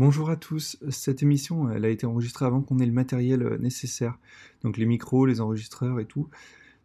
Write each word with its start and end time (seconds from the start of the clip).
Bonjour 0.00 0.30
à 0.30 0.36
tous, 0.36 0.78
cette 0.88 1.22
émission 1.22 1.68
elle 1.68 1.84
a 1.84 1.90
été 1.90 2.06
enregistrée 2.06 2.46
avant 2.46 2.62
qu'on 2.62 2.78
ait 2.78 2.86
le 2.86 2.90
matériel 2.92 3.42
euh, 3.42 3.58
nécessaire, 3.58 4.18
donc 4.62 4.78
les 4.78 4.86
micros, 4.86 5.26
les 5.26 5.42
enregistreurs 5.42 6.00
et 6.00 6.06
tout. 6.06 6.30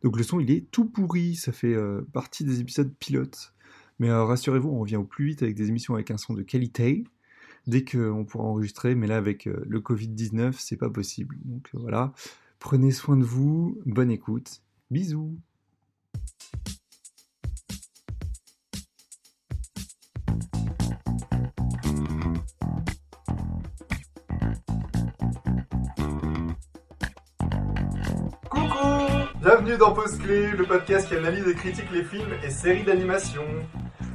Donc 0.03 0.17
le 0.17 0.23
son 0.23 0.41
il 0.41 0.51
est 0.51 0.69
tout 0.69 0.83
pourri, 0.83 1.35
ça 1.35 1.53
fait 1.53 1.73
euh, 1.73 2.01
partie 2.11 2.43
des 2.43 2.59
épisodes 2.59 2.93
pilotes. 2.99 3.53
Mais 3.99 4.09
euh, 4.09 4.25
rassurez-vous, 4.25 4.67
on 4.67 4.79
revient 4.79 4.97
au 4.97 5.05
plus 5.05 5.27
vite 5.27 5.43
avec 5.43 5.55
des 5.55 5.69
émissions 5.69 5.93
avec 5.93 6.11
un 6.11 6.17
son 6.17 6.33
de 6.33 6.41
qualité, 6.41 7.05
dès 7.67 7.85
qu'on 7.85 8.25
pourra 8.25 8.43
enregistrer, 8.43 8.95
mais 8.95 9.07
là 9.07 9.15
avec 9.15 9.45
le 9.45 9.79
Covid-19 9.79 10.51
c'est 10.59 10.75
pas 10.75 10.89
possible. 10.89 11.37
Donc 11.45 11.69
voilà, 11.71 12.11
prenez 12.59 12.91
soin 12.91 13.15
de 13.15 13.23
vous, 13.23 13.79
bonne 13.85 14.11
écoute, 14.11 14.61
bisous 14.91 15.39
Bienvenue 29.75 29.93
dans 29.93 30.01
Pause 30.01 30.17
Clé, 30.19 30.51
le 30.51 30.63
podcast 30.63 31.07
qui 31.09 31.15
analyse 31.15 31.45
et 31.49 31.53
critique 31.53 31.91
les 31.91 32.03
films 32.03 32.33
et 32.43 32.49
séries 32.49 32.83
d'animation. 32.83 33.43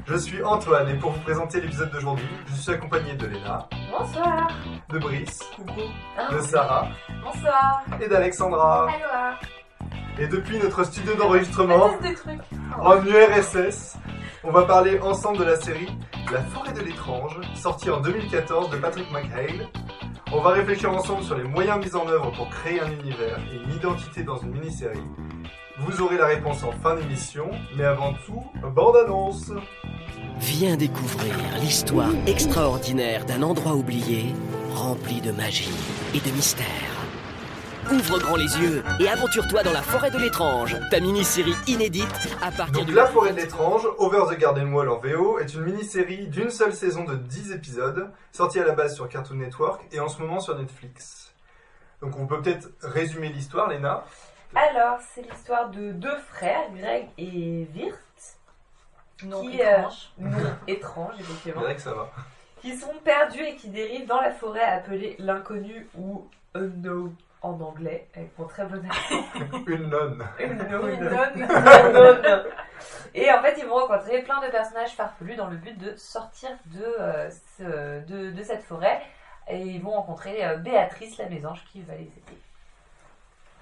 Je 0.07 0.17
suis 0.17 0.43
Antoine 0.43 0.89
et 0.89 0.95
pour 0.95 1.11
vous 1.11 1.21
présenter 1.21 1.61
l'épisode 1.61 1.91
d'aujourd'hui, 1.91 2.29
je 2.47 2.55
suis 2.55 2.73
accompagné 2.73 3.15
de 3.15 3.27
Léna. 3.27 3.69
Bonsoir. 3.91 4.49
De 4.89 4.99
Brice. 4.99 5.41
Coucou. 5.55 5.83
De 6.33 6.41
Sarah. 6.41 6.89
Bonsoir. 7.23 7.85
Et 8.01 8.09
d'Alexandra. 8.09 8.89
Et 10.19 10.29
depuis 10.29 10.59
notre 10.59 10.85
studio 10.85 11.15
d'enregistrement, 11.15 11.91
en 12.81 13.05
URSS, 13.05 13.99
on 14.45 14.53
va 14.53 14.63
parler 14.63 14.99
ensemble 15.01 15.39
de 15.39 15.45
la 15.45 15.57
série 15.57 15.95
La 16.33 16.41
forêt 16.41 16.73
de 16.73 16.81
l'étrange, 16.81 17.39
sortie 17.55 17.91
en 17.91 18.01
2014 18.01 18.71
de 18.71 18.77
Patrick 18.79 19.13
McHale, 19.13 19.69
on 20.33 20.41
va 20.43 20.51
réfléchir 20.51 20.93
ensemble 20.93 21.25
sur 21.25 21.37
les 21.37 21.43
moyens 21.43 21.85
mis 21.85 21.93
en 21.97 22.07
œuvre 22.07 22.31
pour 22.31 22.49
créer 22.51 22.81
un 22.81 22.91
univers 22.93 23.41
et 23.53 23.57
une 23.65 23.75
identité 23.75 24.23
dans 24.23 24.37
une 24.37 24.53
mini-série. 24.53 25.03
Vous 25.81 26.03
aurez 26.03 26.19
la 26.19 26.27
réponse 26.27 26.63
en 26.63 26.73
fin 26.73 26.95
d'émission, 26.95 27.51
mais 27.75 27.85
avant 27.85 28.13
tout, 28.27 28.45
bande-annonce 28.75 29.51
Viens 30.39 30.77
découvrir 30.77 31.35
l'histoire 31.59 32.11
extraordinaire 32.27 33.25
d'un 33.25 33.43
endroit 33.43 33.75
oublié, 33.75 34.35
rempli 34.75 35.23
de 35.23 35.33
magie 35.33 35.73
et 36.15 36.21
de 36.21 36.35
mystère. 36.35 36.67
Ouvre 37.91 38.19
grand 38.19 38.37
les 38.37 38.59
yeux 38.59 38.83
et 39.01 39.09
aventure-toi 39.09 39.63
dans 39.63 39.73
la 39.73 39.81
forêt 39.81 40.11
de 40.11 40.19
l'étrange, 40.19 40.77
ta 40.91 41.01
mini-série 41.01 41.57
inédite 41.67 42.29
à 42.43 42.51
partir 42.51 42.85
Donc, 42.85 42.95
La 42.95 43.07
forêt 43.07 43.33
de 43.33 43.39
l'étrange, 43.39 43.89
Over 43.99 44.35
the 44.35 44.39
Garden 44.39 44.73
Wall 44.75 44.91
en 44.91 44.99
VO, 44.99 45.39
est 45.39 45.55
une 45.55 45.63
mini-série 45.63 46.27
d'une 46.27 46.51
seule 46.51 46.75
saison 46.75 47.05
de 47.05 47.15
10 47.17 47.53
épisodes, 47.53 48.11
sortie 48.33 48.61
à 48.61 48.67
la 48.67 48.73
base 48.73 48.95
sur 48.95 49.09
Cartoon 49.09 49.37
Network 49.37 49.83
et 49.93 50.01
en 50.01 50.09
ce 50.09 50.21
moment 50.21 50.41
sur 50.41 50.59
Netflix. 50.59 51.33
Donc 52.03 52.19
on 52.19 52.27
peut 52.27 52.41
peut-être 52.41 52.69
résumer 52.83 53.31
l'histoire, 53.31 53.69
Léna? 53.69 54.05
Alors, 54.55 54.99
c'est 55.01 55.23
l'histoire 55.23 55.71
de 55.71 55.93
deux 55.93 56.17
frères, 56.19 56.71
Greg 56.75 57.09
et 57.19 57.69
Wirt. 57.75 57.97
Non 59.25 59.43
qui, 59.43 59.61
étrange. 59.61 60.13
euh, 60.21 60.25
non 60.25 60.51
étrange, 60.67 61.15
effectivement. 61.21 61.61
Greg, 61.61 61.79
ça 61.79 61.93
va. 61.95 62.11
Qui 62.61 62.77
sont 62.77 62.93
perdus 63.05 63.43
et 63.43 63.57
qui 63.57 63.69
dérivent 63.69 64.07
dans 64.07 64.21
la 64.21 64.33
forêt 64.33 64.63
appelée 64.65 65.15
l'inconnu 65.19 65.89
ou 65.97 66.27
unknown 66.55 67.15
en 67.43 67.59
anglais, 67.61 68.07
avec 68.15 68.39
mon 68.39 68.47
très 68.47 68.65
bon 68.67 68.83
accent. 68.87 69.25
Une 69.67 69.89
nonne. 69.89 70.27
Unknown. 70.39 71.43
Unknown. 71.51 72.45
Et 73.15 73.31
en 73.33 73.41
fait, 73.43 73.55
ils 73.59 73.67
vont 73.67 73.75
rencontrer 73.77 74.23
plein 74.23 74.41
de 74.45 74.51
personnages 74.51 74.91
farfelus 74.95 75.37
dans 75.37 75.49
le 75.49 75.57
but 75.57 75.77
de 75.79 75.95
sortir 75.97 76.51
de, 76.67 76.83
euh, 77.01 77.31
ce- 77.59 78.05
de, 78.07 78.31
de 78.31 78.43
cette 78.43 78.63
forêt. 78.63 79.01
Et 79.49 79.59
ils 79.61 79.83
vont 79.83 79.93
rencontrer 79.93 80.45
euh, 80.47 80.57
Béatrice 80.57 81.17
la 81.19 81.29
mésange 81.29 81.65
qui 81.73 81.83
va 81.83 81.95
les 81.95 82.03
aider. 82.03 82.39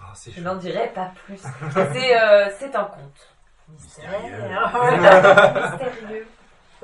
Ah, 0.00 0.12
Je 0.24 0.30
chaud. 0.30 0.40
n'en 0.40 0.56
dirai 0.56 0.88
pas 0.94 1.12
plus. 1.24 1.38
C'est 1.92 2.20
euh, 2.20 2.48
c'est 2.58 2.74
un 2.76 2.84
conte. 2.84 3.28
Mystérieux. 3.68 4.34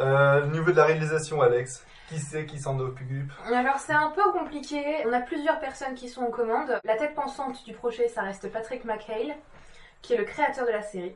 Euh, 0.01 0.47
niveau 0.47 0.73
de 0.73 0.77
la 0.77 0.87
réalisation, 0.87 1.41
Alex, 1.41 1.85
qui 2.09 2.19
c'est 2.19 2.47
qui 2.47 2.59
s'en 2.59 2.77
occupe? 2.81 3.31
Alors 3.47 3.79
c'est 3.79 3.93
un 3.93 4.11
peu 4.11 4.33
compliqué, 4.33 4.83
on 5.07 5.13
a 5.13 5.21
plusieurs 5.21 5.61
personnes 5.61 5.95
qui 5.95 6.09
sont 6.09 6.23
aux 6.23 6.33
commandes. 6.33 6.81
La 6.83 6.97
tête 6.97 7.15
pensante 7.15 7.65
du 7.65 7.75
projet, 7.75 8.09
ça 8.09 8.23
reste 8.23 8.51
Patrick 8.51 8.85
McHale, 8.85 9.37
qui 10.03 10.15
est 10.15 10.17
le 10.17 10.25
créateur 10.25 10.67
de 10.67 10.73
la 10.73 10.83
série. 10.83 11.15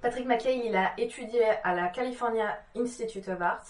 Patrick 0.00 0.26
McHale, 0.26 0.64
il 0.64 0.76
a 0.76 0.92
étudié 0.96 1.42
à 1.64 1.74
la 1.74 1.88
California 1.88 2.56
Institute 2.76 3.28
of 3.28 3.40
Arts, 3.42 3.66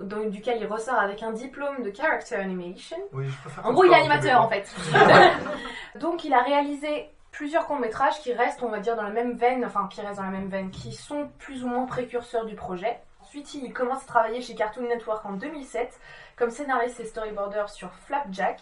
donc, 0.00 0.30
duquel 0.30 0.58
il 0.60 0.66
ressort 0.66 0.98
avec 0.98 1.22
un 1.22 1.32
diplôme 1.32 1.82
de 1.82 1.94
Character 1.94 2.36
Animation. 2.36 2.96
Oui, 3.12 3.28
je 3.28 3.36
préfère 3.38 3.66
En 3.66 3.72
gros, 3.72 3.84
il 3.84 3.92
est 3.92 3.96
animateur 3.96 4.42
en 4.42 4.48
fait. 4.48 4.74
Donc, 6.00 6.24
il 6.24 6.32
a 6.32 6.42
réalisé 6.42 7.10
plusieurs 7.30 7.66
courts-métrages 7.66 8.20
qui 8.20 8.32
restent, 8.32 8.62
on 8.62 8.70
va 8.70 8.80
dire, 8.80 8.96
dans 8.96 9.02
la 9.02 9.10
même 9.10 9.34
veine, 9.34 9.64
enfin, 9.64 9.88
qui 9.90 10.00
restent 10.00 10.18
dans 10.18 10.24
la 10.24 10.30
même 10.30 10.48
veine, 10.48 10.70
qui 10.70 10.92
sont 10.92 11.30
plus 11.38 11.64
ou 11.64 11.68
moins 11.68 11.86
précurseurs 11.86 12.44
du 12.44 12.54
projet. 12.54 13.00
Ensuite, 13.20 13.54
il 13.54 13.72
commence 13.72 14.02
à 14.02 14.06
travailler 14.06 14.40
chez 14.40 14.54
Cartoon 14.54 14.88
Network 14.88 15.24
en 15.24 15.32
2007 15.32 16.00
comme 16.36 16.50
scénariste 16.50 16.98
et 17.00 17.04
storyboarder 17.04 17.64
sur 17.68 17.92
Flapjack. 17.92 18.60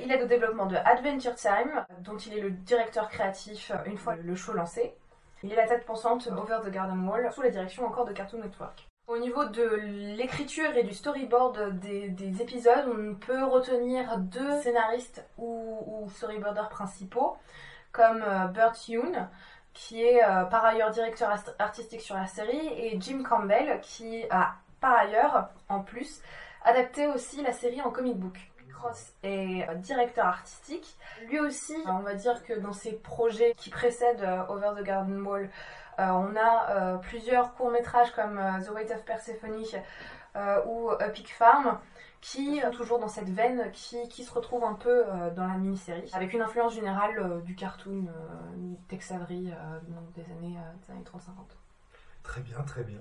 Il 0.00 0.12
aide 0.12 0.22
au 0.22 0.26
développement 0.26 0.66
de 0.66 0.76
Adventure 0.76 1.34
Time, 1.34 1.84
dont 2.00 2.16
il 2.16 2.38
est 2.38 2.40
le 2.40 2.50
directeur 2.50 3.08
créatif 3.08 3.72
euh, 3.72 3.84
une 3.86 3.98
fois 3.98 4.14
le 4.14 4.34
show 4.36 4.52
lancé. 4.52 4.94
Il 5.42 5.52
est 5.52 5.56
la 5.56 5.66
tête 5.66 5.84
pensante 5.84 6.28
d'Over 6.28 6.60
the 6.64 6.70
Garden 6.70 7.06
Wall, 7.06 7.30
sous 7.32 7.42
la 7.42 7.50
direction 7.50 7.84
encore 7.84 8.04
de 8.04 8.12
Cartoon 8.12 8.40
Network. 8.40 8.87
Au 9.08 9.16
niveau 9.16 9.46
de 9.46 9.64
l'écriture 10.16 10.76
et 10.76 10.82
du 10.82 10.92
storyboard 10.92 11.78
des, 11.80 12.10
des 12.10 12.42
épisodes, 12.42 12.84
on 12.94 13.14
peut 13.14 13.42
retenir 13.42 14.18
deux 14.18 14.60
scénaristes 14.60 15.24
ou, 15.38 16.06
storyboarders 16.14 16.68
principaux, 16.68 17.38
comme 17.90 18.22
euh, 18.22 18.48
Bert 18.48 18.74
Yoon, 18.86 19.26
qui 19.72 20.02
est 20.04 20.22
euh, 20.22 20.44
par 20.44 20.62
ailleurs 20.66 20.90
directeur 20.90 21.34
artistique 21.58 22.02
sur 22.02 22.16
la 22.16 22.26
série, 22.26 22.68
et 22.76 23.00
Jim 23.00 23.22
Campbell, 23.26 23.80
qui 23.80 24.24
a 24.28 24.56
par 24.78 24.98
ailleurs, 24.98 25.48
en 25.70 25.80
plus, 25.80 26.20
adapté 26.62 27.06
aussi 27.06 27.40
la 27.40 27.52
série 27.52 27.80
en 27.80 27.90
comic 27.90 28.18
book. 28.18 28.38
Cross 28.74 29.14
est 29.22 29.66
euh, 29.70 29.74
directeur 29.76 30.26
artistique. 30.26 30.98
Lui 31.28 31.40
aussi, 31.40 31.76
on 31.86 32.00
va 32.00 32.12
dire 32.12 32.44
que 32.44 32.52
dans 32.52 32.74
ses 32.74 32.92
projets 32.92 33.54
qui 33.56 33.70
précèdent 33.70 34.28
Over 34.50 34.72
the 34.78 34.84
Garden 34.84 35.22
Wall, 35.22 35.48
on 35.98 36.36
a 36.36 36.70
euh, 36.70 36.96
plusieurs 36.98 37.54
courts-métrages 37.54 38.12
comme 38.12 38.38
euh, 38.38 38.60
The 38.64 38.70
Weight 38.70 38.90
of 38.90 39.04
Persephone 39.04 39.62
euh, 40.36 40.62
ou 40.66 40.90
A 40.90 41.08
Pig 41.08 41.28
Farm 41.28 41.78
qui 42.20 42.60
sont 42.60 42.70
toujours 42.70 42.98
dans 42.98 43.08
cette 43.08 43.28
veine 43.28 43.70
qui, 43.72 44.08
qui 44.08 44.24
se 44.24 44.32
retrouve 44.32 44.64
un 44.64 44.74
peu 44.74 45.04
euh, 45.06 45.30
dans 45.30 45.46
la 45.46 45.54
mini-série 45.54 46.10
avec 46.12 46.32
une 46.32 46.42
influence 46.42 46.74
générale 46.74 47.18
euh, 47.18 47.40
du 47.40 47.54
cartoon 47.54 48.06
euh, 48.08 48.74
Tex 48.88 49.12
Avery 49.12 49.50
euh, 49.50 49.78
des 50.16 50.24
années, 50.32 50.56
euh, 50.56 50.72
des 50.86 50.92
années 50.92 51.04
30-50. 51.04 51.18
Très 52.22 52.40
bien, 52.40 52.60
très 52.62 52.82
bien. 52.82 53.00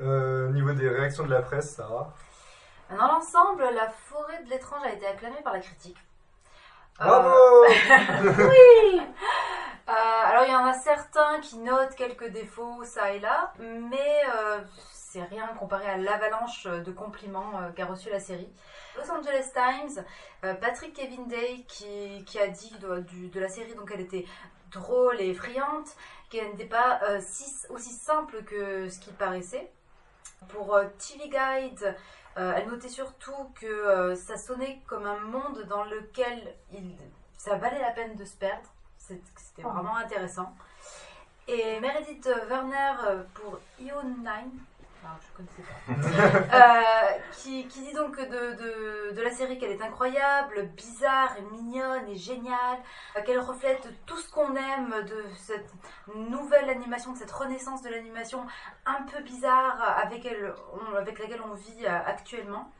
Euh, 0.00 0.50
niveau 0.52 0.72
des 0.72 0.88
réactions 0.88 1.24
de 1.24 1.30
la 1.30 1.42
presse, 1.42 1.74
Sarah? 1.74 2.14
Dans 2.88 3.06
l'ensemble, 3.06 3.62
la 3.74 3.88
forêt 3.88 4.42
de 4.42 4.50
l'étrange 4.50 4.82
a 4.84 4.92
été 4.92 5.06
acclamée 5.06 5.40
par 5.44 5.52
la 5.52 5.60
critique. 5.60 5.98
Euh, 7.00 7.04
Bravo 7.04 7.34
oui 8.50 9.02
Euh, 9.90 9.92
Alors 10.26 10.44
il 10.44 10.52
y 10.52 10.54
en 10.54 10.64
a 10.66 10.74
certains 10.74 11.40
qui 11.40 11.58
notent 11.58 11.96
quelques 11.96 12.28
défauts 12.28 12.84
ça 12.84 13.12
et 13.12 13.18
là, 13.18 13.52
mais 13.58 14.22
euh, 14.36 14.60
c'est 14.92 15.22
rien 15.24 15.48
comparé 15.58 15.86
à 15.90 15.96
l'avalanche 15.96 16.64
de 16.68 16.92
compliments 16.92 17.58
euh, 17.60 17.70
qu'a 17.72 17.86
reçu 17.86 18.08
la 18.08 18.20
série. 18.20 18.48
Los 18.96 19.10
Angeles 19.10 19.50
Times, 19.52 20.04
Patrick 20.60 20.94
Kevin 20.94 21.26
Day 21.26 21.64
qui, 21.66 22.24
qui 22.24 22.38
a 22.38 22.46
dit 22.48 22.72
de, 22.78 23.40
la 23.40 23.48
série 23.48 23.74
donc 23.74 23.90
elle 23.92 24.00
était 24.00 24.26
drôle 24.70 25.20
et 25.20 25.30
effrayante, 25.30 25.88
qu'elle 26.28 26.50
n'était 26.50 26.66
pas 26.66 27.00
si- 27.20 27.66
aussi 27.70 27.90
simple 27.92 28.44
que 28.44 28.88
ce 28.88 28.98
qui 29.00 29.10
paraissait. 29.12 29.72
Pour 30.48 30.78
TV 30.98 31.28
Guide, 31.28 31.96
elle 32.36 32.66
notait 32.68 32.88
surtout 32.88 33.52
que 33.60 34.14
ça 34.16 34.36
sonnait 34.36 34.80
comme 34.86 35.06
un 35.06 35.18
monde 35.20 35.62
dans 35.68 35.84
lequel 35.84 36.54
ça 37.38 37.56
valait 37.56 37.80
la 37.80 37.90
peine 37.90 38.16
de 38.16 38.24
se 38.24 38.36
perdre. 38.36 38.68
C'était 39.36 39.62
Oh. 39.64 39.70
vraiment 39.70 39.96
intéressant. 39.96 40.54
Et 41.48 41.80
Meredith 41.80 42.28
Werner 42.48 42.92
euh, 43.06 43.22
pour 43.34 43.58
Ion 43.80 44.02
9, 44.04 44.34
alors, 45.02 45.16
je 45.22 45.34
connaissais 45.34 45.62
pas, 45.62 46.56
euh, 47.16 47.18
qui, 47.32 47.66
qui 47.68 47.80
dit 47.80 47.94
donc 47.94 48.16
de, 48.18 48.24
de, 49.10 49.14
de 49.16 49.22
la 49.22 49.30
série 49.30 49.58
qu'elle 49.58 49.70
est 49.70 49.80
incroyable, 49.82 50.66
bizarre 50.76 51.34
et 51.38 51.42
mignonne 51.54 52.06
et 52.06 52.16
géniale, 52.16 52.78
euh, 53.16 53.22
qu'elle 53.22 53.40
reflète 53.40 53.88
tout 54.04 54.18
ce 54.18 54.30
qu'on 54.30 54.54
aime 54.54 54.94
de 55.06 55.24
cette 55.38 55.72
nouvelle 56.14 56.68
animation, 56.68 57.12
de 57.14 57.18
cette 57.18 57.30
renaissance 57.32 57.80
de 57.82 57.88
l'animation 57.88 58.46
un 58.84 59.02
peu 59.04 59.22
bizarre 59.22 59.80
avec, 60.04 60.24
elle, 60.26 60.52
on- 60.74 60.94
avec 60.96 61.18
laquelle 61.18 61.42
on 61.50 61.54
vit 61.54 61.86
actuellement. 61.86 62.70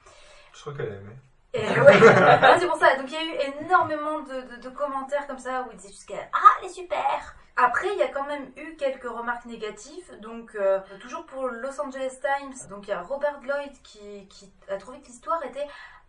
Je 0.52 0.60
crois 0.60 0.74
qu'elle 0.74 0.92
a 0.92 0.96
aimé. 0.96 1.14
Et 1.52 1.60
ouais, 1.80 1.98
c'est 2.58 2.66
pour 2.66 2.76
ça. 2.76 2.96
Donc 2.96 3.06
il 3.10 3.12
y 3.12 3.16
a 3.16 3.24
eu 3.24 3.54
énormément 3.64 4.20
de, 4.20 4.40
de- 4.56 4.56
de 4.62 4.68
commentaires 4.70 5.26
comme 5.26 5.38
ça 5.38 5.62
où 5.62 5.70
ils 5.72 5.76
disaient 5.76 5.92
jusqu'à 5.92 6.28
Ah, 6.32 6.38
elle 6.60 6.66
est 6.66 6.72
super 6.72 7.34
Après, 7.56 7.88
il 7.92 7.98
y 7.98 8.02
a 8.02 8.08
quand 8.08 8.24
même 8.24 8.50
eu 8.56 8.76
quelques 8.76 9.08
remarques 9.08 9.44
négatives. 9.46 10.18
Donc, 10.20 10.54
euh, 10.54 10.78
toujours 11.00 11.26
pour 11.26 11.48
Los 11.48 11.80
Angeles 11.80 12.18
Times, 12.20 12.68
donc 12.68 12.86
il 12.86 12.90
y 12.90 12.92
a 12.94 13.02
Robert 13.02 13.40
Lloyd 13.42 13.72
qui, 13.82 14.28
qui 14.28 14.52
a 14.70 14.76
trouvé 14.76 15.00
que 15.00 15.06
l'histoire 15.06 15.44
était 15.44 15.66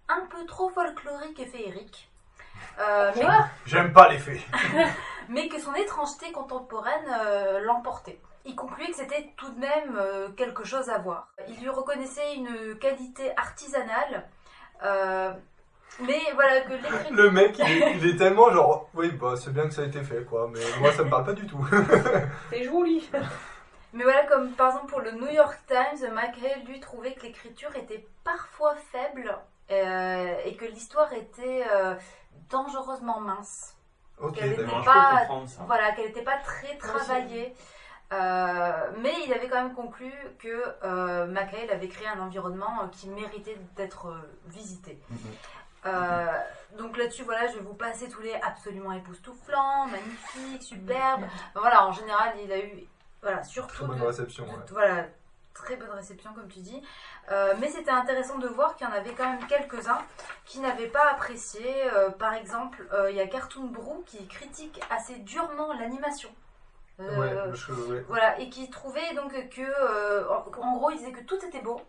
un 0.07 0.21
peu 0.29 0.45
trop 0.45 0.69
folklorique 0.69 1.39
et 1.39 1.45
féerique. 1.47 2.07
Euh, 2.79 3.11
mais, 3.15 3.25
J'aime 3.65 3.91
pas 3.91 4.07
les 4.09 4.19
fées. 4.19 4.41
mais 5.29 5.47
que 5.47 5.59
son 5.59 5.73
étrangeté 5.73 6.31
contemporaine 6.31 7.07
euh, 7.25 7.59
l'emportait. 7.61 8.19
Il 8.45 8.55
concluait 8.55 8.87
que 8.87 8.95
c'était 8.95 9.33
tout 9.37 9.49
de 9.51 9.59
même 9.59 9.95
euh, 9.97 10.29
quelque 10.37 10.63
chose 10.63 10.89
à 10.89 10.99
voir. 10.99 11.29
Il 11.47 11.59
lui 11.59 11.69
reconnaissait 11.69 12.35
une 12.35 12.77
qualité 12.79 13.35
artisanale, 13.37 14.27
euh, 14.83 15.31
mais 15.99 16.19
voilà 16.33 16.61
que 16.61 16.73
l'écriture... 16.73 17.11
Le 17.11 17.31
mec, 17.31 17.57
il 17.59 17.83
est, 17.83 17.97
il 17.97 18.07
est 18.09 18.15
tellement 18.17 18.51
genre, 18.51 18.89
oui, 18.93 19.11
bah 19.11 19.33
c'est 19.35 19.53
bien 19.53 19.63
que 19.67 19.73
ça 19.73 19.81
a 19.81 19.85
été 19.85 20.01
fait, 20.03 20.23
quoi, 20.25 20.49
mais 20.51 20.59
moi 20.79 20.91
ça 20.93 21.03
me 21.03 21.09
parle 21.09 21.25
pas 21.25 21.33
du 21.33 21.45
tout. 21.47 21.63
C'est 22.49 22.63
joli. 22.63 23.09
Mais 23.93 24.03
voilà, 24.03 24.23
comme 24.25 24.51
par 24.51 24.67
exemple 24.69 24.87
pour 24.87 25.01
le 25.01 25.11
New 25.11 25.29
York 25.29 25.59
Times, 25.67 26.09
McHale 26.13 26.63
lui 26.65 26.79
trouvait 26.79 27.13
que 27.13 27.23
l'écriture 27.23 27.75
était 27.75 28.05
parfois 28.23 28.73
faible 28.91 29.37
euh, 29.69 30.35
et 30.45 30.55
que 30.55 30.65
l'histoire 30.65 31.11
était 31.13 31.63
euh, 31.71 31.95
dangereusement 32.49 33.19
mince. 33.19 33.75
ok, 34.17 34.33
Qu'elle 34.35 34.53
était 34.53 34.63
d'accord. 34.63 34.77
Non, 34.77 34.83
je 34.83 34.87
peux 34.87 34.93
pas- 34.93 35.19
comprendre 35.19 35.49
ça. 35.49 35.61
Voilà, 35.67 35.91
qu'elle 35.91 36.05
n'était 36.07 36.23
pas 36.23 36.37
très 36.37 36.77
travaillée. 36.77 37.53
Euh, 38.11 38.91
mais 38.99 39.13
il 39.25 39.33
avait 39.33 39.47
quand 39.47 39.61
même 39.63 39.73
conclu 39.73 40.11
que 40.39 40.63
euh, 40.83 41.33
avait 41.71 41.87
créé 41.87 42.07
un 42.07 42.19
environnement 42.19 42.81
euh, 42.83 42.87
qui 42.91 43.07
méritait 43.09 43.57
d'être 43.75 44.07
euh, 44.07 44.17
visité. 44.47 44.99
Mhm. 45.09 45.17
Euh, 45.85 46.25
donc 46.77 46.97
là-dessus, 46.97 47.23
voilà, 47.23 47.47
je 47.47 47.53
vais 47.53 47.61
vous 47.63 47.73
passer 47.73 48.09
tous 48.09 48.21
les 48.21 48.33
absolument 48.35 48.91
époustouflants, 48.91 49.87
magnifiques, 49.87 50.63
superbes. 50.63 51.23
Voilà, 51.55 51.87
en 51.87 51.91
général, 51.91 52.33
il 52.43 52.51
a 52.51 52.59
eu, 52.59 52.83
voilà, 53.21 53.37
Très 53.37 53.45
surtout 53.49 53.85
bonne 53.85 53.99
de- 53.99 54.05
réception, 54.05 54.43
ouais. 54.45 54.59
voilà, 54.69 55.05
très 55.53 55.75
bonne 55.77 55.89
réception 55.91 56.33
comme 56.33 56.47
tu 56.49 56.59
dis. 56.59 56.83
Euh, 57.31 57.55
mais 57.59 57.69
c'était 57.69 57.91
intéressant 57.91 58.37
de 58.37 58.47
voir 58.47 58.75
qu'il 58.75 58.85
y 58.87 58.89
en 58.89 58.93
avait 58.93 59.13
quand 59.13 59.27
même 59.29 59.47
quelques-uns 59.47 60.01
qui 60.45 60.59
n'avaient 60.59 60.87
pas 60.87 61.09
apprécié. 61.11 61.65
Euh, 61.93 62.09
par 62.09 62.33
exemple, 62.33 62.85
euh, 62.93 63.09
il 63.09 63.15
y 63.17 63.21
a 63.21 63.27
Cartoon 63.27 63.65
Brew 63.67 64.03
qui 64.05 64.27
critique 64.27 64.79
assez 64.89 65.15
durement 65.19 65.73
l'animation. 65.73 66.29
Euh, 66.99 67.19
Ouais, 67.19 67.55
je- 67.55 67.73
ouais. 67.73 68.05
Voilà, 68.07 68.39
et 68.39 68.49
qui 68.49 68.69
trouvait 68.69 69.13
donc 69.15 69.31
que, 69.49 69.61
euh, 69.61 70.27
en, 70.29 70.75
gros, 70.77 70.91
il 70.91 70.97
disait 70.97 71.11
que 71.11 71.23
tout 71.23 71.43
était 71.45 71.61
beau, 71.61 71.81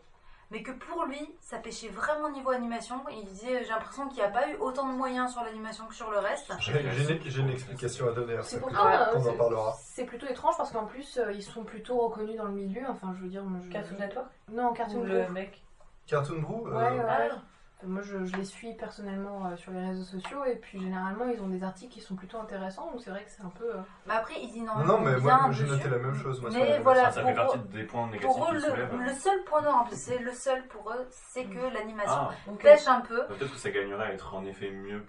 mais 0.50 0.62
que 0.62 0.70
pour 0.70 1.04
lui, 1.04 1.34
ça 1.40 1.58
pêchait 1.58 1.88
vraiment 1.88 2.30
niveau 2.30 2.50
animation. 2.50 2.96
Et 3.10 3.14
il 3.16 3.24
disait, 3.26 3.62
j'ai 3.64 3.70
l'impression 3.70 4.08
qu'il 4.08 4.18
n'y 4.18 4.24
a 4.24 4.30
pas 4.30 4.48
eu 4.48 4.56
autant 4.56 4.86
de 4.88 4.94
moyens 4.94 5.32
sur 5.32 5.42
l'animation 5.44 5.86
que 5.86 5.94
sur 5.94 6.10
le 6.10 6.18
reste. 6.18 6.52
J'ai 6.60 6.80
une, 6.80 7.20
j'ai 7.24 7.40
une 7.40 7.50
explication 7.50 8.08
à 8.08 8.12
donner 8.12 8.36
à 8.36 8.42
C'est 8.42 8.56
ça. 8.56 8.62
pourtant, 8.62 8.86
Ouais, 8.86 8.94
euh, 8.96 9.14
on 9.16 9.28
en 9.28 9.36
parlera. 9.36 9.76
C'est 9.82 10.04
plutôt 10.04 10.26
étrange 10.26 10.56
parce 10.56 10.70
qu'en 10.70 10.86
plus, 10.86 11.18
euh, 11.18 11.32
ils 11.32 11.42
sont 11.42 11.64
plutôt 11.64 11.98
reconnus 11.98 12.36
dans 12.36 12.44
le 12.46 12.52
milieu. 12.52 12.82
Enfin, 12.88 13.12
je 13.16 13.22
veux 13.22 13.28
dire, 13.28 13.44
je... 13.64 13.68
Cartoon 13.70 13.98
Network? 13.98 14.28
Non, 14.50 14.72
Cartoon 14.72 15.02
Network. 15.04 15.28
le 15.28 15.32
mec? 15.34 15.62
Cartoon 16.06 16.40
Brew, 16.40 16.66
euh, 16.68 16.70
Ouais, 16.74 16.90
ouais, 16.98 17.04
ouais. 17.04 17.28
Ah. 17.32 17.36
Moi, 17.84 18.02
je, 18.02 18.24
je 18.24 18.36
les 18.36 18.44
suis 18.44 18.74
personnellement 18.74 19.46
euh, 19.46 19.56
sur 19.56 19.72
les 19.72 19.84
réseaux 19.84 20.04
sociaux 20.04 20.44
et 20.44 20.56
puis 20.56 20.80
généralement, 20.80 21.24
ils 21.26 21.40
ont 21.42 21.48
des 21.48 21.62
articles 21.64 21.92
qui 21.92 22.00
sont 22.00 22.14
plutôt 22.14 22.38
intéressants. 22.38 22.90
Donc 22.92 23.00
c'est 23.02 23.10
vrai 23.10 23.24
que 23.24 23.30
c'est 23.30 23.42
un 23.42 23.48
peu. 23.50 23.74
euh, 23.74 23.80
Mais 24.06 24.14
après, 24.14 24.34
il 24.40 24.50
dit 24.52 24.60
non, 24.62 24.74
mais 25.00 25.16
bien 25.20 25.38
moi 25.38 25.50
j'ai 25.50 25.64
dessus. 25.64 25.76
noté 25.76 25.88
la 25.88 25.98
même 25.98 26.14
chose. 26.14 26.40
Moi, 26.40 26.50
sur 26.50 26.60
Mais 26.60 26.68
la- 26.70 26.80
voilà, 26.80 27.10
Ça 27.10 27.24
fait 27.24 27.34
pour- 27.34 27.44
partie 27.54 27.58
des 27.70 27.82
points 27.84 28.06
négatifs 28.06 28.26
Pour 28.26 28.44
eux, 28.44 28.50
qu'ils 28.52 28.60
soulèvent. 28.60 28.96
le, 28.96 29.04
le 29.04 29.12
seul 29.14 29.42
point 29.44 29.62
noir, 29.62 29.82
en 29.82 29.84
plus, 29.84 29.96
c'est 29.96 30.18
le 30.18 30.32
seul 30.32 30.66
pour 30.68 30.90
eux, 30.92 31.06
c'est 31.10 31.44
que 31.44 31.74
l'animation 31.74 32.12
Ah, 32.14 32.30
Ok. 32.48 32.62
pêche 32.62 32.86
un 32.86 33.00
peu. 33.00 33.26
peut-être 33.26 33.52
que 33.52 33.58
ça 33.58 33.70
gagnerait 33.70 34.06
à 34.06 34.12
être 34.12 34.34
en 34.34 34.44
effet 34.44 34.70
mieux, 34.70 35.04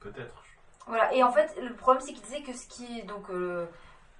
peut-être. 0.00 0.42
Voilà, 0.88 1.12
et 1.14 1.22
en 1.22 1.30
fait, 1.32 1.56
le 1.62 1.74
problème, 1.74 2.00
c'est 2.04 2.12
qu'il 2.12 2.22
disait 2.22 2.42
que 2.42 2.52
ce 2.56 2.66
qui. 2.68 3.02
Donc, 3.04 3.28
euh, 3.30 3.66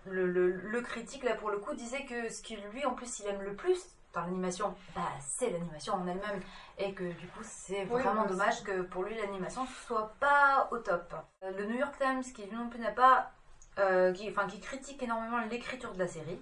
le, 0.05 0.27
le, 0.27 0.51
le 0.53 0.81
critique, 0.81 1.25
là, 1.25 1.35
pour 1.35 1.51
le 1.51 1.59
coup, 1.59 1.75
disait 1.75 2.05
que 2.05 2.29
ce 2.29 2.43
qui, 2.43 2.57
lui, 2.73 2.85
en 2.85 2.95
plus, 2.95 3.21
il 3.21 3.27
aime 3.27 3.43
le 3.43 3.55
plus 3.55 3.81
dans 4.13 4.23
l'animation, 4.23 4.75
bah, 4.95 5.03
c'est 5.21 5.51
l'animation 5.51 5.95
en 5.95 6.07
elle-même. 6.07 6.41
Et 6.79 6.93
que, 6.95 7.05
du 7.05 7.27
coup, 7.29 7.41
c'est 7.43 7.85
vraiment 7.85 8.23
bah, 8.23 8.29
dommage 8.29 8.63
que 8.63 8.83
pour 8.83 9.03
lui, 9.05 9.15
l'animation 9.15 9.67
soit 9.87 10.13
pas 10.21 10.69
au 10.71 10.79
top. 10.79 11.15
Euh, 11.43 11.51
Le 11.57 11.67
New 11.67 11.77
York 11.77 11.95
Times, 11.99 12.23
qui 12.23 12.47
non 12.55 12.69
plus 12.69 12.81
n'a 12.81 12.93
pas. 12.93 13.31
euh, 13.79 14.13
qui, 14.13 14.29
enfin, 14.31 14.47
qui 14.47 14.59
critique 14.61 15.03
énormément 15.03 15.39
l'écriture 15.51 15.93
de 15.93 15.99
la 15.99 16.09
série. 16.09 16.41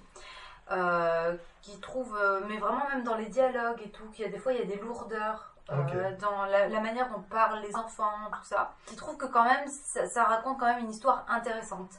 euh, 0.70 1.36
qui 1.62 1.78
trouve, 1.80 2.18
mais 2.48 2.56
vraiment 2.58 2.88
même 2.88 3.02
dans 3.04 3.16
les 3.16 3.26
dialogues 3.26 3.82
et 3.84 3.90
tout, 3.90 4.08
qu'il 4.10 4.24
y 4.24 4.28
a 4.28 4.30
des 4.30 4.38
fois 4.38 4.52
il 4.52 4.58
y 4.60 4.62
a 4.62 4.66
des 4.66 4.76
lourdeurs 4.80 5.52
euh, 5.70 6.16
dans 6.20 6.44
la, 6.46 6.68
la 6.68 6.80
manière 6.80 7.10
dont 7.10 7.20
parlent 7.22 7.60
les 7.60 7.74
enfants, 7.76 8.30
tout 8.32 8.44
ça, 8.44 8.72
qui 8.86 8.96
trouve 8.96 9.16
que 9.18 9.26
quand 9.26 9.44
même 9.44 9.66
ça, 9.68 10.06
ça 10.08 10.24
raconte 10.24 10.58
quand 10.58 10.66
même 10.66 10.78
une 10.84 10.90
histoire 10.90 11.24
intéressante. 11.28 11.90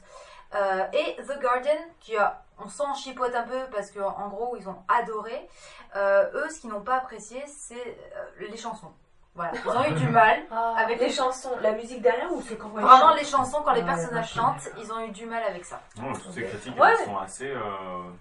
Euh, 0.54 0.86
et 0.92 1.16
The 1.22 1.40
Guardian, 1.40 1.78
qui 2.00 2.16
a, 2.16 2.44
on 2.58 2.68
s'en 2.68 2.94
chipote 2.94 3.34
un 3.34 3.42
peu 3.42 3.66
parce 3.72 3.90
qu'en 3.90 4.16
en 4.16 4.28
gros 4.28 4.56
ils 4.56 4.68
ont 4.68 4.82
adoré. 4.88 5.48
Euh, 5.96 6.30
eux, 6.34 6.48
ce 6.50 6.60
qu'ils 6.60 6.70
n'ont 6.70 6.82
pas 6.82 6.96
apprécié, 6.96 7.42
c'est 7.46 7.74
euh, 8.16 8.48
les 8.48 8.56
chansons. 8.56 8.92
Voilà, 9.36 9.52
ils 9.64 9.70
ont 9.70 9.84
eu 9.96 9.98
du 10.00 10.08
mal 10.08 10.38
avec 10.78 10.98
Les 10.98 11.06
les 11.06 11.12
chansons, 11.12 11.50
la 11.62 11.72
musique 11.72 12.00
derrière 12.02 12.32
ou 12.32 12.40
c'est 12.42 12.56
quand 12.56 12.70
on 12.74 12.80
Vraiment, 12.80 13.14
les 13.14 13.24
chansons, 13.24 13.58
quand 13.64 13.72
les 13.74 13.80
Ouais, 13.82 13.86
personnages 13.86 14.32
chantent, 14.32 14.68
ils 14.82 14.90
ont 14.92 15.06
eu 15.06 15.10
du 15.10 15.26
mal 15.26 15.42
avec 15.48 15.64
ça. 15.64 15.80
Non, 16.00 16.12
toutes 16.14 16.32
ces 16.32 16.42
critiques 16.44 16.78
Ouais. 16.80 16.88
elles 16.98 17.04
sont 17.04 17.18
assez. 17.18 17.50
euh, 17.50 17.58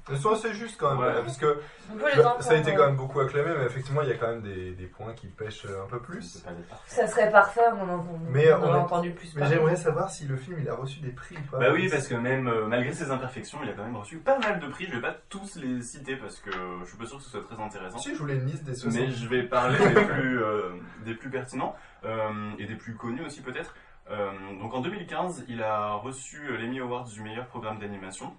Elles 0.10 0.18
sont 0.18 0.32
assez 0.34 0.54
justes 0.54 0.78
quand 0.80 0.92
même, 0.96 1.00
Ouais. 1.00 1.22
parce 1.24 1.38
que 1.38 1.60
bah, 1.94 2.38
ça 2.42 2.52
a 2.52 2.56
été 2.56 2.76
quand 2.76 2.86
même 2.86 2.96
beaucoup 2.98 3.20
acclamé, 3.22 3.54
mais 3.58 3.66
effectivement 3.66 4.02
il 4.02 4.10
y 4.10 4.12
a 4.12 4.16
quand 4.18 4.28
même 4.28 4.42
des, 4.42 4.72
des 4.72 4.86
points 4.88 5.14
qui 5.14 5.28
pêchent 5.28 5.66
un 5.66 5.90
peu 5.90 6.00
plus. 6.00 6.44
Ça 6.88 7.08
serait 7.08 7.32
parfait, 7.32 7.62
on 7.74 7.90
en, 7.90 8.06
Mais 8.30 8.52
on 8.54 8.74
a 8.74 8.78
entendu 8.78 9.12
plus 9.12 9.34
Mais 9.36 9.46
j'aimerais 9.48 9.76
savoir 9.78 10.10
si 10.12 10.26
le 10.26 10.36
film 10.36 10.58
il 10.60 10.70
a 10.70 10.76
reçu 10.76 11.00
des 11.00 11.12
prix 11.12 11.36
ou 11.38 11.52
pas. 11.52 11.58
Bah 11.60 11.68
oui, 11.74 11.90
parce 11.90 12.08
que 12.08 12.16
même 12.16 12.48
euh, 12.48 12.66
malgré 12.68 12.94
ses 12.94 13.10
imperfections, 13.10 13.60
il 13.64 13.70
a 13.70 13.74
quand 13.74 13.84
même 13.84 13.96
reçu 13.96 14.18
pas 14.18 14.38
mal 14.40 14.60
de 14.60 14.68
prix. 14.68 14.86
Je 14.88 14.96
vais 14.96 15.02
pas 15.02 15.16
tous 15.30 15.56
les 15.56 15.82
citer 15.82 16.16
parce 16.18 16.40
que 16.40 16.52
je 16.84 16.86
suis 16.90 16.98
pas 16.98 17.06
sûr 17.06 17.18
que 17.18 17.24
ce 17.24 17.30
soit 17.30 17.44
très 17.44 17.62
intéressant. 17.62 17.98
Si, 17.98 18.14
je 18.14 18.20
voulais 18.20 18.36
une 18.36 18.46
liste 18.48 18.64
des 18.64 18.76
60. 18.76 19.00
Mais 19.02 19.10
je 19.12 19.28
vais 19.28 19.44
parler 19.44 19.78
des 19.80 20.02
plus, 20.06 20.44
euh, 20.44 20.70
des 21.06 21.16
plus 21.16 21.30
pertinents 21.30 21.76
euh, 22.04 22.52
et 22.60 22.66
des 22.66 22.76
plus 22.76 22.96
connus 22.96 23.26
aussi 23.26 23.42
peut-être. 23.42 23.74
Euh, 24.10 24.32
donc 24.60 24.74
en 24.74 24.82
2015, 24.82 25.46
il 25.48 25.64
a 25.64 25.94
reçu 25.94 26.56
l'Emmy 26.58 26.80
Awards 26.80 27.06
du 27.06 27.22
meilleur 27.22 27.48
programme 27.48 27.80
d'animation. 27.80 28.36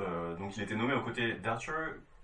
Euh, 0.00 0.36
donc 0.36 0.56
il 0.56 0.62
était 0.62 0.76
nommé 0.76 0.94
aux 0.94 1.02
côtés 1.02 1.34
d'Archer, 1.34 1.72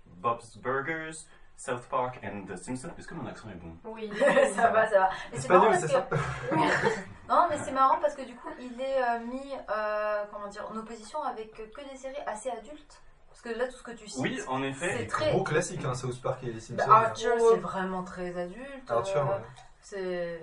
Bob's 0.05 0.57
Burgers, 0.57 1.11
South 1.57 1.87
Park 1.89 2.19
et 2.23 2.29
The 2.45 2.55
Simpsons. 2.57 2.91
Est-ce 2.97 3.07
que 3.07 3.15
mon 3.15 3.27
accent 3.27 3.49
est 3.49 3.55
bon? 3.55 3.75
Oui. 3.85 4.09
ça 4.55 4.69
va, 4.69 4.87
ça 4.87 4.99
va. 4.99 5.09
Mais 5.31 5.39
c'est 5.39 5.49
marrant 5.49 5.67
parce 5.67 5.81
c'est 5.81 5.87
que. 5.87 5.93
ça 5.93 6.07
non, 7.29 7.47
mais 7.49 7.57
c'est 7.57 7.71
marrant 7.71 7.97
parce 7.99 8.15
que 8.15 8.23
du 8.23 8.35
coup, 8.35 8.49
il 8.59 8.79
est 8.79 9.01
euh, 9.01 9.19
mis 9.25 9.53
euh, 9.69 10.23
comment 10.31 10.47
dire, 10.47 10.65
en 10.71 10.77
opposition 10.77 11.21
avec 11.23 11.53
que 11.53 11.89
des 11.89 11.97
séries 11.97 12.15
assez 12.27 12.49
adultes. 12.49 13.01
Parce 13.29 13.41
que 13.41 13.59
là, 13.59 13.67
tout 13.67 13.75
ce 13.75 13.83
que 13.83 13.91
tu 13.91 14.07
cites. 14.07 14.21
Oui, 14.21 14.39
en 14.47 14.63
effet. 14.63 14.95
C'est 14.97 15.07
très- 15.07 15.31
Gros 15.31 15.43
classique, 15.43 15.83
hein, 15.83 15.93
South 15.93 16.21
Park 16.21 16.41
et 16.43 16.53
les 16.53 16.59
Simpsons. 16.61 16.85
Bah, 16.87 17.07
Archer, 17.07 17.31
c'est 17.37 17.59
vraiment 17.59 18.03
très 18.03 18.37
adulte. 18.37 18.89
Archer, 18.89 19.17
euh, 19.17 19.23
ouais. 19.25 19.41
C'est. 19.85 20.41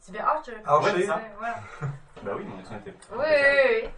C'est 0.00 0.12
bien 0.12 0.24
Archer. 0.24 0.52
Archer. 0.66 0.86
Ouais, 0.92 1.00
c'est 1.00 1.06
ça. 1.06 1.20
Voilà. 1.38 1.56
Bah 2.22 2.32
oui, 2.36 2.44
mon 2.44 2.58
accent 2.58 2.76
était. 2.76 2.94
Oui, 3.10 3.18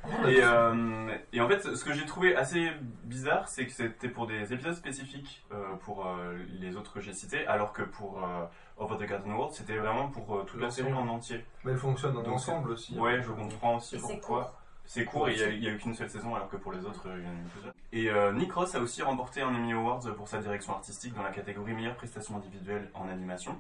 oui, 0.04 0.12
oui. 0.24 0.34
Et, 0.34 0.42
euh, 0.42 1.16
et 1.32 1.40
en 1.40 1.48
fait, 1.48 1.60
ce 1.74 1.84
que 1.84 1.92
j'ai 1.92 2.06
trouvé 2.06 2.36
assez 2.36 2.70
bizarre, 3.04 3.48
c'est 3.48 3.66
que 3.66 3.72
c'était 3.72 4.08
pour 4.08 4.26
des 4.28 4.52
épisodes 4.52 4.74
spécifiques 4.74 5.44
euh, 5.52 5.74
pour 5.84 6.06
euh, 6.06 6.36
les 6.60 6.76
autres 6.76 6.92
que 6.94 7.00
j'ai 7.00 7.12
cités, 7.12 7.44
alors 7.48 7.72
que 7.72 7.82
pour 7.82 8.22
euh, 8.24 8.44
Over 8.78 9.04
the 9.04 9.08
Garden 9.08 9.32
World, 9.32 9.52
c'était 9.52 9.76
vraiment 9.76 10.08
pour 10.08 10.36
euh, 10.36 10.44
toute 10.44 10.60
la 10.60 10.70
série 10.70 10.92
en 10.92 11.08
entier. 11.08 11.44
Mais 11.64 11.72
elle 11.72 11.78
fonctionne 11.78 12.16
en 12.16 12.22
Donc, 12.22 12.34
ensemble 12.34 12.70
aussi. 12.70 12.94
hein. 12.96 13.00
Ouais, 13.00 13.20
je 13.20 13.32
comprends 13.32 13.76
aussi 13.76 13.98
pourquoi. 13.98 14.54
C'est 14.84 15.04
court 15.04 15.28
et 15.28 15.32
il 15.32 15.40
y 15.40 15.42
a- 15.42 15.48
il 15.48 15.64
y 15.64 15.68
a, 15.68 15.72
eu 15.72 15.78
qu'une 15.78 15.94
seule 15.94 16.08
saison, 16.10 16.36
alors 16.36 16.48
que 16.48 16.56
pour 16.56 16.70
les 16.72 16.84
autres, 16.86 17.02
il 17.06 17.24
y 17.24 17.26
en 17.26 17.30
a 17.30 17.32
eu 17.32 17.48
plusieurs. 17.52 17.74
Et 17.92 18.08
euh, 18.10 18.32
Nick 18.32 18.52
Ross 18.52 18.72
a 18.76 18.80
aussi 18.80 19.02
remporté 19.02 19.42
un 19.42 19.48
Emmy 19.52 19.72
Awards 19.72 20.14
pour 20.16 20.28
sa 20.28 20.38
direction 20.38 20.72
artistique 20.74 21.12
dans 21.14 21.24
la 21.24 21.32
catégorie 21.32 21.72
meilleure 21.74 21.96
prestation 21.96 22.36
individuelle 22.36 22.88
en 22.94 23.08
animation. 23.08 23.56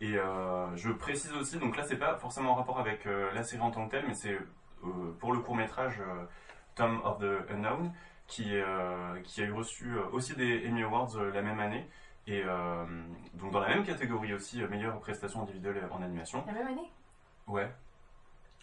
Et 0.00 0.16
euh, 0.16 0.74
je 0.76 0.90
précise 0.90 1.32
aussi, 1.34 1.58
donc 1.58 1.76
là 1.76 1.82
c'est 1.82 1.96
pas 1.96 2.16
forcément 2.18 2.52
en 2.52 2.54
rapport 2.54 2.78
avec 2.78 3.06
euh, 3.06 3.32
la 3.34 3.42
série 3.42 3.62
en 3.62 3.70
tant 3.70 3.86
que 3.86 3.90
telle, 3.90 4.06
mais 4.06 4.14
c'est 4.14 4.34
euh, 4.34 5.12
pour 5.18 5.32
le 5.32 5.40
court 5.40 5.56
métrage 5.56 6.00
Tom 6.76 7.00
of 7.04 7.18
the 7.18 7.50
Unknown, 7.50 7.92
qui, 8.28 8.54
euh, 8.54 9.18
qui 9.24 9.42
a 9.42 9.46
eu 9.46 9.52
reçu 9.52 9.90
euh, 9.96 10.02
aussi 10.12 10.36
des 10.36 10.68
Emmy 10.68 10.82
Awards 10.84 11.16
euh, 11.16 11.32
la 11.32 11.42
même 11.42 11.58
année. 11.58 11.88
Et 12.26 12.42
euh, 12.44 12.84
donc 13.34 13.52
dans 13.52 13.60
la 13.60 13.68
même 13.68 13.84
catégorie 13.84 14.34
aussi, 14.34 14.62
euh, 14.62 14.68
meilleure 14.68 15.00
prestation 15.00 15.42
individuelle 15.42 15.82
en 15.90 16.02
animation. 16.02 16.44
La 16.46 16.52
même 16.52 16.66
année? 16.68 16.92
Ouais. 17.46 17.72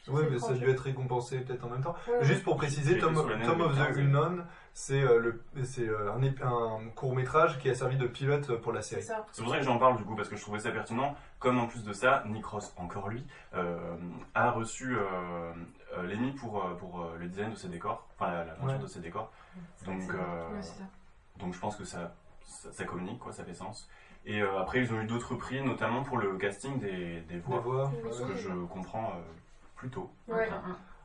Oui, 0.07 0.21
C'est 0.23 0.29
mais 0.29 0.37
ça 0.39 0.51
a 0.51 0.53
dû 0.53 0.69
être 0.69 0.81
récompensé 0.81 1.39
peut-être 1.41 1.65
en 1.65 1.69
même 1.69 1.81
temps. 1.81 1.95
Ouais. 2.07 2.23
Juste 2.23 2.43
pour 2.43 2.57
préciser, 2.57 2.99
Tom, 2.99 3.17
of 3.17 3.25
the 3.25 3.39
2015. 3.39 3.97
Unknown, 3.97 4.45
c'est 4.77 5.01
euh, 5.01 5.19
le- 5.19 5.63
c'est, 5.63 5.87
euh, 5.87 6.11
un, 6.11 6.21
un 6.21 6.89
court 6.95 7.15
métrage 7.15 7.57
qui 7.59 7.69
a 7.69 7.75
servi 7.75 7.95
de 7.97 8.05
pilote 8.07 8.57
pour 8.61 8.73
la 8.73 8.81
série. 8.81 9.01
C'est 9.03 9.41
pour 9.41 9.49
ça 9.51 9.57
que 9.59 9.63
j'en 9.63 9.79
parle 9.79 9.95
du 9.97 10.03
coup, 10.03 10.15
parce 10.17 10.27
que 10.27 10.35
je 10.35 10.41
trouvais 10.41 10.59
ça 10.59 10.69
pertinent. 10.71 11.15
Comme 11.39 11.57
en 11.59 11.65
plus 11.67 11.83
de 11.85 11.93
ça, 11.93 12.23
Nick 12.27 12.45
Ross, 12.45 12.73
encore 12.77 13.07
lui, 13.07 13.25
euh, 13.53 13.95
a 14.33 14.51
reçu 14.51 14.97
euh, 14.97 15.03
euh, 15.97 16.03
l'Emmy 16.07 16.33
pour, 16.33 16.61
pour 16.77 17.01
euh, 17.01 17.15
le 17.17 17.27
design 17.27 17.51
de 17.51 17.55
ses 17.55 17.69
décors, 17.69 18.05
enfin 18.19 18.31
la, 18.31 18.45
la 18.45 18.53
peinture 18.53 18.73
Ouais. 18.75 18.77
de 18.79 18.87
ses 18.87 18.99
décors. 18.99 19.31
Donc, 19.85 20.01
euh, 20.09 20.61
donc 21.39 21.53
je 21.53 21.59
pense 21.59 21.77
que 21.77 21.85
ça, 21.85 22.13
ça, 22.45 22.71
ça 22.73 22.83
communique, 22.83 23.19
quoi, 23.19 23.31
ça 23.31 23.45
fait 23.45 23.53
sens. 23.53 23.89
Et 24.25 24.41
euh, 24.41 24.59
après, 24.59 24.79
ils 24.81 24.91
ont 24.93 24.99
eu 24.99 25.05
d'autres 25.05 25.35
prix, 25.35 25.63
notamment 25.63 26.03
pour 26.03 26.17
le 26.17 26.35
casting 26.37 26.79
des, 26.79 27.21
des 27.21 27.35
Des 27.35 27.39
voix, 27.39 27.59
voix. 27.59 27.91
Oui, 28.03 28.09
ouais. 28.09 28.27
que 28.33 28.35
je 28.35 28.49
comprends 28.65 29.11
euh, 29.11 29.21
plutôt. 29.77 30.11
Ouais. 30.27 30.49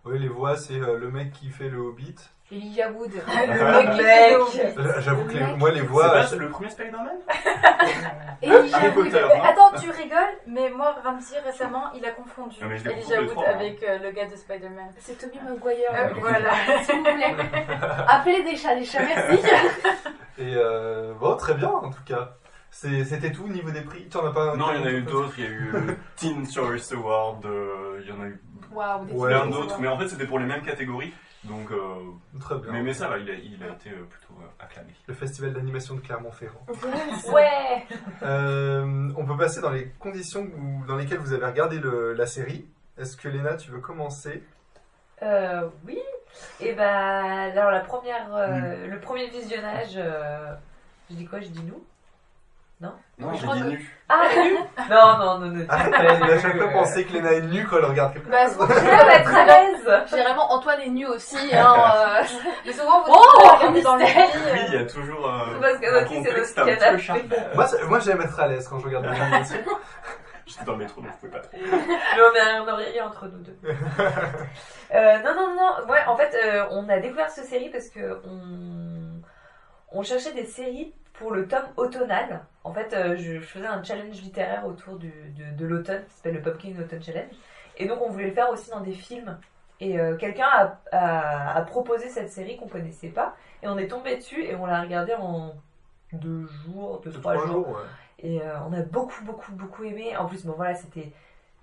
Oui, 0.05 0.19
les 0.19 0.29
voix, 0.29 0.57
c'est 0.57 0.81
euh, 0.81 0.99
le 0.99 1.11
mec 1.11 1.31
qui 1.33 1.51
fait 1.51 1.69
le 1.69 1.79
Hobbit. 1.79 2.17
Elijah 2.53 2.91
Wood. 2.91 3.13
Le 3.13 4.77
mec 4.77 5.01
J'avoue 5.01 5.25
que 5.25 5.33
les- 5.35 5.55
moi, 5.57 5.71
les 5.71 5.81
C'est 5.81 5.87
voix. 5.87 6.11
pas 6.11 6.35
le 6.37 6.49
premier 6.49 6.71
Spider-Man 6.71 7.19
Elijah 8.43 8.77
Harry 8.77 8.89
Wood. 8.89 9.05
Potter, 9.11 9.25
Mais 9.29 9.39
non 9.39 9.45
attends, 9.45 9.71
tu 9.81 9.91
rigoles, 9.91 10.19
mais 10.47 10.71
moi, 10.71 10.97
Ramsey, 11.05 11.39
récemment, 11.41 11.93
il 11.95 12.05
a 12.05 12.11
confondu 12.11 12.57
Ah, 12.63 12.67
mais 12.69 12.79
je 12.79 12.85
les 12.89 12.95
Elijah 12.95 13.21
Wood 13.21 13.31
trois, 13.31 13.47
hein. 13.49 13.53
avec 13.55 13.83
euh, 13.83 13.99
le 13.99 14.11
gars 14.13 14.27
de 14.27 14.37
Spider-Man. 14.37 14.91
C'est 14.99 15.19
Tommy 15.19 15.39
Maguire. 15.45 15.91
Euh, 15.95 16.09
voilà. 16.19 16.51
S'il 16.83 16.97
vous 16.97 17.03
plaît. 17.05 17.35
Appelez 18.09 18.43
des 18.43 18.57
chats, 18.57 18.75
des 18.75 18.85
chats, 18.85 19.03
merci. 19.05 19.45
Et 20.39 20.55
euh, 20.57 21.13
bon, 21.21 21.37
très 21.37 21.55
bien 21.55 21.69
en 21.69 21.91
tout 21.91 22.03
cas. 22.07 22.31
C'est- 22.73 23.05
C'était 23.05 23.33
tout 23.33 23.45
au 23.45 23.49
niveau 23.49 23.71
des 23.71 23.83
prix 23.83 24.09
Tu 24.09 24.17
en 24.17 24.27
as 24.27 24.33
pas 24.33 24.57
Non, 24.57 24.67
il 24.73 24.81
y 24.81 24.83
en 24.83 24.87
a 24.87 24.91
eu 24.91 25.03
d'autres. 25.03 25.33
Il 25.39 25.45
y 25.45 25.47
a 25.47 25.51
eu 25.51 25.73
euh, 25.75 25.93
Teen 26.17 26.47
Choice 26.51 26.93
Award. 26.95 27.45
euh, 27.45 28.01
Il 28.03 28.09
y 28.09 28.13
en 28.13 28.23
a 28.23 28.27
eu 28.27 28.41
Waouh, 28.73 29.05
des 29.07 29.13
Ouais, 29.13 29.29
plein 29.31 29.47
d'autres. 29.47 29.77
Mais 29.81 29.89
en 29.89 29.99
fait, 29.99 30.09
c'était 30.09 30.27
pour 30.27 30.39
les 30.39 30.47
mêmes 30.47 30.63
catégories. 30.63 31.13
Donc, 31.45 31.71
euh, 31.71 31.95
Très 32.39 32.59
bien. 32.59 32.73
mais, 32.73 32.83
mais 32.83 32.93
ça 32.93 33.09
va, 33.09 33.19
il 33.19 33.31
a, 33.31 33.33
il 33.35 33.63
a 33.65 33.69
été 33.73 33.91
euh, 33.91 34.05
plutôt 34.05 34.35
euh, 34.41 34.47
acclamé. 34.63 34.93
Le 35.07 35.15
festival 35.15 35.53
d'animation 35.55 35.95
de 35.95 36.01
Clermont-Ferrand. 36.01 36.67
Ouais 37.33 37.87
Euh, 38.23 39.11
on 39.17 39.25
peut 39.25 39.37
passer 39.39 39.61
dans 39.63 39.71
les 39.71 39.89
conditions 39.99 40.43
où- 40.43 40.85
dans 40.87 40.97
lesquelles 40.97 41.19
vous 41.19 41.33
avez 41.33 41.47
regardé 41.47 41.79
le- 41.79 42.13
la 42.13 42.27
série. 42.27 42.67
Est-ce 42.99 43.17
que 43.17 43.29
Léna, 43.29 43.55
tu 43.55 43.71
veux 43.71 43.81
commencer? 43.81 44.43
Euh, 45.23 45.69
oui. 45.87 45.99
Et 46.61 46.75
bah, 46.75 47.23
alors 47.45 47.71
la 47.71 47.81
première, 47.81 48.35
euh, 48.35 48.87
le 48.87 49.01
premier 49.01 49.29
visionnage, 49.31 49.95
euh, 49.97 50.55
je 51.11 51.17
dis 51.17 51.27
quoi? 51.27 51.41
Je 51.41 51.49
dis 51.49 51.63
nous? 51.63 51.83
Non, 52.81 52.95
je 53.35 53.41
j'ai 53.41 53.47
dit 53.47 53.61
que- 53.61 53.69
nu. 53.69 53.97
Ah, 54.09 54.23
nu 54.35 54.55
Non, 54.91 55.19
non, 55.19 55.39
non, 55.39 55.47
non. 55.49 55.59
Dis 55.59 55.67
Il 55.69 56.31
a 56.31 56.39
chaque 56.41 56.57
fois 56.57 56.69
pensé 56.69 57.05
que 57.05 57.13
Léna 57.13 57.33
est 57.35 57.43
nue 57.43 57.67
quand 57.67 57.77
elle 57.77 57.85
regarde 57.85 58.15
quelque 58.15 58.31
Bah, 58.31 58.47
chose. 58.47 58.57
veux 58.57 59.11
être 59.13 59.35
à 59.35 59.45
l'aise 59.45 60.05
Généralement, 60.11 60.51
Antoine 60.53 60.81
est 60.81 60.89
nu 60.89 61.07
aussi. 61.07 61.37
Hein, 61.55 61.75
euh, 61.95 62.23
Mais 62.65 62.73
souvent, 62.73 63.03
vous 63.05 63.13
Oh, 63.15 63.49
regardez 63.55 63.83
dans 63.83 63.97
le 63.97 64.05
lit. 64.05 64.11
Oui, 64.53 64.61
il 64.69 64.75
y 64.75 64.77
a 64.79 64.87
toujours 64.87 65.29
euh, 65.29 65.41
C'est 65.53 65.61
parce 65.61 65.79
que 65.79 65.97
un 65.99 66.05
contexte 66.05 66.59
petit 66.59 67.29
peu. 67.29 67.37
Moi, 67.55 67.67
c'est- 67.67 67.85
moi 67.85 67.99
j'aime 67.99 68.23
être 68.23 68.41
à 68.41 68.49
l'aise 68.49 68.67
quand 68.67 68.79
je 68.79 68.87
regarde 68.87 69.05
l'animation. 69.05 69.59
J'étais 70.47 70.65
dans 70.65 70.73
le 70.73 70.79
métro, 70.79 71.01
donc 71.03 71.11
je 71.13 71.17
pouvais 71.27 71.33
pas 71.39 71.47
trop. 71.47 71.59
Mais 71.63 72.23
on 72.23 72.67
un 72.67 72.73
oreiller 72.73 73.03
entre 73.03 73.27
nous 73.27 73.39
deux. 73.43 73.57
Euh, 74.95 75.19
non, 75.19 75.35
non, 75.35 75.55
non. 75.55 75.87
Ouais, 75.89 76.05
en 76.09 76.17
fait, 76.17 76.35
euh, 76.35 76.65
on 76.71 76.89
a 76.89 76.99
découvert 76.99 77.29
cette 77.31 77.45
série 77.45 77.69
parce 77.69 77.89
que 77.89 78.21
on, 78.25 79.21
on 79.93 80.03
cherchait 80.03 80.33
des 80.33 80.47
séries 80.47 80.93
pour 81.13 81.31
le 81.33 81.47
tome 81.47 81.69
automnal. 81.77 82.41
En 82.65 82.73
fait, 82.73 82.93
euh, 82.93 83.17
je, 83.17 83.41
faisais 83.41 83.67
un 83.67 83.83
challenge 83.83 84.21
littéraire 84.23 84.67
autour 84.67 84.97
du, 84.99 85.11
de, 85.11 85.57
de 85.57 85.67
l'automne, 85.67 86.05
qui 86.07 86.15
s'appelle 86.15 86.35
le 86.35 86.43
Pumpkin 86.43 86.75
Autumn 86.81 87.03
Challenge. 87.03 87.33
Et 87.79 87.87
donc, 87.87 88.01
on 88.03 88.11
voulait 88.11 88.27
le 88.29 88.35
faire 88.35 88.51
aussi 88.51 88.71
dans 88.71 88.81
des 88.81 88.93
films. 88.93 89.39
Et 89.81 89.99
euh, 89.99 90.17
quelqu'un 90.17 90.47
a, 90.47 90.79
a, 90.93 91.57
a 91.57 91.63
proposé 91.63 92.09
cette 92.11 92.31
série 92.31 92.57
qu'on 92.59 92.69
connaissait 92.69 93.09
pas. 93.09 93.35
Et 93.63 93.69
on 93.69 93.79
est 93.79 93.89
tombé 93.89 94.17
dessus 94.17 94.43
et 94.45 94.55
on 94.55 94.67
l'a 94.67 94.83
regardée 94.83 95.15
en 95.15 95.55
deux 96.13 96.47
jours, 96.47 97.01
deux, 97.03 97.11
De 97.11 97.19
trois, 97.19 97.35
trois 97.35 97.47
jours. 97.47 97.67
jours, 97.67 97.69
ouais. 97.77 97.83
Et 98.19 98.43
euh, 98.43 98.61
on 98.69 98.73
a 98.75 98.83
beaucoup, 98.83 99.25
beaucoup, 99.25 99.53
beaucoup 99.53 99.85
aimé. 99.85 100.17
En 100.17 100.27
plus, 100.27 100.45
bon 100.45 100.53
voilà, 100.57 100.75
c'était. 100.75 101.13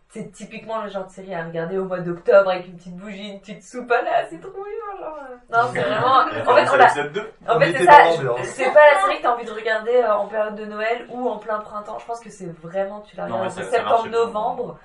C'est 0.10 0.32
typiquement 0.32 0.82
le 0.84 0.90
genre 0.90 1.06
de 1.06 1.12
série 1.12 1.36
à 1.36 1.44
regarder 1.46 1.78
au 1.78 1.84
mois 1.86 2.00
d'octobre 2.00 2.50
avec 2.50 2.68
une 2.68 2.78
petite 2.78 2.96
bougie, 2.96 3.30
une 3.34 3.40
petite 3.42 3.62
soupe 3.64 3.92
à 3.92 4.02
la 4.02 4.28
citrouille. 4.30 4.54
Genre... 5.00 5.18
euh. 5.30 5.36
Non, 5.52 5.70
c'est 5.74 5.82
vraiment. 5.84 6.18
En 6.20 6.56
fait, 6.56 7.02
on 7.06 7.12
2. 7.12 7.32
En 7.48 7.56
On 7.58 7.60
fait, 7.60 7.74
c'est 7.74 7.86
ça. 7.86 8.44
C'est 8.44 8.74
pas 8.74 8.80
la 8.94 9.02
série 9.02 9.18
que 9.18 9.22
t'as 9.24 9.34
envie 9.34 9.46
de 9.46 9.52
regarder 9.52 9.96
euh, 9.98 10.14
en 10.16 10.28
période 10.28 10.56
de 10.56 10.66
Noël 10.66 11.06
ou 11.10 11.28
en 11.30 11.38
plein 11.38 11.60
printemps. 11.60 12.00
Je 12.00 12.06
pense 12.06 12.20
que 12.22 12.30
c'est 12.30 12.48
vraiment. 12.62 13.02
Tu 13.02 13.16
la 13.18 13.26
regardes 13.26 13.46
en 13.48 13.50
septembre-novembre. 13.50 14.78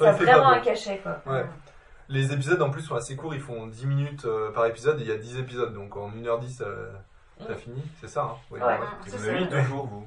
A 0.00 0.12
fait 0.14 0.24
vraiment 0.24 0.48
un 0.50 0.60
cachet, 0.60 0.98
quoi. 0.98 1.20
Ouais. 1.32 1.44
Les 2.08 2.32
épisodes 2.32 2.60
en 2.60 2.70
plus 2.70 2.82
sont 2.82 2.96
assez 2.96 3.14
courts, 3.16 3.34
ils 3.34 3.40
font 3.40 3.66
10 3.68 3.86
minutes 3.86 4.24
euh, 4.24 4.50
par 4.52 4.66
épisode 4.66 4.98
et 5.00 5.02
il 5.02 5.08
y 5.08 5.12
a 5.12 5.16
10 5.16 5.38
épisodes, 5.38 5.72
donc 5.72 5.96
en 5.96 6.10
1h10 6.10 6.62
euh, 6.62 6.90
t'as 7.46 7.54
Mm. 7.54 7.56
fini, 7.56 7.82
c'est 8.00 8.08
ça 8.08 8.22
hein 8.22 8.36
Oui, 8.50 8.60
Ouais. 8.60 8.66
ouais. 8.66 8.74
Et 9.06 9.10
c'est 9.10 9.16
Vous 9.16 9.24
ça. 9.24 9.30
avez 9.30 9.40
mis 9.40 9.48
deux 9.48 9.60
jours, 9.62 9.86
vous. 9.86 10.04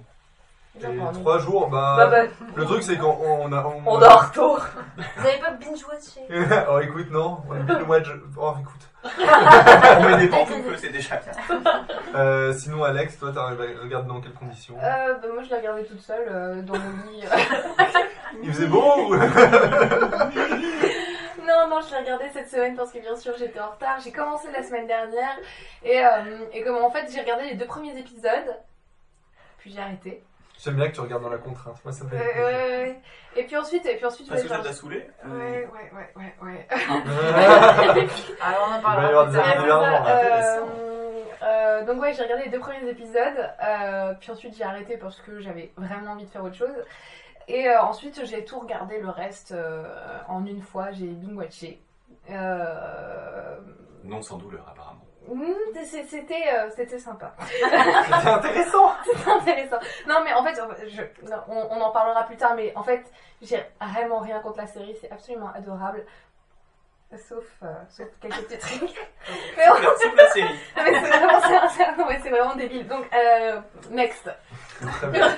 Et 0.78 1.14
3 1.14 1.40
jours, 1.40 1.70
bah, 1.70 1.96
Bah, 1.98 2.08
bah, 2.08 2.24
le 2.56 2.66
truc 2.66 2.84
c'est 2.84 2.98
qu'on 2.98 3.16
on 3.22 3.52
a... 3.54 3.64
On, 3.66 3.82
on 3.86 3.98
dort 3.98 4.32
tôt. 4.34 4.58
Vous 5.18 5.26
avez 5.28 5.38
pas 5.40 5.52
binge-watché 5.52 6.22
oh 6.70 6.80
écoute, 6.80 7.10
non, 7.12 7.38
on 7.50 7.64
binge 7.64 7.88
watch... 7.88 8.08
Oh 8.38 8.54
écoute. 8.60 8.82
On 10.00 10.10
met 10.10 10.18
des 10.18 10.28
pantoufles, 10.30 10.78
c'est 10.80 10.90
déjà 10.90 11.18
bien. 11.18 11.32
Euh, 12.16 12.52
sinon 12.54 12.84
Alex, 12.84 13.20
toi 13.20 13.32
t'as 13.34 13.50
regardé 13.50 14.08
dans 14.08 14.20
quelles 14.20 14.34
conditions 14.34 14.76
euh, 14.84 15.14
bah, 15.14 15.28
moi, 15.32 15.44
je 15.44 15.50
l'ai 15.52 15.58
regardée 15.58 15.84
toute 15.86 16.02
seule 16.02 16.28
euh, 16.28 16.62
dans 16.64 16.74
mon 16.74 17.12
lit. 17.12 17.24
Il 18.44 18.52
faisait 18.52 18.66
beau 18.66 18.82
ou- 18.82 19.16
Non, 21.48 21.68
non, 21.70 21.80
je 21.82 21.92
l'ai 21.94 22.00
regardé 22.02 22.26
cette 22.34 22.50
semaine 22.50 22.76
parce 22.76 22.92
que 22.92 22.98
bien 23.00 23.16
sûr 23.16 23.34
j'étais 23.38 23.60
en 23.60 23.70
retard. 23.70 24.00
J'ai 24.04 24.12
commencé 24.12 24.48
la 24.52 24.64
semaine 24.64 24.88
dernière 24.88 25.38
et, 25.84 26.04
euh, 26.04 26.46
et 26.52 26.64
comme 26.64 26.78
en 26.84 26.90
fait 26.90 27.06
j'ai 27.14 27.22
regardé 27.22 27.46
les 27.46 27.56
deux 27.56 27.68
premiers 27.68 27.96
épisodes, 27.98 28.56
puis 29.60 29.72
j'ai 29.72 29.80
arrêté. 29.82 30.24
J'aime 30.60 30.76
bien 30.76 30.88
que 30.88 30.96
tu 30.96 31.02
regardes 31.02 31.24
dans 31.24 31.30
la 31.30 31.38
contrainte, 31.38 31.78
moi 31.84 31.94
ça 31.94 32.06
me 32.06 32.10
fait 32.10 32.18
ouais, 32.18 32.36
ouais, 32.36 32.44
ouais. 32.44 33.02
Et 33.36 33.44
puis 33.44 33.58
ensuite, 33.58 33.86
et 33.86 33.96
puis 33.98 34.06
ensuite, 34.06 34.30
Parce 34.30 34.42
que 34.42 34.48
ça 34.48 34.60
t'a 34.60 34.74
saoulé 34.74 35.08
ouais, 35.26 35.32
ouais, 35.32 35.92
ouais, 35.94 36.14
ouais, 36.16 36.36
ouais. 36.42 36.68
Alors, 38.42 38.70
on 38.70 38.74
en 38.74 38.78
Il 38.78 38.82
va 38.82 39.02
y 39.02 39.06
avoir 39.06 39.26
parlera 39.26 39.26
des 39.26 39.62
plus 39.62 39.70
tard. 39.70 40.08
Euh, 40.08 40.66
euh, 41.44 41.86
donc 41.86 42.02
ouais, 42.02 42.14
j'ai 42.14 42.24
regardé 42.24 42.46
les 42.46 42.50
deux 42.50 42.60
premiers 42.60 42.90
épisodes, 42.90 43.52
euh, 43.64 44.14
puis 44.20 44.32
ensuite 44.32 44.56
j'ai 44.58 44.64
arrêté 44.64 44.98
parce 44.98 45.20
que 45.22 45.40
j'avais 45.40 45.72
vraiment 45.78 46.14
envie 46.14 46.26
de 46.26 46.30
faire 46.30 46.44
autre 46.44 46.56
chose. 46.56 46.76
Et 47.48 47.68
euh, 47.68 47.82
ensuite 47.82 48.26
j'ai 48.26 48.44
tout 48.46 48.60
regardé 48.60 49.00
le 49.00 49.10
reste 49.10 49.52
euh, 49.52 49.84
en 50.28 50.46
une 50.46 50.62
fois, 50.62 50.92
j'ai 50.92 51.08
binge 51.08 51.36
watché. 51.36 51.82
Euh... 52.32 53.60
Non 54.04 54.22
sans 54.22 54.38
douleur, 54.38 54.66
apparemment. 54.68 55.05
C'est- 55.86 56.04
C'était 56.06 56.44
euh, 56.54 56.70
c'était 56.76 57.00
sympa. 57.00 57.34
C'était 57.40 58.30
intéressant 58.30 58.92
C'est 59.24 59.30
intéressant. 59.32 59.80
Non, 60.08 60.22
mais 60.24 60.34
en 60.34 60.44
fait, 60.44 60.60
je, 60.88 61.02
non, 61.30 61.38
on, 61.48 61.68
on 61.78 61.82
en 61.82 61.92
parlera 61.92 62.24
plus 62.24 62.38
tard, 62.38 62.54
mais 62.56 62.72
en 62.76 62.84
fait, 62.84 63.04
j'ai 63.42 63.64
vraiment 63.82 64.20
rien 64.20 64.40
contre 64.40 64.58
la 64.60 64.68
série, 64.68 64.96
c'est 65.02 65.12
absolument 65.12 65.52
adorable. 65.54 66.06
Sauf, 67.30 67.46
euh, 67.64 67.68
sauf 67.90 68.08
quelques 68.20 68.46
petits 68.48 68.58
trucs. 68.58 68.82
Mais, 69.58 69.64
on- 69.70 69.76
la 70.16 70.30
série. 70.32 70.50
mais 70.76 70.94
c'est 71.00 71.18
vraiment, 71.18 72.10
c'est- 72.22 72.30
vraiment 72.30 72.56
débile. 72.56 72.86
Donc, 72.88 73.06
euh, 73.16 73.62
next. 73.92 74.30
Très 74.82 75.08
bien. 75.08 75.38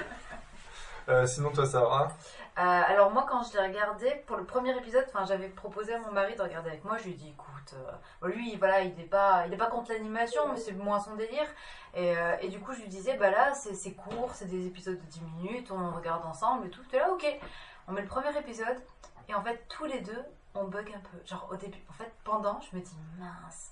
Euh, 1.10 1.26
sinon 1.28 1.52
toi 1.52 1.66
Sarah? 1.68 2.08
Euh, 2.58 2.62
alors 2.62 3.12
moi 3.12 3.24
quand 3.30 3.44
je 3.44 3.54
l'ai 3.54 3.68
regardé 3.68 4.10
pour 4.26 4.36
le 4.36 4.44
premier 4.44 4.76
épisode, 4.76 5.06
j'avais 5.28 5.48
proposé 5.48 5.94
à 5.94 6.00
mon 6.00 6.12
mari 6.12 6.36
de 6.36 6.42
regarder 6.42 6.72
avec 6.72 6.84
moi. 6.84 6.98
Je 6.98 7.04
lui 7.04 7.12
ai 7.12 7.14
dit 7.14 7.30
écoute, 7.30 7.76
euh, 8.24 8.28
lui 8.30 8.56
voilà 8.56 8.82
il 8.82 9.00
est 9.00 9.04
pas 9.04 9.46
pas 9.60 9.68
contre 9.68 9.92
l'animation 9.92 10.42
mais 10.52 10.58
c'est 10.58 10.72
moins 10.72 11.00
son 11.00 11.16
délire. 11.16 11.46
Et, 11.94 12.18
euh, 12.18 12.36
et 12.42 12.48
du 12.50 12.60
coup 12.60 12.74
je 12.74 12.82
lui 12.82 12.88
disais 12.88 13.16
bah 13.16 13.30
là 13.30 13.54
c'est 13.54 13.92
court, 13.94 14.32
c'est 14.34 14.46
des 14.50 14.66
épisodes 14.66 15.00
de 15.00 15.06
10 15.06 15.22
minutes, 15.22 15.72
on 15.72 15.92
regarde 15.92 16.26
ensemble 16.26 16.66
et 16.66 16.70
tout. 16.72 16.82
Tu 16.90 16.96
là 16.96 17.12
ok, 17.12 17.26
on 17.88 17.92
met 17.92 18.02
le 18.02 18.08
premier 18.08 18.36
épisode 18.36 18.82
et 19.30 19.36
en 19.36 19.44
fait 19.44 19.64
tous 19.70 19.86
les 19.86 20.00
deux 20.02 20.26
on 20.56 20.64
bug 20.64 20.92
un 20.96 21.00
peu. 21.00 21.18
Genre 21.28 21.48
au 21.52 21.56
début, 21.58 21.84
en 21.90 21.94
fait 21.94 22.12
pendant 22.24 22.60
je 22.62 22.76
me 22.76 22.82
dis 22.82 22.98
mince, 23.20 23.72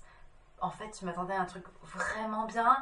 en 0.60 0.70
fait 0.70 0.96
je 1.00 1.04
m'attendais 1.04 1.34
à 1.34 1.40
un 1.40 1.44
truc 1.46 1.64
vraiment 1.82 2.44
bien 2.44 2.76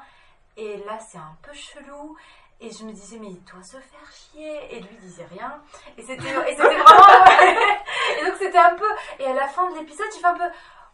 et 0.59 0.77
là 0.85 0.99
c'est 0.99 1.17
un 1.19 1.37
peu 1.41 1.55
chelou. 1.55 2.15
Et 2.61 2.71
je 2.71 2.85
me 2.85 2.93
disais, 2.93 3.19
mais 3.19 3.29
il 3.29 3.43
doit 3.45 3.63
se 3.63 3.77
faire 3.77 4.11
chier. 4.13 4.77
Et 4.77 4.81
lui, 4.81 4.97
disait 5.01 5.27
rien. 5.27 5.63
Et 5.99 6.03
c'était, 6.03 6.29
et 6.29 6.57
c'était 6.57 6.63
vraiment. 6.63 7.25
et 8.21 8.25
donc, 8.25 8.35
c'était 8.39 8.59
un 8.59 8.75
peu. 8.75 8.89
Et 9.19 9.27
à 9.27 9.35
la 9.35 9.49
fin 9.49 9.71
de 9.71 9.79
l'épisode, 9.79 10.07
il 10.15 10.21
fait 10.21 10.27
un 10.27 10.35
peu. 10.35 10.45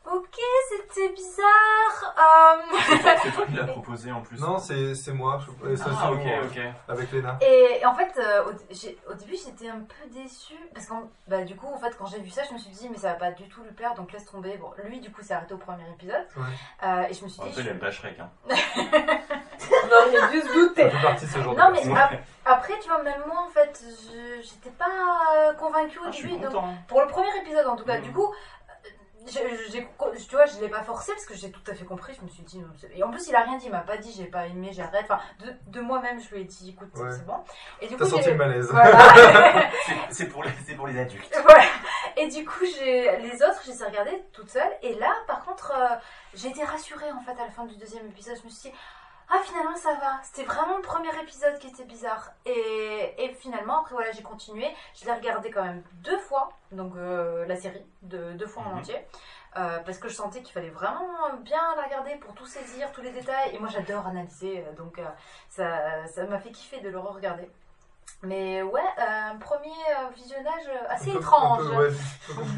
Ok, 0.07 0.39
c'était 0.69 1.13
bizarre. 1.13 2.15
euh. 2.19 2.79
C'est 3.23 3.31
toi 3.33 3.47
qui 3.47 3.53
l'as 3.53 3.65
proposé 3.73 4.11
en 4.11 4.23
plus. 4.23 4.41
Non, 4.41 4.59
c'est 4.59 4.95
c'est 4.95 5.13
moi, 5.13 5.39
je- 5.41 5.77
c'est 5.77 5.85
Ah, 6.01 6.11
ok, 6.11 6.21
ok. 6.47 6.59
avec 6.89 7.13
Léna. 7.13 7.39
Et 7.43 7.85
en 7.85 7.95
fait, 7.95 8.11
euh, 8.19 8.45
au, 8.47 8.51
j'ai- 8.71 8.99
au 9.09 9.15
début, 9.15 9.37
j'étais 9.37 9.69
un 9.69 9.81
peu 9.81 10.09
déçue. 10.09 10.55
Parce 10.75 10.87
que, 10.87 10.95
bah, 11.29 11.45
du 11.45 11.55
coup, 11.55 11.67
en 11.73 11.79
fait, 11.79 11.95
quand 11.99 12.07
j'ai 12.07 12.19
vu 12.19 12.31
ça, 12.31 12.43
je 12.49 12.55
me 12.55 12.59
suis 12.59 12.71
dit, 12.71 12.89
mais 12.91 12.97
ça 12.97 13.09
va 13.09 13.15
pas 13.15 13.31
du 13.33 13.47
tout 13.49 13.63
lui 13.63 13.73
plaire, 13.73 13.95
donc 13.95 14.11
laisse 14.13 14.25
tomber. 14.25 14.57
Bon, 14.57 14.71
lui, 14.85 15.01
du 15.01 15.13
coup, 15.13 15.23
s'est 15.23 15.35
arrêté 15.35 15.53
au 15.55 15.59
premier 15.59 15.85
épisode. 15.95 16.27
Ouais. 16.37 16.43
Euh, 16.83 17.03
et 17.09 17.15
je 17.15 17.23
me 17.23 17.29
suis 17.29 17.41
En 17.43 17.45
dit. 17.47 17.53
fait, 17.53 17.61
il 17.61 17.69
aime 17.69 17.79
pas 17.79 17.91
Shrek. 17.91 18.19
Hein. 18.19 18.31
On 19.83 19.93
aurait 19.93 20.31
dû 20.33 20.41
se 20.41 20.47
Ça 20.49 20.53
douter. 20.55 20.91
fait 20.91 21.03
partie 21.03 21.27
de 21.27 21.31
ce 21.31 21.39
genre 21.41 21.55
Non, 21.55 21.69
de 21.69 21.73
mais 21.73 21.97
ap- 21.99 22.15
après, 22.47 22.79
tu 22.81 22.89
vois, 22.89 23.03
même 23.03 23.23
moi, 23.27 23.45
en 23.47 23.51
fait, 23.51 23.81
je- 23.85 24.43
j'étais 24.43 24.71
pas 24.71 24.87
euh, 25.37 25.53
convaincue 25.55 25.99
au 25.99 26.03
Ah, 26.07 26.11
je 26.11 26.17
suis 26.17 26.29
début. 26.31 26.45
donc- 26.45 26.53
content. 26.55 26.75
Pour 26.89 27.01
le 27.03 27.07
premier 27.07 27.29
épisode, 27.43 27.67
en 27.67 27.77
tout 27.77 27.85
cas. 27.85 27.99
Mhm. 27.99 28.03
Du 28.05 28.13
coup, 28.13 28.33
euh, 29.23 29.49
je- 29.67 29.73
j'ai- 29.73 29.89
tu 30.29 30.35
vois, 30.35 30.47
je 30.47 30.59
l'ai 30.61 30.69
pas 30.69 30.83
forcé 30.83 31.13
parce 31.13 31.27
que 31.27 31.35
j'ai 31.35 31.51
tout 31.51 31.61
à 31.71 31.75
fait 31.75 31.85
compris. 31.85 32.15
Je 32.19 32.23
me 32.25 32.29
suis 32.29 32.43
dit. 32.43 32.59
non, 32.59 32.69
c'est- 32.81 32.91
Et 32.97 33.03
en 33.03 33.11
plus, 33.11 33.29
il 33.29 33.35
a 33.37 33.43
rien 33.43 33.57
dit. 33.59 33.67
Il 33.67 33.73
m'a 33.73 33.81
pas 33.81 33.97
dit 33.97 34.13
j'ai 34.17 34.27
pas 34.27 34.47
aimé, 34.47 34.71
j'arrête. 34.73 35.05
Enfin, 35.05 35.21
de, 35.45 35.55
de 35.67 35.81
moi-même, 35.81 36.21
je 36.21 36.29
lui 36.35 36.41
ai 36.43 36.45
dit 36.45 36.71
écoute, 36.71 36.89
c'est- 36.95 37.03
Ouais. 37.03 37.11
c'est 37.13 37.27
bon. 37.27 37.37
Et 37.81 37.89
du 37.89 37.97
T'as 37.97 38.05
coup, 38.05 38.11
senti 38.11 38.23
j'ai- 38.25 38.31
le 38.33 38.37
malaise. 38.37 38.69
Voilà. 38.73 38.91
C'est- 39.87 39.95
C'est 40.11 40.27
pour, 40.27 40.43
les- 40.45 40.51
c'est 40.67 40.75
pour 40.75 40.87
les 40.87 40.99
adultes. 40.99 41.31
Voilà. 41.45 41.65
Et 42.17 42.29
du 42.29 42.45
coup, 42.45 42.65
j'ai 42.79 43.17
les 43.19 43.35
autres, 43.43 43.61
je 43.65 43.71
les 43.71 43.83
ai 43.83 43.87
regardés 43.87 44.23
toute 44.33 44.51
seule. 44.51 44.71
Et 44.83 44.95
là, 44.95 45.13
par 45.27 45.45
contre, 45.45 45.73
euh, 45.77 45.97
j'ai 46.35 46.49
été 46.49 46.65
rassurée 46.65 47.11
en 47.13 47.21
fait 47.21 47.33
à 47.41 47.45
la 47.47 47.51
fin 47.51 47.65
du 47.65 47.77
deuxième 47.77 48.07
épisode. 48.07 48.37
Je 48.41 48.45
me 48.45 48.51
suis 48.51 48.71
dit, 48.71 48.77
ah 49.33 49.39
finalement 49.45 49.77
ça 49.77 49.95
va. 49.95 50.19
C'était 50.23 50.45
vraiment 50.45 50.77
le 50.77 50.83
premier 50.83 51.11
épisode 51.23 51.59
qui 51.59 51.69
était 51.69 51.85
bizarre. 51.85 52.31
Et, 52.47 53.15
et 53.19 53.35
finalement, 53.35 53.81
après 53.81 53.95
voilà, 53.95 54.11
j'ai 54.13 54.23
continué. 54.23 54.67
Je 55.01 55.05
l'ai 55.07 55.13
regardé 55.13 55.51
quand 55.51 55.63
même 55.65 55.83
deux 56.03 56.19
fois, 56.19 56.51
donc 56.73 56.93
euh, 56.97 57.47
la 57.47 57.57
série, 57.57 57.85
de, 58.03 58.33
deux 58.33 58.47
fois 58.47 58.63
en 58.65 58.71
Mhm. 58.71 58.79
entier. 58.79 59.07
euh, 59.57 59.79
parce 59.81 59.99
que 59.99 60.09
je 60.09 60.15
sentais 60.15 60.43
qu'il 60.43 60.53
fallait 60.53 60.71
vraiment 60.71 61.09
bien 61.41 61.75
la 61.77 61.83
regarder 61.85 62.15
pour 62.17 62.35
tout 62.35 62.47
saisir, 62.47 62.91
tous 62.93 63.03
les 63.03 63.11
détails. 63.13 63.55
Et 63.55 63.59
moi, 63.59 63.69
j'adore 63.69 64.07
analyser, 64.07 64.65
euh, 64.67 64.73
donc 64.77 64.99
euh, 64.99 65.05
ça 65.49 66.07
ça 66.07 66.25
m'a 66.25 66.39
fait 66.39 66.51
kiffer 66.53 66.81
de 66.81 66.89
le 66.89 66.99
re-regarder. 66.99 67.51
Mais 68.23 68.63
ouais, 68.63 68.81
un 68.99 69.37
premier 69.37 69.71
visionnage 70.15 70.69
assez 70.89 71.11
peu- 71.13 71.19
étrange. 71.19 71.63
peu, 71.69 71.87
ouais. 71.89 71.91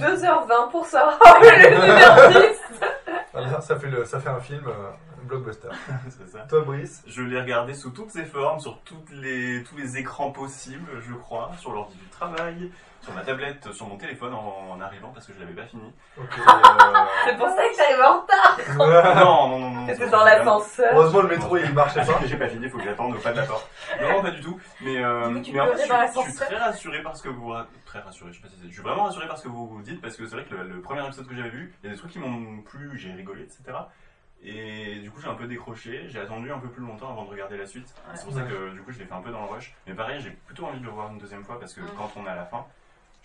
2h20 0.00 0.70
pour 0.70 0.84
savoir 0.86 1.18
le 1.40 2.30
numéro 2.30 2.48
10. 2.48 2.60
Voilà, 3.32 3.60
ça, 3.60 3.78
fait 3.78 3.86
le, 3.88 4.04
ça 4.04 4.18
fait 4.20 4.28
un 4.28 4.40
film, 4.40 4.66
euh, 4.66 4.90
blockbuster. 5.36 5.68
C'est 6.10 6.28
ça. 6.28 6.40
Toi, 6.48 6.60
Brice? 6.62 7.02
Je 7.06 7.22
l'ai 7.22 7.40
regardé 7.40 7.74
sous 7.74 7.90
toutes 7.90 8.10
ses 8.10 8.24
formes, 8.24 8.60
sur 8.60 8.78
toutes 8.80 9.10
les, 9.10 9.62
tous 9.64 9.76
les 9.76 9.96
écrans 9.98 10.30
possibles, 10.30 10.90
je 11.06 11.14
crois, 11.14 11.50
sur 11.58 11.72
l'ordi 11.72 11.96
du 11.96 12.06
travail, 12.08 12.70
sur 13.00 13.12
ma 13.14 13.22
tablette, 13.22 13.72
sur 13.72 13.86
mon 13.88 13.96
téléphone 13.96 14.32
en, 14.34 14.70
en 14.72 14.80
arrivant 14.80 15.08
parce 15.12 15.26
que 15.26 15.32
je 15.32 15.40
l'avais 15.40 15.54
pas 15.54 15.66
fini. 15.66 15.92
Euh, 16.18 16.22
C'est 17.24 17.36
pour 17.36 17.48
ça 17.48 17.62
que 17.68 17.74
j'arrive 17.76 18.02
en 18.04 18.20
retard. 18.20 18.58
non, 19.16 19.48
non, 19.48 19.58
non, 19.58 19.70
non. 19.70 19.86
C'était 19.88 20.04
c'est 20.04 20.10
dans 20.10 20.24
l'ascenseur. 20.24 20.92
Heureusement, 20.94 21.22
le 21.22 21.28
métro, 21.28 21.56
il 21.56 21.72
marchait 21.72 22.04
pas. 22.04 22.20
J'ai 22.26 22.36
pas 22.36 22.48
fini, 22.48 22.68
faut 22.68 22.78
que 22.78 22.84
j'attende 22.84 23.14
au 23.16 23.18
pas 23.18 23.32
de 23.32 23.38
la 23.38 23.46
porte. 23.46 23.68
Non, 24.00 24.22
pas 24.22 24.30
du 24.30 24.40
tout. 24.40 24.58
Mais, 24.82 25.02
euh, 25.02 25.30
mais 25.30 25.60
en 25.60 25.66
fait, 25.66 25.72
je, 25.72 25.78
suis- 25.78 25.78
je 25.78 25.82
suis 25.82 25.88
l'ascenseur. 25.90 26.46
très 26.48 26.56
rassuré 26.58 27.02
par 27.02 27.16
ce 27.16 27.22
que 27.24 27.28
vous 27.28 27.52
très 27.84 27.98
rassuré. 28.00 28.30
Je 28.32 28.36
sais 28.36 28.42
pas 28.42 28.48
si 28.48 28.56
c'est- 28.60 28.68
je 28.68 28.72
suis 28.72 28.82
vraiment 28.82 29.04
rassuré 29.04 29.26
par 29.26 29.36
ce 29.36 29.42
que 29.42 29.48
vous 29.48 29.66
vous 29.66 29.82
dites 29.82 30.00
parce 30.00 30.16
que 30.16 30.24
c'est 30.26 30.36
vrai 30.36 30.44
que 30.44 30.54
le, 30.54 30.62
le 30.68 30.80
premier 30.80 31.04
épisode 31.04 31.26
que 31.26 31.34
j'avais 31.34 31.50
vu, 31.50 31.74
il 31.82 31.86
y 31.86 31.90
a 31.90 31.94
des 31.94 31.98
trucs 31.98 32.12
qui 32.12 32.18
m'ont 32.20 32.62
plu, 32.62 32.96
j'ai 32.96 33.12
rigolé, 33.12 33.42
etc. 33.42 33.62
Et 34.44 34.96
du 34.96 35.10
coup, 35.10 35.20
j'ai 35.20 35.28
un 35.28 35.34
peu 35.34 35.46
décroché. 35.46 36.08
J'ai 36.08 36.18
attendu 36.18 36.50
un 36.50 36.58
peu 36.58 36.68
plus 36.68 36.82
longtemps 36.82 37.10
avant 37.10 37.24
de 37.24 37.30
regarder 37.30 37.56
la 37.56 37.66
suite. 37.66 37.94
C'est 38.14 38.24
pour 38.24 38.34
ça 38.34 38.42
que 38.42 38.72
du 38.72 38.82
coup, 38.82 38.90
je 38.90 38.98
l'ai 38.98 39.04
fait 39.04 39.14
un 39.14 39.20
peu 39.20 39.30
dans 39.30 39.42
le 39.42 39.48
rush. 39.48 39.74
Mais 39.86 39.94
pareil, 39.94 40.20
j'ai 40.20 40.30
plutôt 40.30 40.66
envie 40.66 40.80
de 40.80 40.84
le 40.84 40.90
voir 40.90 41.12
une 41.12 41.18
deuxième 41.18 41.44
fois 41.44 41.60
parce 41.60 41.74
que 41.74 41.80
quand 41.96 42.10
on 42.16 42.26
est 42.26 42.30
à 42.30 42.34
la 42.34 42.46
fin, 42.46 42.66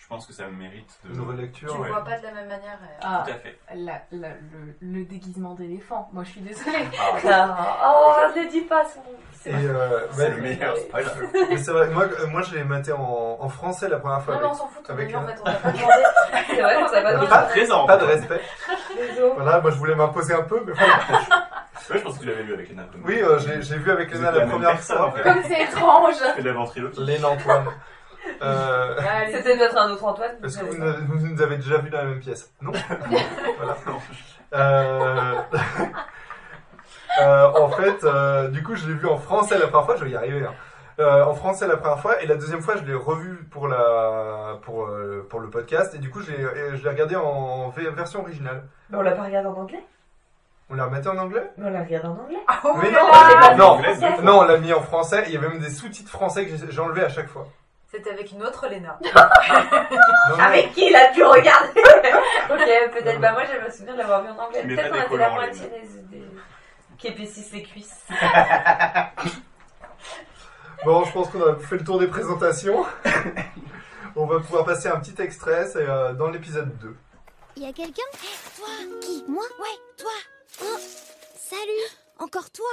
je 0.10 0.16
pense 0.16 0.26
que 0.26 0.32
ça 0.32 0.48
mérite 0.48 0.90
de. 1.04 1.10
Une 1.10 1.16
Tu 1.16 1.22
relecture. 1.28 1.76
le 1.76 1.82
ouais. 1.82 1.90
vois 1.90 2.02
pas 2.06 2.18
de 2.18 2.24
la 2.24 2.32
même 2.32 2.48
manière. 2.48 2.80
euh. 2.82 2.98
Ah, 3.02 3.24
Tout 3.26 3.32
à 3.32 3.36
fait. 3.36 3.60
la- 3.76 4.02
la- 4.14 4.30
le, 4.30 4.74
le 4.80 5.04
déguisement 5.04 5.54
d'éléphant. 5.54 6.08
Moi, 6.14 6.24
je 6.24 6.30
suis 6.30 6.40
désolée. 6.40 6.88
Ah, 7.30 7.76
Oh, 7.86 8.14
ne 8.40 8.50
dis 8.50 8.62
pas 8.62 8.86
son. 8.86 9.02
Et 9.50 9.54
euh, 9.54 10.08
c'est 10.12 10.30
bah, 10.30 10.36
le 10.36 10.42
meilleur. 10.42 10.78
c'est 10.78 10.90
pas 10.90 11.02
grave. 11.02 11.24
mais 11.50 11.58
c'est 11.58 11.72
vrai, 11.72 11.88
moi, 11.90 12.04
euh, 12.06 12.28
moi 12.28 12.42
je 12.42 12.56
l'ai 12.56 12.64
maté 12.64 12.94
en, 12.94 13.38
en 13.40 13.50
français 13.50 13.90
la 13.90 13.98
première 14.00 14.22
fois. 14.22 14.36
Non, 14.36 14.40
mais 14.42 14.48
on 14.48 14.54
s'en 14.54 14.68
fout, 14.68 14.90
avec 14.90 15.14
en 15.14 15.20
un- 15.24 15.28
fait, 15.28 15.40
on 15.42 15.44
t'a 15.44 15.52
pas 15.54 15.72
demandé. 15.74 15.94
C'est 16.48 16.62
vrai 16.62 16.76
qu'on 16.76 16.90
t'a 16.90 17.02
pas 17.02 17.12
demandé. 17.12 17.28
Pas- 17.28 17.42
Présent. 17.44 17.86
Pas 17.86 17.98
de 17.98 18.06
respect. 18.06 18.42
Voilà, 19.36 19.60
moi 19.60 19.72
je 19.72 19.78
voulais 19.78 19.96
m'imposer 19.96 20.34
un 20.34 20.44
peu, 20.44 20.64
mais 20.66 20.72
voilà. 20.72 20.94
Ouais, 21.90 22.00
je 22.00 22.04
pense 22.04 22.16
que 22.18 22.24
tu 22.24 22.28
l'avais 22.28 22.44
lu 22.44 22.54
avec 22.54 22.76
nains. 22.76 22.84
Oui, 23.06 23.22
euh, 23.22 23.40
j'ai 23.40 23.78
vu 23.78 23.92
avec 23.92 24.12
Léna 24.12 24.32
la 24.32 24.40
la 24.40 24.48
première 24.48 24.78
fois. 24.78 25.08
en 25.08 25.12
fait. 25.12 25.22
Comme 25.22 25.42
c'est 25.44 25.62
étrange. 25.62 26.16
de 26.38 26.44
la 26.44 26.52
ventriloquie. 26.54 27.02
Léna 27.06 27.30
Antoine. 27.30 27.66
Euh, 28.42 28.96
Allez. 29.00 29.32
C'était 29.34 29.58
peut-être 29.58 29.78
un 29.78 29.90
autre 29.92 30.04
Antoine. 30.04 30.32
Est-ce 30.44 30.60
que 30.60 30.66
vous, 30.66 30.78
nous- 30.78 31.20
vous 31.20 31.28
nous 31.28 31.42
avez 31.42 31.56
déjà 31.58 31.78
vu 31.78 31.90
dans 31.90 31.98
la 32.00 32.04
même 32.06 32.20
pièce? 32.20 32.52
Non? 32.62 32.72
Voilà. 33.58 33.76
Euh, 34.54 35.36
euh, 37.22 37.46
en 37.52 37.70
fait, 37.70 38.04
euh, 38.04 38.48
du 38.50 38.64
coup, 38.64 38.76
je 38.76 38.88
l'ai 38.88 38.94
vu 38.94 39.08
en 39.08 39.18
français 39.18 39.58
la 39.58 39.68
première 39.68 39.86
fois, 39.86 39.96
je 39.98 40.06
vais 40.06 40.12
y 40.12 40.16
arriver. 40.16 40.46
hein. 40.46 40.54
Euh, 41.00 41.24
en 41.26 41.36
français 41.36 41.68
la 41.68 41.78
première 41.78 42.00
fois, 42.00 42.22
et 42.24 42.26
la 42.26 42.36
deuxième 42.36 42.62
fois, 42.62 42.76
je 42.76 42.84
l'ai 42.84 42.94
revu 42.96 43.44
pour, 43.52 43.68
la, 43.68 44.58
pour, 44.64 44.88
euh, 44.88 45.26
pour 45.30 45.40
le 45.40 45.50
podcast, 45.50 45.94
et 45.94 46.00
du 46.00 46.10
coup, 46.10 46.22
je 46.22 46.32
l'ai 46.32 46.78
je 46.78 46.84
l'ai 46.84 46.90
regardé 46.90 47.16
en 47.16 47.70
version 47.70 48.22
originale. 48.22 48.64
Mais 48.90 48.98
on 48.98 49.02
l'a 49.02 49.12
pas 49.12 49.24
regardé 49.24 49.48
en 49.48 49.54
anglais? 49.62 49.84
On 50.70 50.76
l'a 50.76 50.86
remetté 50.86 51.08
en 51.08 51.18
anglais? 51.18 51.52
Mais 51.58 51.68
on 51.68 51.70
l'a 51.70 51.84
regardé 51.84 52.08
en 52.08 52.12
anglais. 52.20 52.40
Ah, 52.48 52.60
oh 52.64 52.74
Mais 52.82 52.90
là 52.92 53.56
non, 53.56 53.76
non, 53.78 53.82
deux 53.82 53.94
fois. 53.94 54.22
non, 54.24 54.40
on 54.40 54.44
l'a 54.46 54.58
mis 54.58 54.74
en 54.74 54.82
français, 54.82 55.24
il 55.28 55.34
y 55.34 55.38
avait 55.38 55.48
même 55.50 55.60
des 55.60 55.70
sous-titres 55.70 56.10
français 56.12 56.46
que 56.48 56.80
enlevés 56.80 57.04
à 57.04 57.10
chaque 57.10 57.30
fois. 57.30 57.48
C'était 57.90 58.12
avec 58.12 58.32
une 58.32 58.44
autre 58.44 58.68
Léna. 58.68 59.00
Non, 60.30 60.40
Avec 60.40 60.74
qui 60.74 60.88
il 60.88 60.96
a 60.96 61.08
pu 61.14 61.24
regarder 61.24 61.70
Ok, 62.50 62.92
peut-être. 62.94 63.20
Bah, 63.22 63.32
moi, 63.32 63.44
je 63.46 63.66
me 63.66 63.72
souviens 63.72 63.94
de 63.94 63.98
l'avoir 64.00 64.24
vu 64.24 64.30
en 64.30 64.38
anglais. 64.38 64.64
Peut-être 64.64 64.92
pas 64.92 65.04
qu'on 65.04 65.10
des 65.10 65.16
était 65.16 65.18
la 65.18 65.30
collants, 65.30 65.36
moitié 65.36 65.68
des, 65.70 66.18
des... 66.18 66.26
qui 66.98 67.08
épaississent 67.08 67.54
les 67.54 67.64
cuisses. 67.64 68.06
Bon, 70.86 71.04
je 71.04 71.12
pense 71.12 71.30
qu'on 71.30 71.42
a 71.42 71.56
fait 71.56 71.78
le 71.78 71.84
tour 71.84 72.00
des 72.00 72.08
présentations. 72.08 72.86
On 74.16 74.26
va 74.28 74.40
pouvoir 74.40 74.64
passer 74.64 74.88
un 74.88 75.00
petit 75.00 75.20
extrait, 75.22 75.66
c'est 75.68 75.80
euh, 75.88 76.14
dans 76.14 76.30
l'épisode 76.30 76.78
2. 76.78 76.96
Y 77.58 77.66
a 77.68 77.74
quelqu'un? 77.74 78.04
Toi 78.58 78.68
Qui? 79.02 79.26
Moi? 79.28 79.44
Ouais, 79.60 79.76
toi 79.98 80.12
Oh, 80.64 80.78
Salut 81.36 81.88
Encore 82.20 82.50
toi 82.52 82.66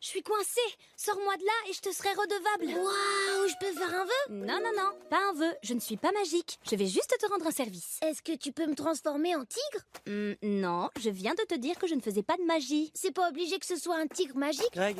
Je 0.00 0.06
suis 0.06 0.22
coincée 0.22 0.60
Sors-moi 0.96 1.36
de 1.36 1.44
là 1.44 1.52
et 1.68 1.72
je 1.72 1.80
te 1.80 1.92
serai 1.92 2.10
redevable 2.10 2.80
Waouh 2.80 3.48
Je 3.48 3.54
peux 3.60 3.72
faire 3.72 3.94
un 3.94 4.04
vœu? 4.04 4.34
Non, 4.46 4.60
non, 4.60 4.72
non, 4.76 4.92
pas 5.10 5.18
un 5.30 5.32
vœu. 5.32 5.52
Je 5.62 5.74
ne 5.74 5.80
suis 5.80 5.96
pas 5.96 6.12
magique. 6.12 6.58
Je 6.70 6.76
vais 6.76 6.86
juste 6.86 7.14
te 7.20 7.26
rendre 7.26 7.46
un 7.46 7.50
service. 7.50 7.98
Est-ce 8.02 8.22
que 8.22 8.36
tu 8.36 8.52
peux 8.52 8.66
me 8.66 8.74
transformer 8.76 9.34
en 9.34 9.44
tigre? 9.44 9.84
Hmm, 10.06 10.34
Non, 10.42 10.88
je 11.00 11.10
viens 11.10 11.34
de 11.34 11.42
te 11.42 11.54
dire 11.56 11.76
que 11.78 11.86
je 11.88 11.94
ne 11.94 12.00
faisais 12.00 12.22
pas 12.22 12.36
de 12.36 12.42
magie. 12.44 12.92
C'est 12.94 13.10
pas 13.12 13.28
obligé 13.28 13.58
que 13.58 13.66
ce 13.66 13.76
soit 13.76 13.96
un 13.96 14.06
tigre 14.06 14.36
magique? 14.36 14.72
Greg, 14.72 14.96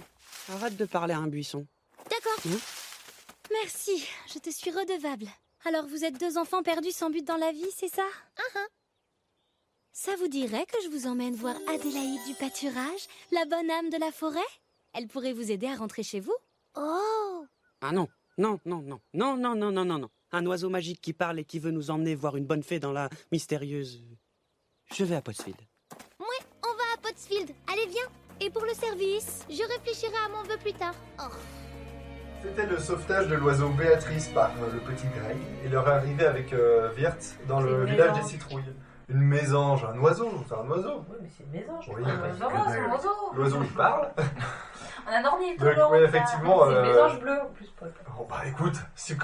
arrête 0.49 0.77
de 0.77 0.85
parler 0.85 1.15
à 1.15 1.19
un 1.19 1.29
buisson. 1.29 1.67
D'accord. 2.11 2.39
Mhm. 2.47 2.59
Merci, 3.53 4.07
je 4.33 4.39
te 4.41 4.51
suis 4.51 4.71
redevable. 4.71 5.27
Alors 5.65 5.87
vous 5.87 6.05
êtes 6.05 6.19
deux 6.19 6.39
enfants 6.39 6.63
perdus 6.63 6.93
sans 6.93 7.11
but 7.11 7.25
dans 7.25 7.37
la 7.37 7.53
vie, 7.53 7.71
c'est 7.77 7.89
ça? 7.93 8.07
Ça 9.93 10.15
vous 10.17 10.29
dirait 10.29 10.67
que 10.67 10.81
je 10.85 10.89
vous 10.89 11.07
emmène 11.07 11.35
voir 11.35 11.57
Adélaïde 11.69 12.25
du 12.27 12.35
pâturage, 12.35 13.07
la 13.33 13.45
bonne 13.47 13.71
âme 13.71 13.91
de 13.91 13.97
la 13.99 14.13
forêt? 14.13 14.41
Elle 14.95 15.07
pourrait 15.07 15.33
vous 15.33 15.51
aider 15.51 15.67
à 15.67 15.77
rentrer 15.77 16.03
chez 16.03 16.21
vous 16.21 16.35
Oh 16.77 17.47
Ah 17.81 17.93
non, 17.93 18.09
non, 18.37 18.59
non, 18.65 18.83
non, 18.83 19.01
non, 19.15 19.37
non, 19.37 19.55
non, 19.55 19.71
non, 19.71 19.85
non, 19.85 19.99
non. 19.99 20.11
Un 20.33 20.47
oiseau 20.47 20.69
magique 20.69 21.01
qui 21.01 21.13
parle 21.13 21.39
et 21.39 21.45
qui 21.45 21.59
veut 21.59 21.71
nous 21.71 21.91
emmener 21.91 22.15
voir 22.15 22.37
une 22.37 22.47
bonne 22.47 22.63
fée 22.63 22.81
dans 22.81 22.93
la 22.93 23.09
mystérieuse. 23.33 24.03
Je 24.95 25.05
vais 25.05 25.17
à 25.17 25.23
Pottsfield. 25.23 25.59
Ouais, 26.21 26.47
on 26.63 26.69
va 26.69 26.85
à 26.95 26.97
Pottsfield. 27.03 27.51
Allez, 27.67 27.87
viens 27.87 28.09
Et 28.41 28.51
pour 28.51 28.63
le 28.65 28.75
service, 28.75 29.45
je 29.49 29.63
réfléchirai 29.63 30.17
à 30.27 30.29
mon 30.29 30.43
vœu 30.43 30.57
plus 30.59 30.75
tard. 30.75 30.95
Oh. 31.19 31.35
C'était 32.43 32.67
le 32.67 32.79
sauvetage 32.79 33.29
de 33.29 33.35
l'oiseau 33.35 33.69
Béatrice 33.71 34.29
par 34.29 34.51
euh, 34.63 34.73
le 34.73 34.79
petit 34.81 35.09
Greg 35.09 35.37
et 35.65 35.69
leur 35.69 35.89
arrivée 35.89 36.25
avec 36.25 36.53
euh, 36.53 36.89
dans 37.49 37.61
le 37.61 37.85
village 37.85 38.23
des 38.23 38.29
citrouilles. 38.29 38.63
Une 39.11 39.23
mésange, 39.23 39.85
un 39.85 39.99
oiseau, 40.01 40.31
c'est 40.47 40.55
un 40.55 40.69
oiseau. 40.69 41.03
Oui, 41.09 41.17
mais 41.23 41.29
c'est 41.37 41.45
une 41.45 41.51
mésange. 41.51 41.85
Oui, 41.89 42.03
c'est 42.05 42.39
c'est 42.39 42.79
un 42.79 42.91
oiseau. 42.93 43.09
L'oiseau 43.35 43.59
il 43.63 43.69
parle. 43.75 44.09
On 45.07 45.11
a 45.11 45.17
un 45.21 45.25
ornithologue. 45.25 45.77
Donc, 45.77 45.93
oui, 45.93 45.99
effectivement. 46.05 46.67
une 46.69 46.77
euh, 46.77 46.83
mésange 46.87 47.21
bleue 47.21 47.41
en 47.41 47.47
plus. 47.55 47.73
Bon, 47.81 48.27
bah 48.29 48.37
écoute, 48.47 48.75
c'est 48.95 49.17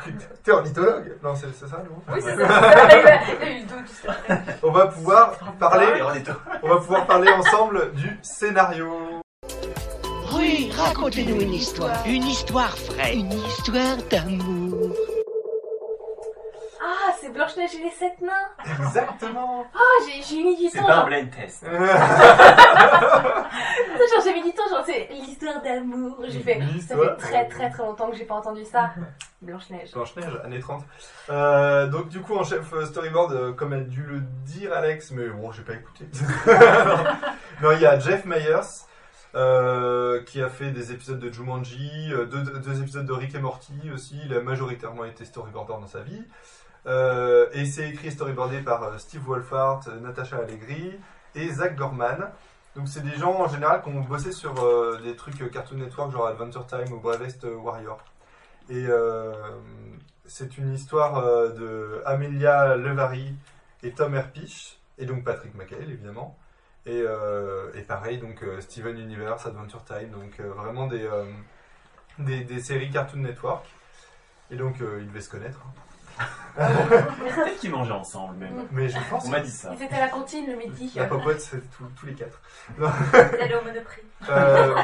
t'es 0.43 0.51
ornithologue? 0.53 1.19
Non, 1.23 1.35
c'est 1.37 1.53
c'est 1.53 1.67
ça, 1.69 1.77
non? 1.79 2.01
Oui, 2.15 2.21
c'est 2.23 2.35
ça. 2.37 2.47
Il 3.43 3.47
a- 3.47 3.51
eu 3.51 3.61
le 3.61 3.67
doute. 3.67 3.89
c'est. 3.89 4.65
On 4.67 4.71
va 4.73 4.87
pouvoir 4.87 5.33
parler, 5.59 5.87
on 6.63 6.69
va 6.69 6.77
pouvoir 6.77 7.07
parler 7.07 7.31
ensemble 7.33 7.93
du 7.93 8.19
scénario. 8.23 8.91
Oui, 10.35 10.73
racontez-nous 10.75 11.43
une 11.43 11.53
histoire. 11.53 12.07
Une 12.07 12.25
histoire 12.25 12.75
vraie. 12.89 13.17
Une 13.17 13.33
histoire 13.33 13.99
d'amour. 14.11 14.95
C'est 17.25 17.33
Blanche-Neige 17.33 17.71
et 17.77 17.85
les 17.85 17.91
sept 17.91 18.21
nains. 18.21 18.85
Exactement. 18.85 19.65
Ah, 19.75 19.79
j'ai 20.07 20.23
j'ai 20.23 20.43
mis 20.45 20.57
du 20.59 20.69
C'est 20.69 20.77
temps. 20.79 20.85
pas 20.87 20.93
un 20.93 20.97
genre- 20.97 21.07
blind 21.07 21.31
test. 21.31 21.65
genre, 22.95 24.23
j'ai 24.23 24.35
mis 24.35 24.43
du 24.43 24.53
temps, 24.53 24.69
genre, 24.69 24.83
c'est 24.85 25.09
l'histoire 25.11 25.63
d'amour. 25.63 26.19
J'ai 26.29 26.41
fait, 26.41 26.61
ça 26.87 26.97
fait 26.97 27.17
très 27.17 27.49
très 27.49 27.71
très 27.71 27.83
longtemps 27.83 28.11
que 28.11 28.17
j'ai 28.17 28.27
pas 28.27 28.35
entendu 28.35 28.63
ça. 28.67 28.91
Blanche-Neige. 29.43 29.93
Blanche-Neige, 29.93 30.39
années 30.45 30.61
30. 30.61 30.85
Euh, 31.31 31.87
donc 31.87 32.09
du 32.11 32.21
coup 32.21 32.37
en 32.37 32.45
chef 32.45 32.71
euh, 32.75 32.85
storyboard, 32.85 33.33
euh, 33.33 33.53
comme 33.53 33.73
elle 33.73 33.81
a 33.81 33.85
dû 33.85 34.03
le 34.03 34.21
dire 34.45 34.73
Alex, 34.75 35.11
mais 35.13 35.27
bon 35.29 35.51
j'ai 35.53 35.63
pas 35.63 35.73
écouté. 35.75 36.05
non, 37.63 37.73
il 37.73 37.81
y 37.81 37.87
a 37.87 37.99
Jeff 37.99 38.25
Myers 38.27 38.85
euh, 39.35 40.23
qui 40.25 40.43
a 40.43 40.49
fait 40.51 40.71
des 40.73 40.93
épisodes 40.93 41.19
de 41.19 41.31
Jumanji, 41.33 42.11
euh, 42.13 42.25
deux, 42.27 42.43
deux 42.43 42.81
épisodes 42.83 43.07
de 43.07 43.13
Rick 43.13 43.35
et 43.35 43.39
Morty 43.39 43.75
aussi. 43.95 44.19
Il 44.27 44.35
a 44.35 44.41
majoritairement 44.41 45.05
été 45.05 45.25
storyboarder 45.25 45.75
dans 45.81 45.87
sa 45.87 46.01
vie. 46.01 46.23
Euh, 46.87 47.49
et 47.53 47.65
c'est 47.65 47.89
écrit 47.89 48.09
et 48.09 48.11
storyboardé 48.11 48.61
par 48.61 48.83
euh, 48.83 48.99
Steve 48.99 49.23
Wolfhard, 49.23 49.81
euh, 49.89 50.01
Natasha 50.01 50.37
Allegri 50.37 50.93
et 51.35 51.49
Zach 51.51 51.77
Gorman. 51.77 52.31
Donc 52.77 52.89
c'est 52.89 53.03
des 53.03 53.17
gens 53.17 53.35
en 53.41 53.49
général 53.49 53.83
qui 53.83 53.89
ont 53.89 54.01
bossé 54.01 54.33
sur 54.33 54.55
des 55.01 55.15
trucs 55.15 55.49
Cartoon 55.53 55.79
Network 55.79 56.11
genre 56.11 56.27
Adventure 56.27 56.67
Time 56.67 56.93
ou 56.93 56.99
Bravest 56.99 57.45
Warrior. 57.45 58.03
Et 58.69 58.87
c'est 60.25 60.59
une 60.59 60.75
histoire 60.75 61.23
de 61.55 62.03
Amelia 62.05 62.75
Levary 62.75 63.33
et 63.85 63.93
Tom 63.93 64.17
Herpich, 64.17 64.81
et 64.99 65.07
donc 65.07 65.23
Patrick 65.23 65.55
McHale 65.55 65.89
évidemment. 65.89 66.37
Et, 66.85 67.05
pareil, 67.87 68.19
donc 68.19 68.45
Steven 68.59 68.99
Universe, 68.99 69.47
Adventure 69.47 69.85
Time, 69.85 70.11
donc 70.11 70.41
vraiment 70.41 70.89
des, 70.89 71.09
des, 72.19 72.61
séries 72.61 72.91
Cartoon 72.91 73.21
Network. 73.21 73.65
Et 74.51 74.57
donc 74.57 74.79
ils 74.81 75.07
devaient 75.07 75.21
se 75.21 75.31
connaître. 75.31 75.61
hein. 75.65 75.84
Peut-être 76.57 77.59
qu'ils 77.59 77.71
mangeaient 77.71 77.93
ensemble 77.93 78.37
même. 78.37 78.67
Mais 78.71 78.89
je 78.89 78.99
pense 79.11 79.27
On 79.27 79.31
m'a 79.31 79.41
dit 79.41 79.51
ça. 79.51 79.73
Ils 79.77 79.83
étaient 79.83 79.97
à 79.97 80.01
la 80.01 80.09
cantine 80.09 80.47
le 80.47 80.57
midi. 80.57 80.93
la 80.95 81.07
popote, 81.07 81.41
c'est 81.41 81.61
tous- 81.77 81.89
tous 81.99 82.07
les 82.07 82.15
quatre. 82.15 82.41
D'aller 82.79 83.55
au 83.55 83.65
Monoprix. 83.65 84.03
Euh, 84.29 84.75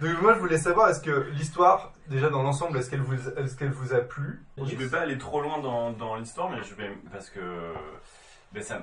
donc 0.00 0.22
moi 0.22 0.34
je 0.34 0.38
voulais 0.38 0.58
savoir, 0.58 0.88
est-ce 0.88 1.00
que 1.00 1.28
l'histoire, 1.32 1.92
déjà 2.08 2.30
dans 2.30 2.42
l'ensemble, 2.42 2.78
est-ce 2.78 2.90
qu'elle 2.90 3.02
vous, 3.02 3.14
est-ce 3.38 3.56
qu'elle 3.56 3.70
vous 3.72 3.94
a 3.94 4.00
plu? 4.00 4.42
Je 4.58 4.74
vais 4.76 4.88
pas 4.88 5.00
aller 5.00 5.18
trop 5.18 5.40
loin 5.42 5.58
dans, 5.60 5.92
dans 5.92 6.16
l'histoire, 6.16 6.50
mais 6.50 6.62
je 6.62 6.74
vais 6.74 6.90
parce 7.12 7.28
que 7.30 7.40
ben, 8.52 8.62
ça, 8.62 8.80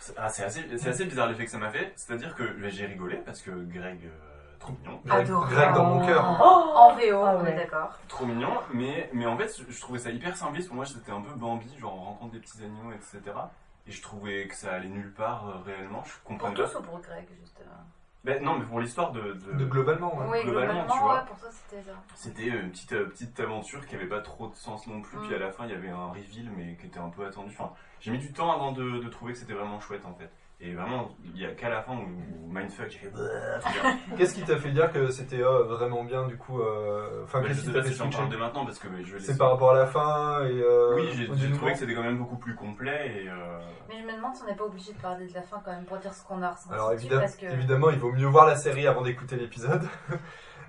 C'est 0.00 0.14
ah, 0.18 0.28
c'est 0.28 0.44
assez, 0.44 0.64
c'est 0.78 0.90
assez 0.90 1.04
bizarre 1.06 1.28
l'effet 1.28 1.44
que 1.44 1.50
ça 1.50 1.58
m'a 1.58 1.70
fait. 1.70 1.92
C'est-à-dire 1.96 2.34
que 2.34 2.42
mais 2.58 2.70
j'ai 2.70 2.86
rigolé 2.86 3.16
parce 3.24 3.40
que 3.40 3.50
Greg, 3.50 4.00
euh, 4.04 4.27
trop 4.58 4.72
mignon. 4.72 5.00
Greg, 5.04 5.20
Adorable. 5.26 5.54
Greg 5.54 5.74
dans 5.74 5.84
mon 5.84 6.06
cœur. 6.06 6.38
Oh, 6.40 6.72
en 6.76 6.94
VO, 6.94 7.22
Ah 7.24 7.36
on 7.40 7.46
est 7.46 7.54
d'accord. 7.56 7.90
Trop 8.08 8.26
mignon, 8.26 8.52
mais, 8.72 9.10
mais 9.12 9.26
en 9.26 9.36
fait, 9.36 9.50
je 9.68 9.80
trouvais 9.80 9.98
ça 9.98 10.10
hyper 10.10 10.36
simpliste. 10.36 10.68
Pour 10.68 10.76
moi, 10.76 10.86
c'était 10.86 11.12
un 11.12 11.20
peu 11.20 11.32
Bambi, 11.34 11.76
genre 11.78 11.94
on 11.94 12.04
rencontre 12.04 12.32
des 12.32 12.40
petits 12.40 12.62
animaux, 12.62 12.92
etc. 12.92 13.20
Et 13.86 13.90
je 13.92 14.02
trouvais 14.02 14.46
que 14.48 14.54
ça 14.54 14.72
allait 14.74 14.88
nulle 14.88 15.12
part 15.14 15.48
euh, 15.48 15.52
réellement. 15.64 16.02
Je 16.04 16.12
Pour 16.12 16.22
comprenais 16.24 16.54
tous 16.54 16.72
pas. 16.72 16.78
ou 16.78 16.82
pour 16.82 17.00
Greg, 17.00 17.26
juste. 17.40 17.58
euh, 17.62 17.64
Ben, 18.24 18.42
non, 18.42 18.58
mais 18.58 18.66
pour 18.66 18.80
l'histoire 18.80 19.12
de. 19.12 19.32
de- 19.32 19.52
De 19.54 19.64
globalement, 19.64 20.14
ouais. 20.16 20.26
Oui, 20.28 20.42
globalement, 20.42 20.72
globalement, 20.84 20.92
tu 20.94 21.00
vois. 21.00 21.14
ouais, 21.14 21.26
pour 21.26 21.36
toi 21.38 21.48
c'était 21.50 21.82
ça. 21.84 21.92
C'était 22.14 22.50
euh, 22.50 22.62
une 22.64 22.70
petite, 22.70 22.92
euh, 22.92 23.06
petite 23.06 23.40
aventure 23.40 23.86
qui 23.86 23.94
avait 23.94 24.08
pas 24.08 24.20
trop 24.20 24.48
de 24.48 24.54
sens 24.56 24.86
non 24.88 25.00
plus. 25.00 25.16
Mm. 25.16 25.22
Puis 25.22 25.34
à 25.34 25.38
la 25.38 25.52
fin, 25.52 25.64
il 25.64 25.70
y 25.70 25.74
avait 25.74 25.88
un 25.88 26.08
reveal, 26.08 26.50
mais 26.54 26.76
qui 26.76 26.86
était 26.86 26.98
un 26.98 27.08
peu 27.08 27.24
attendu. 27.24 27.54
Enfin, 27.58 27.72
j'ai 28.00 28.10
mis 28.10 28.18
du 28.18 28.30
temps 28.32 28.52
avant 28.52 28.72
de, 28.72 28.98
de 28.98 29.08
trouver 29.08 29.32
que 29.32 29.38
c'était 29.38 29.54
vraiment 29.54 29.80
chouette 29.80 30.04
en 30.04 30.12
fait. 30.14 30.30
Et 30.60 30.74
vraiment, 30.74 31.10
il 31.24 31.40
y 31.40 31.46
a 31.46 31.52
qu'à 31.52 31.68
la 31.68 31.82
fin 31.82 31.92
où, 31.94 32.02
où 32.46 32.52
Mindfuck, 32.52 32.90
j'ai 32.90 32.98
fait. 32.98 33.10
Bah. 33.10 33.60
Qu'est-ce 34.16 34.34
qui 34.34 34.42
t'a 34.42 34.56
fait 34.56 34.72
dire 34.72 34.90
que 34.92 35.08
c'était 35.08 35.40
euh, 35.40 35.62
vraiment 35.62 36.02
bien 36.02 36.26
du 36.26 36.36
coup 36.36 36.60
euh, 36.60 37.22
Enfin, 37.22 37.40
Bah, 37.40 37.44
je 37.46 37.48
qu'est-ce 37.52 37.60
qui 37.60 37.66
sais 37.66 37.72
t'a 37.72 37.78
pas 37.78 37.84
fait 37.84 37.92
si 37.92 37.98
j'en 37.98 38.10
parle 38.10 38.28
dès 38.28 38.36
maintenant 38.36 38.64
parce 38.64 38.80
que 38.80 38.88
mais 38.88 39.04
je 39.04 39.14
vais 39.14 39.20
C'est 39.20 39.38
par 39.38 39.50
rapport 39.52 39.70
à 39.70 39.74
la 39.76 39.86
fin 39.86 40.44
et. 40.46 40.60
euh, 40.60 40.96
Oui, 40.96 41.10
j'ai 41.36 41.52
trouvé 41.52 41.72
que 41.74 41.78
c'était 41.78 41.94
quand 41.94 42.02
même 42.02 42.18
beaucoup 42.18 42.38
plus 42.38 42.56
complet 42.56 43.22
et. 43.22 43.28
euh, 43.28 43.60
Mais 43.88 44.00
je 44.00 44.04
me 44.04 44.16
demande 44.16 44.34
si 44.34 44.42
on 44.42 44.46
n'est 44.46 44.56
pas 44.56 44.64
obligé 44.64 44.92
de 44.92 44.98
parler 45.00 45.28
de 45.28 45.34
la 45.34 45.42
fin 45.42 45.62
quand 45.64 45.70
même 45.70 45.84
pour 45.84 45.98
dire 45.98 46.12
ce 46.12 46.24
qu'on 46.26 46.42
a 46.42 46.50
ressenti. 46.50 46.74
Alors 46.74 46.92
évidemment, 46.92 47.20
parce 47.20 47.36
que... 47.36 47.46
évidemment, 47.46 47.90
il 47.90 47.98
vaut 48.00 48.10
mieux 48.12 48.26
voir 48.26 48.46
la 48.46 48.56
série 48.56 48.88
avant 48.88 49.02
d'écouter 49.02 49.36
l'épisode. 49.36 49.82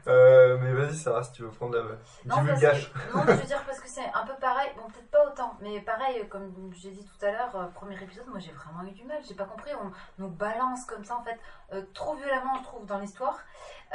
Euh, 0.07 0.57
mais 0.61 0.73
vas-y, 0.73 0.95
Sarah, 0.95 1.23
si 1.23 1.31
tu 1.33 1.43
veux 1.43 1.49
prendre 1.49 1.75
la. 1.77 1.83
Non, 1.83 2.45
parce 2.45 2.59
que- 2.59 3.15
non, 3.17 3.23
mais 3.25 3.33
je 3.35 3.41
veux 3.41 3.45
dire 3.47 3.63
parce 3.65 3.79
que 3.79 3.87
c'est 3.87 4.05
un 4.13 4.25
peu 4.25 4.33
pareil, 4.39 4.69
bon 4.75 4.83
peut-être 4.91 5.11
pas 5.11 5.25
autant, 5.27 5.57
mais 5.61 5.81
pareil, 5.81 6.27
comme 6.29 6.51
j'ai 6.73 6.91
dit 6.91 7.05
tout 7.05 7.25
à 7.25 7.31
l'heure, 7.31 7.55
euh, 7.55 7.65
premier 7.67 7.95
épisode, 8.01 8.27
moi 8.27 8.39
j'ai 8.39 8.51
vraiment 8.51 8.83
eu 8.83 8.91
du 8.91 9.03
mal, 9.05 9.17
j'ai 9.27 9.35
pas 9.35 9.45
compris, 9.45 9.71
on 9.75 9.91
nous 10.21 10.29
balance 10.29 10.85
comme 10.85 11.03
ça 11.03 11.15
en 11.17 11.23
fait, 11.23 11.37
euh, 11.73 11.83
trop 11.93 12.15
violemment 12.15 12.55
je 12.59 12.63
trouve 12.63 12.85
dans 12.85 12.99
l'histoire. 12.99 13.37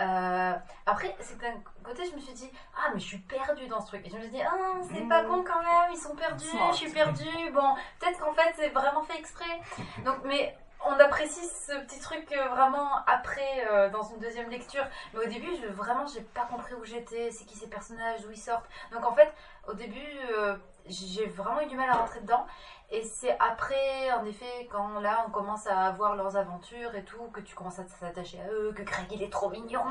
Euh, 0.01 0.53
après, 0.87 1.15
c'est 1.21 1.39
d'un 1.39 1.55
côté 1.83 2.03
je 2.11 2.15
me 2.17 2.21
suis 2.21 2.35
dit, 2.35 2.51
ah 2.77 2.91
mais 2.93 3.01
je 3.01 3.07
suis 3.07 3.19
perdue 3.19 3.67
dans 3.69 3.81
ce 3.81 3.87
truc, 3.89 4.07
et 4.07 4.11
je 4.11 4.17
me 4.17 4.21
suis 4.23 4.31
dit, 4.31 4.43
ah 4.43 4.55
c'est 4.93 5.09
pas 5.09 5.23
con 5.25 5.45
quand 5.47 5.61
même, 5.63 5.93
ils 5.93 5.99
sont 5.99 6.15
perdus, 6.15 6.45
Smart. 6.47 6.73
je 6.73 6.77
suis 6.79 6.93
perdue, 6.93 7.51
bon 7.53 7.75
peut-être 8.01 8.19
qu'en 8.19 8.33
fait 8.35 8.53
c'est 8.57 8.71
vraiment 8.71 9.03
fait 9.03 9.19
exprès. 9.19 9.61
Donc, 10.05 10.17
mais 10.25 10.57
on 10.87 10.99
apprécie 11.01 11.47
ce 11.67 11.73
petit 11.85 12.01
truc 12.01 12.33
euh, 12.33 12.49
vraiment 12.49 12.89
après 13.07 13.67
euh, 13.71 13.91
dans 13.91 14.03
une 14.03 14.19
deuxième 14.19 14.51
lecture. 14.51 14.85
Mais 15.13 15.27
au 15.27 15.29
début, 15.29 15.51
je, 15.63 15.69
vraiment, 15.69 16.07
j'ai 16.07 16.21
pas 16.21 16.47
compris 16.51 16.75
où 16.75 16.85
j'étais, 16.85 17.31
c'est 17.31 17.45
qui 17.45 17.57
ces 17.57 17.69
personnages, 17.69 18.23
d'où 18.23 18.31
ils 18.31 18.37
sortent. 18.37 18.67
Donc 18.93 19.05
en 19.05 19.15
fait, 19.15 19.33
au 19.69 19.75
début, 19.75 20.01
euh, 20.37 20.57
j'ai 20.87 21.27
vraiment 21.27 21.61
eu 21.63 21.67
du 21.67 21.77
mal 21.77 21.89
à 21.89 21.95
rentrer 21.95 22.21
dedans. 22.21 22.47
Et 22.91 23.03
c'est 23.03 23.37
après, 23.41 24.13
en 24.13 24.25
effet, 24.27 24.69
quand 24.71 25.01
là, 25.01 25.25
on 25.27 25.31
commence 25.31 25.67
à 25.67 25.87
avoir 25.87 26.15
leurs 26.17 26.37
aventures 26.37 26.95
et 26.95 27.03
tout, 27.03 27.25
que 27.33 27.41
tu 27.41 27.55
commences 27.55 27.79
à 27.79 27.85
s'attacher 27.87 28.39
à 28.41 28.53
eux, 28.53 28.73
que 28.77 28.83
Greg, 28.83 29.07
il 29.11 29.23
est 29.23 29.33
trop 29.33 29.49
mignon. 29.51 29.83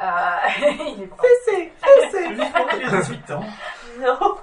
Euh, 0.00 0.04
il 0.86 1.02
est 1.02 1.06
pas... 1.06 1.16
Fessé 1.16 1.72
Fessé 1.80 2.34
Juste 2.36 2.52
pour 2.52 2.68
les 2.78 2.86
18 2.86 3.30
ans. 3.32 3.44
Non. 3.98 4.36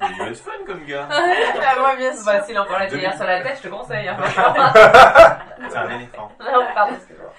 Il 0.00 0.20
être 0.28 0.36
fun 0.38 0.52
comme 0.66 0.84
gars. 0.84 1.08
Ah, 1.10 1.78
moi, 1.78 1.96
bien 1.96 2.14
sûr. 2.14 2.24
Bah, 2.24 2.42
s'il 2.42 2.56
a 2.56 2.62
encore 2.62 2.78
la 2.78 2.86
théière 2.86 3.14
sur 3.16 3.24
la 3.26 3.42
tête, 3.42 3.56
je 3.58 3.62
te 3.62 3.68
conseille. 3.68 4.08
Hein. 4.08 4.16
C'est 5.70 5.76
un 5.76 5.90
éléphant. 5.90 6.30
non, 6.40 6.66
pardon, 6.74 6.94
excuse-moi. 6.94 7.32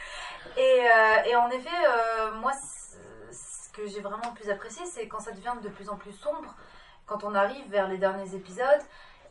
Et, 0.57 0.81
euh, 0.81 1.23
et 1.29 1.35
en 1.35 1.49
effet, 1.49 1.69
euh, 1.87 2.31
moi, 2.33 2.51
c- 2.53 2.97
ce 3.31 3.71
que 3.71 3.87
j'ai 3.87 4.01
vraiment 4.01 4.21
le 4.33 4.39
plus 4.39 4.49
apprécié, 4.51 4.85
c'est 4.85 5.07
quand 5.07 5.19
ça 5.19 5.31
devient 5.31 5.53
de 5.63 5.69
plus 5.69 5.89
en 5.89 5.95
plus 5.95 6.11
sombre, 6.13 6.53
quand 7.05 7.23
on 7.23 7.33
arrive 7.33 7.69
vers 7.69 7.87
les 7.87 7.97
derniers 7.97 8.35
épisodes. 8.35 8.65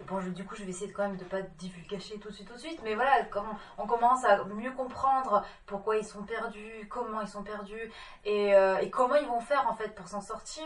Et 0.01 0.05
bon, 0.05 0.21
je- 0.21 0.31
du 0.31 0.45
coup, 0.47 0.55
je 0.55 0.63
vais 0.63 0.71
essayer 0.71 0.87
de, 0.91 0.97
quand 0.97 1.03
même 1.03 1.17
de 1.17 1.25
pas 1.25 1.43
divulgacher 1.43 2.19
tout 2.19 2.29
de 2.29 2.35
suite, 2.35 2.47
tout 2.49 2.55
de 2.55 2.59
suite. 2.61 2.81
Mais 2.85 2.95
voilà, 2.95 3.25
quand 3.31 3.45
on 3.79 3.87
commence 3.87 4.25
à 4.25 4.45
mieux 4.45 4.71
comprendre 4.73 5.45
pourquoi 5.67 5.97
ils 5.97 6.05
sont 6.05 6.23
perdus, 6.23 6.87
comment 6.89 7.21
ils 7.21 7.29
sont 7.29 7.43
perdus, 7.43 7.91
et, 8.25 8.55
euh, 8.55 8.79
et 8.79 8.91
comment 8.91 9.17
ils 9.17 9.27
vont 9.27 9.41
faire 9.41 9.67
en 9.69 9.75
fait 9.75 9.95
pour 9.95 10.07
s'en 10.09 10.21
sortir. 10.21 10.65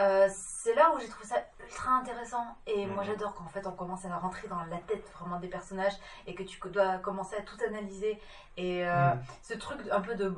Euh, 0.00 0.28
c'est 0.32 0.74
là 0.74 0.92
où 0.94 0.98
j'ai 0.98 1.08
trouvé 1.08 1.26
ça 1.26 1.36
ultra 1.60 1.90
intéressant 1.92 2.44
et 2.66 2.86
moi 2.86 3.02
Mhm. 3.04 3.10
j'adore 3.10 3.34
quand 3.34 3.44
en 3.44 3.48
fait 3.48 3.66
on 3.66 3.72
commence 3.72 4.04
à 4.04 4.16
rentrer 4.16 4.48
dans 4.48 4.62
la 4.64 4.78
tête 4.78 5.08
vraiment 5.18 5.38
des 5.38 5.48
personnages 5.48 5.92
et 6.26 6.34
que 6.34 6.42
tu 6.42 6.58
dois 6.68 6.98
commencer 6.98 7.36
à 7.36 7.42
tout 7.42 7.56
analyser 7.66 8.20
et 8.56 8.86
euh, 8.86 9.14
Mm. 9.14 9.20
ce 9.42 9.54
truc 9.54 9.80
un 9.90 10.00
peu 10.00 10.14
de 10.14 10.34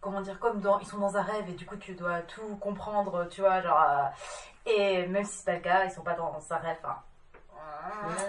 comment 0.00 0.20
dire 0.20 0.38
comme 0.40 0.60
dans 0.60 0.78
ils 0.80 0.86
sont 0.86 0.98
dans 0.98 1.16
un 1.16 1.22
rêve 1.22 1.48
et 1.48 1.52
du 1.54 1.66
coup 1.66 1.76
tu 1.76 1.94
dois 1.94 2.20
tout 2.22 2.56
comprendre 2.56 3.26
tu 3.30 3.40
vois 3.40 3.60
genre 3.62 3.80
euh, 3.80 4.04
et 4.66 5.06
même 5.06 5.24
si 5.24 5.38
c'est 5.38 5.44
pas 5.44 5.54
le 5.54 5.60
cas 5.60 5.84
ils 5.84 5.90
sont 5.90 6.02
pas 6.02 6.14
dans 6.14 6.38
un 6.50 6.56
rêve 6.56 6.78
euh, 6.84 6.88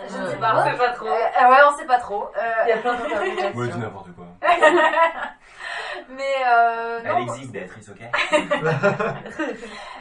je 0.09 0.17
ne 0.17 0.27
sais 0.29 0.37
pas 0.37 0.55
On 0.55 0.63
sait 0.63 0.77
pas 0.77 0.89
trop. 0.93 1.07
Euh, 1.07 1.11
euh, 1.11 1.49
ouais 1.49 1.57
on 1.67 1.77
sait 1.77 1.85
pas 1.85 1.97
trop 1.99 2.31
Euh, 2.37 2.51
Il 2.65 2.69
y 2.69 2.71
a 2.73 2.77
plein 2.77 2.93
d'interprétations. 2.95 3.57
Ouais, 3.59 3.67
dis 3.69 3.77
n'importe 3.79 4.09
quoi. 4.15 4.25
mais 6.09 6.35
euh, 6.45 7.01
non, 7.03 7.17
Elle 7.17 7.23
existe, 7.23 7.51
Béatrice, 7.51 7.89
ok? 7.89 7.99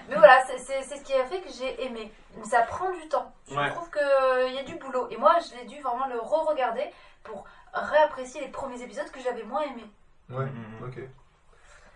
Mais 0.08 0.16
voilà 0.16 0.40
c'est 0.46 0.82
ce 0.82 1.02
qui 1.02 1.14
a 1.14 1.24
fait 1.24 1.40
que 1.40 1.48
j'ai 1.50 1.84
aimé 1.86 2.12
mais 2.36 2.44
ça 2.44 2.62
prend 2.62 2.90
du 2.90 3.08
temps 3.08 3.32
je 3.50 3.56
Ouais. 3.56 3.68
trouve 3.70 3.90
qu'il 3.90 4.54
y 4.54 4.58
a 4.58 4.62
du 4.64 4.74
boulot 4.76 5.08
et 5.10 5.16
moi 5.16 5.34
je 5.40 5.56
l'ai 5.58 5.64
dû 5.66 5.80
vraiment 5.80 6.06
le 6.08 6.18
re-regarder 6.18 6.90
pour 7.22 7.44
réapprécier 7.72 8.40
les 8.40 8.48
premiers 8.48 8.82
épisodes 8.82 9.10
que 9.10 9.20
j'avais 9.20 9.42
moins 9.44 9.62
aimés 9.62 9.90
Ouais, 10.30 10.44
Mhm. 10.46 10.88
ok. 10.88 10.98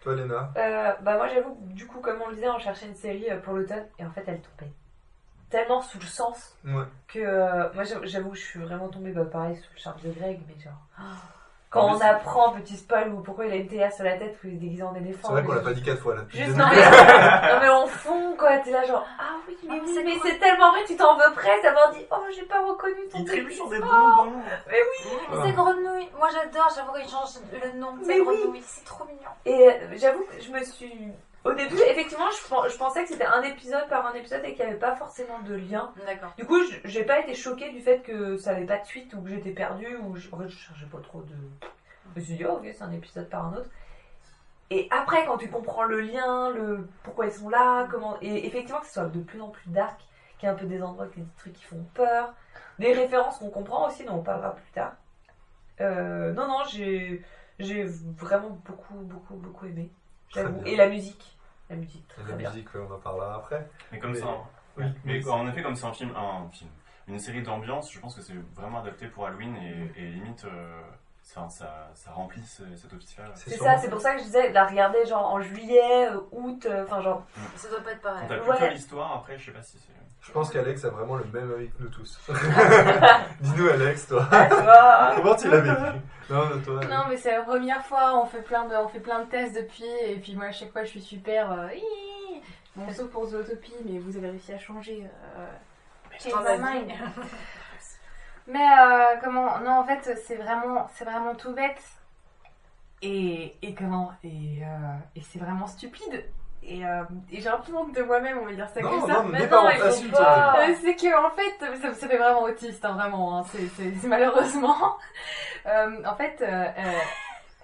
Toi, 0.03 0.15
Léna? 0.15 0.51
Euh, 0.57 0.93
bah 1.01 1.17
moi 1.17 1.27
j'avoue, 1.29 1.55
que, 1.57 1.61
du 1.75 1.87
coup 1.87 2.01
comme 2.01 2.21
on 2.23 2.29
le 2.29 2.35
disait, 2.37 2.49
on 2.49 2.59
cherchait 2.59 2.87
une 2.87 2.95
série 2.95 3.27
pour 3.45 3.55
l'automne 3.55 3.87
et 3.99 4.05
en 4.05 4.11
fait 4.11 4.25
elle 4.27 4.41
tombait 4.41 4.71
tellement 5.51 5.81
sous 5.83 5.99
le 5.99 6.05
sens 6.07 6.57
Ouais. 6.65 6.85
que 7.09 7.19
euh, 7.21 7.73
moi 7.75 7.85
j'avoue- 7.85 8.35
je 8.35 8.41
suis 8.41 8.61
vraiment 8.61 8.89
tombée 8.89 9.13
bah, 9.13 9.25
pareil 9.25 9.57
sous 9.57 9.71
le 9.75 9.79
charme 9.81 9.99
de 10.05 10.11
Greg 10.11 10.41
mais 10.49 10.61
genre 10.63 10.73
quand 11.69 11.81
En 11.83 11.95
on 11.95 11.99
plus- 11.99 12.07
apprend 12.07 12.53
petit 12.53 12.77
spoil 12.77 13.13
ou 13.13 13.21
pourquoi 13.23 13.47
il 13.47 13.53
a 13.53 13.57
une 13.57 13.67
théière 13.67 13.93
sur 13.93 14.05
la 14.05 14.17
tête 14.17 14.39
ou 14.43 14.47
il 14.47 14.55
est 14.55 14.59
déguisé 14.59 14.83
en 14.85 14.95
éléphant 14.95 15.29
C'est 15.29 15.33
vrai 15.35 15.43
qu'on 15.45 15.53
l'a 15.53 15.61
pas 15.63 15.73
dit 15.73 15.83
quatre 15.83 16.01
fois 16.01 16.15
là. 16.15 16.23
Juste 16.29 16.57
non 16.57 16.65
mais, 16.71 16.77
non 16.77 17.61
mais 17.61 17.69
on 17.69 17.87
fond 17.89 18.35
quoi, 18.39 18.59
t'es 18.59 18.71
là 18.71 18.85
genre 18.85 19.05
ah 19.21 19.35
oui 19.49 19.57
mais, 19.69 19.79
Ah, 19.81 19.83
oui, 19.85 20.03
mais 20.05 20.15
c'est 20.23 20.39
tellement 20.39 20.71
vrai, 20.71 20.85
tu 20.87 20.97
t'en 20.97 21.17
veux 21.17 21.33
presque 21.35 21.63
d'avoir 21.65 21.91
dit 21.93 22.07
oh 22.11 22.17
j'ai 22.35 22.45
pas 22.45 22.65
reconnu 22.65 23.09
ton 23.11 23.19
Il 23.19 23.25
trébuche 23.25 23.57
sur 23.57 23.69
des 23.69 23.81
bonbons. 23.81 24.33
Mais 24.69 24.79
oui 24.81 25.11
Ah. 25.29 25.35
c'est 25.45 25.53
Grenouille 25.53 26.09
moi 26.17 26.29
j'adore 26.33 26.71
j'avoue 26.75 26.93
qu'il 26.93 27.09
change 27.09 27.31
le 27.53 27.79
nom 27.79 27.95
Mais 27.99 28.05
c'est 28.15 28.21
oui. 28.21 28.37
Grenouille 28.43 28.63
c'est 28.65 28.85
trop 28.85 29.05
mignon 29.05 29.31
Et 29.45 29.69
euh, 29.69 29.73
j'avoue 29.97 30.25
que 30.25 30.41
je 30.41 30.51
me 30.51 30.63
suis. 30.65 31.13
Au 31.47 31.53
début, 31.55 31.77
effectivement, 31.89 32.29
je, 32.31 32.49
pen- 32.49 32.69
je 32.71 32.77
pensais 32.77 33.03
que 33.03 33.09
c'était 33.09 33.25
un 33.27 33.43
épisode 33.43 33.89
par 33.89 34.07
un 34.07 34.15
épisode 34.15 34.45
et 34.45 34.55
qu'il 34.55 34.65
n'y 34.65 34.71
avait 34.71 34.79
pas 34.81 34.97
forcément 34.97 35.39
de 35.41 35.55
lien. 35.55 35.93
d'accord 36.05 36.33
Du 36.37 36.45
coup, 36.47 36.59
je- 36.65 36.77
j'ai 36.89 37.05
pas 37.05 37.21
été 37.21 37.35
choquée 37.35 37.71
du 37.71 37.81
fait 37.81 38.01
que 38.01 38.37
ça 38.37 38.51
avait 38.51 38.67
pas 38.67 38.79
de 38.79 38.87
suite 38.87 39.15
ou 39.15 39.23
que 39.23 39.29
j'étais 39.31 39.51
perdue 39.53 39.97
ou 39.97 40.17
je, 40.17 40.29
en 40.33 40.39
fait, 40.39 40.49
je 40.49 40.57
cherchais 40.57 40.87
pas 40.87 40.99
trop 40.99 41.23
de. 41.23 41.35
Je 42.15 42.21
me 42.21 42.25
suis 42.25 42.37
dit, 42.37 42.45
oh, 42.45 42.55
ok, 42.55 42.67
c'est 42.73 42.83
un 42.83 42.93
épisode 42.93 43.29
par 43.29 43.47
un 43.47 43.53
autre. 43.55 43.69
Et 44.71 44.89
après, 44.91 45.25
quand 45.27 45.39
tu 45.39 45.49
comprends 45.49 45.85
le 45.85 46.01
lien, 46.01 46.51
le 46.51 46.89
pourquoi 47.05 47.27
ils 47.27 47.33
sont 47.33 47.49
là, 47.49 47.87
comment. 47.91 48.17
Et 48.21 48.47
effectivement, 48.47 48.81
que 48.81 48.87
ce 48.87 48.95
soit 48.95 49.05
de 49.05 49.21
plus 49.21 49.41
en 49.41 49.49
plus 49.51 49.71
dark, 49.71 50.01
qu'il 50.39 50.47
y 50.49 50.51
a 50.51 50.53
un 50.55 50.57
peu 50.57 50.67
des 50.67 50.83
endroits, 50.83 51.07
des 51.17 51.23
trucs 51.39 51.53
qui 51.53 51.65
font 51.65 51.85
peur, 51.95 52.33
des 52.81 52.93
références 52.93 53.39
qu'on 53.39 53.51
comprend 53.51 53.87
aussi, 53.87 54.05
dont 54.05 54.17
on 54.17 54.23
parlera 54.23 54.57
plus 54.57 54.73
tard. 54.73 54.95
Euh, 55.81 56.33
non, 56.33 56.49
non, 56.49 56.59
j'ai 56.69 57.23
j'ai 57.61 57.85
vraiment 57.85 58.59
beaucoup, 58.67 58.95
beaucoup, 58.95 59.35
beaucoup 59.35 59.67
aimé. 59.67 59.91
Et 60.67 60.77
la 60.77 60.89
musique. 60.89 61.36
La 61.71 61.77
musique, 61.77 62.07
très, 62.09 62.23
La 62.25 62.33
bien. 62.37 62.49
musique, 62.51 62.73
ouais, 62.75 62.81
on 62.89 62.95
en 62.95 62.99
parlera 62.99 63.37
après. 63.37 63.69
Mais 63.93 63.99
comme 63.99 64.13
Mais- 64.13 64.21
ça. 64.21 64.27
hein. 64.27 64.43
Oui. 64.79 64.85
Mais 65.05 65.27
en 65.29 65.49
effet, 65.49 65.63
comme 65.63 65.75
c'est 65.75 65.87
un 65.87 65.93
film, 65.93 66.15
un 66.15 66.49
film, 66.51 66.71
une 67.09 67.19
série 67.19 67.43
d'ambiance, 67.43 67.91
je 67.93 67.99
pense 67.99 68.15
que 68.15 68.21
c'est 68.23 68.35
vraiment 68.55 68.81
adapté 68.81 69.07
pour 69.09 69.27
Halloween 69.27 69.57
et, 69.57 69.91
et 69.97 70.07
limite, 70.11 70.45
euh, 70.45 70.81
ça, 71.23 71.49
ça, 71.49 71.89
ça 71.95 72.11
remplit 72.13 72.43
ce- 72.45 72.77
cet 72.77 72.93
office-là. 72.93 73.25
C'est 73.35 73.57
ça, 73.57 73.79
c'est 73.79 73.89
pour 73.91 74.01
ça 74.01 74.13
que 74.15 74.19
je 74.21 74.25
disais, 74.25 74.53
la 74.53 74.67
regarder 74.67 75.05
genre 75.07 75.27
en 75.33 75.41
juillet, 75.41 76.09
euh, 76.11 76.21
août, 76.31 76.67
euh, 76.67 76.85
enfin 76.85 77.01
genre. 77.01 77.25
ça 77.57 77.69
doit 77.71 77.81
pas 77.81 77.93
être 77.93 78.03
pareil 78.03 78.27
t'as 78.29 78.39
Ouais. 78.39 78.57
plutôt 78.59 78.73
l'histoire, 78.73 79.13
après, 79.17 79.39
je 79.39 79.47
sais 79.47 79.53
pas 79.53 79.63
si 79.63 79.79
c'est. 79.79 79.93
Je 80.27 80.33
pense 80.33 80.51
qu'Alex 80.51 80.85
a 80.85 80.89
vraiment 80.91 81.17
le 81.17 81.25
même 81.33 81.53
avis 81.53 81.69
que 81.71 81.83
nous 81.83 81.89
tous. 81.89 82.19
Dis-nous, 83.41 83.69
Alex, 83.69 84.09
toi. 84.09 84.27
Ah, 84.33 85.13
Comment 85.17 85.37
tu 85.37 85.49
l'as 85.49 85.61
vécu? 85.61 85.99
Non, 86.29 86.47
mais 86.55 86.63
toi. 86.63 86.81
Non, 86.85 87.05
mais 87.09 87.17
c'est 87.17 87.31
la 87.31 87.43
première 87.43 87.85
fois, 87.87 88.21
on 88.21 88.27
fait 88.27 88.43
plein 88.43 88.67
de, 88.67 88.75
on 88.75 88.89
fait 88.89 89.01
plein 89.01 89.21
de 89.21 89.31
tests 89.31 89.55
depuis, 89.55 89.85
et 90.05 90.17
puis 90.17 90.35
moi 90.35 90.47
à 90.47 90.53
chaque 90.53 90.73
fois 90.73 90.83
je 90.83 90.89
suis 90.91 91.01
super. 91.01 91.53
euh, 91.53 91.69
Hi 91.73 92.43
bon, 92.75 92.93
sauf 92.93 93.09
pour 93.11 93.27
Zootopie, 93.27 93.73
mais 93.85 93.99
vous 93.99 94.17
avez 94.17 94.31
réussi 94.31 94.53
à 94.53 94.59
changer. 94.59 95.09
Euh, 95.37 95.47
mind. 96.59 96.89
dit. 96.89 96.95
Mais 98.49 98.59
euh, 98.65 99.17
comment 99.23 99.59
Non, 99.61 99.81
en 99.81 99.85
fait, 99.85 100.19
c'est 100.27 100.37
vraiment, 100.37 100.89
c'est 100.95 101.05
vraiment 101.05 101.35
tout 101.35 101.53
bête. 101.53 101.83
Et, 103.03 103.57
et 103.61 103.75
comment 103.75 104.13
Et, 104.25 104.61
euh, 104.63 104.95
et 105.17 105.21
c'est 105.21 105.39
vraiment 105.39 105.67
stupide. 105.67 106.25
Et, 106.69 106.85
euh, 106.85 107.05
et 107.31 107.41
j'ai 107.41 107.49
un 107.49 107.59
peu 107.59 107.73
honte 107.77 107.95
de 107.95 108.03
moi-même, 108.03 108.39
on 108.39 108.45
va 108.47 108.53
dire 108.53 108.69
ça 108.69 108.81
Non, 108.81 108.91
comme 109.01 109.09
ça. 109.09 109.23
non, 109.23 109.29
Mais 109.29 109.47
pas 109.47 109.63
pas. 109.63 110.57
Euh, 110.69 110.75
c'est 110.83 110.97
que 110.97 111.27
en 111.27 111.31
fait, 111.31 111.79
ça, 111.81 111.95
ça 111.95 112.09
fait 112.09 112.17
vraiment 112.19 112.43
autiste, 112.43 112.85
hein, 112.85 112.95
vraiment. 112.95 113.39
hein, 113.39 113.45
c'est, 113.53 114.07
malheureusement. 114.07 114.97
Euh, 115.67 116.05
en 116.07 116.15
fait, 116.15 116.37
euh, 116.43 116.47
euh, 116.79 116.99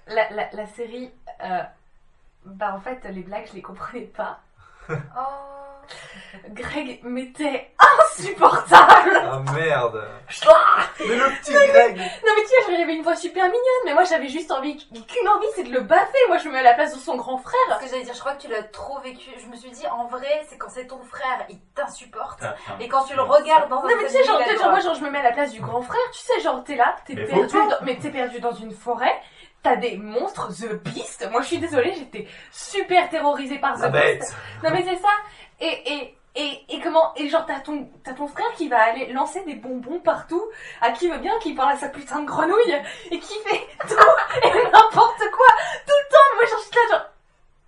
la, 0.09 0.29
la, 0.31 0.49
la 0.53 0.67
série, 0.67 1.13
euh, 1.45 1.63
bah 2.45 2.75
en 2.75 2.81
fait, 2.81 2.99
les 3.05 3.23
blagues, 3.23 3.47
je 3.49 3.55
les 3.55 3.63
comprenais 3.63 4.07
pas. 4.07 4.41
oh 4.91 4.95
Greg 6.51 7.01
mettait 7.05 7.71
un 7.79 8.03
insupportable 8.05 9.11
Ah 9.23 9.43
merde. 9.55 10.03
Ah 10.47 10.85
Mais 11.01 11.15
le 11.17 11.25
petit 11.41 11.53
Greg. 11.53 11.97
Non 11.97 12.33
mais 12.37 12.43
tu 12.43 12.65
vois, 12.71 12.77
j'avais 12.79 12.95
une 12.95 13.03
voix 13.03 13.17
super 13.17 13.45
mignonne, 13.45 13.83
mais 13.85 13.95
moi 13.95 14.05
j'avais 14.05 14.29
juste 14.29 14.51
envie, 14.51 14.77
qu'une 14.77 15.29
envie, 15.29 15.47
c'est 15.55 15.65
de 15.65 15.73
le 15.73 15.81
baffer. 15.81 16.19
Moi 16.29 16.39
je 16.39 16.49
me 16.49 16.53
mets 16.53 16.61
à 16.61 16.63
la 16.63 16.75
place 16.75 16.95
de 16.95 16.99
son 17.01 17.17
grand 17.17 17.39
Ce 17.39 17.43
frère. 17.45 17.79
que 17.79 17.87
j'allais 17.89 18.03
dire, 18.05 18.15
je 18.15 18.21
crois 18.21 18.35
que 18.35 18.43
tu 18.43 18.49
l'as 18.49 18.63
trop 18.65 18.99
vécu. 19.01 19.31
Je 19.39 19.47
me 19.47 19.57
suis 19.57 19.71
dit, 19.71 19.87
en 19.89 20.07
vrai, 20.07 20.45
c'est 20.49 20.57
quand 20.59 20.69
c'est 20.71 20.87
ton 20.87 21.03
frère, 21.03 21.45
il 21.49 21.61
t'insupporte. 21.75 22.41
T'as- 22.41 22.57
t'as- 22.67 22.83
Et 22.85 22.89
quand 22.89 23.05
tu 23.05 23.15
le 23.15 23.23
regardes 23.23 23.69
dans 23.69 23.79
un 23.81 23.89
Non 23.89 23.97
mais 24.01 24.07
tu 24.07 24.13
sais, 24.13 24.25
genre, 24.25 24.39
peut-être, 24.39 24.61
genre, 24.61 24.71
moi 24.71 24.81
genre 24.81 24.95
je 24.95 25.03
me 25.05 25.11
mets 25.11 25.19
à 25.19 25.23
la 25.23 25.33
place 25.33 25.53
du 25.53 25.61
grand 25.61 25.83
frère, 25.83 26.01
tu 26.13 26.19
sais, 26.21 26.41
genre 26.41 26.63
t'es 26.65 26.77
là, 26.77 26.97
t'es 27.07 27.15
perdu, 27.15 27.53
dans... 27.55 27.77
mais 27.83 27.97
t'es 27.97 28.11
perdu 28.11 28.41
dans 28.41 28.53
une 28.53 28.73
forêt, 28.73 29.15
t'as 29.63 29.77
des 29.77 29.97
monstres, 29.97 30.49
The 30.49 30.73
Beast. 30.83 31.29
Moi 31.31 31.41
je 31.43 31.47
suis 31.47 31.59
désolée, 31.59 31.95
j'étais 31.95 32.27
super 32.51 33.09
terrorisée 33.11 33.59
par 33.59 33.77
The 33.77 33.83
La 33.83 33.89
Beast. 33.91 34.03
bête. 34.05 34.37
Non 34.65 34.71
mais 34.71 34.85
c'est 34.89 34.97
ça. 35.01 35.09
Et, 35.63 35.93
et, 35.93 36.19
et, 36.35 36.65
et 36.69 36.81
comment 36.81 37.13
Et 37.17 37.29
genre 37.29 37.47
t'as 37.47 37.61
ton, 37.61 37.89
t'as 38.05 38.15
ton 38.15 38.27
frère 38.27 38.51
qui 38.57 38.69
va 38.69 38.83
aller 38.83 39.13
lancer 39.13 39.45
des 39.45 39.55
bonbons 39.55 40.01
partout, 40.01 40.43
à 40.81 40.91
qui 40.91 41.09
veut 41.09 41.19
bien, 41.19 41.33
qui 41.41 41.55
parle 41.55 41.73
à 41.73 41.77
sa 41.77 41.89
putain 41.89 42.21
de 42.21 42.27
grenouille, 42.27 42.83
et 43.11 43.19
qui 43.21 43.35
fait 43.47 43.67
tout 43.89 43.95
et 44.43 44.49
n'importe 44.49 45.19
quoi, 45.31 45.47
tout 45.87 45.95
le 46.03 46.11
temps. 46.11 46.35
Moi 46.35 46.45
genre 46.47 46.59
je 46.59 46.65
suis 46.65 46.75
là 46.75 46.97
genre... 46.97 47.07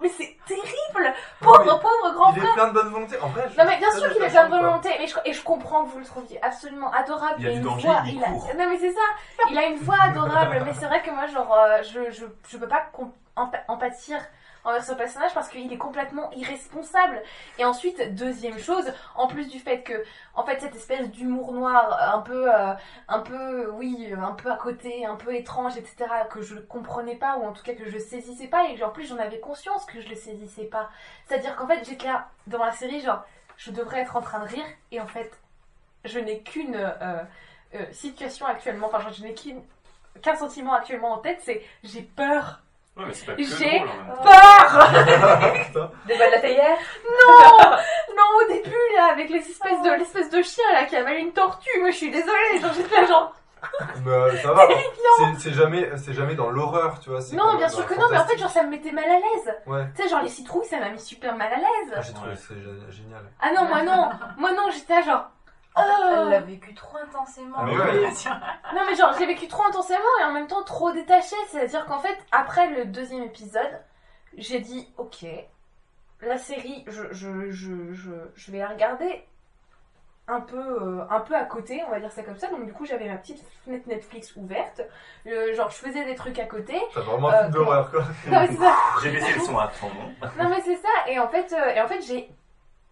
Mais 0.00 0.08
c'est 0.08 0.36
terrible 0.46 1.14
Pauvre, 1.40 1.60
mais 1.60 1.70
pauvre 1.70 2.14
grand 2.14 2.32
Il 2.32 2.40
frère 2.40 2.50
est 2.50 2.54
plein 2.54 2.66
de 2.68 2.72
bonne 2.72 2.88
volonté. 2.88 3.16
En 3.20 3.28
vrai, 3.28 3.48
je 3.48 3.56
non 3.56 3.64
mais 3.64 3.78
bien 3.78 3.90
sûr 3.92 4.12
qu'il 4.12 4.22
est 4.22 4.28
plein 4.28 4.44
de 4.44 4.48
quoi. 4.48 4.58
volonté 4.60 4.90
et 5.00 5.06
je, 5.06 5.16
et 5.24 5.32
je 5.32 5.42
comprends 5.42 5.84
que 5.84 5.90
vous 5.90 5.98
le 6.00 6.04
trouviez 6.04 6.42
absolument 6.42 6.90
adorable. 6.90 7.36
Il 7.38 7.44
y 7.44 7.48
a 7.48 7.50
a 7.50 7.54
une 7.54 7.62
danger, 7.62 7.88
voix, 7.88 8.02
il 8.06 8.24
a... 8.24 8.28
Non 8.28 8.70
mais 8.70 8.78
c'est 8.78 8.92
ça, 8.92 9.00
il 9.50 9.56
a 9.56 9.66
une 9.66 9.78
voix 9.78 10.00
adorable, 10.02 10.62
mais 10.66 10.74
c'est 10.74 10.86
vrai 10.86 11.00
que 11.00 11.10
moi 11.10 11.26
genre 11.28 11.54
euh, 11.54 11.82
je, 11.82 12.10
je, 12.10 12.24
je 12.48 12.56
peux 12.58 12.66
pas 12.68 12.90
empathir 13.68 14.18
envers 14.64 14.84
ce 14.84 14.92
personnage 14.92 15.34
parce 15.34 15.48
qu'il 15.48 15.72
est 15.72 15.78
complètement 15.78 16.30
irresponsable. 16.32 17.22
Et 17.58 17.64
ensuite, 17.64 18.14
deuxième 18.14 18.58
chose, 18.58 18.92
en 19.14 19.26
plus 19.26 19.48
du 19.48 19.58
fait 19.58 19.82
que, 19.82 20.04
en 20.34 20.44
fait, 20.44 20.60
cette 20.60 20.74
espèce 20.74 21.10
d'humour 21.10 21.52
noir, 21.52 21.98
un 22.14 22.20
peu, 22.20 22.52
euh, 22.52 22.72
un 23.08 23.20
peu, 23.20 23.70
oui, 23.72 24.12
un 24.16 24.32
peu 24.32 24.50
à 24.50 24.56
côté, 24.56 25.06
un 25.06 25.16
peu 25.16 25.34
étrange, 25.34 25.76
etc., 25.76 26.06
que 26.30 26.42
je 26.42 26.56
comprenais 26.56 27.16
pas, 27.16 27.36
ou 27.36 27.44
en 27.44 27.52
tout 27.52 27.62
cas 27.62 27.74
que 27.74 27.88
je 27.88 27.98
saisissais 27.98 28.48
pas, 28.48 28.68
et 28.68 28.82
en 28.82 28.90
plus 28.90 29.06
j'en 29.06 29.18
avais 29.18 29.40
conscience 29.40 29.84
que 29.86 30.00
je 30.00 30.08
le 30.08 30.14
saisissais 30.14 30.64
pas. 30.64 30.90
C'est-à-dire 31.26 31.56
qu'en 31.56 31.66
fait, 31.66 31.84
j'étais 31.84 32.06
là, 32.06 32.28
dans 32.46 32.64
la 32.64 32.72
série, 32.72 33.00
genre, 33.00 33.24
je 33.56 33.70
devrais 33.70 34.00
être 34.00 34.16
en 34.16 34.20
train 34.20 34.40
de 34.40 34.48
rire, 34.48 34.64
et 34.90 35.00
en 35.00 35.06
fait, 35.06 35.30
je 36.04 36.18
n'ai 36.18 36.40
qu'une 36.40 36.76
euh, 36.76 37.22
euh, 37.74 37.84
situation 37.92 38.46
actuellement, 38.46 38.88
enfin, 38.88 39.00
genre, 39.00 39.12
je 39.12 39.22
n'ai 39.22 39.34
qu'un 39.34 40.36
sentiment 40.36 40.74
actuellement 40.74 41.12
en 41.12 41.18
tête, 41.18 41.40
c'est 41.42 41.62
j'ai 41.82 42.02
peur. 42.02 42.60
Ouais, 42.96 43.06
mais 43.06 43.14
c'est 43.14 43.26
pas 43.26 43.34
que 43.34 43.42
J'ai 43.42 43.80
peur 44.22 44.53
Des 46.06 46.18
balles 46.18 46.30
de 46.30 46.34
la 46.34 46.40
théière 46.40 46.76
Non 47.04 47.70
Non, 48.16 48.24
au 48.44 48.48
début, 48.52 48.76
là, 48.96 49.06
avec 49.12 49.28
les 49.30 49.38
espèces 49.38 49.82
de, 49.82 49.90
l'espèce 49.98 50.30
de 50.30 50.42
chien, 50.42 50.64
là, 50.72 50.84
qui 50.84 50.96
a 50.96 51.02
mal 51.02 51.16
une 51.16 51.32
tortue, 51.32 51.80
moi, 51.80 51.90
je 51.90 51.96
suis 51.96 52.10
désolée, 52.10 52.60
genre, 52.60 52.72
j'étais 52.74 52.94
là, 53.00 53.06
genre... 53.06 53.34
Mais 54.04 54.12
euh, 54.12 54.36
ça 54.42 54.52
va. 54.52 54.68
C'est- 54.68 55.38
C'est 55.40 55.52
jamais, 55.52 55.90
c'est 55.96 56.12
jamais 56.12 56.34
dans 56.34 56.50
l'horreur, 56.50 57.00
tu 57.00 57.08
vois. 57.10 57.22
c'est 57.22 57.34
quand 57.34 57.42
Non, 57.44 57.48
même 57.52 57.58
bien 57.60 57.66
dans 57.68 57.72
sûr 57.72 57.82
le 57.88 57.94
que 57.94 57.94
non, 58.00 58.06
mais 58.10 58.18
en 58.18 58.20
fait, 58.26 58.36
fantastique. 58.36 58.38
genre, 58.40 58.50
ça 58.50 58.62
me 58.62 58.68
mettait 58.70 58.92
mal 58.92 59.04
à 59.04 59.14
l'aise. 59.18 59.54
Ouais. 59.66 59.86
Tu 59.96 60.02
sais, 60.02 60.08
genre, 60.10 60.20
les 60.22 60.28
citrouilles, 60.28 60.66
ça 60.66 60.78
m'a 60.80 60.90
mis 60.90 61.00
super 61.00 61.34
mal 61.34 61.50
à 61.50 61.56
Ah, 61.56 61.60
l'aise. 61.60 62.04
J'ai 62.06 62.12
trouvé 62.12 62.36
ça 62.36 62.54
gé- 62.54 62.90
génial. 62.90 63.22
Ah 63.40 63.52
non, 63.54 63.64
moi 63.64 63.82
non 63.82 64.10
Moi 64.36 64.52
non, 64.52 64.70
j'étais 64.70 64.94
là, 64.96 65.02
genre... 65.02 65.24
Elle 65.76 65.84
Oh 66.26 66.28
l'a 66.30 66.38
vécu 66.40 66.72
trop 66.74 66.98
intensément. 66.98 67.56
Ah, 67.58 67.62
mais 67.64 67.72
ouais. 67.76 67.82
ouais. 68.00 68.10
Non 68.76 68.82
mais 68.88 68.94
genre 68.94 69.12
j'ai 69.18 69.26
vécu 69.26 69.48
trop 69.48 69.64
intensément 69.64 69.98
et 70.20 70.24
en 70.24 70.30
même 70.30 70.46
temps 70.46 70.62
trop 70.62 70.92
détaché, 70.92 71.34
c'est-à-dire 71.50 71.84
qu'en 71.86 71.98
fait 71.98 72.16
après 72.30 72.68
le 72.68 72.84
deuxième 72.84 73.24
épisode, 73.24 73.80
j'ai 74.38 74.60
dit 74.60 74.88
ok, 74.96 75.26
la 76.20 76.38
série 76.38 76.84
je, 76.86 77.12
je, 77.12 77.50
je, 77.50 77.92
je, 77.92 78.12
je 78.34 78.52
vais 78.52 78.58
la 78.58 78.68
regarder 78.68 79.24
un 80.26 80.40
peu, 80.40 80.56
euh, 80.58 81.04
un 81.10 81.20
peu 81.20 81.34
à 81.36 81.44
côté, 81.44 81.82
on 81.86 81.90
va 81.90 82.00
dire 82.00 82.10
ça 82.10 82.22
comme 82.22 82.38
ça, 82.38 82.48
donc 82.48 82.64
du 82.64 82.72
coup 82.72 82.86
j'avais 82.86 83.06
ma 83.08 83.16
petite 83.18 83.44
fenêtre 83.64 83.86
Netflix 83.86 84.34
ouverte, 84.36 84.80
Euh, 85.26 85.52
genre 85.54 85.68
je 85.68 85.76
faisais 85.76 86.04
des 86.06 86.14
trucs 86.14 86.38
à 86.38 86.46
côté, 86.46 86.80
T'as 86.94 87.00
vraiment 87.02 87.28
Euh, 87.30 87.34
un 87.34 87.38
film 87.40 87.50
d'horreur, 87.52 87.90
quoi. 87.90 88.00
non 88.30 88.40
mais 88.40 88.46
c'est 88.48 88.56
ça, 88.56 88.74
J'ai 89.02 89.10
baissé 89.12 89.34
le 89.34 89.40
son 89.40 89.58
à 89.58 89.68
fond. 89.68 89.90
non 90.38 90.48
mais 90.48 90.62
c'est 90.62 90.76
ça, 90.76 90.88
et 91.08 91.18
en 91.18 91.28
fait, 91.28 91.52
euh, 91.52 91.74
et 91.74 91.80
en 91.82 91.86
fait 91.88 92.00
j'ai 92.00 92.30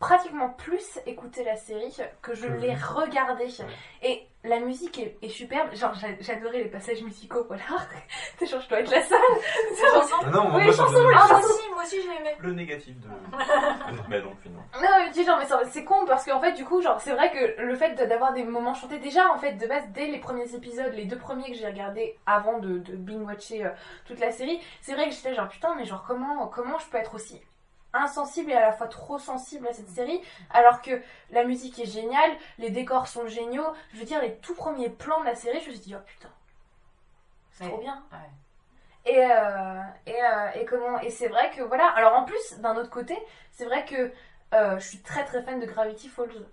pratiquement 0.02 0.48
plus 0.50 0.98
écouté 1.06 1.44
la 1.44 1.56
série 1.56 1.96
que 2.22 2.34
je 2.34 2.46
l'ai 2.48 2.74
regardée. 2.74 3.46
Et 4.02 4.26
la 4.42 4.58
musique 4.58 4.98
est, 4.98 5.16
est 5.22 5.28
superbe, 5.28 5.72
genre 5.76 5.94
j'a- 5.94 6.18
j'adorais 6.20 6.64
les 6.64 6.68
passages 6.68 7.00
musicaux, 7.02 7.44
voilà. 7.46 7.62
C'est 8.38 8.46
genre 8.46 8.60
je 8.60 8.68
dois 8.68 8.80
être 8.80 8.90
la 8.90 9.00
seule. 9.02 9.18
Ah 10.24 10.30
non, 10.30 10.48
moi, 10.48 10.60
Oui, 10.60 10.66
chanson, 10.72 10.84
chanson. 11.28 11.34
aussi, 11.36 11.68
moi 11.72 11.82
aussi 11.84 11.96
j'ai 12.02 12.20
aimé. 12.20 12.34
Le 12.40 12.52
négatif 12.52 12.94
de. 13.00 13.08
mais 14.08 14.20
donc, 14.20 14.34
finalement. 14.42 14.64
Non, 14.74 14.88
mais 14.98 15.08
tu 15.12 15.20
sais, 15.20 15.24
genre, 15.24 15.38
mais 15.38 15.46
c'est- 15.70 15.84
con 15.84 16.04
parce 16.06 16.24
qu'en 16.24 16.40
fait, 16.40 16.52
du 16.52 16.64
coup, 16.64 16.80
genre, 16.82 17.00
c'est 17.00 17.12
vrai 17.12 17.30
que 17.30 17.60
le 17.62 17.74
fait 17.76 17.94
d'avoir 17.94 18.32
des 18.32 18.42
moments 18.44 18.74
chantés, 18.74 18.98
déjà, 18.98 19.28
en 19.32 19.38
fait, 19.38 19.52
de 19.54 19.66
base, 19.66 19.84
dès 19.90 20.06
les 20.06 20.18
premiers 20.18 20.52
épisodes, 20.54 20.92
les 20.94 21.04
deux 21.04 21.18
premiers 21.18 21.46
que 21.50 21.54
j'ai 21.56 21.66
regardés 21.66 22.18
avant 22.26 22.58
de, 22.58 22.78
de 22.78 22.96
binge-watcher 22.96 23.66
euh, 23.66 23.70
toute 24.06 24.18
la 24.20 24.30
série, 24.32 24.60
c'est 24.80 24.94
vrai 24.94 25.08
que 25.08 25.14
j'étais 25.14 25.34
genre, 25.34 25.48
putain, 25.48 25.74
mais 25.76 25.84
genre, 25.84 26.04
comment, 26.06 26.46
comment 26.48 26.78
je 26.78 26.86
peux 26.86 26.98
être 26.98 27.14
aussi 27.14 27.40
insensible 27.94 28.50
et 28.50 28.54
à 28.54 28.60
la 28.60 28.72
fois 28.72 28.88
trop 28.88 29.18
sensible 29.18 29.66
à 29.68 29.72
cette 29.72 29.88
série 29.90 30.20
alors 30.50 30.80
que 30.82 31.00
la 31.30 31.44
musique 31.44 31.78
est 31.78 31.86
géniale, 31.86 32.30
les 32.58 32.70
décors 32.70 33.06
sont 33.08 33.26
géniaux, 33.26 33.66
je 33.92 33.98
veux 33.98 34.04
dire 34.04 34.20
les 34.22 34.34
tout 34.36 34.54
premiers 34.54 34.88
plans 34.90 35.20
de 35.20 35.26
la 35.26 35.34
série, 35.34 35.60
je 35.60 35.68
me 35.70 35.74
suis 35.74 35.84
dit 35.84 35.94
oh 35.96 36.02
putain, 36.06 36.30
c'est 37.52 37.64
Ouais. 37.64 37.70
trop 37.70 37.80
bien. 37.80 38.02
Ouais. 38.12 38.18
Et, 39.04 39.24
euh, 39.24 39.82
et, 40.06 40.22
euh, 40.24 40.50
et 40.60 40.64
comment 40.64 41.00
et 41.00 41.10
c'est 41.10 41.28
vrai 41.28 41.50
que 41.50 41.62
voilà, 41.62 41.88
alors 41.88 42.14
en 42.14 42.24
plus 42.24 42.58
d'un 42.60 42.76
autre 42.76 42.90
côté, 42.90 43.18
c'est 43.50 43.64
vrai 43.64 43.84
que 43.84 44.12
euh, 44.54 44.78
je 44.78 44.86
suis 44.88 44.98
très 45.02 45.24
très 45.24 45.42
fan 45.42 45.58
de 45.60 45.66
Gravity 45.66 46.08
Falls. 46.08 46.46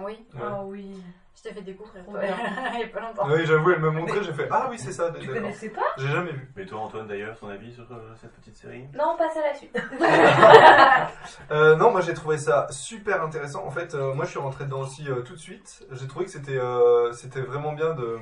Oui, 0.00 0.26
Ouais. 0.34 0.40
Ah 0.42 0.62
oui. 0.64 1.02
Je 1.38 1.48
t'ai 1.48 1.54
fait 1.54 1.62
découvrir. 1.62 2.04
Toi. 2.04 2.20
Il 2.74 2.80
y 2.80 2.82
a 2.84 2.88
pas 2.88 3.00
longtemps. 3.00 3.28
Oui, 3.28 3.46
j'avoue, 3.46 3.70
elle 3.70 3.80
m'a 3.80 3.90
montré, 3.90 4.22
j'ai 4.22 4.32
fait 4.32 4.48
Ah 4.50 4.66
oui, 4.70 4.78
c'est 4.78 4.92
ça. 4.92 5.10
Tu 5.18 5.26
connaissais 5.26 5.70
pas? 5.70 5.82
J'ai 5.96 6.08
jamais 6.08 6.32
vu. 6.32 6.50
Mais 6.56 6.66
toi, 6.66 6.80
Antoine, 6.80 7.06
d'ailleurs, 7.06 7.38
ton 7.38 7.48
avis 7.48 7.72
sur 7.72 7.84
euh, 7.90 8.14
cette 8.20 8.32
petite 8.32 8.56
série? 8.56 8.86
Non, 8.94 9.16
passe 9.16 9.36
à 9.36 9.42
la 9.42 9.54
suite. 9.54 9.76
Euh, 11.50 11.76
non, 11.76 11.90
moi 11.90 12.00
j'ai 12.00 12.14
trouvé 12.14 12.36
ça 12.38 12.66
super 12.70 13.22
intéressant. 13.22 13.64
En 13.64 13.70
fait, 13.70 13.94
euh, 13.94 14.12
moi 14.14 14.24
je 14.24 14.30
suis 14.30 14.38
rentré 14.38 14.64
dedans 14.64 14.80
aussi 14.80 15.08
euh, 15.08 15.22
tout 15.22 15.34
de 15.34 15.38
suite. 15.38 15.86
J'ai 15.92 16.06
trouvé 16.06 16.24
que 16.26 16.30
c'était 16.30 16.58
euh, 16.58 17.12
c'était 17.12 17.40
vraiment 17.40 17.72
bien 17.72 17.94
de, 17.94 18.18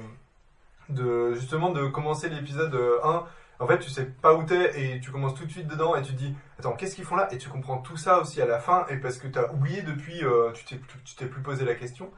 de 0.88 1.34
justement 1.34 1.70
de 1.70 1.86
commencer 1.88 2.28
l'épisode 2.28 2.74
euh, 2.74 2.98
1. 3.04 3.24
En 3.58 3.66
fait, 3.66 3.78
tu 3.78 3.90
sais 3.90 4.04
pas 4.04 4.34
où 4.34 4.44
t'es 4.44 4.78
et 4.80 5.00
tu 5.00 5.10
commences 5.10 5.34
tout 5.34 5.44
de 5.46 5.50
suite 5.50 5.66
dedans 5.66 5.96
et 5.96 6.02
tu 6.02 6.12
te 6.12 6.18
dis 6.18 6.34
attends 6.58 6.72
qu'est-ce 6.72 6.94
qu'ils 6.94 7.04
font 7.04 7.16
là? 7.16 7.28
Et 7.32 7.38
tu 7.38 7.48
comprends 7.48 7.78
tout 7.78 7.96
ça 7.96 8.20
aussi 8.20 8.40
à 8.42 8.46
la 8.46 8.58
fin 8.58 8.86
et 8.88 8.96
parce 8.96 9.18
que 9.18 9.26
t'as 9.28 9.50
oublié 9.52 9.82
depuis, 9.82 10.22
euh, 10.24 10.52
tu 10.52 10.64
t'es 10.64 10.80
tu 11.04 11.14
t'es 11.16 11.26
plus 11.26 11.42
posé 11.42 11.64
la 11.64 11.74
question. 11.74 12.10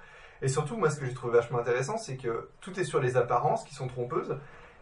Et 0.43 0.49
surtout, 0.49 0.77
moi 0.77 0.91
ce 0.91 1.01
que 1.01 1.07
j'ai 1.07 1.15
trouvé 1.15 1.35
vachement 1.35 1.59
intéressant, 1.59 1.97
c'est 1.97 2.17
que 2.17 2.49
tout 2.61 2.79
est 2.79 2.85
sur 2.85 3.01
les 3.01 3.17
apparences 3.17 3.65
qui 3.65 3.75
sont 3.75 3.89
trompeuses 3.89 4.39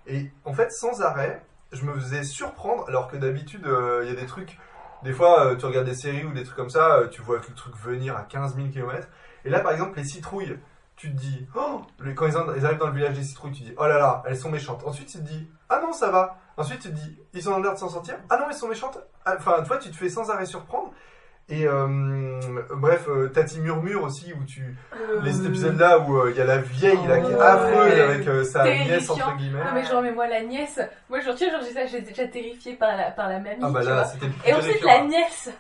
et 0.06 0.30
en 0.44 0.52
fait 0.52 0.70
sans 0.72 1.02
arrêt, 1.02 1.44
je 1.72 1.84
me 1.84 1.94
faisais 1.94 2.22
surprendre 2.22 2.84
alors 2.88 3.08
que 3.08 3.16
d'habitude 3.16 3.66
euh, 3.66 4.02
il 4.04 4.10
y 4.10 4.16
a 4.16 4.20
des 4.20 4.26
trucs 4.26 4.58
des 5.02 5.12
fois, 5.12 5.46
euh, 5.46 5.56
tu 5.56 5.66
regardes 5.66 5.86
des 5.86 5.94
séries 5.94 6.24
ou 6.24 6.32
des 6.32 6.42
trucs 6.42 6.56
comme 6.56 6.70
ça, 6.70 6.96
euh, 6.96 7.08
tu 7.08 7.22
vois 7.22 7.36
le 7.36 7.54
truc 7.54 7.76
venir 7.76 8.16
à 8.16 8.22
15 8.22 8.56
000 8.56 8.68
km. 8.68 9.08
Et 9.44 9.50
là, 9.50 9.60
par 9.60 9.72
exemple, 9.72 9.96
les 9.98 10.04
citrouilles, 10.04 10.58
tu 10.96 11.12
te 11.12 11.16
dis, 11.16 11.46
oh, 11.54 11.82
quand 12.16 12.26
ils 12.26 12.66
arrivent 12.66 12.78
dans 12.78 12.86
le 12.86 12.92
village 12.92 13.14
des 13.14 13.22
citrouilles, 13.22 13.52
tu 13.52 13.62
te 13.62 13.68
dis, 13.68 13.74
oh 13.78 13.86
là 13.86 13.98
là, 13.98 14.22
elles 14.26 14.36
sont 14.36 14.50
méchantes. 14.50 14.82
Ensuite, 14.84 15.08
tu 15.08 15.18
te 15.18 15.22
dis, 15.22 15.48
ah 15.68 15.80
non, 15.80 15.92
ça 15.92 16.10
va. 16.10 16.38
Ensuite, 16.56 16.80
tu 16.80 16.88
te 16.88 16.94
dis, 16.94 17.20
ils 17.34 17.48
ont 17.48 17.60
l'air 17.60 17.74
de 17.74 17.78
s'en 17.78 17.88
sortir. 17.88 18.16
Ah 18.30 18.38
non, 18.38 18.46
elles 18.48 18.56
sont 18.56 18.68
méchantes. 18.68 18.98
Ah, 19.24 19.34
Enfin, 19.38 19.62
toi, 19.62 19.76
tu 19.76 19.90
te 19.90 19.96
fais 19.96 20.08
sans 20.08 20.30
arrêt 20.30 20.46
surprendre. 20.46 20.92
Et 21.48 21.64
euh, 21.68 22.40
bref, 22.74 23.04
euh, 23.08 23.28
Tati 23.28 23.60
Murmure 23.60 24.02
aussi, 24.02 24.32
où 24.32 24.44
tu. 24.44 24.76
Les 25.22 25.46
épisodes 25.46 25.78
là 25.78 26.00
où 26.00 26.16
euh, 26.18 26.32
il 26.32 26.36
y 26.36 26.40
a 26.40 26.44
la 26.44 26.58
vieille 26.58 27.06
là 27.06 27.20
qui 27.20 27.30
est 27.30 27.36
Oh, 27.36 27.40
affreuse 27.40 27.92
ouais. 27.94 28.00
avec 28.00 28.26
euh, 28.26 28.42
sa 28.42 28.64
Terrifiant. 28.64 28.86
nièce 28.96 29.10
entre 29.10 29.36
guillemets. 29.36 29.58
Non 29.64 29.70
mais 29.72 29.84
genre 29.84 30.02
mais 30.02 30.10
moi 30.10 30.26
la 30.26 30.40
nièce, 30.42 30.80
moi 31.08 31.20
genre 31.20 31.36
tu 31.36 31.44
sais 31.44 31.50
genre 31.52 31.60
j'étais 31.62 31.86
j'étais 31.86 32.10
déjà 32.10 32.26
terrifiée 32.26 32.72
par 32.74 32.96
la 32.96 33.12
par 33.12 33.28
la 33.28 33.38
mamie. 33.38 33.60
Ah 33.62 33.70
bah 33.70 33.80
tu 33.80 33.86
là, 33.88 34.04
c'était 34.06 34.26
Et 34.44 34.52
ensuite 34.54 34.72
récurrent. 34.74 34.92
la 34.92 35.04
nièce. 35.04 35.50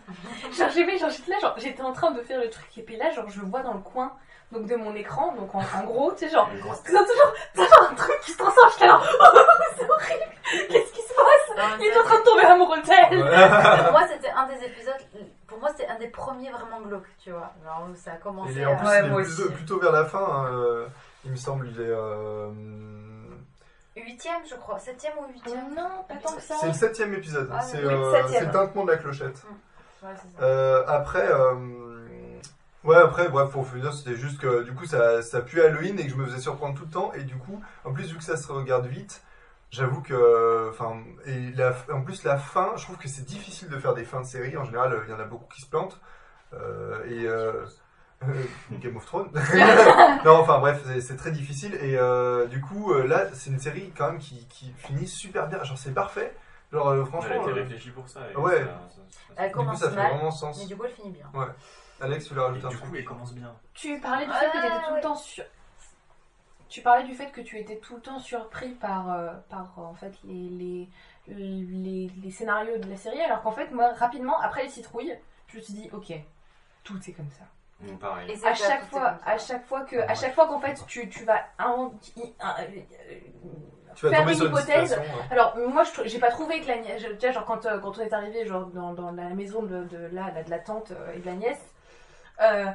Genre 0.58 0.70
j'aimais, 0.74 0.98
genre 0.98 1.10
j'étais 1.10 1.30
là, 1.30 1.36
genre 1.40 1.54
j'étais 1.56 1.82
en 1.82 1.92
train 1.92 2.10
de 2.10 2.20
faire 2.22 2.40
le 2.40 2.50
truc 2.50 2.66
et 2.78 2.82
puis 2.82 2.96
là 2.96 3.10
genre 3.10 3.28
je 3.30 3.40
vois 3.42 3.62
dans 3.62 3.74
le 3.74 3.80
coin 3.80 4.10
donc 4.50 4.66
de 4.66 4.74
mon 4.74 4.92
écran 4.96 5.34
donc 5.38 5.54
en, 5.54 5.60
en 5.60 5.84
gros 5.84 6.10
tu 6.12 6.26
sais 6.26 6.30
genre 6.32 6.50
c'est 6.84 6.92
toujours, 6.92 7.32
toujours 7.54 7.88
un 7.90 7.94
truc 7.94 8.20
qui 8.22 8.32
se 8.32 8.38
transforme. 8.38 8.70
J'étais 8.72 8.86
là, 8.88 9.00
oh, 9.00 9.38
c'est 9.78 9.88
horrible. 9.88 10.32
Qu'est-ce 10.68 10.92
qui 10.92 11.00
se 11.02 11.14
passe? 11.14 11.78
Il 11.80 11.86
est 11.86 11.96
en 11.96 12.02
train 12.02 12.18
de 12.18 12.24
tomber 12.24 12.42
amoureux 12.42 12.78
d'elle. 12.82 13.18
Ouais. 13.22 13.90
moi, 13.92 14.02
c'était 14.12 14.30
un 14.30 14.46
des 14.48 14.64
épisodes. 14.66 14.94
Pour 15.56 15.62
moi, 15.62 15.70
c'était 15.74 15.88
un 15.88 15.98
des 15.98 16.08
premiers 16.08 16.50
vraiment 16.50 16.82
glauques, 16.82 17.08
tu 17.18 17.30
vois. 17.30 17.50
Genre, 17.64 17.88
ça 17.94 18.12
a 18.12 18.16
commencé. 18.16 18.58
Et 18.58 18.66
en 18.66 18.74
à- 18.74 18.76
plus, 18.76 18.86
Ouais, 18.88 19.00
il 19.00 19.06
est 19.06 19.08
moi 19.08 19.22
plutôt, 19.22 19.42
aussi. 19.44 19.52
plutôt 19.54 19.80
vers 19.80 19.92
la 19.92 20.04
fin, 20.04 20.52
euh, 20.52 20.86
il 21.24 21.30
me 21.30 21.36
semble, 21.36 21.66
il 21.68 21.80
est. 21.80 21.88
euh, 21.88 22.50
Huitième, 23.96 24.42
je 24.46 24.54
crois. 24.56 24.78
Septième 24.78 25.14
ou 25.18 25.32
huitième 25.32 25.74
Non, 25.74 26.04
pas 26.06 26.16
tant 26.22 26.34
que 26.36 26.42
ça. 26.42 26.56
C'est 26.60 26.66
le 26.66 26.72
septième 26.74 27.14
épisode. 27.14 27.48
Ah, 27.50 27.62
c'est 27.62 27.78
oui, 27.78 27.84
euh, 27.94 28.28
c'est 28.28 28.50
tintement 28.50 28.84
de 28.84 28.90
la 28.90 28.98
clochette. 28.98 29.42
Ouais, 30.02 30.10
c'est 30.16 30.38
ça. 30.38 30.44
Euh, 30.44 30.84
après, 30.86 31.26
euh, 31.26 31.54
ouais, 32.84 32.96
après, 32.96 33.30
bref, 33.30 33.50
pour 33.50 33.66
finir, 33.66 33.94
c'était 33.94 34.14
juste 34.14 34.38
que 34.38 34.62
du 34.62 34.74
coup, 34.74 34.84
ça, 34.84 35.22
ça 35.22 35.40
pue 35.40 35.62
Halloween 35.62 35.98
et 35.98 36.04
que 36.04 36.10
je 36.10 36.16
me 36.16 36.26
faisais 36.26 36.40
surprendre 36.40 36.76
tout 36.78 36.84
le 36.84 36.90
temps. 36.90 37.14
Et 37.14 37.22
du 37.22 37.36
coup, 37.36 37.62
en 37.86 37.94
plus, 37.94 38.12
vu 38.12 38.18
que 38.18 38.24
ça 38.24 38.36
se 38.36 38.52
regarde 38.52 38.84
vite, 38.84 39.22
j'avoue 39.70 40.02
que, 40.02 40.68
enfin, 40.70 41.02
et 41.26 41.50
la, 41.52 41.74
en 41.92 42.02
plus, 42.02 42.24
la 42.24 42.36
fin, 42.38 42.72
je 42.76 42.84
trouve 42.84 42.96
que 42.96 43.08
c'est 43.08 43.24
difficile 43.24 43.68
de 43.68 43.78
faire 43.78 43.94
des 43.94 44.04
fins 44.04 44.20
de 44.20 44.26
série. 44.26 44.56
En 44.56 44.64
général, 44.64 45.00
il 45.06 45.10
y 45.10 45.14
en 45.14 45.20
a 45.20 45.24
beaucoup 45.24 45.46
qui 45.54 45.60
se 45.62 45.66
plantent. 45.70 46.00
Euh, 46.54 47.04
et 47.06 47.26
euh, 47.26 47.64
Euh, 48.22 48.32
Game 48.72 48.96
of 48.96 49.04
Thrones. 49.04 49.30
non, 50.24 50.36
enfin 50.38 50.58
bref, 50.58 50.82
c'est- 51.00 51.16
très 51.16 51.30
difficile. 51.30 51.74
Et 51.74 51.98
euh, 51.98 52.46
du 52.46 52.62
coup, 52.62 52.92
euh, 52.94 53.06
là, 53.06 53.26
c'est 53.34 53.50
une 53.50 53.58
série 53.58 53.92
quand 53.96 54.10
même 54.12 54.18
qui, 54.18 54.46
qui 54.48 54.72
finit 54.78 55.06
super 55.06 55.48
bien. 55.48 55.62
Genre, 55.64 55.76
c'est 55.76 55.92
parfait. 55.92 56.34
Genre, 56.72 56.88
euh, 56.88 56.94
Elle 56.96 57.02
a 57.02 57.06
franchement. 57.06 57.42
été 57.42 57.50
euh, 57.50 57.54
réfléchie 57.54 57.90
pour 57.90 58.08
ça. 58.08 58.20
et 58.32 58.36
ouais. 58.36 58.58
ça- 58.60 58.64
ça- 58.64 59.02
ça- 59.10 59.20
Elle 59.36 59.48
du 59.48 59.52
coup, 59.52 59.58
commence 59.60 59.78
ça 59.80 59.90
fait 59.90 59.96
vraiment 59.96 60.30
sens. 60.30 60.58
mais 60.58 60.66
du 60.66 60.76
coup, 60.76 60.84
elle 60.86 60.92
finit 60.92 61.10
bien. 61.10 61.26
Ouais. 61.34 61.46
Alex, 62.00 62.24
tu 62.26 62.34
l'as 62.34 62.42
Et 62.42 62.44
rajouté 62.46 62.66
un 62.66 62.68
du 62.70 62.76
truc 62.76 62.88
coup, 62.90 62.96
elle 62.96 63.04
commence 63.04 63.34
bien. 63.34 63.54
Tu 63.74 64.00
parlais 64.00 64.24
du 64.24 64.32
Ah, 64.34 64.38
fait 64.38 64.46
que 64.46 64.52
tu 64.52 64.58
étais 64.66 64.88
tout 64.88 64.94
le 64.94 65.00
temps 65.02 65.14
sur. 65.14 65.44
Tu 66.68 66.80
parlais 66.82 67.04
du 67.04 67.14
fait 67.14 67.30
que 67.30 67.40
tu 67.40 67.58
étais 67.58 67.76
tout 67.76 67.94
le 67.96 68.00
temps 68.00 68.18
surpris 68.18 68.70
par, 68.70 69.12
euh, 69.12 69.32
par 69.48 69.72
euh, 69.78 69.82
en 69.82 69.94
fait, 69.94 70.12
les, 70.24 70.48
les, 70.48 70.88
les, 71.28 72.10
les 72.22 72.30
scénarios 72.30 72.78
de 72.78 72.90
la 72.90 72.96
série, 72.96 73.20
alors 73.20 73.42
qu'en 73.42 73.52
fait, 73.52 73.70
moi, 73.70 73.92
rapidement, 73.94 74.38
après 74.40 74.64
les 74.64 74.68
citrouilles, 74.68 75.16
je 75.48 75.56
me 75.58 75.62
suis 75.62 75.74
dit, 75.74 75.90
ok, 75.92 76.12
tout 76.82 76.98
est 77.08 77.12
comme 77.12 77.30
ça. 77.30 77.44
Mm, 77.80 77.96
Pareil. 77.98 78.30
Et 78.30 78.36
À 78.46 78.52
que 78.52 78.58
chaque 78.58 78.84
fois, 78.86 79.18
à 79.24 79.38
chaque 79.38 79.66
fois 79.66 79.80
que, 79.82 79.96
à 79.96 80.14
chaque 80.14 80.34
fois 80.34 80.46
qu'en 80.48 80.58
fait, 80.60 80.84
tu, 80.86 81.08
tu 81.08 81.24
vas 81.24 81.40
Tu 83.94 84.06
vas 84.06 84.10
faire 84.10 84.18
tomber 84.24 84.32
une 84.32 84.38
hypothèse. 84.62 84.90
Alors 85.30 85.56
moi 85.68 85.84
je 85.84 86.08
j'ai 86.08 86.18
pas 86.18 86.30
trouvé 86.30 86.60
que 86.60 86.66
la 86.68 86.78
nièce, 86.78 87.02
tu 87.02 87.16
vois, 87.18 87.30
genre 87.32 87.44
quand, 87.44 87.64
euh, 87.66 87.78
quand 87.78 87.96
on 87.98 88.00
est 88.02 88.12
arrivé 88.12 88.44
genre 88.46 88.66
dans, 88.66 88.92
dans 88.92 89.10
la 89.12 89.28
maison 89.30 89.62
de, 89.62 89.86
la- 90.12 90.42
de 90.42 90.50
la 90.50 90.58
tante 90.58 90.90
euh, 90.90 91.12
et 91.14 91.18
de 91.20 91.26
la 91.26 91.34
nièce, 91.34 91.74
euh, 92.42 92.66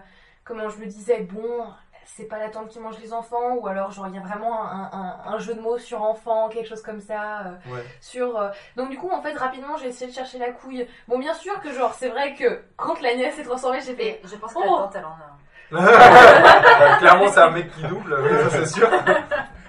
comment 0.44 0.70
je 0.70 0.78
me 0.80 0.86
disais 0.86 1.22
bon 1.22 1.66
c'est 2.06 2.26
pas 2.26 2.38
la 2.40 2.50
tante 2.50 2.68
qui 2.70 2.80
mange 2.80 3.00
les 3.00 3.14
enfants 3.14 3.54
ou 3.56 3.68
alors 3.68 3.92
genre 3.92 4.08
il 4.08 4.16
y 4.16 4.18
a 4.18 4.22
vraiment 4.22 4.64
un, 4.70 4.90
un- 4.92 5.34
un 5.34 5.38
jeu 5.40 5.54
de 5.54 5.62
mots 5.62 5.78
sur 5.78 6.02
enfant 6.04 6.50
quelque 6.50 6.68
chose 6.68 6.82
comme 6.82 7.00
ça 7.00 7.40
euh, 7.40 7.72
Ouais. 7.74 7.86
sur 8.02 8.38
euh, 8.40 8.50
donc 8.76 8.90
du 8.90 8.98
coup 8.98 9.10
en 9.10 9.22
fait 9.22 9.34
rapidement 9.38 9.78
j'ai 9.78 9.88
essayé 9.88 10.10
de 10.10 10.16
chercher 10.16 10.38
la 10.40 10.52
couille 10.52 10.88
bon 11.08 11.20
bien 11.20 11.34
sûr 11.34 11.60
que 11.62 11.72
genre 11.72 11.94
c'est 11.94 12.10
vrai 12.10 12.34
que 12.36 12.62
quand 12.76 13.00
la 13.02 13.16
nièce 13.16 13.36
s'est 13.36 13.44
transformée 13.44 13.80
j'ai 13.86 13.96
fait 13.96 14.22
je 14.24 14.36
pense 14.36 14.54
que 14.54 14.60
Oh. 14.60 14.64
la 14.64 14.84
tante, 14.84 14.96
elle 14.96 15.06
en 15.06 15.10
a. 15.10 15.38
Euh, 15.74 16.98
Clairement, 17.00 17.28
c'est 17.30 17.40
un 17.40 17.50
mec 17.52 17.72
qui 17.74 17.84
double, 17.84 18.18
oui, 18.22 18.30
ça 18.44 18.50
c'est 18.50 18.66
sûr. 18.66 18.90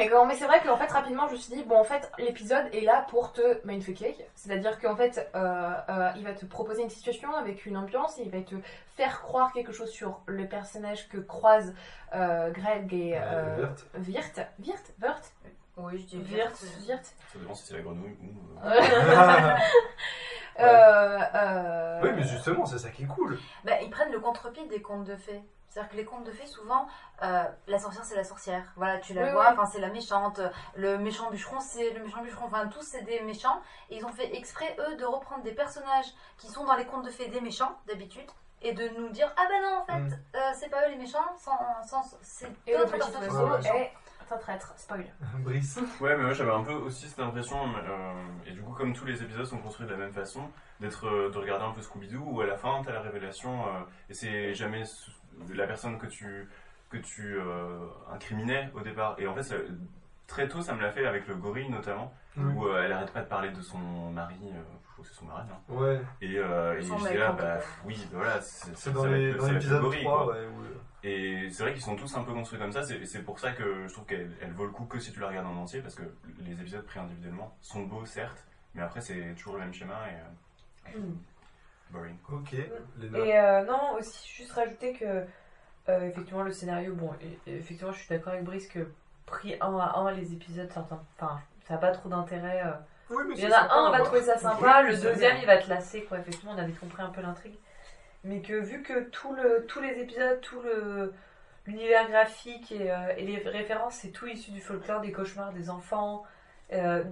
Mais, 0.00 0.10
mais 0.26 0.34
c'est 0.34 0.46
vrai 0.46 0.60
qu'en 0.60 0.76
fait, 0.76 0.90
rapidement, 0.90 1.26
je 1.28 1.32
me 1.32 1.36
suis 1.38 1.54
dit, 1.54 1.62
bon, 1.64 1.78
en 1.78 1.84
fait, 1.84 2.10
l'épisode 2.18 2.66
est 2.74 2.80
là 2.80 3.04
pour 3.10 3.32
te 3.32 3.64
mindfucker. 3.66 4.16
C'est-à-dire 4.34 4.78
qu'en 4.80 4.96
fait, 4.96 5.30
euh, 5.34 5.70
euh, 5.88 6.10
il 6.16 6.24
va 6.24 6.32
te 6.32 6.46
proposer 6.46 6.82
une 6.82 6.90
situation 6.90 7.34
avec 7.34 7.66
une 7.66 7.76
ambiance 7.76 8.18
et 8.18 8.22
il 8.22 8.30
va 8.30 8.40
te 8.40 8.54
faire 8.96 9.20
croire 9.20 9.52
quelque 9.52 9.72
chose 9.72 9.90
sur 9.90 10.20
le 10.26 10.46
personnage 10.48 11.08
que 11.08 11.18
croisent 11.18 11.74
euh, 12.14 12.50
Greg 12.50 12.92
et 12.94 13.16
Euh, 13.16 13.20
euh, 13.22 13.54
Vert. 13.56 13.74
Virt. 13.94 14.40
Virt? 14.58 14.92
Virt? 14.98 15.22
Oui, 15.76 15.98
je 15.98 16.04
dis 16.16 16.22
Virt 16.22 16.52
Virt 16.80 17.04
Ça 17.04 17.38
dépend 17.38 17.54
si 17.54 17.66
c'est 17.66 17.74
la 17.74 17.80
grenouille 17.82 18.16
ou. 18.22 18.66
euh, 18.66 18.80
Euh, 20.58 20.62
euh, 20.64 21.18
euh, 21.34 22.00
Oui, 22.02 22.10
mais 22.16 22.22
justement, 22.22 22.66
c'est 22.66 22.78
ça 22.78 22.90
qui 22.90 23.04
est 23.04 23.06
cool. 23.06 23.38
Bah, 23.64 23.80
ils 23.82 23.88
prennent 23.88 24.12
le 24.12 24.20
contre-pied 24.20 24.66
des 24.66 24.82
contes 24.82 25.04
de 25.04 25.16
fées. 25.16 25.40
C'est-à-dire 25.70 25.90
que 25.92 25.96
les 25.96 26.04
contes 26.04 26.24
de 26.24 26.32
fées, 26.32 26.46
souvent, 26.46 26.88
euh, 27.22 27.44
la 27.68 27.78
sorcière, 27.78 28.04
c'est 28.04 28.16
la 28.16 28.24
sorcière. 28.24 28.64
Voilà, 28.76 28.98
tu 28.98 29.14
la 29.14 29.24
Oui, 29.26 29.30
vois, 29.30 29.52
oui. 29.56 29.66
c'est 29.72 29.80
la 29.80 29.88
méchante. 29.90 30.40
Le 30.74 30.98
méchant 30.98 31.30
bûcheron, 31.30 31.60
c'est 31.60 31.90
le 31.92 32.02
méchant 32.04 32.22
bûcheron. 32.22 32.46
Enfin, 32.46 32.66
tous, 32.66 32.82
c'est 32.82 33.02
des 33.02 33.20
méchants. 33.20 33.60
Et 33.88 33.98
ils 33.98 34.04
ont 34.04 34.12
fait 34.12 34.34
exprès, 34.36 34.76
eux, 34.80 34.96
de 34.96 35.04
reprendre 35.04 35.44
des 35.44 35.52
personnages 35.52 36.12
qui 36.38 36.48
sont 36.48 36.64
dans 36.64 36.74
les 36.74 36.86
contes 36.86 37.04
de 37.04 37.10
fées 37.10 37.28
des 37.28 37.40
méchants, 37.40 37.78
d'habitude. 37.86 38.28
Et 38.62 38.72
de 38.74 38.88
nous 38.98 39.08
dire, 39.10 39.32
ah 39.38 39.46
ben 39.48 39.62
non, 39.62 39.78
en 39.78 39.84
fait, 39.86 40.16
Mm. 40.16 40.20
euh, 40.34 40.38
c'est 40.54 40.68
pas 40.68 40.86
eux 40.86 40.90
les 40.90 40.98
méchants, 40.98 41.24
sans, 41.38 41.56
sans, 41.86 42.18
c'est 42.20 42.50
Et 42.66 42.72
le 42.72 42.78
d'autres 42.78 42.90
petit 42.90 42.98
personnages 42.98 43.28
qui 43.30 43.34
sont 43.36 43.48
méchants. 43.48 43.74
est 43.74 43.92
un 44.32 44.36
traître. 44.36 44.72
Spoil. 44.76 45.06
Brice. 45.40 45.80
Ouais, 46.00 46.16
mais 46.16 46.22
moi 46.24 46.32
j'avais 46.34 46.52
un 46.52 46.62
peu 46.62 46.74
aussi 46.74 47.08
cette 47.08 47.18
impression, 47.20 47.56
euh, 47.74 48.12
et 48.46 48.52
du 48.52 48.62
coup, 48.62 48.72
comme 48.74 48.92
tous 48.92 49.04
les 49.06 49.20
épisodes 49.22 49.44
sont 49.46 49.58
construits 49.58 49.86
de 49.86 49.90
la 49.92 49.96
même 49.96 50.12
façon, 50.12 50.42
d'être, 50.78 51.06
euh, 51.08 51.30
de 51.30 51.38
regarder 51.38 51.64
un 51.64 51.72
peu 51.72 51.80
Scooby-Doo, 51.80 52.22
où 52.22 52.40
à 52.42 52.46
la 52.46 52.56
fin 52.56 52.80
t'as 52.84 52.92
la 52.92 53.00
révélation, 53.00 53.66
euh, 53.66 53.80
et 54.08 54.14
c'est 54.14 54.54
jamais 54.54 54.84
la 55.54 55.66
personne 55.66 55.98
que 55.98 56.06
tu, 56.06 56.48
que 56.90 56.96
tu 56.98 57.36
euh, 57.38 57.86
incriminais 58.12 58.70
au 58.74 58.80
départ. 58.80 59.14
Et 59.18 59.26
en 59.26 59.34
fait, 59.34 59.42
ça- 59.42 59.56
très 60.26 60.46
tôt, 60.48 60.60
ça 60.62 60.74
me 60.74 60.80
l'a 60.82 60.90
fait 60.92 61.06
avec 61.06 61.26
le 61.26 61.34
gorille 61.34 61.68
notamment, 61.70 62.12
Mm. 62.36 62.56
où 62.56 62.66
euh, 62.68 62.82
elle 62.84 62.92
arrête 62.92 63.12
pas 63.12 63.22
de 63.22 63.26
parler 63.28 63.50
de 63.50 63.60
son 63.60 63.78
mari, 64.12 64.36
euh, 64.44 64.60
je 64.86 64.92
crois 64.92 65.02
que 65.04 65.10
c'est 65.10 65.16
son 65.18 65.24
mari, 65.26 65.42
hein. 65.50 65.58
Ouais, 65.68 66.00
Et, 66.20 66.38
euh, 66.38 66.78
et 66.78 66.82
j'étais 66.82 67.02
mec, 67.02 67.18
là, 67.18 67.30
tout 67.30 67.36
bah 67.38 67.58
oui, 67.84 68.06
voilà, 68.12 68.40
c'est 68.40 68.92
dans 68.92 69.04
l'épisode 69.06 69.80
gorille, 69.82 70.02
3, 70.04 70.24
quoi. 70.24 70.32
ouais, 70.34 70.46
où, 70.46 70.60
euh, 70.62 70.76
Et 71.02 71.50
c'est 71.50 71.64
vrai 71.64 71.72
qu'ils 71.72 71.82
sont 71.82 71.96
tous 71.96 72.16
un 72.16 72.22
peu 72.22 72.32
construits 72.32 72.60
comme 72.60 72.70
ça, 72.70 72.84
c'est 72.84 73.04
c'est 73.06 73.22
pour 73.24 73.40
ça 73.40 73.50
que 73.52 73.88
je 73.88 73.92
trouve 73.92 74.04
qu'elle 74.06 74.30
elle 74.40 74.52
vaut 74.52 74.66
le 74.66 74.70
coup 74.70 74.84
que 74.84 75.00
si 75.00 75.10
tu 75.12 75.18
la 75.18 75.26
regardes 75.28 75.46
en 75.48 75.56
entier, 75.56 75.80
parce 75.80 75.96
que 75.96 76.02
les 76.38 76.60
épisodes 76.60 76.84
pris 76.86 77.00
individuellement 77.00 77.56
sont 77.60 77.82
beaux, 77.82 78.04
certes, 78.06 78.46
mais 78.76 78.82
après 78.82 79.00
c'est 79.00 79.34
toujours 79.34 79.54
le 79.54 79.60
même 79.60 79.72
schéma 79.74 79.94
et. 80.08 80.14
euh, 80.14 80.98
Mm. 80.98 81.18
Boring. 81.92 82.16
Ok, 82.32 82.54
Léna. 82.98 83.18
Et 83.18 83.38
euh, 83.38 83.64
non, 83.64 83.94
aussi 83.98 84.28
juste 84.28 84.52
rajouter 84.52 84.92
que 84.94 85.24
euh, 85.88 86.08
effectivement 86.08 86.42
le 86.42 86.52
scénario, 86.52 86.94
bon, 86.94 87.10
et- 87.20 87.50
et 87.50 87.56
effectivement 87.56 87.92
je 87.92 87.98
suis 88.00 88.08
d'accord 88.08 88.32
avec 88.32 88.44
Brice 88.44 88.68
que 88.68 88.88
pris 89.26 89.56
un 89.60 89.76
à 89.78 89.96
un 89.98 90.10
les 90.12 90.32
épisodes, 90.32 90.70
certains, 90.72 91.00
enfin 91.18 91.40
ça 91.66 91.74
n'a 91.74 91.80
pas 91.80 91.90
trop 91.92 92.08
d'intérêt. 92.08 92.62
euh. 92.64 92.72
Oui, 93.10 93.24
mais 93.28 93.34
Il 93.34 93.40
y 93.42 93.46
en 93.46 93.48
c'est 93.50 93.54
a 93.54 93.60
sympa, 93.62 93.74
un, 93.74 93.86
on 93.86 93.90
va 93.90 93.96
quoi. 93.98 94.06
trouver 94.06 94.22
ça 94.22 94.38
sympa, 94.38 94.82
Oui, 94.82 94.90
le 94.90 94.96
c'est 94.96 95.02
deuxième 95.02 95.32
bien. 95.32 95.40
il 95.42 95.46
va 95.46 95.58
te 95.58 95.68
lasser 95.68 96.04
quoi. 96.04 96.18
Effectivement, 96.18 96.52
on 96.52 96.58
a 96.58 96.62
vite 96.64 96.78
compris 96.78 97.02
un 97.02 97.08
peu 97.10 97.20
l'intrigue, 97.22 97.56
mais 98.24 98.40
que 98.40 98.52
vu 98.54 98.82
que 98.82 99.00
tout 99.10 99.34
le, 99.34 99.66
tous 99.66 99.80
les 99.80 99.98
épisodes, 100.00 100.40
tout 100.40 100.60
le 100.62 101.12
l'univers 101.66 102.08
graphique 102.08 102.72
et, 102.72 102.90
euh, 102.90 103.12
et 103.16 103.24
les 103.24 103.36
références, 103.38 103.94
c'est 103.96 104.08
tout 104.10 104.26
issu 104.26 104.50
du 104.52 104.60
folklore, 104.60 105.00
des 105.00 105.12
cauchemars 105.12 105.52
des 105.52 105.70
enfants. 105.70 106.24
euh, 106.72 107.02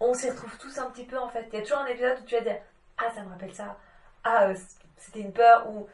on 0.00 0.14
s'y 0.14 0.28
retrouve 0.30 0.56
tous 0.58 0.78
un 0.78 0.90
petit 0.90 1.04
peu 1.04 1.18
en 1.18 1.28
fait. 1.28 1.46
Il 1.52 1.58
y 1.58 1.58
a 1.58 1.62
toujours 1.62 1.78
un 1.78 1.86
épisode 1.86 2.18
où 2.20 2.24
tu 2.24 2.34
vas 2.34 2.40
dire 2.42 2.56
Ah, 2.98 3.10
ça 3.14 3.22
me 3.22 3.30
rappelle 3.30 3.54
ça. 3.54 3.76
Ah, 4.24 4.44
euh, 4.48 4.54
c'était 4.96 5.20
une 5.20 5.32
peur. 5.32 5.68
Ou. 5.70 5.88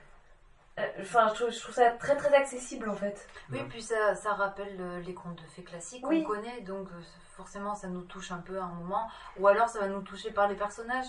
euh, 0.79 0.83
Enfin, 1.01 1.29
je, 1.29 1.35
trouve, 1.35 1.51
je 1.51 1.61
trouve 1.61 1.75
ça 1.75 1.91
très 1.93 2.17
très 2.17 2.33
accessible 2.35 2.89
en 2.89 2.95
fait. 2.95 3.27
Oui, 3.51 3.61
puis 3.69 3.83
ça, 3.83 4.15
ça 4.15 4.33
rappelle 4.35 4.77
euh, 4.81 5.01
les 5.01 5.15
contes 5.15 5.37
de 5.43 5.47
fées 5.49 5.63
classiques 5.65 6.07
Oui. 6.07 6.23
qu'on 6.23 6.35
connaît, 6.35 6.61
donc 6.61 6.89
forcément 7.37 7.75
ça 7.75 7.89
nous 7.89 8.03
touche 8.03 8.31
un 8.33 8.39
peu 8.39 8.59
à 8.61 8.65
un 8.65 8.69
moment, 8.75 9.09
ou 9.39 9.49
alors 9.49 9.69
ça 9.69 9.81
va 9.81 9.89
nous 9.89 10.03
toucher 10.03 10.31
par 10.31 10.47
les 10.49 10.55
personnages. 10.55 11.07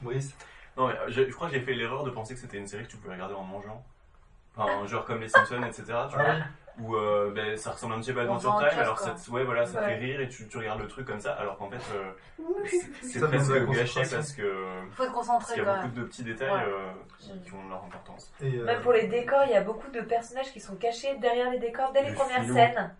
Brice. 0.00 0.34
Non, 0.76 0.88
mais 0.88 0.94
je, 1.08 1.22
je 1.28 1.32
crois 1.34 1.48
que 1.48 1.54
j'ai 1.54 1.62
fait 1.62 1.72
l'erreur 1.74 2.04
de 2.04 2.10
penser 2.10 2.34
que 2.34 2.40
c'était 2.40 2.58
une 2.58 2.66
série 2.66 2.84
que 2.84 2.90
tu 2.90 2.96
pouvais 2.98 3.14
regarder 3.14 3.34
en 3.34 3.44
mangeant. 3.44 3.82
Enfin, 4.56 4.86
genre 4.86 5.04
comme 5.04 5.20
les 5.20 5.28
Simpsons, 5.28 5.62
etc. 5.62 5.84
Tu 6.10 6.16
vois, 6.16 6.24
oui. 6.30 6.42
Où 6.80 6.94
euh, 6.94 7.32
ben, 7.34 7.56
ça 7.56 7.70
ressemble 7.70 7.94
un 7.94 8.00
petit 8.00 8.12
peu 8.12 8.20
à 8.20 8.24
En 8.24 8.36
Adventure 8.36 8.68
Time, 8.68 8.78
alors 8.80 8.98
ça, 8.98 9.12
te- 9.12 9.30
ouais, 9.30 9.44
voilà, 9.44 9.64
ça 9.66 9.78
te 9.80 9.84
Ouais. 9.84 9.90
fait 9.92 9.96
rire 9.96 10.20
et 10.20 10.28
tu, 10.28 10.46
tu 10.46 10.58
regardes 10.58 10.80
le 10.80 10.88
truc 10.88 11.06
comme 11.06 11.20
ça, 11.20 11.32
alors 11.32 11.56
qu'en 11.56 11.70
fait, 11.70 11.76
euh, 11.94 12.12
c'est- 13.02 13.20
presque 13.20 13.66
gâché 13.70 14.00
parce 14.14 14.32
que. 14.32 14.42
Faut 14.92 15.04
être 15.04 15.12
Parce 15.12 15.26
concentré 15.26 15.54
qu'il 15.54 15.62
y 15.64 15.66
a 15.66 15.72
beaucoup 15.74 15.86
même. 15.86 15.94
de 15.94 16.02
petits 16.04 16.24
détails 16.24 16.50
Ouais. 16.50 16.62
euh, 16.66 16.90
qui, 17.18 17.40
qui 17.40 17.52
ont 17.54 17.68
leur 17.68 17.82
importance. 17.84 18.32
Et, 18.42 18.56
euh, 18.58 18.64
Même 18.64 18.80
pour 18.82 18.92
les 18.92 19.06
décors, 19.06 19.42
il 19.46 19.52
y 19.52 19.56
a 19.56 19.62
beaucoup 19.62 19.90
de 19.90 20.00
personnages 20.02 20.52
qui 20.52 20.60
sont 20.60 20.76
cachés 20.76 21.16
derrière 21.16 21.50
les 21.50 21.58
décors 21.58 21.92
dès 21.92 22.02
les 22.02 22.10
Le 22.10 22.14
premières 22.14 22.44
scènes. 22.44 22.94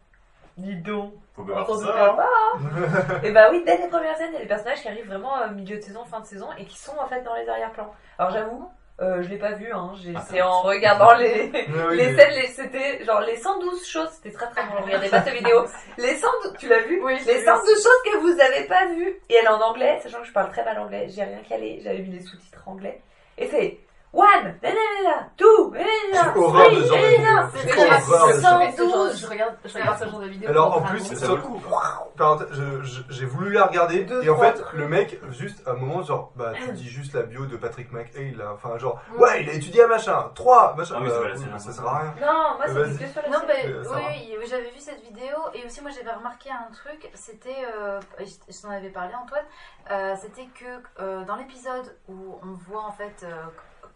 Dis 0.56 0.76
donc. 0.76 1.12
Faut 1.34 1.42
On 1.42 1.44
bien 1.44 1.54
voir 1.54 1.66
s'en 1.66 1.78
ça. 1.80 2.16
pas. 2.16 3.20
Et 3.22 3.30
bah 3.30 3.48
oui, 3.50 3.62
dès 3.66 3.76
les 3.76 3.88
premières 3.88 4.16
scènes, 4.16 4.30
il 4.30 4.34
y 4.34 4.38
a 4.38 4.40
des 4.40 4.46
personnages 4.46 4.80
qui 4.80 4.88
arrivent 4.88 5.06
vraiment 5.06 5.46
milieu 5.50 5.76
de 5.76 5.82
saison, 5.82 6.02
fin 6.06 6.20
de 6.20 6.24
saison, 6.24 6.48
et 6.56 6.64
qui 6.64 6.78
sont 6.78 6.96
en 6.98 7.06
fait 7.06 7.20
dans 7.22 7.34
les 7.34 7.46
arrière-plans. 7.46 7.92
Alors 8.18 8.32
j'avoue, 8.32 8.66
euh, 9.00 9.22
je 9.22 9.28
l'ai 9.28 9.36
pas 9.38 9.52
vu, 9.52 9.70
hein. 9.72 9.92
j'ai- 10.02 10.12
Ah, 10.16 10.24
c'est 10.28 10.40
en 10.42 10.62
regardant 10.62 11.14
les, 11.14 11.50
oui, 11.54 11.96
les 11.96 12.16
scènes, 12.16 12.34
les- 12.40 12.46
c'était 12.48 13.04
genre 13.04 13.20
les 13.20 13.36
112 13.36 13.86
choses, 13.86 14.08
c'était 14.10 14.32
très 14.34 14.48
très 14.48 14.62
bon, 14.64 14.82
regardez 14.84 15.08
pas 15.08 15.22
cette 15.22 15.34
vidéo. 15.34 15.64
Les 15.98 16.14
112, 16.16 16.54
tu 16.58 16.68
l'as 16.68 16.80
vu? 16.80 17.00
Oui, 17.02 17.14
Les 17.26 17.38
vu 17.38 17.44
112 17.44 17.68
choses 17.74 18.02
que 18.12 18.16
vous 18.18 18.40
avez 18.40 18.64
pas 18.66 18.86
vues. 18.86 19.18
Et 19.28 19.34
elle 19.34 19.44
est 19.44 19.48
en 19.48 19.60
anglais, 19.60 19.98
sachant 20.02 20.20
que 20.20 20.26
je 20.26 20.32
parle 20.32 20.50
très 20.50 20.64
mal 20.64 20.78
anglais, 20.78 21.06
j'ai 21.08 21.22
rien 21.24 21.40
calé, 21.48 21.80
j'avais 21.82 21.98
mis 21.98 22.10
les 22.18 22.22
sous-titres 22.22 22.62
anglais. 22.66 23.00
Et 23.38 23.46
c'est 23.48 23.78
One, 24.16 24.54
nanana, 24.62 25.28
two, 25.36 25.70
nanana, 25.72 26.32
J'ai 26.34 26.40
horreur 26.40 26.70
de 26.70 26.74
three, 26.76 26.82
ce 26.84 26.88
genre 26.88 26.96
de 26.96 27.16
nanana. 27.22 27.46
vidéo. 27.46 27.60
C'est 27.60 27.68
J'ai 27.68 27.84
horreur 27.84 28.26
de 28.28 28.32
je, 28.32 28.36
ce 28.36 28.42
genre 28.42 28.60
je, 28.60 28.66
de 28.66 28.70
fais 28.70 28.76
ce 28.76 28.82
genre- 28.88 29.10
je 29.16 29.26
regarde, 29.26 29.54
je 29.64 29.74
regarde 29.78 29.98
ce 29.98 30.04
genre 30.08 30.20
de 30.20 30.26
vidéo. 30.28 30.50
Alors 30.50 30.76
en 30.76 30.80
plus, 30.82 30.98
vraiment- 31.00 31.20
ça 31.20 31.26
vaut 31.26 31.36
le 31.36 31.42
coup, 31.42 31.60
quoi. 31.68 31.82
parenthèse, 32.16 32.48
je- 32.52 32.82
je- 32.82 33.02
j'ai 33.10 33.26
voulu 33.26 33.52
la 33.52 33.66
regarder 33.66 34.04
Deux, 34.04 34.22
et 34.24 34.30
en 34.30 34.34
trois 34.34 34.46
fait 34.46 34.62
trucs. 34.62 34.72
le 34.78 34.88
mec 34.88 35.20
juste 35.32 35.62
à 35.68 35.72
un 35.72 35.74
moment 35.74 36.02
genre 36.02 36.32
bah 36.34 36.52
tu 36.54 36.72
dis 36.72 36.88
juste 36.88 37.12
la 37.14 37.22
bio 37.24 37.44
de 37.44 37.58
Patrick 37.58 37.92
McHale 37.92 38.36
là, 38.38 38.52
enfin 38.54 38.78
genre 38.78 38.98
Mm. 39.12 39.20
ouais 39.20 39.42
il 39.42 39.50
a 39.50 39.52
étudié 39.52 39.82
à 39.82 39.86
machin 39.86 40.30
3 40.34 40.74
machin 40.76 40.94
Ah 40.96 41.00
oui, 41.02 41.08
bah, 41.10 41.14
c'est 41.34 41.42
oui, 41.44 41.60
ça. 41.60 41.72
sert 41.72 41.86
à 41.86 41.98
rien 41.98 42.14
Non, 42.18 42.56
moi 42.56 42.66
Vas-y. 42.68 42.92
c'était 42.92 43.04
que 43.04 43.10
sur 43.10 43.22
la 43.22 43.28
Non, 43.28 43.38
série. 43.46 43.52
mais 43.66 43.70
Euh, 43.74 43.84
ça 43.84 43.90
oui, 43.96 44.02
va. 44.02 44.08
oui, 44.08 44.36
oui, 44.40 44.46
j'avais 44.48 44.70
vu 44.70 44.78
cette 44.80 45.02
vidéo 45.02 45.36
et 45.52 45.66
aussi 45.66 45.82
moi 45.82 45.90
j'avais 45.90 46.16
remarqué 46.16 46.48
un 46.50 46.72
truc, 46.72 47.10
c'était, 47.12 47.66
euh, 47.78 48.00
je 48.20 48.24
je 48.54 48.62
t'en 48.62 48.70
avais 48.70 48.88
parlé 48.88 49.12
Antoine, 49.14 49.44
euh, 49.90 50.14
c'était 50.18 50.46
que 50.58 51.02
euh, 51.02 51.22
dans 51.24 51.36
l'épisode 51.36 51.94
où 52.08 52.38
on 52.42 52.52
voit 52.70 52.84
en 52.86 52.92
fait 52.92 53.24
euh, 53.24 53.34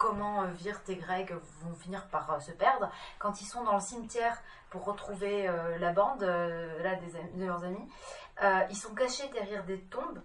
comment 0.01 0.43
euh, 0.43 0.47
Virt 0.47 0.89
et 0.89 0.97
Greg 0.97 1.33
vont 1.61 1.75
finir 1.75 2.09
par 2.09 2.33
euh, 2.33 2.41
se 2.41 2.51
perdre, 2.51 2.91
quand 3.19 3.41
ils 3.43 3.45
sont 3.45 3.63
dans 3.63 3.75
le 3.75 3.81
cimetière 3.81 4.43
pour 4.71 4.85
retrouver 4.85 5.47
euh, 5.47 5.79
la 5.79 5.93
bande 5.93 6.23
là, 6.23 6.95
des 6.97 7.39
de 7.39 7.45
leurs 7.45 7.63
amis, 7.63 7.87
ils 8.71 8.77
sont 8.77 8.95
cachés 8.95 9.29
derrière 9.29 9.65
des 9.65 9.81
tombes. 9.83 10.21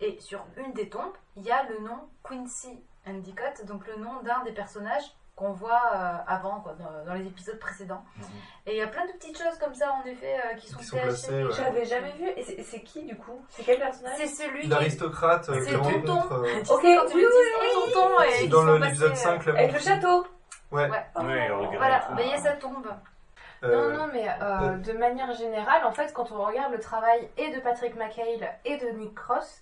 Et 0.00 0.18
sur 0.20 0.44
une 0.56 0.72
des 0.72 0.88
tombes, 0.88 1.14
il 1.36 1.44
y 1.44 1.52
a 1.52 1.62
le 1.68 1.78
nom 1.78 2.08
Quincy 2.24 2.82
Endicott, 3.06 3.64
donc 3.64 3.86
le 3.86 3.96
nom 3.96 4.20
d'un 4.22 4.42
des 4.42 4.50
personnages 4.50 5.14
qu'on 5.42 5.52
voit 5.52 5.82
euh, 5.94 6.12
avant, 6.26 6.60
quoi, 6.60 6.74
dans, 6.74 7.04
dans 7.04 7.14
les 7.14 7.26
épisodes 7.26 7.58
précédents. 7.58 8.04
Mhm. 8.16 8.24
Et 8.66 8.70
il 8.72 8.76
y 8.78 8.82
a 8.82 8.86
plein 8.86 9.04
de 9.06 9.12
petites 9.12 9.36
choses 9.36 9.58
comme 9.58 9.74
ça, 9.74 9.92
en 9.92 10.04
effet, 10.06 10.36
euh, 10.44 10.54
qui 10.54 10.68
sont 10.68 10.78
Qui 10.78 10.84
sont 10.84 10.96
cachées. 10.96 11.08
placées, 11.08 11.44
ouais. 11.44 11.52
J'avais 11.52 11.84
jamais 11.84 12.12
vu. 12.12 12.28
Et 12.36 12.62
c'est- 12.62 12.80
qui 12.82 13.02
du 13.04 13.16
coup? 13.16 13.44
C'est 13.48 13.64
quel 13.64 13.78
personnage? 13.78 14.14
C'est 14.16 14.26
celui 14.28 14.62
qui. 14.62 14.66
l'aristocrate 14.68 15.48
euh, 15.48 15.60
C'est 15.64 15.76
qui 15.80 16.02
tonton. 16.04 16.22
euh, 16.32 16.64
sais, 16.64 16.72
Ok, 16.72 16.80
oui, 16.84 16.96
oui, 17.14 17.24
oh, 17.76 17.80
tonton, 17.92 18.22
et 18.40 18.46
dans 18.48 18.64
l'épisode 18.78 19.12
euh, 19.12 19.14
5 19.14 19.46
là 19.46 19.52
Avec 19.58 19.72
le 19.72 19.78
château 19.80 20.26
Ouais. 20.70 20.88
Ouais. 20.88 21.04
Ouais, 21.24 21.48
le 21.48 21.54
regret. 21.56 21.76
Voilà, 21.76 22.08
il 22.20 22.26
y 22.28 22.32
a 22.32 22.38
sa 22.38 22.52
tombe. 22.52 22.86
Non, 22.86 23.68
Euh, 23.68 23.96
non, 23.96 24.08
mais 24.12 24.28
euh, 24.28 24.32
euh, 24.42 24.76
de 24.78 24.92
manière 24.92 25.32
générale, 25.34 25.84
en 25.84 25.92
fait, 25.92 26.12
quand 26.12 26.32
on 26.32 26.44
regarde 26.44 26.72
le 26.72 26.80
travail 26.80 27.28
et 27.36 27.50
de 27.54 27.60
Patrick 27.60 27.94
McHale 27.96 28.48
et 28.64 28.76
de 28.78 28.88
Nick 28.90 29.14
Cross, 29.14 29.60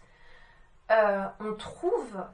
euh, 0.91 1.25
on 1.41 1.53
trouve 1.55 2.25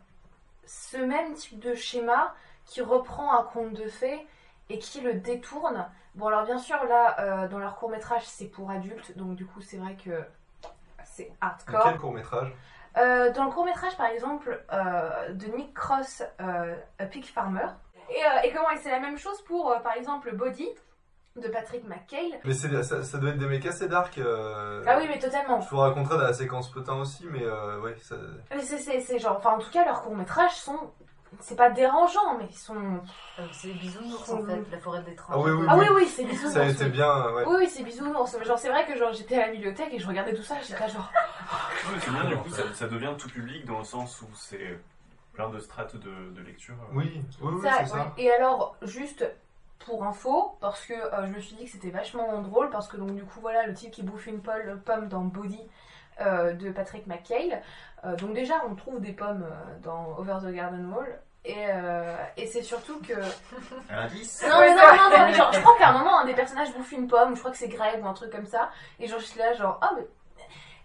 ce 0.66 0.97
même 0.99 1.34
type 1.34 1.59
de 1.59 1.74
schéma 1.74 2.34
qui 2.67 2.83
reprend 2.83 3.33
un 3.39 3.43
conte 3.45 3.73
de 3.73 3.87
fées 3.89 4.27
et 4.69 4.79
qui 4.79 5.01
le 5.01 5.14
détourne. 5.14 5.89
Bon, 6.14 6.27
alors 6.27 6.45
bien 6.45 6.59
sûr, 6.59 6.77
là, 6.85 7.17
euh, 7.21 7.49
dans 7.49 7.59
leur 7.59 7.77
court 7.77 7.91
métrage, 7.91 8.23
c'est 8.27 8.47
pour 8.49 8.71
adultes, 8.71 9.17
donc 9.17 9.35
du 9.37 9.47
coup, 9.47 9.61
c'est 9.61 9.77
vrai 9.77 9.97
que 10.03 10.23
c'est 11.05 11.31
hardcore. 11.41 11.83
Quel 11.85 11.99
court 11.99 12.12
métrage 12.12 12.53
Euh, 12.97 13.31
dans 13.33 13.45
le 13.45 13.51
court 13.51 13.64
métrage, 13.67 13.97
par 13.97 14.07
exemple, 14.07 14.64
euh, 14.73 15.33
de 15.33 15.47
Nick 15.55 15.75
Cross, 15.75 16.23
A 16.39 17.05
Pig 17.07 17.25
Farmer. 17.27 17.67
Et, 18.09 18.47
et 18.49 18.53
comment 18.53 18.71
Et 18.71 18.77
c'est 18.79 18.91
la 18.91 19.01
même 19.01 19.19
chose 19.19 19.41
pour, 19.43 19.75
par 19.83 19.93
exemple, 19.95 20.35
Body 20.35 20.69
de 21.37 21.49
Patrick 21.49 21.85
McHale. 21.87 22.41
Mais 22.45 22.55
c'est- 22.55 22.83
ça, 22.83 23.03
ça 23.03 23.19
doit 23.19 23.31
être 23.31 23.39
des 23.39 23.47
mecs 23.47 23.67
assez 23.67 23.89
dark. 23.89 24.17
euh, 24.17 24.83
Ah 24.87 24.97
oui, 24.99 25.05
mais 25.09 25.19
totalement. 25.19 25.61
Je 25.61 25.69
vous 25.69 25.77
raconterai 25.77 26.17
dans 26.17 26.23
la 26.25 26.33
séquence 26.33 26.71
potin 26.71 26.95
aussi, 26.95 27.27
mais 27.31 27.43
euh, 27.45 27.79
ouais, 27.81 27.95
ça... 28.01 28.17
Mais 28.55 28.62
C'est, 28.62 28.79
c'est, 28.79 29.01
c'est 29.01 29.19
genre, 29.19 29.37
enfin, 29.37 29.51
en 29.51 29.59
tout 29.59 29.71
cas, 29.71 29.85
leurs 29.85 30.01
courts 30.03 30.17
métrages 30.17 30.55
sont, 30.57 30.79
c'est 31.41 31.57
pas 31.57 31.70
dérangeant, 31.70 32.39
mais 32.39 32.47
ils 32.51 32.57
sont. 32.57 32.74
Euh, 33.39 33.43
C'est 33.53 33.68
les 33.68 33.74
bisounours 33.74 34.29
en 34.31 34.43
fait, 34.45 34.62
la 34.70 34.79
forêt 34.79 35.03
des. 35.03 35.16
Ah 35.29 35.39
oui, 35.39 35.51
oui, 35.51 35.66
Ah 35.68 35.77
oui, 35.77 35.87
oui. 35.91 35.95
oui, 36.03 36.07
c'est 36.07 36.24
bisounours. 36.24 36.55
Ça 36.55 36.62
a 36.62 36.66
été 36.68 36.85
oui. 36.85 36.91
bien, 36.91 37.11
euh, 37.11 37.35
ouais. 37.35 37.45
Oui, 37.47 37.55
oui, 37.61 37.68
c'est 37.68 37.83
bisounours. 37.83 38.37
Genre, 38.45 38.59
c'est 38.59 38.68
vrai 38.68 38.87
que 38.87 38.97
genre 38.97 39.12
j'étais 39.12 39.37
à 39.37 39.47
la 39.47 39.53
bibliothèque 39.53 39.93
et 39.93 39.99
je 39.99 40.07
regardais 40.09 40.35
tout 40.35 40.43
ça, 40.43 40.57
j'étais 40.62 40.81
là 40.81 40.89
genre. 40.89 41.11
Ouais, 41.12 41.99
c'est 42.01 42.11
bien, 42.11 42.24
du 42.24 42.37
coup, 42.37 42.49
ça, 42.51 42.62
ça 42.72 42.89
devient 42.89 43.14
tout 43.18 43.29
public 43.29 43.64
dans 43.66 43.79
le 43.79 43.85
sens 43.85 44.22
où 44.22 44.27
c'est 44.35 44.79
plein 45.33 45.51
de 45.51 45.59
strates 45.59 45.97
de, 45.97 46.31
de 46.35 46.41
lecture. 46.43 46.74
Oui, 46.93 47.22
oui, 47.43 47.53
oui, 47.55 47.62
Ça, 47.62 47.79
c'est 47.81 47.87
ça. 47.87 48.12
Et 48.16 48.31
alors, 48.31 48.77
juste 48.83 49.24
pour 49.81 50.05
info, 50.05 50.57
parce 50.61 50.87
que 50.87 50.95
euh, 50.95 51.27
je 51.27 51.33
me 51.33 51.41
suis 51.41 51.55
dit 51.57 51.66
que 51.66 51.70
c'était 51.70 51.91
vachement 51.91 52.41
drôle, 52.41 52.70
parce 52.70 52.89
que 52.89 52.97
donc 52.97 53.14
du 53.14 53.22
coup 53.24 53.41
voilà 53.41 53.66
le 53.66 53.74
type 53.74 53.91
qui 53.91 54.03
bouffe 54.03 54.27
une 54.27 54.41
pomme, 54.41 54.81
pomme 54.85 55.09
dans 55.09 55.20
Body 55.20 55.61
euh, 56.21 56.53
de 56.53 56.71
Patrick 56.71 57.07
McHale. 57.07 57.62
Euh, 58.05 58.17
donc 58.17 58.35
déjà 58.35 58.62
on 58.69 58.75
trouve 58.75 59.01
des 59.01 59.12
pommes 59.12 59.45
euh, 59.45 59.79
dans 59.83 60.17
Over 60.19 60.39
the 60.43 60.53
Garden 60.53 60.93
Wall. 60.93 61.21
Et, 61.45 61.55
euh, 61.69 62.17
et 62.37 62.47
c'est 62.47 62.62
surtout 62.62 63.01
que. 63.01 63.12
Indice 63.91 64.45
Non, 64.49 64.59
mais 64.61 64.75
non, 64.75 64.83
non, 64.83 65.11
non, 65.11 65.27
mais 65.27 65.33
genre, 65.33 65.53
je 65.53 65.61
crois 65.62 65.77
qu'à 65.79 65.91
un 65.91 65.99
moment, 65.99 66.19
un 66.19 66.25
des 66.25 66.35
personnages 66.35 66.75
bouffe 66.75 66.91
une 66.91 67.07
pomme, 67.07 67.35
je 67.35 67.39
crois 67.39 67.53
que 67.53 67.57
c'est 67.57 67.69
Greg 67.69 68.03
ou 68.03 68.07
un 68.07 68.14
truc 68.14 68.33
comme 68.33 68.47
ça, 68.47 68.71
et 68.99 69.07
genre, 69.07 69.21
je 69.21 69.27
suis 69.27 69.39
là, 69.39 69.53
genre, 69.53 69.79
ah, 69.81 69.93
mais. 69.97 70.07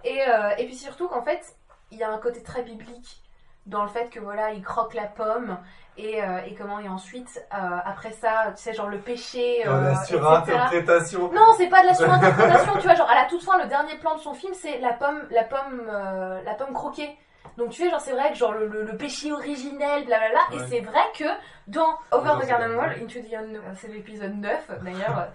Et, 0.04 0.20
et 0.58 0.66
puis 0.66 0.76
surtout 0.76 1.08
qu'en 1.08 1.24
fait, 1.24 1.56
il 1.92 1.98
y 1.98 2.04
a 2.04 2.12
un 2.12 2.18
côté 2.18 2.42
très 2.44 2.64
biblique 2.64 3.21
dans 3.66 3.84
le 3.84 3.90
fait 3.90 4.10
que 4.10 4.20
voilà, 4.20 4.52
il 4.52 4.62
croque 4.64 4.94
la 4.94 5.06
pomme, 5.06 5.58
et, 5.98 6.24
euh, 6.24 6.40
et 6.48 6.56
comment, 6.56 6.80
et 6.80 6.88
ensuite, 6.90 7.44
euh, 7.54 7.58
après 7.86 8.12
ça, 8.12 8.46
tu 8.56 8.64
sais, 8.64 8.74
genre 8.74 8.88
le 8.88 8.98
péché. 9.00 9.62
La 9.66 9.72
euh, 9.72 9.92
etc. 9.92 10.06
surinterprétation. 10.06 11.32
Non, 11.34 11.54
c'est 11.58 11.68
pas 11.68 11.82
de 11.82 11.88
la 11.88 11.94
surinterprétation, 11.94 12.74
tu 12.80 12.84
vois, 12.88 12.96
genre 12.96 13.10
à 13.10 13.16
la 13.16 13.26
toute 13.26 13.44
fin, 13.44 13.58
le 13.62 13.68
dernier 13.68 13.96
plan 13.98 14.16
de 14.16 14.20
son 14.20 14.34
film, 14.34 14.54
c'est 14.54 14.80
la 14.80 14.94
pomme, 14.94 15.22
la 15.30 15.44
pomme, 15.44 15.82
euh, 15.90 16.42
la 16.44 16.54
pomme 16.56 16.74
croquée. 16.74 17.16
Donc 17.58 17.72
tu 17.72 17.84
sais, 17.84 17.90
genre 17.90 18.00
c'est 18.00 18.14
vrai 18.14 18.30
que 18.32 18.38
genre 18.38 18.54
le, 18.54 18.68
le- 18.68 18.84
le 18.84 18.96
péché 18.98 19.32
originel, 19.34 20.06
blablabla, 20.06 20.40
Ouais. 20.52 20.56
et 20.58 20.60
c'est 20.70 20.80
vrai 20.80 21.02
que 21.18 21.26
dans 21.68 21.98
Over 22.12 22.36
the 22.42 22.48
Garden 22.48 22.76
Wall. 22.76 22.96
Into 23.02 23.20
the 23.20 23.34
Unknown, 23.34 23.62
c'est 23.76 23.90
l'épisode 23.90 24.38
9 24.38 24.72
d'ailleurs, 24.82 25.28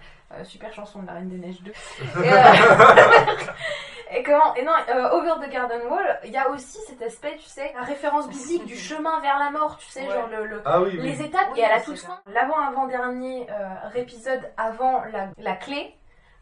super 0.43 0.73
chanson 0.73 1.03
de 1.03 1.07
la 1.07 1.13
Reine 1.13 1.29
des 1.29 1.37
Neiges 1.37 1.61
2. 1.61 1.71
Et, 2.23 2.33
euh, 2.33 2.37
et 4.11 4.23
comment, 4.23 4.53
et 4.55 4.63
non, 4.63 4.71
euh, 4.89 5.09
Over 5.11 5.45
the 5.45 5.49
Garden 5.51 5.81
Wall, 5.89 6.19
il 6.23 6.31
y 6.31 6.37
a 6.37 6.49
aussi 6.49 6.77
cet 6.87 7.01
aspect, 7.01 7.35
tu 7.37 7.47
sais, 7.49 7.71
la 7.75 7.81
référence 7.83 8.27
biblique 8.29 8.65
du 8.65 8.75
chemin 8.77 9.19
vers 9.21 9.37
la 9.39 9.51
mort, 9.51 9.77
tu 9.77 9.87
sais, 9.87 10.07
Ouais. 10.07 10.13
genre 10.13 10.27
le, 10.27 10.45
le- 10.47 10.61
Ah 10.65 10.81
oui, 10.81 10.89
oui. 10.93 11.01
les 11.01 11.21
étapes, 11.21 11.49
Oui, 11.53 11.59
et 11.59 11.65
à 11.65 11.69
la 11.75 11.81
toute 11.81 11.97
fin, 11.99 12.19
l'avant-avant-dernier 12.27 13.47
euh, 13.49 13.89
épisode 13.95 14.41
avant 14.57 15.03
la, 15.05 15.27
la 15.37 15.55
clé, 15.55 15.95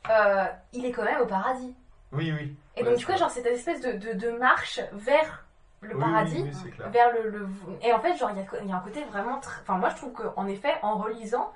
euh, 0.09 0.45
il 0.73 0.85
est 0.85 0.91
quand 0.91 1.03
même 1.03 1.21
au 1.21 1.25
paradis. 1.25 1.75
Oui, 2.11 2.31
oui. 2.31 2.55
Et 2.75 2.83
Ouais, 2.83 2.89
donc, 2.89 2.97
du 2.97 3.05
coup, 3.05 3.15
genre, 3.17 3.29
cette 3.31 3.45
espèce 3.47 3.81
de, 3.81 3.93
de, 3.93 4.13
de 4.13 4.29
marche 4.31 4.79
vers 4.93 5.43
le 5.81 5.97
paradis, 5.97 6.41
oui, 6.41 6.51
oui, 6.65 6.71
vers 6.91 7.11
le, 7.13 7.29
le- 7.29 7.47
Et 7.81 7.93
en 7.93 7.99
fait, 7.99 8.15
genre, 8.17 8.31
il 8.31 8.37
y 8.37 8.41
a, 8.41 8.45
il 8.63 8.69
y 8.69 8.71
a 8.71 8.75
un 8.75 8.79
côté 8.79 9.03
vraiment. 9.05 9.39
tr- 9.39 9.61
Enfin, 9.61 9.77
moi, 9.77 9.89
je 9.89 9.95
trouve 9.97 10.13
qu'en 10.13 10.47
effet, 10.47 10.73
en 10.81 10.97
relisant 10.97 11.53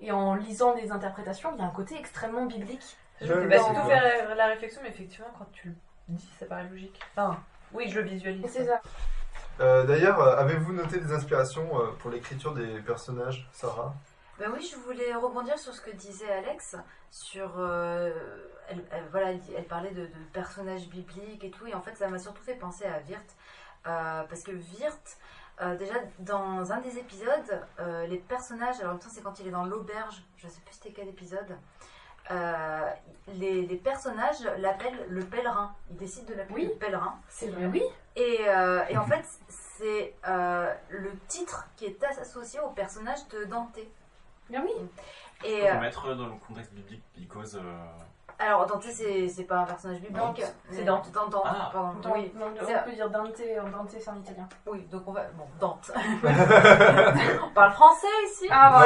et 0.00 0.12
en 0.12 0.34
lisant 0.34 0.74
des 0.74 0.90
interprétations, 0.92 1.50
il 1.54 1.60
y 1.60 1.62
a 1.62 1.66
un 1.66 1.70
côté 1.70 1.96
extrêmement 1.98 2.46
biblique. 2.46 2.96
Je 3.22 3.32
vais 3.32 3.40
ouais, 3.40 3.48
pas 3.48 3.58
du 3.58 3.64
c'est 3.64 3.74
tout 3.74 3.86
vrai. 3.86 4.00
faire 4.00 4.28
la, 4.28 4.34
la 4.34 4.46
réflexion, 4.46 4.80
mais 4.82 4.90
effectivement, 4.90 5.28
quand 5.38 5.46
tu 5.52 5.68
le 5.68 5.74
dis, 6.08 6.28
ça 6.38 6.46
paraît 6.46 6.68
logique. 6.68 7.00
Enfin, 7.16 7.38
oui, 7.72 7.88
je 7.88 8.00
le 8.00 8.08
visualise. 8.08 8.44
C'est 8.50 8.66
ça. 8.66 8.80
Euh, 9.60 9.84
D'ailleurs, 9.84 10.20
euh, 10.20 10.36
avez-vous 10.36 10.72
noté 10.72 10.98
des 10.98 11.12
inspirations 11.12 11.78
euh, 11.80 11.92
pour 12.00 12.10
l'écriture 12.10 12.54
des 12.54 12.80
personnages, 12.80 13.48
Sarah? 13.52 13.94
Ben 14.38 14.50
oui, 14.54 14.66
je 14.68 14.76
voulais 14.76 15.14
rebondir 15.14 15.58
sur 15.58 15.72
ce 15.74 15.80
que 15.80 15.90
disait 15.90 16.32
Alex, 16.32 16.74
sur... 17.10 17.52
euh, 17.58 18.10
elle, 18.68 18.82
elle- 18.90 19.08
voilà, 19.10 19.32
elle, 19.56 19.64
parlait 19.64 19.90
de, 19.90 20.06
de 20.06 20.24
personnages 20.32 20.88
bibliques 20.88 21.44
et 21.44 21.50
tout, 21.50 21.66
et 21.66 21.74
en 21.74 21.82
fait 21.82 21.94
ça 21.96 22.08
m'a 22.08 22.18
surtout 22.18 22.42
fait 22.42 22.54
penser 22.54 22.86
à 22.86 22.98
Wirth, 23.08 23.36
euh, 23.86 24.22
parce 24.28 24.42
que 24.42 24.52
Wirth, 24.52 25.18
euh, 25.60 25.76
déjà 25.76 25.94
dans 26.18 26.72
un 26.72 26.80
des 26.80 26.96
épisodes, 26.98 27.60
euh, 27.78 28.06
les 28.06 28.18
personnages, 28.18 28.76
alors 28.80 28.92
en 28.92 28.94
même 28.94 29.02
temps 29.02 29.10
c'est 29.12 29.22
quand 29.22 29.38
il 29.40 29.48
est 29.48 29.50
dans 29.52 29.64
l'auberge, 29.64 30.22
je 30.38 30.48
sais 30.48 30.60
plus 30.64 30.74
c'était 30.74 30.92
quel 30.92 31.08
épisode, 31.08 31.56
euh, 32.30 32.90
les, 33.34 33.62
les 33.66 33.76
personnages 33.76 34.40
l'appellent 34.58 35.06
le 35.08 35.24
pèlerin, 35.24 35.74
ils 35.90 35.96
décident 35.96 36.28
de 36.28 36.34
l'appeler 36.34 36.54
Oui. 36.54 36.64
le 36.66 36.74
pèlerin. 36.74 37.14
C'est 37.28 37.48
vrai, 37.48 37.66
oui. 37.66 37.82
Et, 38.16 38.40
euh, 38.48 38.84
et 38.88 38.96
en 38.98 39.04
fait, 39.06 39.24
c'est 39.48 40.14
euh, 40.28 40.72
le 40.90 41.10
titre 41.28 41.66
qui 41.76 41.86
est 41.86 42.02
associé 42.04 42.60
au 42.60 42.68
personnage 42.70 43.26
de 43.28 43.44
Dante. 43.44 43.78
Bien 44.50 44.62
oui. 44.64 44.72
Et 45.44 45.60
Pour 45.62 45.70
euh, 45.70 45.80
mettre 45.80 46.14
dans 46.14 46.26
le 46.26 46.34
contexte 46.46 46.72
biblique, 46.72 47.02
because. 47.16 47.56
euh, 47.56 47.60
alors, 48.38 48.66
Dante, 48.66 48.82
c'est 48.84 49.44
pas 49.46 49.58
un 49.58 49.64
personnage 49.64 50.00
biblique. 50.00 50.16
Dante, 50.16 50.40
c'est 50.70 50.84
Dante. 50.84 51.10
Dante, 51.12 51.30
Dante, 51.30 51.42
Ah. 51.46 51.70
pardon. 51.72 52.00
Donc, 52.00 52.14
oui, 52.16 52.32
on 52.40 52.50
peut 52.84 52.92
dire 52.92 53.08
Dante, 53.10 53.28
Dante 53.72 53.88
c'est 53.90 54.08
en 54.08 54.16
italien. 54.18 54.48
oui, 54.66 54.80
donc 54.90 55.02
on 55.06 55.12
va. 55.12 55.24
Bon, 55.34 55.46
Dante. 55.60 55.90
on 57.44 57.50
parle 57.54 57.72
français 57.72 58.06
ici. 58.26 58.48
Ah 58.50 58.80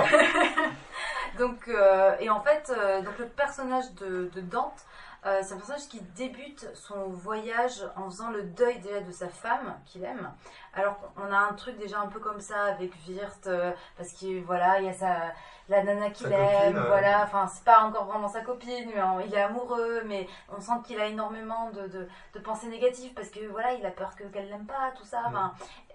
ouais. 0.00 0.08
Donc, 1.38 1.68
euh, 1.68 2.14
et 2.20 2.30
en 2.30 2.40
fait, 2.40 2.70
euh, 2.76 3.00
donc 3.02 3.18
le 3.18 3.26
personnage 3.26 3.92
de, 3.94 4.30
de 4.34 4.40
Dante, 4.40 4.84
euh, 5.24 5.40
c'est 5.42 5.54
un 5.54 5.56
personnage 5.56 5.86
qui 5.88 6.00
débute 6.16 6.68
son 6.74 7.08
voyage 7.10 7.84
en 7.96 8.06
faisant 8.10 8.30
le 8.30 8.42
deuil 8.42 8.80
déjà 8.80 9.00
de 9.00 9.12
sa 9.12 9.28
femme 9.28 9.78
qu'il 9.86 10.02
aime. 10.04 10.30
Alors 10.74 10.98
qu'on 11.14 11.32
a 11.32 11.38
un 11.38 11.52
truc 11.52 11.78
déjà 11.78 12.00
un 12.00 12.08
peu 12.08 12.18
comme 12.18 12.40
ça 12.40 12.64
avec 12.64 12.92
Wirth, 13.06 13.46
euh, 13.46 13.72
parce 13.96 14.12
que 14.12 14.42
voilà, 14.44 14.80
il 14.80 14.86
y 14.86 14.88
a 14.88 14.92
sa, 14.92 15.32
la 15.68 15.84
nana 15.84 16.10
qu'il 16.10 16.32
aime, 16.32 16.74
copine, 16.74 16.86
voilà, 16.88 17.22
enfin 17.22 17.46
c'est 17.46 17.62
pas 17.64 17.82
encore 17.82 18.06
vraiment 18.06 18.28
sa 18.28 18.40
copine, 18.40 18.90
mais 18.92 19.00
euh, 19.00 19.22
il 19.24 19.32
est 19.32 19.42
amoureux, 19.42 20.02
mais 20.06 20.26
on 20.54 20.60
sent 20.60 20.80
qu'il 20.84 21.00
a 21.00 21.06
énormément 21.06 21.70
de, 21.70 21.86
de, 21.86 22.08
de 22.34 22.38
pensées 22.40 22.66
négatives 22.66 23.14
parce 23.14 23.28
que 23.28 23.46
voilà, 23.46 23.74
il 23.74 23.86
a 23.86 23.92
peur 23.92 24.16
que 24.16 24.24
qu'elle 24.24 24.48
l'aime 24.48 24.66
pas, 24.66 24.90
tout 24.96 25.04
ça. 25.04 25.22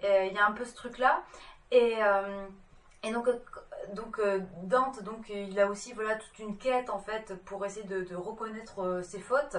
Euh, 0.04 0.24
il 0.24 0.32
y 0.32 0.38
a 0.38 0.46
un 0.46 0.52
peu 0.52 0.64
ce 0.64 0.74
truc 0.74 0.96
là. 0.96 1.20
Et, 1.70 1.98
et 3.02 3.12
donc, 3.12 3.28
donc 3.94 4.18
euh, 4.18 4.40
Dante, 4.62 5.02
donc, 5.02 5.28
il 5.28 5.58
a 5.58 5.68
aussi 5.68 5.92
voilà, 5.92 6.16
toute 6.16 6.38
une 6.38 6.56
quête 6.56 6.90
en 6.90 6.98
fait 6.98 7.34
pour 7.44 7.64
essayer 7.64 7.86
de, 7.86 8.14
reconnaître 8.14 8.82
euh, 8.82 9.02
ses 9.02 9.20
fautes 9.20 9.56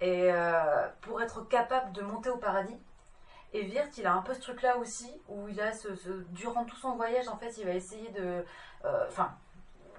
et 0.00 0.32
euh, 0.32 0.88
pour 1.00 1.20
être 1.22 1.46
capable 1.48 1.92
de 1.92 2.02
monter 2.02 2.30
au 2.30 2.36
paradis. 2.36 2.76
Et 3.54 3.66
Wirth, 3.66 3.96
il 3.96 4.06
a 4.06 4.12
un 4.12 4.22
peu 4.22 4.34
ce 4.34 4.40
truc 4.40 4.60
là 4.62 4.76
aussi 4.76 5.10
où 5.28 5.48
il 5.48 5.60
a 5.60 5.72
ce, 5.72 5.88
durant 6.30 6.64
tout 6.64 6.76
son 6.76 6.96
voyage 6.96 7.28
en 7.28 7.38
fait, 7.38 7.56
il 7.58 7.64
va 7.64 7.72
essayer 7.72 8.10
de, 8.10 8.44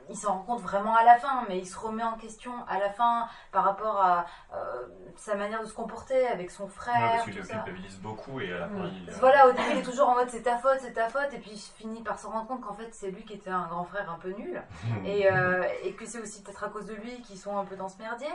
il 0.10 0.18
s'en 0.18 0.34
rend 0.34 0.40
compte 0.44 0.62
vraiment 0.62 0.96
à 0.96 1.04
la 1.04 1.18
fin, 1.18 1.44
mais 1.48 1.60
il 1.60 1.68
se 1.68 1.78
remet 1.78 2.04
en 2.04 2.18
question 2.18 2.52
à 2.68 2.80
la 2.80 2.90
fin 2.90 3.28
par 3.52 3.64
rapport 3.64 4.02
à 4.02 4.26
euh, 4.54 4.88
sa 5.16 5.36
manière 5.36 5.62
de 5.62 5.68
se 5.68 5.74
comporter 5.74 6.28
avec 6.28 6.50
son 6.52 6.64
ouais, 6.64 6.70
frère, 6.70 7.12
parce 7.12 7.24
qu'il 7.26 7.42
culpabilise 7.46 7.98
beaucoup 8.00 8.40
et 8.42 8.52
à 8.52 8.60
la 8.60 8.68
fin 8.70 8.86
il. 8.88 9.10
euh, 9.10 9.14
Voilà, 9.20 9.48
au 9.48 9.52
début 9.52 9.70
il 9.72 9.78
est 9.78 9.84
toujours 9.84 10.10
en 10.10 10.16
mode 10.16 10.30
c'est 10.30 10.42
ta 10.44 10.58
faute, 10.58 10.80
c'est 10.82 10.94
ta 10.94 11.10
faute, 11.10 11.32
et 11.34 11.40
puis 11.40 11.52
il 11.52 11.60
finit 11.60 12.02
par 12.02 12.20
se 12.20 12.28
rendre 12.28 12.48
compte 12.48 12.62
qu'en 12.62 12.74
fait 12.74 12.90
c'est 12.94 13.12
lui 13.12 13.24
qui 13.24 13.34
était 13.34 13.50
un 13.52 13.68
grand 13.68 13.86
frère 13.86 14.10
un 14.12 14.18
peu 14.20 14.30
nul, 14.30 14.62
et, 15.06 15.32
euh, 15.32 15.64
et 15.84 15.94
que 15.94 16.06
c'est 16.06 16.20
aussi 16.20 16.42
peut-être 16.44 16.64
à 16.64 16.70
cause 16.70 16.86
de 16.88 16.96
lui 16.96 17.22
qu'ils 17.22 17.38
sont 17.38 17.58
un 17.58 17.66
peu 17.66 17.76
dans 17.76 17.88
ce 17.90 17.98
merdier. 18.00 18.28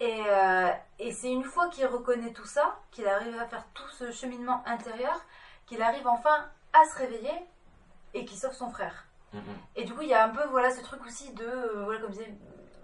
Et, 0.00 0.22
et 1.00 1.12
c'est 1.12 1.32
une 1.32 1.42
fois 1.42 1.68
qu'il 1.70 1.84
reconnaît 1.86 2.32
tout 2.32 2.44
ça, 2.44 2.76
qu'il 2.92 3.08
arrive 3.08 3.36
à 3.40 3.46
faire 3.46 3.64
tout 3.74 3.88
ce 3.88 4.12
cheminement 4.12 4.62
intérieur, 4.64 5.20
qu'il 5.66 5.82
arrive 5.82 6.06
enfin 6.06 6.44
à 6.72 6.84
se 6.84 6.98
réveiller 6.98 7.34
et 8.14 8.24
qu'il 8.24 8.38
sauve 8.38 8.52
son 8.52 8.70
frère. 8.70 9.07
Et 9.76 9.84
du 9.84 9.92
coup, 9.94 10.02
il 10.02 10.08
y 10.08 10.14
a 10.14 10.24
un 10.24 10.30
peu 10.30 10.42
voilà, 10.50 10.70
ce 10.70 10.82
truc 10.82 11.04
aussi 11.06 11.32
de, 11.34 11.44
euh, 11.44 11.82
voilà, 11.84 12.00
comme 12.00 12.12
je 12.12 12.18
disais, 12.18 12.34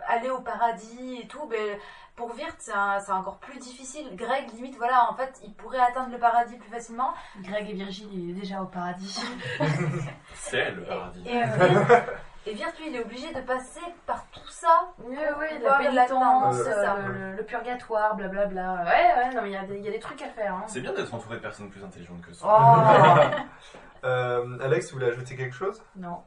aller 0.07 0.31
au 0.31 0.41
paradis 0.41 1.21
et 1.23 1.27
tout. 1.27 1.47
Ben, 1.47 1.79
pour 2.17 2.33
Wirth, 2.37 2.61
c'est 2.61 3.13
encore 3.13 3.39
plus 3.39 3.59
difficile. 3.59 4.15
Greg, 4.15 4.49
limite, 4.55 4.77
voilà, 4.77 5.11
en 5.11 5.15
fait, 5.15 5.41
il 5.45 5.53
pourrait 5.55 5.81
atteindre 5.81 6.13
le 6.13 6.19
paradis 6.19 6.57
plus 6.57 6.71
facilement. 6.71 7.13
Greg 7.41 7.69
et 7.71 7.73
Virgile, 7.73 8.09
il 8.13 8.31
est 8.31 8.41
déjà 8.41 8.63
au 8.63 8.67
paradis. 8.67 9.21
C'est 10.35 10.71
le 10.73 10.83
paradis. 10.83 11.23
Et, 11.27 11.43
euh, 11.43 12.01
et 12.47 12.55
Wirth, 12.55 12.79
lui, 12.79 12.89
il 12.91 12.97
est 12.97 13.03
obligé 13.03 13.33
de 13.33 13.41
passer 13.41 13.81
par 14.07 14.25
tout 14.31 14.47
ça. 14.49 14.89
Oui, 14.99 15.17
pour 15.17 15.39
oui, 15.41 15.47
la 15.63 15.79
pénitence, 15.79 16.57
ça. 16.63 16.95
euh, 16.97 17.09
le, 17.09 17.37
le 17.39 17.43
purgatoire, 17.45 18.15
blablabla. 18.15 18.85
Ouais, 18.85 19.15
ouais, 19.29 19.35
non, 19.35 19.43
mais 19.43 19.49
il 19.51 19.53
y, 19.55 19.57
a 19.57 19.65
des- 19.65 19.79
il 19.79 19.85
y 19.85 19.89
a 19.89 19.93
des 19.93 19.99
trucs 19.99 20.23
à 20.23 20.29
faire. 20.29 20.55
Hein. 20.55 20.65
C'est 20.69 20.81
bien 20.83 20.93
d'être 20.93 21.13
entouré 21.15 21.37
de 21.37 21.43
personnes 21.43 21.71
plus 21.71 21.83
intelligentes 21.83 22.21
que 22.23 22.33
ça. 22.33 22.47
Oh 22.47 23.35
Euh, 24.05 24.59
Alex, 24.63 24.91
vous 24.93 24.99
voulez 24.99 25.11
ajouter 25.11 25.35
quelque 25.35 25.55
chose? 25.55 25.83
Non. 25.97 26.23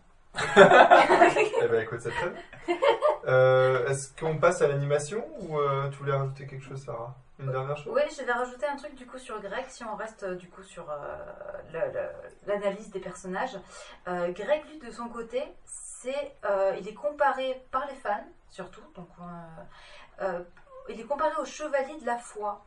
Eh 0.58 1.68
ben 1.68 1.82
écoute, 1.82 2.00
c'est 2.02 2.12
très 2.12 2.30
bien. 2.30 2.42
Euh, 3.28 3.88
Est-ce 3.88 4.16
qu'on 4.20 4.38
passe 4.38 4.62
à 4.62 4.68
l'animation 4.68 5.26
ou 5.40 5.58
euh, 5.60 5.90
tu 5.90 5.98
voulais 5.98 6.14
rajouter 6.14 6.48
quelque 6.48 6.64
chose, 6.64 6.84
Sarah? 6.84 7.16
Une 7.40 7.52
dernière 7.52 7.78
chose? 7.78 7.94
Oui, 7.96 8.02
je 8.18 8.24
vais 8.24 8.32
rajouter 8.32 8.66
un 8.66 8.76
truc 8.76 8.96
du 8.96 9.06
coup 9.06 9.18
sur 9.18 9.40
Greg, 9.42 9.66
si 9.68 9.84
on 9.84 9.96
reste 9.96 10.24
euh, 10.24 10.36
du 10.36 10.50
coup 10.50 10.64
sur 10.64 10.90
euh, 10.90 11.96
l'analyse 12.48 12.90
des 12.90 13.00
personnages. 13.00 13.58
Greg, 14.06 14.64
lui, 14.70 14.80
de 14.80 14.92
son 14.92 15.08
côté, 15.10 15.44
c'est, 15.66 16.36
il 16.80 16.88
est 16.88 16.94
comparé 16.94 17.64
par 17.72 17.86
les 17.88 17.96
fans, 17.96 18.26
surtout, 18.50 18.82
donc 18.96 19.10
il 20.90 21.00
est 21.00 21.04
comparé 21.06 21.34
au 21.40 21.46
chevalier 21.46 22.00
de 22.00 22.06
la 22.06 22.18
foi. 22.18 22.64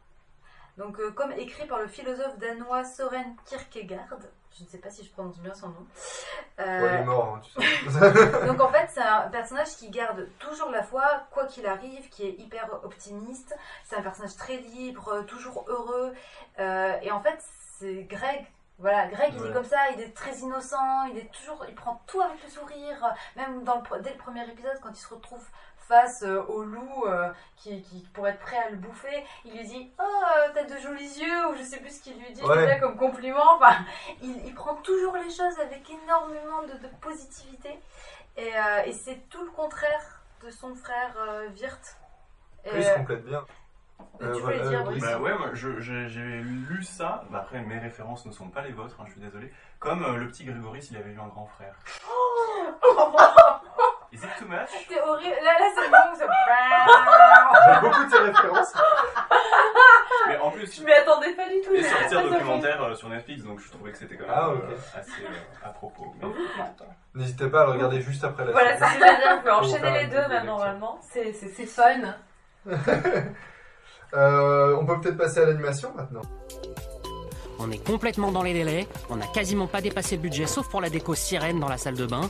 Donc, 0.76 1.00
comme 1.14 1.32
écrit 1.32 1.66
par 1.66 1.78
le 1.80 1.88
philosophe 1.88 2.38
danois 2.38 2.84
Soren 2.84 3.34
Kierkegaard, 3.44 4.18
je 4.58 4.64
ne 4.64 4.68
sais 4.68 4.78
pas 4.78 4.90
si 4.90 5.04
je 5.04 5.10
prononce 5.10 5.38
bien 5.38 5.54
son 5.54 5.68
nom. 5.68 5.86
Euh, 6.58 6.82
Ouais, 6.82 6.94
il 6.94 7.00
est 7.00 7.04
mort, 7.04 7.36
hein, 7.36 7.40
tu 7.42 7.90
sais. 7.90 8.46
donc 8.46 8.60
en 8.60 8.68
fait, 8.68 8.88
c'est 8.92 9.00
un 9.02 9.28
personnage 9.28 9.76
qui 9.76 9.90
garde 9.90 10.28
toujours 10.38 10.70
la 10.70 10.82
foi, 10.82 11.04
quoi 11.30 11.46
qu'il 11.46 11.66
arrive, 11.66 12.08
qui 12.10 12.26
est 12.26 12.32
hyper 12.38 12.68
optimiste. 12.84 13.56
C'est 13.84 13.96
un 13.96 14.02
personnage 14.02 14.36
très 14.36 14.56
libre, 14.56 15.22
toujours 15.26 15.64
heureux. 15.68 16.12
Euh, 16.58 16.98
et 17.02 17.10
en 17.10 17.20
fait, 17.20 17.38
c'est 17.78 18.04
Greg. 18.04 18.46
Voilà, 18.78 19.08
Greg, 19.08 19.34
il 19.38 19.46
est 19.46 19.52
comme 19.52 19.64
ça, 19.64 19.90
il 19.94 20.00
est 20.00 20.16
très 20.16 20.38
innocent, 20.38 21.04
il 21.10 21.18
est 21.18 21.30
toujours, 21.32 21.64
il 21.68 21.74
prend 21.74 22.00
tout 22.06 22.20
avec 22.22 22.42
le 22.42 22.48
sourire. 22.48 23.14
Même 23.36 23.62
dans 23.62 23.76
le, 23.92 24.00
dès 24.00 24.10
le 24.12 24.16
premier 24.16 24.42
épisode, 24.48 24.78
quand 24.82 24.88
il 24.90 24.96
se 24.96 25.12
retrouve 25.12 25.44
face 25.90 26.22
euh, 26.22 26.40
au 26.48 26.62
loup 26.62 27.04
euh, 27.06 27.28
qui, 27.56 27.82
qui 27.82 28.06
pourrait 28.14 28.30
être 28.30 28.38
prêt 28.38 28.56
à 28.58 28.70
le 28.70 28.76
bouffer, 28.76 29.24
il 29.44 29.52
lui 29.58 29.64
dit 29.66 29.90
Oh, 29.98 30.02
euh, 30.02 30.48
t'as 30.54 30.62
de 30.62 30.76
jolis 30.78 31.18
yeux, 31.18 31.48
ou 31.50 31.56
je 31.56 31.62
sais 31.64 31.78
plus 31.80 31.90
ce 31.98 32.02
qu'il 32.04 32.16
lui 32.18 32.32
dit 32.32 32.42
Ouais. 32.44 32.56
déjà 32.62 32.78
comme 32.78 32.96
compliment. 32.96 33.42
Enfin, 33.56 33.74
il, 34.22 34.46
il 34.46 34.54
prend 34.54 34.76
toujours 34.76 35.16
les 35.16 35.30
choses 35.30 35.58
avec 35.60 35.82
énormément 35.90 36.62
de, 36.62 36.74
de 36.74 36.88
positivité. 37.00 37.78
Et, 38.36 38.56
euh, 38.56 38.84
et 38.86 38.92
c'est 38.92 39.28
tout 39.28 39.42
le 39.44 39.50
contraire 39.50 40.22
de 40.44 40.50
son 40.50 40.74
frère 40.76 41.12
euh, 41.18 41.48
Wirth. 41.60 41.96
Il 42.72 42.84
se 42.84 42.94
complète 42.94 43.24
bien. 43.24 43.44
tu 44.20 44.24
Euh, 44.26 44.32
voulais 44.34 44.60
dire, 44.68 44.84
Brice 44.84 45.02
Bah 45.02 45.18
ouais, 45.18 45.36
moi, 45.36 45.48
j'ai 45.54 46.40
lu 46.42 46.82
ça. 46.84 47.24
Bah 47.30 47.40
après, 47.40 47.60
mes 47.62 47.78
références 47.78 48.24
ne 48.26 48.32
sont 48.32 48.48
pas 48.48 48.62
les 48.62 48.72
vôtres, 48.72 48.94
hein, 49.00 49.04
je 49.06 49.12
suis 49.12 49.20
désolé. 49.20 49.52
Comme 49.80 50.04
euh, 50.04 50.16
le 50.16 50.28
petit 50.28 50.44
Grégory 50.44 50.80
s'il 50.82 50.96
avait 50.96 51.10
eu 51.10 51.18
un 51.20 51.26
grand 51.28 51.46
frère. 51.46 51.74
Is 54.12 54.16
it 54.24 54.30
too 54.38 54.46
much? 54.48 54.68
C'est 54.88 55.00
horrible. 55.00 55.36
Là, 55.44 55.52
là 55.58 55.66
c'est 55.74 55.88
bon. 55.88 55.96
c'est- 56.18 56.26
J'aime 57.64 57.80
beaucoup 57.80 58.04
de 58.04 58.10
ces 58.10 58.18
références. 58.18 58.72
Mais 60.28 60.36
en 60.38 60.50
plus, 60.50 60.76
Je 60.76 60.84
m'y 60.84 60.92
attendais 60.92 61.32
pas 61.34 61.48
du 61.48 61.60
tout. 61.60 61.70
il 61.72 61.80
est 61.80 61.82
j'ai 61.88 61.88
sorti 62.08 62.14
un 62.16 62.22
documentaire 62.30 62.82
euh, 62.82 62.94
sur 62.94 63.08
Netflix, 63.08 63.42
donc 63.44 63.60
je 63.60 63.70
trouvais 63.70 63.92
que 63.92 63.98
c'était 63.98 64.16
quand 64.16 64.24
même 64.26 64.34
Ah, 64.36 64.48
euh, 64.50 64.98
assez 64.98 65.10
euh, 65.22 65.64
à 65.66 65.68
propos. 65.70 66.12
Mais- 66.20 66.28
N'hésitez 67.14 67.48
pas 67.48 67.62
à 67.62 67.64
le 67.66 67.72
regarder 67.72 68.00
juste 68.00 68.22
après 68.24 68.44
la 68.44 68.52
Voilà, 68.52 68.76
série. 68.78 68.90
c'est 68.90 68.94
ce 68.94 69.00
que 69.00 69.06
j'allais 69.06 69.16
dire. 69.22 69.36
On 69.38 69.42
peut 69.42 69.52
enchaîner 69.52 69.90
les 70.02 70.06
deux 70.08 70.16
lecture. 70.16 70.44
normalement. 70.44 70.98
C'est 71.02 71.32
c'est- 71.32 71.48
c'est 71.48 71.66
C'est 71.66 71.66
fun. 71.66 72.14
Euh, 74.12 74.76
on 74.80 74.84
peut 74.86 75.00
peut-être 75.00 75.16
passer 75.18 75.38
à 75.40 75.44
l'animation 75.46 75.92
maintenant. 75.94 76.22
On 77.60 77.70
est 77.70 77.78
complètement 77.86 78.32
dans 78.32 78.42
les 78.42 78.52
délais, 78.54 78.88
on 79.08 79.14
n'a 79.14 79.26
quasiment 79.28 79.68
pas 79.68 79.80
dépassé 79.80 80.16
le 80.16 80.22
budget 80.22 80.46
sauf 80.48 80.68
pour 80.68 80.80
la 80.80 80.90
déco 80.90 81.14
sirène 81.14 81.60
dans 81.60 81.68
la 81.68 81.76
salle 81.78 81.94
de 81.94 82.06
bain. 82.06 82.22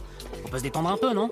On 0.45 0.49
peut 0.51 0.59
se 0.59 0.62
détendre 0.64 0.91
un 0.91 0.99
peu, 0.99 1.14
non? 1.14 1.31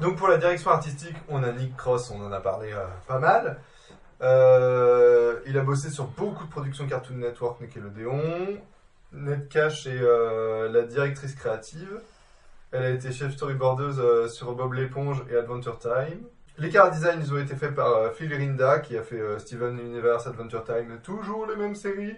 Donc 0.00 0.16
pour 0.16 0.28
la 0.28 0.36
direction 0.36 0.70
artistique, 0.70 1.16
on 1.28 1.42
a 1.42 1.52
Nick 1.52 1.74
Cross, 1.74 2.10
on 2.10 2.22
en 2.22 2.30
a 2.30 2.40
parlé 2.40 2.70
euh, 2.70 2.84
pas 3.06 3.18
mal. 3.18 3.60
Euh, 4.20 5.40
il 5.46 5.56
a 5.56 5.62
bossé 5.62 5.88
sur 5.88 6.04
beaucoup 6.04 6.44
de 6.44 6.50
productions 6.50 6.86
Cartoon 6.86 7.16
Network, 7.16 7.60
Nickelodeon. 7.62 8.58
Ned 9.12 9.48
Cash 9.48 9.86
est 9.86 9.98
euh, 9.98 10.70
la 10.70 10.82
directrice 10.82 11.34
créative. 11.34 12.00
Elle 12.72 12.82
a 12.82 12.90
été 12.90 13.10
chef 13.10 13.32
storyboardeuse 13.32 14.30
sur 14.30 14.54
Bob 14.54 14.74
l'éponge 14.74 15.24
et 15.30 15.36
Adventure 15.36 15.78
Time. 15.78 16.26
Les 16.58 16.68
car 16.68 16.90
designs 16.90 17.20
ils 17.20 17.32
ont 17.32 17.38
été 17.38 17.54
faits 17.54 17.74
par 17.74 18.12
Phil 18.12 18.34
Rinda 18.34 18.80
qui 18.80 18.98
a 18.98 19.02
fait 19.02 19.20
Steven 19.38 19.78
Universe, 19.78 20.26
Adventure 20.26 20.64
Time, 20.64 20.98
toujours 21.02 21.46
les 21.46 21.56
mêmes 21.56 21.74
séries. 21.74 22.16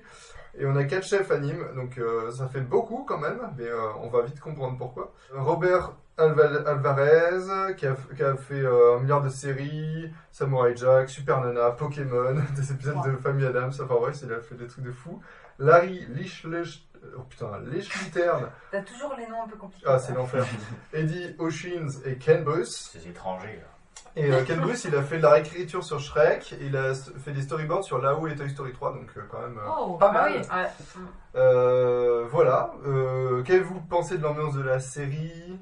Et 0.58 0.66
on 0.66 0.74
a 0.74 0.84
quatre 0.84 1.06
chefs 1.06 1.30
animes, 1.30 1.64
donc 1.76 2.00
ça 2.32 2.48
fait 2.48 2.60
beaucoup 2.60 3.04
quand 3.06 3.18
même, 3.18 3.40
mais 3.56 3.68
on 4.00 4.08
va 4.08 4.22
vite 4.22 4.40
comprendre 4.40 4.78
pourquoi. 4.78 5.12
Robert 5.34 5.92
Alvarez, 6.18 7.74
qui 7.76 7.86
a, 7.86 7.94
qui 8.16 8.22
a 8.22 8.36
fait 8.36 8.60
euh, 8.60 8.96
un 8.96 9.00
milliard 9.00 9.22
de 9.22 9.28
séries, 9.28 10.12
Samurai 10.32 10.74
Jack, 10.76 11.08
Super 11.08 11.40
Nana, 11.40 11.70
Pokémon, 11.70 12.34
des 12.56 12.72
épisodes 12.72 13.02
de 13.04 13.16
Famille 13.16 13.46
Adams, 13.46 13.72
enfin 13.80 13.94
ouais, 13.94 14.12
il 14.22 14.32
a 14.32 14.40
fait 14.40 14.54
des 14.56 14.66
trucs 14.66 14.84
de 14.84 14.92
fou. 14.92 15.20
Larry 15.58 16.06
Lichlich, 16.10 16.88
oh 17.16 17.22
putain, 17.28 17.58
Lichlittern, 17.66 18.46
T'as 18.70 18.82
toujours 18.82 19.14
les 19.16 19.26
noms 19.26 19.42
un 19.44 19.48
peu 19.48 19.56
compliqués. 19.56 19.86
ah 19.88 19.98
c'est 19.98 20.14
l'enfer, 20.14 20.44
Eddie 20.92 21.34
Oshins 21.38 21.88
et 22.04 22.16
Ken 22.16 22.44
Bruce. 22.44 22.90
Ces 22.92 23.08
étrangers, 23.08 23.56
là. 23.56 23.68
Et 24.16 24.32
euh, 24.32 24.42
Ken 24.44 24.58
Bruce, 24.58 24.84
il 24.84 24.96
a 24.96 25.02
fait 25.02 25.18
de 25.18 25.22
la 25.22 25.30
réécriture 25.30 25.84
sur 25.84 26.00
Shrek, 26.00 26.52
et 26.60 26.66
il 26.66 26.76
a 26.76 26.94
fait 26.94 27.30
des 27.32 27.42
storyboards 27.42 27.84
sur 27.84 27.98
Lao 28.00 28.26
et 28.26 28.34
Toy 28.34 28.48
Story 28.50 28.72
3, 28.72 28.92
donc 28.94 29.08
euh, 29.16 29.20
quand 29.30 29.40
même 29.40 29.58
euh, 29.58 29.68
Oh, 29.80 29.94
pas 29.94 30.08
bah 30.12 30.22
mal. 30.30 30.40
oui. 30.40 31.02
Euh, 31.36 32.24
voilà. 32.30 32.72
Euh, 32.86 33.42
Qu'avez-vous 33.42 33.80
pensé 33.82 34.18
de 34.18 34.22
l'ambiance 34.22 34.54
de 34.54 34.62
la 34.62 34.80
série? 34.80 35.58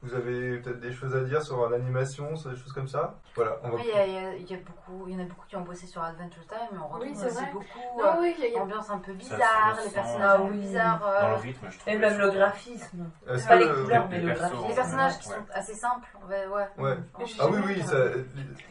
Vous 0.00 0.14
avez 0.14 0.58
peut-être 0.58 0.78
des 0.78 0.92
choses 0.92 1.16
à 1.16 1.22
dire 1.22 1.42
sur 1.42 1.68
l'animation, 1.68 2.36
sur 2.36 2.50
des 2.50 2.56
choses 2.56 2.72
comme 2.72 2.86
ça? 2.86 3.18
Voilà, 3.34 3.56
on 3.64 3.70
va. 3.70 3.78
Il 3.82 3.86
y, 3.88 3.92
a- 3.92 4.06
il 4.06 4.12
y 4.14 4.16
a- 4.18 4.34
il 4.36 4.48
y 4.48 4.54
a 4.54 4.58
beaucoup, 4.58 5.08
il 5.08 5.14
y 5.14 5.16
en 5.16 5.24
a 5.24 5.26
beaucoup 5.28 5.44
qui 5.48 5.56
ont 5.56 5.62
bossé 5.62 5.88
sur 5.88 6.00
Adventure 6.00 6.46
Time, 6.46 6.68
mais 6.70 6.78
on 6.78 6.86
retrouve 6.86 7.02
Oui, 7.10 7.16
c'est 7.16 7.26
aussi 7.26 7.34
vrai. 7.34 7.50
beaucoup 7.52 7.78
Non, 7.98 8.04
euh, 8.04 8.20
oui, 8.20 8.34
il 8.38 8.44
y 8.52 8.56
a- 8.56 8.62
ambiance 8.62 8.90
un 8.90 8.98
peu 8.98 9.12
bizarre, 9.14 9.76
les 9.84 9.90
personnages 9.90 10.40
un 10.40 10.44
peu 10.46 10.52
oui. 10.52 10.58
bizarres. 10.60 11.04
euh, 11.04 11.20
Dans 11.22 11.28
le 11.30 11.34
rythme, 11.36 11.66
je 11.68 11.78
trouve. 11.80 11.92
Et 11.92 11.98
même 11.98 12.16
le 12.16 12.30
graphisme. 12.30 13.10
Pas 13.26 13.34
que- 13.36 13.54
les 13.54 13.82
couleurs, 13.82 14.08
les 14.08 14.18
mais 14.18 14.22
le 14.24 14.34
graphisme. 14.34 14.68
Les 14.68 14.74
personnages 14.76 15.18
qui 15.18 15.28
Ouais. 15.30 15.34
sont 15.34 15.44
assez 15.52 15.74
simples. 15.74 16.08
Ouais, 16.28 16.46
ouais. 16.46 16.66
Ouais. 16.78 16.96
Franchement, 17.14 17.44
Ah 17.44 17.50
oui, 17.50 17.58
oui, 17.66 17.82
ça, 17.82 17.96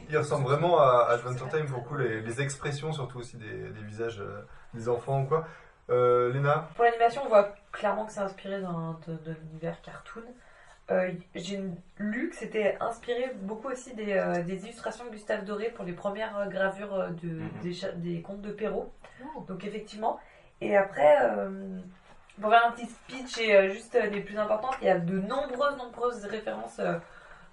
il 0.09 0.17
ressemble 0.17 0.45
vraiment 0.45 0.80
à 0.80 1.07
Adventure 1.09 1.49
Time 1.49 1.65
pour 1.65 1.80
le 1.80 1.84
coup, 1.84 1.95
les, 1.97 2.21
les 2.21 2.41
expressions, 2.41 2.93
surtout 2.93 3.17
aussi 3.19 3.36
des, 3.36 3.69
des 3.69 3.84
visages 3.84 4.21
euh, 4.21 4.45
des 4.73 4.88
enfants 4.88 5.23
ou 5.23 5.25
quoi. 5.25 5.45
Euh, 5.89 6.32
Léna? 6.32 6.69
Pour 6.75 6.86
l'animation, 6.86 7.21
on 7.25 7.30
voit 7.30 7.53
clairement 7.73 8.05
que 8.05 8.13
c'est 8.13 8.21
inspiré 8.21 8.61
d'un- 8.61 8.97
de, 9.07 9.13
de 9.13 9.34
l'univers 9.41 9.82
cartoon. 9.82 10.21
Euh, 10.89 11.11
J'ai 11.35 11.61
lu 11.97 12.29
que 12.29 12.35
c'était 12.35 12.77
inspiré 12.79 13.31
beaucoup 13.41 13.67
aussi 13.69 13.93
des, 13.93 14.13
euh, 14.13 14.41
des 14.43 14.63
illustrations 14.63 15.03
de 15.05 15.09
Gustave 15.09 15.43
Doré 15.43 15.69
pour 15.69 15.83
les 15.83 15.91
premières 15.93 16.38
euh, 16.38 16.45
gravures 16.47 17.09
de, 17.21 17.41
Mhm. 17.63 17.99
des, 18.01 18.21
contes 18.21 18.41
de 18.41 18.51
Perrault. 18.51 18.91
Oh. 19.35 19.41
Donc 19.47 19.65
effectivement. 19.65 20.19
Et 20.61 20.77
après, 20.77 21.17
euh, 21.21 21.79
pour 22.41 22.49
faire 22.51 22.65
un 22.67 22.71
petit 22.71 22.85
speech 22.85 23.38
et 23.39 23.55
euh, 23.55 23.69
juste 23.69 23.95
euh, 23.95 24.05
les 24.07 24.21
plus 24.21 24.38
importantes, 24.38 24.75
il 24.81 24.88
y 24.88 24.89
a 24.89 24.97
de 24.99 25.19
nombreuses, 25.19 25.77
nombreuses 25.77 26.23
références 26.25 26.79
euh, 26.79 26.97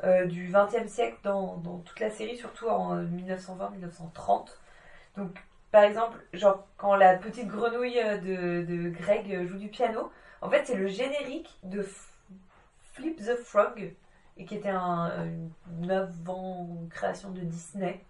euh, 0.05 0.27
du 0.27 0.53
XXe 0.53 0.87
siècle 0.91 1.19
dans, 1.25 1.57
dans 1.59 1.79
toute 1.79 1.99
la 2.01 2.11
série, 2.11 2.37
surtout 2.37 2.69
en 2.69 2.97
1920-1930. 3.03 4.47
Donc 5.17 5.31
par 5.73 5.83
exemple, 5.83 6.19
genre 6.33 6.65
quand 6.77 6.95
la 6.95 7.17
petite 7.17 7.49
grenouille 7.49 7.95
de, 8.23 8.63
de 8.65 8.89
Greg 8.91 9.47
joue 9.47 9.59
du 9.59 9.69
piano, 9.69 10.11
en 10.41 10.49
fait 10.51 10.63
c'est 10.67 10.77
le 10.77 10.87
générique 10.87 11.59
de 11.65 11.83
Flip 12.95 13.17
the 13.19 13.37
Frog, 13.37 13.95
et 14.37 14.45
qui 14.45 14.57
était 14.57 14.71
un, 14.71 15.11
une 15.83 15.91
avant-création 15.91 17.31
de 17.31 17.41
Disney 17.41 18.01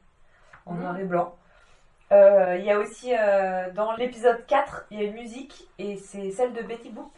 en 0.67 0.75
Mhm. 0.75 0.81
noir 0.81 0.99
et 0.99 1.05
blanc. 1.05 1.37
Euh, 2.13 2.57
Il 2.59 2.65
y 2.65 2.71
a 2.71 2.79
aussi 2.79 3.15
euh, 3.17 3.71
dans 3.73 3.93
l'épisode 3.97 4.45
4, 4.47 4.87
il 4.91 5.01
y 5.01 5.03
a 5.03 5.09
une 5.09 5.15
musique 5.15 5.69
et 5.79 5.97
c'est 5.97 6.31
celle 6.31 6.53
de 6.53 6.63
Betty 6.63 6.91
Boop. 6.91 7.13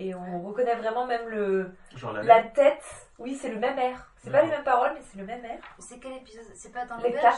Et 0.00 0.14
on 0.14 0.42
reconnaît 0.42 0.76
vraiment 0.76 1.06
même 1.06 1.28
le, 1.28 1.72
Genre 1.96 2.12
la, 2.12 2.22
la 2.22 2.42
tête. 2.44 2.84
Oui, 3.18 3.34
c'est 3.34 3.48
le 3.50 3.58
même 3.58 3.76
air. 3.78 4.12
C'est 4.16 4.30
pas 4.30 4.42
les 4.42 4.48
mêmes 4.48 4.62
paroles, 4.62 4.92
mais 4.94 5.00
c'est 5.02 5.18
le 5.18 5.26
même 5.26 5.44
air. 5.44 5.58
C'est 5.80 5.98
quel 5.98 6.12
épisode? 6.12 6.44
C'est 6.54 6.72
pas 6.72 6.84
dans 6.86 6.96
Les 6.98 7.12
ça? 7.20 7.32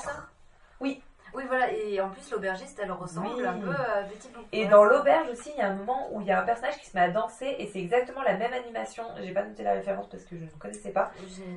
Oui. 0.79 1.03
Oui, 1.35 1.45
voilà. 1.47 1.71
Et 1.73 2.01
en 2.01 2.09
plus, 2.11 2.31
l'aubergiste, 2.31 2.79
elle 2.83 2.93
ressemble 2.93 3.29
Oui. 3.37 3.47
un 3.47 3.59
peu 3.59 3.71
à 3.71 4.03
Betty 4.03 4.29
Boop. 4.35 4.45
Et 4.53 4.67
dans 4.67 4.85
l'auberge 4.85 5.29
aussi, 5.31 5.51
il 5.55 5.59
y 5.59 5.63
a 5.63 5.69
un 5.69 5.75
moment 5.75 6.09
où 6.13 6.21
il 6.21 6.27
y 6.27 6.33
a 6.33 6.41
un 6.41 6.45
personnage 6.45 6.79
qui 6.79 6.87
se 6.87 6.97
met 6.97 7.03
à 7.03 7.11
danser 7.11 7.55
et 7.59 7.67
c'est 7.73 7.81
exactement 7.81 8.23
la 8.23 8.37
même 8.37 8.53
animation. 8.53 9.05
J'ai 9.23 9.33
pas 9.33 9.43
noté 9.45 9.63
la 9.63 9.73
référence 9.75 10.09
parce 10.09 10.25
que 10.25 10.37
je 10.37 10.45
ne 10.45 10.51
connaissais 10.59 10.91
pas. 10.91 11.11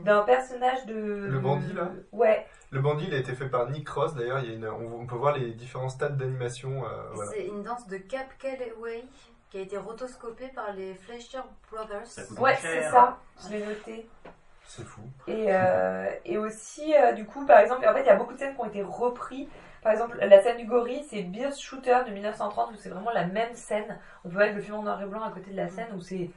D'un 0.04 0.22
personnage 0.24 0.86
de. 0.86 0.94
Le 1.30 1.40
bandit, 1.40 1.74
là 1.74 1.90
Ouais. 2.12 2.46
Le 2.72 2.80
bandit, 2.82 3.06
il 3.08 3.14
a 3.14 3.18
été 3.18 3.34
fait 3.34 3.48
par 3.50 3.70
Nick 3.70 3.86
Cross, 3.86 4.16
d'ailleurs, 4.16 4.40
il 4.40 4.50
y 4.50 4.52
a 4.52 4.56
une- 4.56 4.68
on, 4.68 5.06
peut 5.06 5.16
voir 5.16 5.38
les 5.38 5.52
différents 5.52 5.90
stades 5.90 6.18
d'animation. 6.18 6.84
euh, 6.86 6.90
voilà. 7.14 7.32
C'est 7.32 7.46
une 7.46 7.62
danse 7.62 7.88
de 7.88 7.98
Cap 7.98 8.26
Calloway 8.40 9.04
qui 9.52 9.60
a 9.60 9.62
été 9.62 9.78
rotoscopée 9.78 10.48
par 10.56 10.74
les 10.74 10.96
Fleischer 10.96 11.42
Brothers. 11.72 12.08
Ouais, 12.40 12.58
c'est 12.60 12.82
ça. 12.90 13.20
Je 13.46 13.50
l'ai 13.52 13.64
noté. 13.66 14.10
C'est 14.66 14.84
fou. 14.86 15.02
Et, 15.28 15.46
euh, 15.50 16.10
et 16.26 16.40
aussi, 16.40 16.96
euh, 16.96 17.12
du 17.12 17.26
coup, 17.26 17.46
par 17.46 17.60
exemple, 17.60 17.88
en 17.88 17.94
fait, 17.94 18.02
il 18.02 18.08
y 18.08 18.10
a 18.10 18.16
beaucoup 18.16 18.34
de 18.34 18.40
scènes 18.40 18.56
qui 18.56 18.62
ont 18.62 18.66
été 18.66 18.82
reprises. 18.82 19.48
Par 19.84 19.92
exemple, 19.92 20.18
la 20.20 20.42
scène 20.42 20.58
du 20.58 20.66
gorille, 20.66 21.04
c'est 21.10 21.22
Beer 21.24 21.50
Shooter 21.58 22.00
de 22.08 22.12
1930, 22.14 22.72
où 22.72 22.76
c'est 22.76 22.90
vraiment 22.90 23.12
la 23.12 23.26
même 23.26 23.54
scène. 23.54 23.98
On 24.26 24.30
peut 24.30 24.38
mettre 24.38 24.56
le 24.56 24.62
film 24.62 24.76
en 24.78 24.84
noir 24.84 25.02
et 25.02 25.06
blanc 25.06 25.22
à 25.24 25.32
côté 25.32 25.52
de 25.52 25.58
la 25.58 25.68
scène, 25.68 25.88
où 25.96 26.00
c'est 26.02 26.30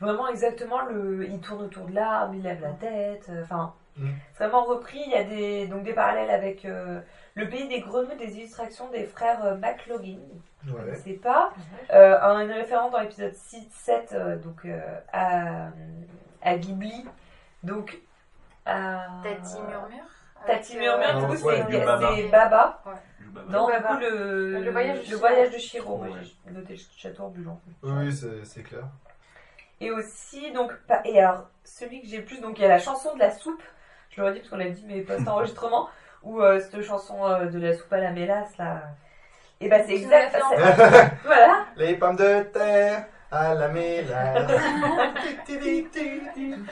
vraiment 0.00 0.28
exactement 0.28 0.80
le. 0.82 1.26
Il 1.28 1.40
tourne 1.40 1.62
autour 1.64 1.86
de 1.86 1.94
l'arbre, 1.94 2.34
il 2.34 2.42
lève 2.42 2.60
la 2.62 2.72
tête, 2.72 3.26
euh, 3.30 3.42
enfin. 3.44 3.74
Mm. 3.98 4.10
C'est 4.34 4.44
vraiment 4.46 4.64
repris. 4.64 5.00
Il 5.06 5.10
y 5.12 5.14
a 5.14 5.24
des, 5.24 5.66
donc 5.68 5.82
des 5.84 5.94
parallèles 5.94 6.30
avec 6.30 6.64
euh, 6.64 7.00
le 7.34 7.48
pays 7.48 7.66
des 7.68 7.80
grenouilles, 7.80 8.16
des 8.18 8.36
illustrations 8.38 8.88
des 8.90 9.04
frères 9.04 9.42
euh, 9.44 9.54
McLaughlin. 9.56 10.18
je 10.66 10.70
ne 10.72 10.76
connaissais 10.76 11.12
pas. 11.14 11.50
Euh, 11.92 12.18
un- 12.20 12.40
une 12.40 12.52
référence 12.52 12.90
dans 12.92 13.00
l'épisode 13.00 13.32
6, 13.34 13.68
7, 13.70 14.12
euh, 14.12 14.36
donc 14.36 14.64
euh, 14.66 14.80
à, 15.12 15.68
à 16.42 16.56
Ghibli. 16.58 17.06
Donc, 17.62 17.98
à... 18.66 19.06
Tati 19.22 19.60
Murmure? 19.62 20.04
Tati 20.46 20.76
Avec, 20.76 20.88
euh, 20.88 20.98
Murmure, 20.98 21.28
du 21.28 21.42
coup, 21.42 21.50
c'est 21.50 22.28
Baba. 22.28 22.82
Dans, 23.48 23.66
coup, 23.66 23.72
le, 24.00 24.60
Le 24.62 24.70
voyage 24.70 24.98
de 24.98 25.02
Chihiro. 25.04 25.18
voyage 25.20 25.50
de 25.50 25.58
Chihiro. 25.58 25.98
Ouais. 25.98 26.08
J'ai 26.46 26.52
noté 26.52 26.74
le 26.74 26.80
château 26.96 27.24
ambulant. 27.24 27.60
Oui, 27.82 28.12
c'est 28.44 28.62
clair. 28.62 28.84
Et 29.80 29.90
aussi, 29.90 30.52
donc, 30.52 30.72
et 31.04 31.20
alors, 31.20 31.48
celui 31.64 32.00
que 32.00 32.08
j'ai 32.08 32.18
le 32.18 32.24
plus, 32.24 32.40
donc 32.40 32.58
il 32.58 32.62
y 32.62 32.64
a 32.64 32.68
la 32.68 32.78
chanson 32.78 33.14
de 33.14 33.18
la 33.18 33.30
soupe, 33.30 33.62
je 34.10 34.20
le 34.20 34.28
redis 34.28 34.38
parce 34.40 34.50
qu'on 34.50 34.60
a 34.60 34.70
dit 34.70 34.84
mes 34.86 35.02
post-enregistrements, 35.02 35.88
ou 36.22 36.40
euh, 36.40 36.60
cette 36.60 36.80
chanson 36.82 37.26
euh, 37.26 37.46
de 37.46 37.58
la 37.58 37.74
soupe 37.74 37.92
à 37.92 37.98
la 37.98 38.10
mélasse, 38.10 38.56
là. 38.56 38.82
Et 39.60 39.68
bah, 39.68 39.78
c'est 39.86 39.94
exact. 39.94 40.36
Voilà. 41.24 41.66
Les 41.76 41.94
pommes 41.96 42.16
de 42.16 42.42
terre 42.44 43.06
à 43.30 43.54
la 43.54 43.68
mélasse. 43.68 44.50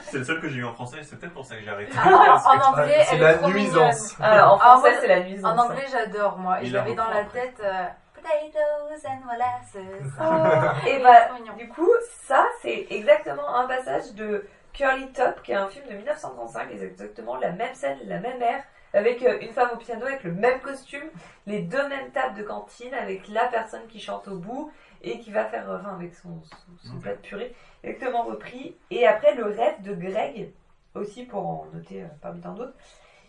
C'est 0.01 0.17
le 0.17 0.23
seul 0.23 0.39
que 0.41 0.47
j'ai 0.49 0.57
eu 0.59 0.65
en 0.65 0.73
français, 0.73 0.97
c'est 1.03 1.17
peut-être 1.19 1.33
pour 1.33 1.45
ça 1.45 1.55
que 1.55 1.61
j'ai 1.63 1.69
arrêté. 1.69 1.91
Ah, 1.97 2.41
en 2.45 2.71
anglais, 2.73 3.03
c'est 3.07 3.15
elle 3.15 3.21
la 3.21 3.31
est 3.33 3.37
trop 3.37 3.49
nuisance. 3.49 4.17
mignonne. 4.17 4.31
Ah, 4.33 4.49
en 4.51 4.55
Ah, 4.55 4.59
français, 4.59 4.91
moi, 4.91 4.99
c'est 5.01 5.07
la 5.07 5.19
nuisance. 5.21 5.59
En 5.59 5.63
anglais, 5.63 5.85
j'adore 5.91 6.37
moi. 6.37 6.59
Et 6.61 6.63
Il 6.65 6.69
je 6.69 6.73
la 6.73 6.79
l'avais 6.81 6.95
dans 6.95 7.03
reprend 7.03 7.15
la 7.19 7.21
après. 7.25 7.41
tête. 7.41 7.61
euh, 7.63 7.85
Potatoes 8.13 9.07
and 9.07 9.25
molasses. 9.25 9.75
Et 10.87 10.91
Il 10.95 10.99
est 10.99 11.03
bah, 11.03 11.21
trop 11.29 11.39
mignon. 11.39 11.53
du 11.57 11.67
coup, 11.69 11.91
ça, 12.25 12.45
c'est 12.61 12.87
exactement 12.89 13.55
un 13.55 13.67
passage 13.67 14.13
de 14.13 14.47
Curly 14.73 15.11
Top, 15.13 15.41
qui 15.43 15.51
est 15.51 15.55
un 15.55 15.67
film 15.67 15.85
de 15.87 15.93
1935, 15.95 16.71
et 16.71 16.77
c'est 16.77 16.85
exactement 16.85 17.37
la 17.37 17.51
même 17.51 17.73
scène, 17.75 17.97
la 18.05 18.19
même 18.19 18.41
ère, 18.41 18.63
avec 18.93 19.21
euh, 19.23 19.37
une 19.41 19.51
femme 19.53 19.69
au 19.73 19.77
piano, 19.77 20.05
avec 20.05 20.23
le 20.23 20.31
même 20.31 20.59
costume, 20.59 21.07
les 21.45 21.59
deux 21.61 21.87
mêmes 21.87 22.11
tables 22.11 22.35
de 22.37 22.43
cantine, 22.43 22.93
avec 22.93 23.27
la 23.29 23.45
personne 23.45 23.85
qui 23.87 23.99
chante 23.99 24.27
au 24.27 24.37
bout, 24.37 24.71
et 25.05 25.19
qui 25.19 25.31
va 25.31 25.45
faire, 25.45 25.69
euh, 25.69 25.77
enfin, 25.79 25.93
avec 25.93 26.13
son, 26.15 26.41
son, 26.43 26.89
son 26.89 26.95
Ok. 26.95 27.01
plat 27.03 27.13
de 27.13 27.19
purée, 27.21 27.55
exactement 27.83 28.23
repris. 28.23 28.75
Et 28.89 29.05
après, 29.05 29.35
le 29.35 29.45
rêve 29.45 29.81
de 29.83 29.93
Greg, 29.93 30.51
aussi 30.95 31.23
pour 31.25 31.45
en 31.47 31.65
noter 31.73 32.01
euh, 32.01 32.07
parmi 32.21 32.41
tant 32.41 32.53
d'autres, 32.53 32.73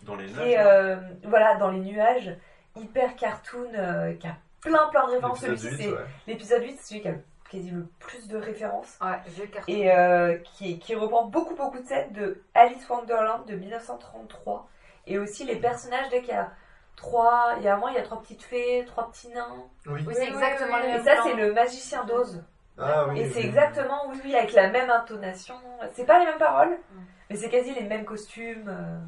Dans 0.03 0.17
les 0.17 0.27
nuages. 0.27 0.49
est, 0.49 0.59
euh, 0.59 0.97
voilà, 1.25 1.57
dans 1.57 1.71
les 1.71 1.81
nuages, 1.81 2.35
hyper 2.77 3.15
cartoon, 3.17 3.71
euh, 3.75 4.15
qui 4.15 4.27
a 4.27 4.37
plein 4.63 4.89
plein 4.89 5.07
de 5.07 5.13
références. 5.13 5.43
L'épisode 5.43 5.59
Celui-ci, 5.59 5.77
8, 5.77 5.91
c'est 5.91 5.93
ouais. 5.97 6.07
l'épisode 6.27 6.63
8, 6.63 6.77
c'est 6.79 6.87
celui 6.89 7.01
qui 7.03 7.09
a 7.09 7.13
le- 7.13 7.23
quasi 7.51 7.71
le 7.71 7.87
plus 8.01 8.27
de 8.27 8.37
références 8.39 8.99
Ouais, 9.01 9.21
et 9.69 9.93
euh, 9.93 10.37
qui, 10.39 10.79
qui 10.81 10.95
reprend 10.97 11.27
beaucoup 11.27 11.55
beaucoup 11.55 11.79
de 11.79 11.87
scènes 11.87 12.13
de 12.13 12.43
Alice 12.55 12.89
Wonderland 12.89 13.45
de 13.47 13.55
1933 13.55 14.69
et 15.07 15.19
aussi 15.19 15.45
les 15.45 15.55
personnages 15.57 16.09
dès 16.09 16.21
qu'il 16.23 16.31
y 16.35 16.37
a 16.37 16.51
trois 16.97 17.55
il 17.59 17.63
y 17.65 17.69
a 17.69 17.75
moment 17.77 17.89
il 17.89 17.95
y 17.95 17.99
a 17.99 18.03
trois 18.03 18.21
petites 18.21 18.43
fées 18.43 18.85
trois 18.87 19.11
petits 19.11 19.29
nains 19.29 19.55
Oui. 19.87 20.03
Oui, 20.07 20.15
c'est 20.17 20.27
exactement 20.29 20.79
les 20.79 20.89
et 20.89 20.93
mêmes 20.93 21.05
ça 21.05 21.23
c'est 21.23 21.35
le 21.35 21.53
magicien 21.53 22.05
d'Oz 22.05 22.43
Ah 22.79 23.07
oui. 23.09 23.21
et 23.21 23.29
c'est 23.31 23.41
oui. 23.41 23.47
exactement 23.47 24.09
oui 24.09 24.21
oui 24.25 24.35
avec 24.35 24.53
la 24.53 24.69
même 24.69 24.91
intonation 24.91 25.55
c'est 25.95 26.07
pas 26.07 26.19
les 26.19 26.27
mêmes 26.27 26.39
paroles 26.39 26.79
Mm. 26.93 27.01
mais 27.31 27.37
c'est 27.37 27.49
quasi 27.51 27.75
les 27.75 27.83
mêmes 27.85 28.05
costumes 28.05 28.69
euh, 28.69 28.99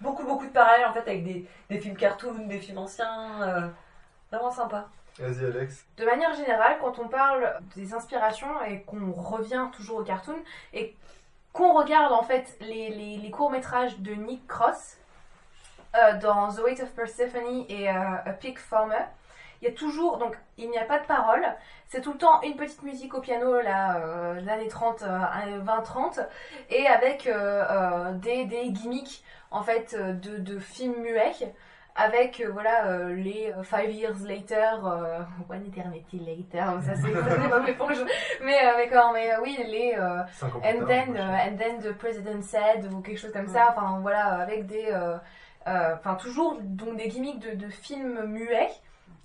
beaucoup 0.00 0.24
beaucoup 0.24 0.46
de 0.46 0.50
parallèles 0.52 0.86
en 0.86 0.92
fait 0.92 1.00
avec 1.08 1.24
des, 1.24 1.46
des 1.70 1.78
films 1.78 1.96
cartoon 1.96 2.46
des 2.46 2.58
films 2.58 2.78
anciens 2.78 3.42
euh, 3.42 3.68
vraiment 4.30 4.50
sympa 4.50 4.88
Vas-y, 5.18 5.46
Alex. 5.46 5.86
De 5.96 6.04
manière 6.04 6.34
générale, 6.34 6.76
quand 6.78 6.98
on 6.98 7.08
parle 7.08 7.58
des 7.74 7.94
inspirations 7.94 8.62
et 8.64 8.82
qu'on 8.82 9.12
revient 9.12 9.68
toujours 9.72 10.00
au 10.00 10.02
cartoon 10.04 10.36
et 10.74 10.94
qu'on 11.54 11.72
regarde 11.72 12.12
en 12.12 12.22
fait 12.22 12.54
les, 12.60 12.90
les- 12.90 13.16
les 13.16 13.30
courts-métrages 13.30 13.98
de 14.00 14.12
Nick 14.12 14.46
Cross 14.46 14.98
euh, 15.96 16.18
dans 16.18 16.48
The 16.52 16.60
Weight 16.60 16.80
of 16.80 16.90
Persephone 16.94 17.64
et 17.68 17.88
euh, 17.88 17.92
A 18.24 18.32
Pig 18.32 18.58
Farmer, 18.58 19.04
il 19.62 19.68
y 19.68 19.70
a 19.70 19.74
toujours, 19.74 20.18
donc 20.18 20.36
il 20.58 20.68
n'y 20.68 20.78
a 20.78 20.84
pas 20.84 20.98
de 20.98 21.06
parole, 21.06 21.46
c'est 21.86 22.02
tout 22.02 22.12
le 22.12 22.18
temps 22.18 22.42
une 22.42 22.56
petite 22.56 22.82
musique 22.82 23.14
au 23.14 23.20
piano 23.20 23.60
là, 23.60 23.96
euh, 23.96 24.40
l'année 24.42 24.68
30, 24.68 25.02
euh, 25.02 25.62
20-30, 25.64 26.26
et 26.70 26.86
avec 26.86 27.26
euh, 27.26 27.64
euh, 27.70 28.12
des, 28.12 28.44
des 28.44 28.70
gimmicks 28.70 29.22
en 29.50 29.62
fait 29.62 29.96
de, 29.96 30.38
de 30.38 30.58
films 30.58 31.00
muets 31.00 31.54
avec 31.98 32.40
euh, 32.40 32.50
voilà 32.52 32.88
euh, 32.88 33.14
les 33.14 33.54
Five 33.62 33.90
Years 33.90 34.20
Later, 34.26 34.84
euh, 34.84 35.20
One 35.48 35.64
Eternity 35.66 36.18
Later, 36.18 36.78
ça 36.82 36.94
c'est 36.94 37.12
pas 37.12 37.66
éponge, 37.68 38.04
mais 38.44 38.58
euh, 38.66 38.72
mais 38.76 38.88
quand 38.88 39.12
mais 39.12 39.32
euh, 39.32 39.40
oui 39.42 39.58
les 39.66 39.94
euh, 39.98 40.20
And 40.42 40.84
then 40.86 41.16
and 41.16 41.56
then 41.56 41.80
the 41.80 41.96
president 41.96 42.42
said 42.42 42.92
ou 42.92 43.00
quelque 43.00 43.18
chose 43.18 43.32
comme 43.32 43.48
ça, 43.48 43.68
enfin 43.70 43.98
voilà 44.02 44.40
avec 44.40 44.66
des 44.66 44.92
euh, 45.66 45.70
euh, 45.70 45.94
enfin 45.96 46.14
toujours 46.14 46.58
donc 46.60 46.96
des 46.96 47.08
gimmicks 47.08 47.40
de, 47.40 47.54
de 47.54 47.68
films 47.68 48.24
muets 48.26 48.70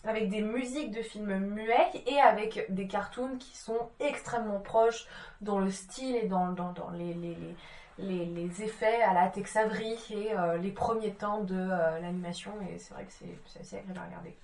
avec 0.04 0.30
des 0.30 0.42
musiques 0.42 0.92
de 0.92 1.02
films 1.02 1.38
muets 1.38 1.92
et 2.08 2.20
avec 2.20 2.66
des 2.70 2.88
cartoons 2.88 3.38
qui 3.38 3.56
sont 3.56 3.90
extrêmement 4.00 4.60
proches 4.60 5.06
dans 5.42 5.60
le 5.60 5.70
style 5.70 6.16
et 6.16 6.28
dans, 6.28 6.52
dans, 6.52 6.72
dans 6.72 6.90
les, 6.90 7.14
les, 7.14 7.36
les, 7.36 7.56
les, 8.00 8.26
les 8.26 8.64
effets 8.64 9.02
à 9.04 9.14
la 9.14 9.28
Tex 9.28 9.56
Avery 9.56 9.96
et 10.10 10.34
euh, 10.34 10.58
les 10.58 10.72
premiers 10.72 11.14
temps 11.14 11.42
de 11.42 11.56
euh, 11.56 12.00
l'animation 12.00 12.52
et 12.70 12.80
c'est 12.80 12.94
vrai 12.94 13.06
que 13.06 13.14
c'est 13.14 13.38
c'est 13.46 13.60
assez 13.60 13.78
agréable 13.78 14.00
à 14.00 14.06
regarder. 14.08 14.36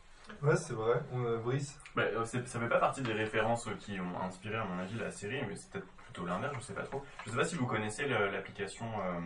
Ouais, 0.42 0.56
c'est 0.58 0.74
vrai. 0.74 1.00
On, 1.14 1.24
euh, 1.24 1.38
Brice. 1.38 1.80
Bah, 1.96 2.04
euh, 2.04 2.26
ça 2.26 2.60
fait 2.60 2.68
pas 2.68 2.80
partie 2.80 3.02
des 3.02 3.14
références 3.14 3.68
euh, 3.68 3.76
qui 3.80 3.98
ont 4.00 4.22
inspiré, 4.22 4.58
à 4.58 4.66
mon 4.66 4.78
avis, 4.78 5.00
la 5.00 5.10
série, 5.10 5.42
mais 5.48 5.56
c'est 5.56 5.70
peut-être 5.72 5.88
plutôt 5.88 6.26
l'inverse, 6.26 6.54
je 6.60 6.62
sais 6.66 6.74
pas 6.74 6.84
trop. 6.84 7.02
Je 7.26 7.32
sais 7.32 7.38
pas 7.38 7.46
si 7.46 7.56
vous 7.56 7.66
connaissez 7.66 8.06
l'application 8.08 8.86
euh, 8.86 9.20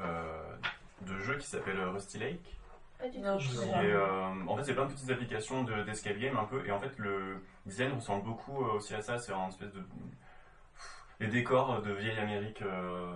euh, 0.00 0.56
de 1.02 1.18
jeu 1.20 1.36
qui 1.36 1.46
s'appelle 1.46 1.80
Rusty 1.80 2.18
Lake. 2.18 2.56
Pas 2.98 3.08
du 3.08 3.20
tout. 3.20 3.38
Qui 3.38 3.56
est, 3.86 3.92
euh, 3.92 4.28
en 4.48 4.56
fait, 4.56 4.64
c'est 4.64 4.74
plein 4.74 4.86
de 4.86 4.92
petites 4.92 5.10
applications 5.10 5.62
de- 5.62 5.82
d'escape 5.84 6.18
game 6.18 6.36
un 6.36 6.44
peu, 6.44 6.66
et 6.66 6.72
en 6.72 6.80
fait, 6.80 6.96
le 6.98 7.42
design 7.64 7.92
ressemble 7.92 8.24
beaucoup 8.24 8.64
euh, 8.64 8.72
aussi 8.74 8.94
à 8.94 9.00
ça. 9.02 9.18
C'est 9.18 9.32
un 9.32 9.48
espèce 9.48 9.72
de. 9.72 9.82
Les 11.20 11.28
décors 11.28 11.82
de 11.82 11.92
vieille 11.92 12.18
Amérique, 12.18 12.62
euh, 12.62 13.12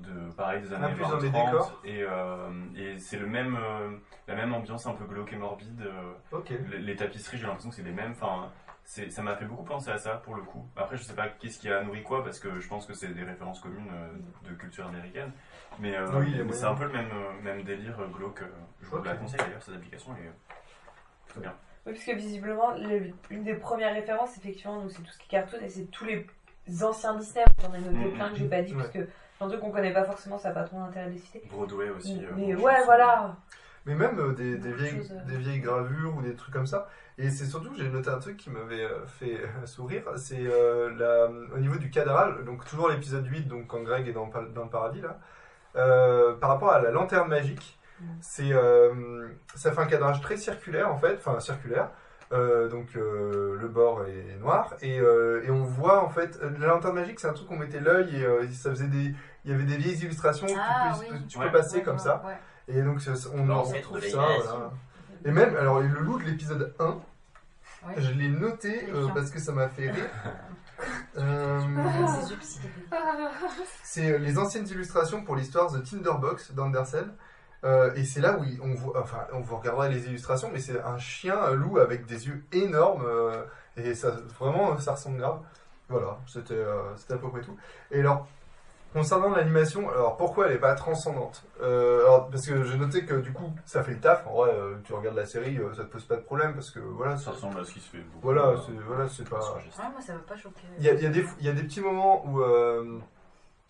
de 0.00 0.30
pareil, 0.32 0.60
des 0.62 0.72
années 0.72 0.86
Ah, 0.90 0.94
plus 0.94 1.02
dans 1.02 1.08
20, 1.10 1.20
les 1.20 1.30
30, 1.30 1.46
décors 1.50 1.80
Et, 1.84 2.02
euh, 2.02 2.50
et 2.76 2.98
c'est 2.98 3.18
le 3.18 3.26
même, 3.26 3.56
euh, 3.56 3.90
la 4.28 4.34
même 4.34 4.52
ambiance 4.54 4.86
un 4.86 4.92
peu 4.94 5.04
glauque 5.04 5.32
et 5.32 5.36
morbide. 5.36 5.80
euh, 5.82 6.12
les, 6.70 6.78
les 6.78 6.96
tapisseries, 6.96 7.38
j'ai 7.38 7.46
l'impression 7.46 7.70
que 7.70 7.76
c'est 7.76 7.82
les 7.82 7.92
mêmes. 7.92 8.12
Enfin, 8.12 8.50
ça 8.84 9.22
m'a 9.22 9.36
fait 9.36 9.44
beaucoup 9.46 9.62
penser 9.64 9.90
à 9.90 9.96
ça 9.98 10.16
pour 10.16 10.34
le 10.34 10.42
coup. 10.42 10.66
Après, 10.76 10.96
je 10.96 11.02
sais 11.04 11.14
pas 11.14 11.28
qu'est-ce 11.28 11.58
qui 11.58 11.70
a 11.70 11.82
nourri 11.82 12.02
quoi, 12.02 12.22
parce 12.24 12.38
que 12.38 12.58
je 12.60 12.68
pense 12.68 12.84
que 12.86 12.92
c'est 12.94 13.08
des 13.14 13.22
références 13.24 13.60
communes 13.60 13.88
euh, 13.92 14.48
de 14.50 14.54
culture 14.54 14.86
américaine. 14.86 15.32
Mais, 15.78 15.96
euh, 15.96 16.06
Oui, 16.14 16.34
mais 16.44 16.52
c'est 16.52 16.64
un 16.66 16.74
peu 16.74 16.84
le 16.84 16.92
même, 16.92 17.08
euh, 17.12 17.42
même 17.42 17.62
délire 17.62 17.98
euh, 18.00 18.06
glauque. 18.08 18.42
Je 18.80 18.86
vous 18.88 18.98
Ok. 18.98 19.06
la 19.06 19.14
conseille 19.16 19.40
d'ailleurs, 19.40 19.62
cette 19.62 19.74
application 19.74 20.14
elle 20.18 20.26
est 20.26 20.32
plutôt 21.26 21.40
bien. 21.40 21.54
Oui, 21.86 21.92
parce 21.94 22.04
que 22.04 22.12
visiblement, 22.12 22.72
le- 22.72 23.10
une 23.30 23.42
des 23.42 23.54
premières 23.54 23.92
références, 23.94 24.36
effectivement, 24.36 24.80
donc 24.80 24.90
c'est 24.92 25.02
tout 25.02 25.10
ce 25.10 25.18
qui 25.18 25.24
est 25.26 25.30
cartoon 25.40 25.58
et 25.62 25.68
c'est 25.68 25.86
tous 25.90 26.04
les 26.04 26.26
anciens 26.84 27.16
Disney. 27.16 27.44
J'en 27.60 27.74
ai 27.74 27.80
noté 27.80 28.06
Mhm. 28.10 28.12
plein 28.14 28.28
que 28.30 28.36
j'ai 28.36 28.48
pas 28.48 28.62
dit, 28.62 28.72
Ouais. 28.72 28.78
parce 28.82 28.90
que 28.92 29.08
dans 29.40 29.48
trucs 29.48 29.60
qu'on 29.60 29.70
connaît 29.72 29.92
pas 29.92 30.04
forcément, 30.04 30.38
ça 30.38 30.48
n'a 30.50 30.54
pas 30.54 30.64
trop 30.64 30.76
d'intérêt 30.78 31.06
de 31.06 31.12
les 31.12 31.18
citer. 31.18 31.42
Broadway 31.50 31.90
aussi. 31.90 32.24
euh, 32.24 32.30
Mais 32.36 32.54
ouais, 32.54 32.84
voilà. 32.84 33.36
Mais 33.84 33.96
même 33.96 34.16
euh, 34.20 34.32
des, 34.32 34.58
des, 34.58 34.72
vieilles, 34.72 34.98
choses, 34.98 35.10
euh. 35.12 35.24
des 35.28 35.36
vieilles 35.38 35.58
gravures 35.58 36.14
ou 36.16 36.22
des 36.22 36.36
trucs 36.36 36.54
comme 36.54 36.66
ça. 36.68 36.88
Et 37.18 37.30
c'est 37.30 37.46
surtout, 37.46 37.74
j'ai 37.76 37.88
noté 37.88 38.10
un 38.10 38.20
truc 38.20 38.36
qui 38.36 38.48
m'avait 38.50 38.86
fait 39.06 39.40
sourire, 39.64 40.04
c'est 40.16 40.38
euh, 40.46 40.94
la- 40.96 41.26
au 41.54 41.58
niveau 41.58 41.76
du 41.76 41.90
cadrage, 41.90 42.44
donc 42.44 42.64
toujours 42.64 42.88
l'épisode 42.90 43.26
8, 43.26 43.48
donc 43.48 43.66
quand 43.66 43.82
Greg 43.82 44.06
est 44.06 44.12
dans, 44.12 44.28
dans 44.28 44.62
le 44.64 44.70
paradis 44.70 45.00
là, 45.00 45.18
euh, 45.76 46.34
par 46.34 46.50
rapport 46.50 46.70
à 46.72 46.80
la 46.80 46.90
lanterne 46.90 47.28
magique, 47.28 47.78
c'est 48.20 48.52
euh, 48.52 49.28
ça 49.54 49.70
fait 49.72 49.80
un 49.80 49.86
cadrage 49.86 50.20
très 50.20 50.36
circulaire 50.36 50.90
en 50.92 50.96
fait, 50.98 51.14
enfin 51.24 51.38
circulaire, 51.40 51.90
euh, 52.32 52.68
donc 52.68 52.96
euh, 52.96 53.56
le 53.60 53.68
bord 53.68 54.04
est 54.06 54.38
noir, 54.40 54.74
et, 54.82 54.98
euh, 54.98 55.42
et 55.44 55.50
on 55.50 55.64
voit 55.64 56.02
en 56.02 56.08
fait, 56.08 56.38
la 56.58 56.66
lanterne 56.66 56.94
magique 56.96 57.20
c'est 57.20 57.28
un 57.28 57.32
truc 57.32 57.46
qu'on 57.48 57.56
mettait 57.58 57.80
l'œil 57.80 58.16
et 58.16 58.24
euh, 58.24 58.46
ça 58.50 58.70
faisait 58.70 58.88
des... 58.88 59.14
Il 59.44 59.50
y 59.50 59.54
avait 59.54 59.64
des 59.64 59.76
vieilles 59.76 59.98
illustrations 60.04 60.46
que 60.46 60.52
Ah, 60.56 60.92
tu 61.00 61.06
peux, 61.08 61.14
oui. 61.16 61.26
tu 61.26 61.38
Ouais. 61.38 61.46
peux 61.46 61.58
passer 61.58 61.78
Ouais, 61.78 61.82
comme 61.82 61.98
ça. 61.98 62.22
Et 62.68 62.80
donc 62.80 63.00
on 63.34 63.50
en 63.50 63.62
retrouve 63.62 64.00
ça. 64.00 64.16
Voilà. 64.44 64.70
Et 65.24 65.30
même, 65.32 65.56
alors 65.56 65.80
le 65.80 65.88
loup 65.88 66.18
de 66.18 66.24
l'épisode 66.24 66.72
1, 66.78 66.86
Ouais. 67.88 67.94
je 67.96 68.12
l'ai 68.12 68.28
noté 68.28 68.88
euh, 68.94 69.08
parce 69.12 69.30
que 69.32 69.40
ça 69.40 69.50
m'a 69.52 69.68
fait 69.68 69.90
rire. 69.90 70.04
Euh, 71.18 71.60
c'est 73.82 74.18
les 74.18 74.38
anciennes 74.38 74.66
illustrations 74.68 75.22
pour 75.24 75.36
l'histoire 75.36 75.72
The 75.72 75.82
Tinderbox 75.82 76.52
d'Andersen. 76.52 77.12
Euh, 77.64 77.94
et 77.94 78.04
c'est 78.04 78.20
là 78.20 78.38
où 78.38 78.44
on 78.62 78.74
voit, 78.74 79.00
enfin, 79.00 79.26
on 79.32 79.40
vous 79.40 79.56
regardera 79.56 79.88
les 79.88 80.06
illustrations, 80.06 80.50
mais 80.52 80.58
c'est 80.58 80.80
un 80.80 80.98
chien 80.98 81.38
un 81.40 81.52
loup 81.52 81.78
avec 81.78 82.06
des 82.06 82.26
yeux 82.26 82.42
énormes 82.50 83.04
euh, 83.06 83.44
et 83.76 83.94
ça, 83.94 84.10
vraiment, 84.38 84.76
ça 84.78 84.92
ressemble 84.92 85.18
grave. 85.18 85.38
Voilà, 85.88 86.18
c'était 86.26 86.60
à 86.60 87.16
peu 87.18 87.28
près 87.28 87.42
tout. 87.42 87.56
Et 87.90 88.00
alors, 88.00 88.26
concernant 88.92 89.30
l'animation, 89.30 89.88
alors 89.90 90.16
pourquoi 90.16 90.46
elle 90.46 90.52
est 90.52 90.58
pas 90.58 90.74
transcendante? 90.74 91.44
Euh, 91.62 92.00
alors, 92.02 92.28
Parce 92.30 92.46
que 92.46 92.62
j'ai 92.64 92.76
noté 92.76 93.04
que 93.04 93.14
du 93.14 93.32
coup, 93.32 93.52
ça 93.64 93.82
fait 93.82 93.92
le 93.92 94.00
taf. 94.00 94.26
En 94.26 94.34
vrai, 94.34 94.50
euh, 94.52 94.76
tu 94.84 94.92
regardes 94.92 95.16
la 95.16 95.26
série, 95.26 95.58
euh, 95.58 95.72
ça 95.74 95.84
te 95.84 95.88
pose 95.90 96.04
pas 96.04 96.16
de 96.16 96.22
problème 96.22 96.54
parce 96.54 96.70
que 96.70 96.80
voilà, 96.80 97.16
Ça 97.16 97.30
ressemble 97.30 97.60
à 97.60 97.64
ce 97.64 97.72
qui 97.72 97.80
se 97.80 97.90
fait 97.90 97.98
beaucoup. 97.98 98.20
voilà, 98.22 98.48
euh, 98.48 98.56
c'est, 98.66 98.72
voilà, 98.86 99.08
c'est 99.08 99.28
pas. 99.28 99.38
Ouais, 99.54 99.62
moi, 99.90 100.00
ça 100.00 100.12
m'a 100.14 100.18
pas 100.20 100.36
choqué. 100.36 100.62
Il 100.78 100.84
y 100.84 100.88
a, 100.88 100.94
il 100.94 101.02
y 101.02 101.06
a 101.06 101.10
des, 101.10 101.24
il 101.40 101.46
y 101.46 101.48
a 101.48 101.52
des 101.52 101.62
petits 101.62 101.80
moments 101.80 102.24
où 102.26 102.40
euh, 102.40 102.98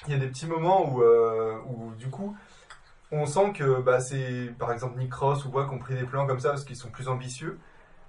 il 0.06 0.12
y 0.12 0.16
a 0.16 0.18
des 0.18 0.28
petits 0.28 0.46
moments 0.46 0.92
où, 0.92 1.02
euh, 1.02 1.56
où 1.66 1.92
du 1.94 2.08
coup 2.10 2.36
on 3.12 3.26
sent 3.26 3.52
que 3.54 3.80
bah, 3.80 4.00
c'est 4.00 4.52
par 4.58 4.72
exemple 4.72 4.98
Nick 4.98 5.12
Ross 5.14 5.44
ou 5.44 5.50
quoi 5.50 5.66
qui 5.68 5.74
ont 5.74 5.78
pris 5.78 5.94
des 5.94 6.04
plans 6.04 6.26
comme 6.26 6.40
ça 6.40 6.48
parce 6.50 6.64
qu'ils 6.64 6.76
sont 6.76 6.88
plus 6.90 7.08
ambitieux 7.08 7.58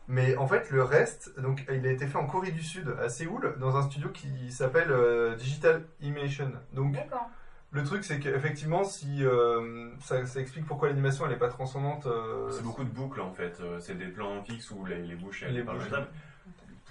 Mais 0.07 0.35
en 0.35 0.47
fait, 0.47 0.69
le 0.69 0.83
reste, 0.83 1.39
donc, 1.39 1.65
il 1.71 1.87
a 1.87 1.91
été 1.91 2.07
fait 2.07 2.17
en 2.17 2.25
Corée 2.27 2.51
du 2.51 2.61
Sud, 2.61 2.93
à 3.01 3.07
Séoul, 3.09 3.55
dans 3.59 3.77
un 3.77 3.83
studio 3.83 4.09
qui 4.09 4.51
s'appelle 4.51 4.91
euh, 4.91 5.35
Digital 5.35 5.85
Imation. 6.01 6.51
Donc, 6.73 6.93
D'accord. 6.93 7.29
le 7.71 7.83
truc, 7.83 8.03
c'est 8.03 8.19
qu'effectivement, 8.19 8.83
si 8.83 9.23
euh, 9.25 9.89
ça, 10.01 10.25
ça 10.25 10.41
explique 10.41 10.65
pourquoi 10.65 10.89
l'animation 10.89 11.25
elle 11.25 11.31
est 11.31 11.37
pas 11.37 11.47
transcendante. 11.47 12.05
euh, 12.05 12.49
C'est 12.51 12.63
beaucoup 12.63 12.83
de 12.83 12.89
boucles 12.89 13.21
en 13.21 13.31
fait. 13.31 13.59
Euh, 13.61 13.79
C'est 13.79 13.95
des 13.97 14.07
plans 14.07 14.43
fixes 14.43 14.71
où 14.71 14.85
les, 14.85 15.01
les 15.01 15.15
bouches 15.15 15.43
elles 15.43 15.53
Les 15.53 15.63
bouches. 15.63 15.89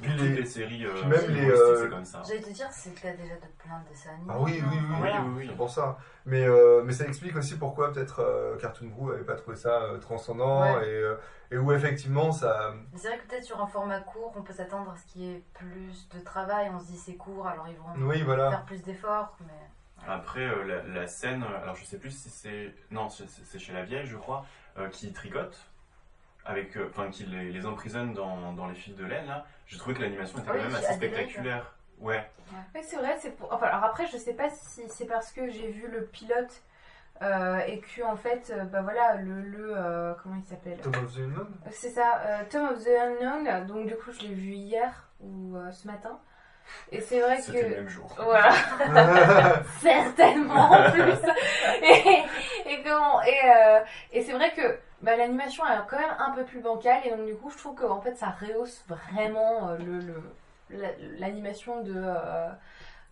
Puis 0.00 0.10
toutes 0.10 0.20
les- 0.22 0.36
les, 0.36 0.46
séries, 0.46 0.86
euh, 0.86 0.94
puis 0.94 1.06
même 1.06 1.30
les, 1.30 1.50
euh, 1.50 1.82
c'est 1.84 1.90
comme 1.90 2.04
ça. 2.04 2.22
J'allais 2.26 2.40
te 2.40 2.50
dire, 2.50 2.66
c'est 2.72 2.90
le 2.90 2.96
cas 3.00 3.12
déjà 3.12 3.34
de 3.34 3.46
plein 3.58 3.78
de 3.80 3.88
dessins 3.90 4.10
animés. 4.10 4.30
Ah 4.34 4.40
oui, 4.40 4.52
oui, 4.54 4.68
oui, 4.70 4.78
oui, 4.90 4.96
voilà. 4.98 5.20
oui, 5.20 5.32
oui. 5.36 5.46
c'est 5.50 5.56
pour 5.56 5.70
ça. 5.70 5.98
Mais, 6.24 6.46
euh, 6.46 6.82
mais 6.84 6.92
ça 6.92 7.04
explique 7.06 7.36
aussi 7.36 7.58
pourquoi 7.58 7.92
peut-être 7.92 8.20
euh, 8.20 8.56
Cartoon 8.56 8.86
Brew 8.88 9.10
avait 9.12 9.24
pas 9.24 9.34
trouvé 9.36 9.56
ça 9.56 9.82
euh, 9.82 9.98
transcendant 9.98 10.62
Ouais. 10.62 10.88
et, 10.88 10.92
euh, 10.94 11.16
et 11.50 11.58
où 11.58 11.70
effectivement 11.72 12.32
ça. 12.32 12.72
Mais 12.92 12.98
C'est 12.98 13.08
vrai 13.08 13.18
que 13.18 13.26
peut-être 13.28 13.44
sur 13.44 13.60
un 13.62 13.66
format 13.66 14.00
court, 14.00 14.32
on 14.34 14.42
peut 14.42 14.54
s'attendre 14.54 14.90
à 14.92 14.96
ce 14.96 15.04
qu'il 15.12 15.22
y 15.22 15.30
ait 15.34 15.44
plus 15.52 16.08
de 16.08 16.20
travail. 16.20 16.70
On 16.74 16.80
se 16.80 16.86
dit 16.86 16.96
c'est 16.96 17.16
court, 17.16 17.46
alors 17.46 17.68
ils 17.68 17.76
vont 17.76 18.08
Oui, 18.08 18.22
voilà. 18.22 18.48
faire 18.50 18.64
plus 18.64 18.82
d'efforts. 18.82 19.36
Mais... 19.46 19.52
Après, 20.08 20.40
euh, 20.40 20.64
la, 20.64 20.82
la 21.00 21.06
scène, 21.06 21.44
alors 21.62 21.76
je 21.76 21.84
sais 21.84 21.98
plus 21.98 22.10
si 22.10 22.28
c'est. 22.30 22.74
Non, 22.90 23.08
c'est 23.08 23.28
c'est 23.28 23.58
chez 23.58 23.72
la 23.72 23.82
vieille, 23.84 24.06
je 24.06 24.16
crois, 24.16 24.44
euh, 24.78 24.88
qui 24.88 25.12
tricote, 25.12 25.56
avec, 26.44 26.76
euh, 26.76 26.88
enfin, 26.90 27.10
qui 27.10 27.24
les, 27.24 27.50
les 27.52 27.66
emprisonne 27.66 28.12
dans, 28.14 28.52
dans 28.52 28.66
les 28.66 28.74
fils 28.74 28.96
de 28.96 29.04
laine, 29.04 29.26
là. 29.26 29.44
J'ai 29.66 29.78
trouvé 29.78 29.94
que 29.96 30.02
l'animation 30.02 30.38
était 30.38 30.48
Ah 30.50 30.52
quand 30.54 30.58
oui, 30.58 30.66
même 30.66 30.74
assez 30.76 30.94
spectaculaire. 30.94 31.74
Ouais. 31.98 32.28
Oui, 32.74 32.80
c'est 32.82 32.96
vrai, 32.96 33.16
c'est 33.20 33.30
pour... 33.36 33.52
enfin, 33.52 33.66
alors 33.66 33.84
après, 33.84 34.06
je 34.06 34.16
sais 34.16 34.34
pas 34.34 34.50
si 34.50 34.82
c'est 34.88 35.06
parce 35.06 35.30
que 35.32 35.48
j'ai 35.50 35.70
vu 35.70 35.86
le 35.88 36.04
pilote 36.06 36.62
euh, 37.22 37.58
et 37.68 37.78
que, 37.80 38.02
en 38.02 38.16
fait, 38.16 38.50
euh, 38.54 38.64
bah 38.64 38.82
voilà, 38.82 39.14
le. 39.16 39.40
le 39.42 39.72
euh, 39.76 40.12
comment 40.22 40.34
il 40.36 40.44
s'appelle? 40.44 40.78
Tom 40.80 40.92
of 41.04 41.14
the 41.14 41.18
Unknown 41.18 41.54
C'est 41.70 41.90
ça, 41.90 42.20
euh, 42.26 42.42
Tom 42.50 42.68
of 42.70 42.82
the 42.82 42.88
Unknown, 42.88 43.66
donc 43.66 43.86
du 43.86 43.94
coup, 43.94 44.10
je 44.10 44.22
l'ai 44.26 44.34
vu 44.34 44.50
hier 44.52 44.90
ou 45.20 45.56
euh, 45.56 45.70
ce 45.70 45.86
matin. 45.86 46.18
Et 46.90 47.00
c'est 47.00 47.20
vrai 47.20 47.36
que. 47.36 47.42
C'était 47.42 47.68
le 47.68 47.76
même 47.76 47.88
jour. 47.88 48.12
Voilà. 48.18 48.50
Certainement 49.80 50.70
en 50.72 50.90
plus. 50.90 51.12
Et, 51.82 52.22
et, 52.66 52.82
comment- 52.82 53.22
et, 53.22 53.38
euh, 53.56 53.80
et 54.12 54.22
c'est 54.22 54.32
vrai 54.32 54.52
que 54.54 54.78
bah, 55.02 55.16
l'animation 55.16 55.64
est 55.66 55.78
quand 55.88 55.98
même 55.98 56.14
un 56.18 56.30
peu 56.32 56.44
plus 56.44 56.60
bancale 56.60 57.00
et 57.04 57.10
donc 57.10 57.26
du 57.26 57.34
coup 57.34 57.50
je 57.50 57.58
trouve 57.58 57.74
que 57.74 57.84
en 57.84 58.00
fait 58.00 58.16
ça 58.16 58.30
rehausse 58.30 58.84
vraiment 58.88 59.68
euh, 59.70 59.78
le, 59.78 59.98
le- 60.00 60.22
la- 60.70 60.96
l'animation 61.18 61.82
de, 61.82 61.92
euh, 61.94 62.48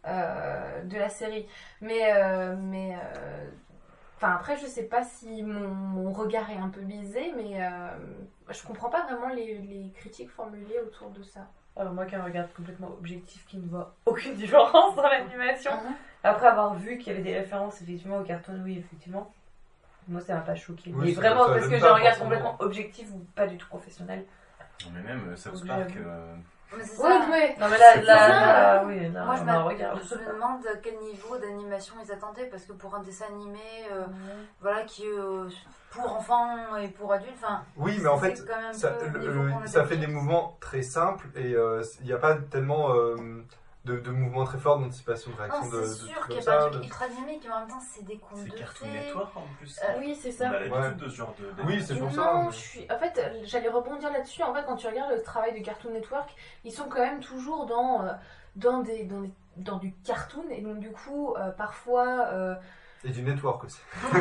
euh, 0.07 0.83
de 0.85 0.97
la 0.97 1.09
série. 1.09 1.47
Mais, 1.81 2.13
mais 2.59 2.97
enfin 4.17 4.35
après 4.35 4.57
je 4.59 4.67
sais 4.67 4.85
pas 4.85 5.05
si 5.05 5.43
mon, 5.43 5.69
mon 5.69 6.13
regard 6.13 6.51
est 6.51 6.59
un 6.59 6.69
peu 6.69 6.81
biaisé 6.83 7.33
mais 7.37 7.61
je 8.51 8.63
comprends 8.67 8.91
pas 8.91 9.03
vraiment 9.05 9.29
les, 9.29 9.59
les 9.59 9.91
critiques 9.95 10.31
formulées 10.31 10.79
autour 10.87 11.11
de 11.11 11.23
ça. 11.23 11.41
Alors 11.77 11.93
moi 11.93 12.05
qui 12.05 12.15
ai 12.15 12.19
un 12.19 12.25
regard 12.25 12.53
complètement 12.55 12.89
objectif 12.89 13.47
qui 13.47 13.57
ne 13.59 13.67
voit 13.69 13.95
aucune 14.07 14.35
différence 14.37 14.95
dans 14.97 15.07
l'animation, 15.09 15.71
après 16.25 16.47
avoir 16.49 16.75
vu 16.75 16.99
qu'il 16.99 17.13
y 17.13 17.17
avait 17.17 17.23
des 17.25 17.39
références 17.39 17.81
effectivement 17.81 18.19
au 18.19 18.25
cartoon, 18.25 18.61
oui 18.65 18.79
effectivement, 18.79 19.33
moi 20.11 20.21
ça 20.21 20.35
m'a 20.35 20.41
pas 20.41 20.55
choqué. 20.55 20.91
Oui, 20.95 21.07
Mais 21.09 21.15
ça- 21.15 21.21
vraiment 21.21 21.47
ça 21.47 21.53
parce 21.55 21.67
que 21.69 21.75
j'ai 21.75 21.81
pas, 21.81 21.91
un 21.91 21.95
regard 21.95 22.07
forcément. 22.17 22.25
complètement 22.31 22.57
objectif 22.61 23.09
ou 23.15 23.19
pas 23.35 23.47
du 23.47 23.57
tout 23.57 23.69
professionnel. 23.69 24.25
Non, 24.85 24.91
mais 24.95 25.03
même 25.03 25.29
euh, 25.31 25.37
South 25.37 25.67
Park. 25.67 25.93
euh, 25.97 26.35
Mais 26.77 26.85
c'est 26.85 27.03
Ouais, 27.03 27.09
ça. 27.11 27.31
ouais. 27.31 27.57
Non 27.59 27.67
mais 27.69 27.79
là, 27.79 27.85
C'est 27.95 28.03
là, 28.03 28.29
ça. 28.81 28.85
oui, 28.87 29.09
là, 29.13 29.25
Moi, 29.25 29.35
je, 29.37 29.41
on 29.41 29.43
a 29.43 29.47
m'a- 29.47 29.59
un 29.59 29.63
regard. 29.65 29.97
je 30.03 30.15
me 30.15 30.33
demande 30.35 30.67
à 30.67 30.77
quel 30.77 30.99
niveau 30.99 31.37
d'animation 31.37 31.95
ils 32.05 32.13
attendaient, 32.13 32.47
parce 32.47 32.65
que 32.65 32.73
pour 32.73 32.95
un 32.95 33.03
dessin 33.03 33.25
animé, 33.33 33.59
euh, 33.93 34.05
voilà, 34.61 34.83
qui 34.85 35.03
est 35.05 35.19
euh, 35.19 35.49
pour 35.91 36.13
enfants 36.15 36.77
et 36.77 36.89
pour 36.89 37.13
adultes, 37.13 37.35
enfin. 37.43 37.63
Oui, 37.77 37.99
mais 38.01 38.09
en 38.09 38.19
c'est 38.21 38.37
fait, 38.37 38.45
quand 38.47 38.61
même 38.61 38.73
ça, 38.73 38.91
peu 38.93 39.07
au 39.07 39.09
le- 39.11 39.19
niveau 39.21 39.43
le- 39.43 39.51
qu'on 39.53 39.63
a 39.63 39.67
ça 39.67 39.85
fait 39.85 39.97
des 39.97 40.07
mouvements 40.07 40.57
très 40.61 40.83
simples 40.83 41.27
et 41.35 41.55
euh, 41.55 41.83
il 42.01 42.07
n'y 42.07 42.13
a 42.13 42.19
pas 42.19 42.37
tellement 42.37 42.95
euh, 42.95 43.17
de, 43.85 43.99
de 43.99 44.11
mouvements 44.11 44.45
très 44.45 44.59
forts 44.59 44.79
d'anticipation, 44.79 45.31
de 45.31 45.37
Non, 45.37 45.43
réaction 45.43 45.71
de, 45.71 45.83
c'est 45.85 46.03
de 46.05 46.09
sûr 46.09 46.27
qu'il 46.27 46.37
n'y 46.37 46.43
a 46.43 46.45
pas 46.45 46.51
ça. 46.61 46.67
un 46.67 46.69
truc 46.69 46.81
de- 46.81 46.85
ultra 46.87 47.09
dynamique, 47.09 47.43
mais 47.47 47.53
en 47.55 47.61
même 47.61 47.69
temps, 47.69 47.81
c'est 47.81 48.05
des 48.05 48.19
contes 48.19 48.39
C'est 48.45 48.51
de 48.53 48.59
Cartoon 48.59 48.87
fées. 48.87 48.93
Network 49.07 49.37
en 49.37 49.43
plus. 49.59 49.81
Euh, 49.83 49.93
oui, 49.99 50.15
c'est 50.21 50.29
On 50.29 50.33
ça. 50.33 50.49
a 50.49 50.53
l'habitude 50.53 50.73
Ouais. 50.75 50.95
de 50.95 51.09
ce 51.09 51.17
genre 51.17 51.35
de. 51.39 51.63
Oui, 51.67 51.83
c'est 51.83 51.97
pour 51.99 52.11
ça. 52.13 52.17
Non, 52.35 52.45
mais- 52.45 52.53
je 52.53 52.57
suis. 52.57 52.87
En 52.93 52.99
fait, 52.99 53.21
j'allais 53.45 53.69
rebondir 53.69 54.13
là-dessus. 54.13 54.43
En 54.43 54.53
fait, 54.55 54.65
quand 54.67 54.77
tu 54.77 54.87
regardes 54.87 55.13
le 55.13 55.23
travail 55.23 55.59
de 55.59 55.65
Cartoon 55.65 55.93
Network, 55.93 56.35
ils 56.65 56.73
sont 56.73 56.89
quand 56.89 57.01
même 57.01 57.21
toujours 57.21 57.65
dans, 57.67 58.03
euh, 58.05 58.13
dans, 58.57 58.81
des, 58.81 59.05
dans, 59.05 59.23
des- 59.23 59.33
dans 59.57 59.79
du 59.79 59.95
cartoon. 60.05 60.45
Et 60.51 60.61
donc, 60.61 60.79
du 60.79 60.91
coup, 60.93 61.35
euh, 61.37 61.51
parfois. 61.51 62.27
euh, 62.33 62.55
Et 63.05 63.09
du 63.11 63.23
network 63.23 63.65
aussi. 63.65 63.81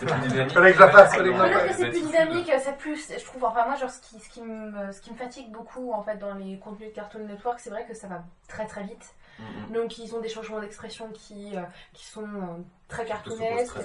C'est 0.00 0.06
plus 0.06 0.28
dynamique. 0.28 0.52
Fallait 0.52 0.70
que 0.72 0.76
je 0.76 0.82
la 0.82 0.90
fasse, 0.90 1.14
fallait 1.14 1.30
que 1.30 1.36
je 1.36 1.42
la 1.42 1.48
Peut-être 1.48 1.60
fasse. 1.66 1.76
que 1.76 1.82
c'est 1.84 1.90
plus 1.90 2.02
dynamique, 2.06 2.52
c'est 2.58 2.76
plus, 2.76 3.12
je 3.18 3.24
trouve, 3.24 3.44
enfin 3.44 3.64
moi 3.66 3.76
genre 3.76 3.90
ce 3.90 4.00
qui, 4.00 4.18
ce 4.18 4.28
qui 4.28 4.42
me, 4.42 4.90
ce 4.92 5.00
qui 5.00 5.12
me 5.12 5.16
fatigue 5.16 5.50
beaucoup 5.52 5.92
en 5.92 6.02
fait 6.02 6.16
dans 6.16 6.34
les 6.34 6.58
contenus 6.58 6.88
de 6.90 6.94
Cartoon 6.94 7.20
Network, 7.26 7.60
c'est 7.60 7.70
vrai 7.70 7.84
que 7.86 7.94
ça 7.94 8.08
va 8.08 8.24
très 8.48 8.66
très 8.66 8.82
vite. 8.82 9.14
Mhm. 9.38 9.74
Donc 9.74 9.98
ils 9.98 10.12
ont 10.16 10.20
des 10.20 10.28
changements 10.28 10.58
d'expression 10.60 11.08
qui, 11.12 11.56
euh, 11.56 11.60
qui 11.92 12.04
sont 12.06 12.24
euh, 12.24 12.62
très 12.88 13.04
cartoonesques, 13.04 13.76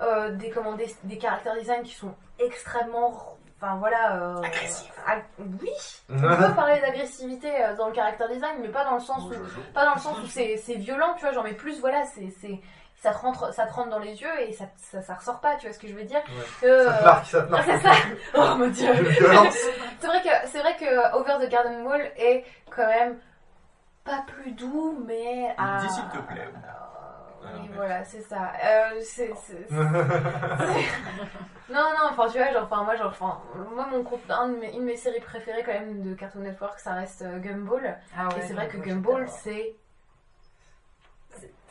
euh, 0.00 0.30
des, 0.36 0.48
comment, 0.50 0.72
des, 0.74 0.94
des 1.04 1.18
caractères 1.18 1.54
design 1.56 1.82
qui 1.82 1.94
sont 1.94 2.14
extrêmement, 2.38 3.36
enfin 3.60 3.76
voilà... 3.76 4.16
Euh, 4.16 4.42
ag- 5.06 5.24
oui, 5.60 5.70
on 6.08 6.18
peut 6.18 6.54
parler 6.54 6.80
d'agressivité 6.80 7.50
dans 7.76 7.88
le 7.88 7.92
caractère 7.92 8.28
design, 8.28 8.56
mais 8.60 8.68
pas 8.68 8.84
dans 8.84 8.94
le 8.94 9.00
sens 9.00 9.24
où, 9.24 9.34
pas 9.74 9.84
dans 9.84 9.94
le 9.94 10.00
sens 10.00 10.18
où 10.18 10.26
c'est 10.28 10.56
c'est 10.56 10.76
violent, 10.76 11.14
tu 11.16 11.22
vois, 11.24 11.32
genre 11.32 11.44
mais 11.44 11.54
plus 11.54 11.80
voilà, 11.80 12.04
c'est 12.06 12.32
c'est 12.40 12.60
ça 13.02 13.12
te 13.12 13.18
rentre 13.18 13.52
ça 13.52 13.66
te 13.66 13.72
rentre 13.72 13.90
dans 13.90 13.98
les 13.98 14.20
yeux 14.22 14.40
et 14.40 14.52
ça 14.52 14.64
ça, 14.76 15.02
ça 15.02 15.14
ressort 15.14 15.40
pas, 15.40 15.56
tu 15.56 15.66
vois 15.66 15.74
ce 15.74 15.78
que 15.80 15.88
je 15.88 15.94
veux 15.94 16.04
dire 16.04 16.22
Ouais. 16.28 16.44
Que, 16.60 16.84
Ça 16.86 16.92
te 16.92 17.02
euh, 17.02 17.04
marque, 17.04 17.26
ça 17.26 17.42
te 17.42 17.50
marque. 17.50 17.64
c'est 17.66 17.78
ça. 17.80 17.92
Oh 18.34 18.54
mon 18.56 18.68
dieu. 18.68 18.92
C'est 20.00 20.06
vrai 20.06 20.22
que 20.22 20.48
c'est 20.48 20.60
vrai 20.60 20.76
que 20.76 21.16
Over 21.16 21.44
the 21.46 21.50
Garden 21.50 21.82
Wall 21.86 22.02
est 22.16 22.44
quand 22.70 22.86
même 22.86 23.18
pas 24.04 24.24
plus 24.26 24.52
doux, 24.52 24.98
mais 25.06 25.54
à... 25.56 25.78
Dis 25.80 25.88
s'il 25.94 26.04
te 26.08 26.18
plaît. 26.18 26.48
Oui, 27.44 27.48
Alors, 27.48 27.66
voilà, 27.74 28.04
c'est 28.04 28.20
ça. 28.22 28.52
Euh, 28.64 29.00
c'est, 29.00 29.32
c'est- 29.36 29.66
c'est- 29.68 29.74
non, 29.74 31.80
non, 31.80 32.08
enfin, 32.10 32.26
tu 32.30 32.38
vois, 32.38 32.52
genre, 32.52 32.64
enfin, 32.64 32.82
moi, 32.84 32.96
genre, 32.96 33.08
enfin, 33.08 33.40
moi, 33.74 33.86
mon 33.90 34.02
compte, 34.02 34.20
un 34.28 34.48
de 34.48 34.56
mes, 34.56 34.72
une 34.72 34.80
de 34.80 34.84
mes 34.86 34.96
séries 34.96 35.20
préférées, 35.20 35.62
quand 35.64 35.72
même, 35.72 36.02
de 36.02 36.14
Cartoon 36.14 36.40
Network, 36.40 36.78
ça 36.80 36.94
reste 36.94 37.22
euh, 37.22 37.38
Gumball. 37.38 37.96
Ah 38.16 38.28
ouais, 38.28 38.38
et 38.38 38.42
c'est 38.42 38.54
vrai 38.54 38.68
que 38.68 38.76
Gumball, 38.78 39.28
C'est 39.28 39.74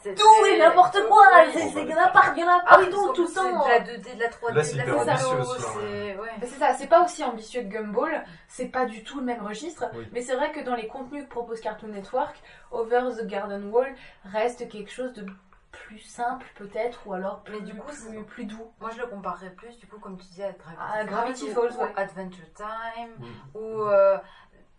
tout 0.04 0.46
et 0.46 0.58
n'importe 0.58 0.98
quoi! 1.08 1.24
Oui, 1.46 1.52
c'est, 1.54 1.82
il 1.84 1.90
y 1.90 1.94
en 1.94 1.98
a 2.02 2.08
pas, 2.10 2.34
il 2.36 2.40
y 2.42 2.44
en 2.44 2.48
a 2.50 2.62
Ah 2.66 2.78
oui, 2.80 2.90
partout, 2.90 3.14
tout 3.14 3.28
le 3.28 3.34
temps! 3.34 3.64
c'est 3.66 3.80
de 3.82 3.88
la 3.88 3.98
2D, 3.98 4.16
de 4.16 4.20
la 4.20 4.30
3D, 4.30 4.54
Là, 4.54 4.64
c'est 4.64 4.74
de 4.74 4.78
la 4.78 4.84
hyper 4.84 4.98
photo, 5.00 5.12
ambitieux 5.12 5.40
aussi, 5.56 5.62
c'est... 5.80 6.16
Ouais. 6.18 6.30
Mais 6.40 6.48
c'est 6.48 6.60
ça, 6.60 6.74
c'est 6.74 6.88
pas 6.88 7.04
aussi 7.04 7.24
ambitieux 7.24 7.62
que 7.62 7.68
Gumball, 7.68 8.24
c'est 8.48 8.68
pas 8.68 8.86
du 8.86 9.04
tout 9.04 9.20
le 9.20 9.26
même 9.26 9.42
registre, 9.46 9.86
Oui. 9.94 10.08
mais 10.12 10.22
c'est 10.22 10.36
vrai 10.36 10.52
que 10.52 10.60
dans 10.62 10.76
les 10.76 10.88
contenus 10.88 11.24
que 11.26 11.30
propose 11.30 11.60
Cartoon 11.62 11.88
Network, 11.90 12.36
Over 12.72 13.10
the 13.18 13.26
Garden 13.28 13.70
Wall 13.72 13.94
reste 14.26 14.68
quelque 14.70 14.92
chose 14.92 15.14
de 15.14 15.26
plus 15.72 16.00
simple 16.00 16.46
peut-être, 16.56 17.08
ou 17.08 17.14
alors 17.14 17.44
plus, 17.44 17.56
Mais 17.56 17.62
du 17.62 17.74
coup, 17.76 17.88
plus, 17.88 17.96
c'est- 17.96 18.24
plus 18.24 18.44
doux. 18.46 18.72
Moi, 18.82 18.90
je 18.94 19.00
le 19.00 19.08
comparerais 19.08 19.52
plus, 19.52 19.78
du 19.78 19.88
coup, 19.88 20.00
comme 20.00 20.18
tu 20.18 20.26
disais, 20.26 20.44
à 20.44 20.52
Gravity, 20.52 20.78
Ah, 20.94 21.04
Gravity 21.06 21.50
Falls, 21.50 21.72
ou 21.78 21.82
ouais. 21.82 21.94
Adventure 21.96 22.54
Time, 22.56 23.26
ou... 23.56 23.84
euh, 23.84 24.18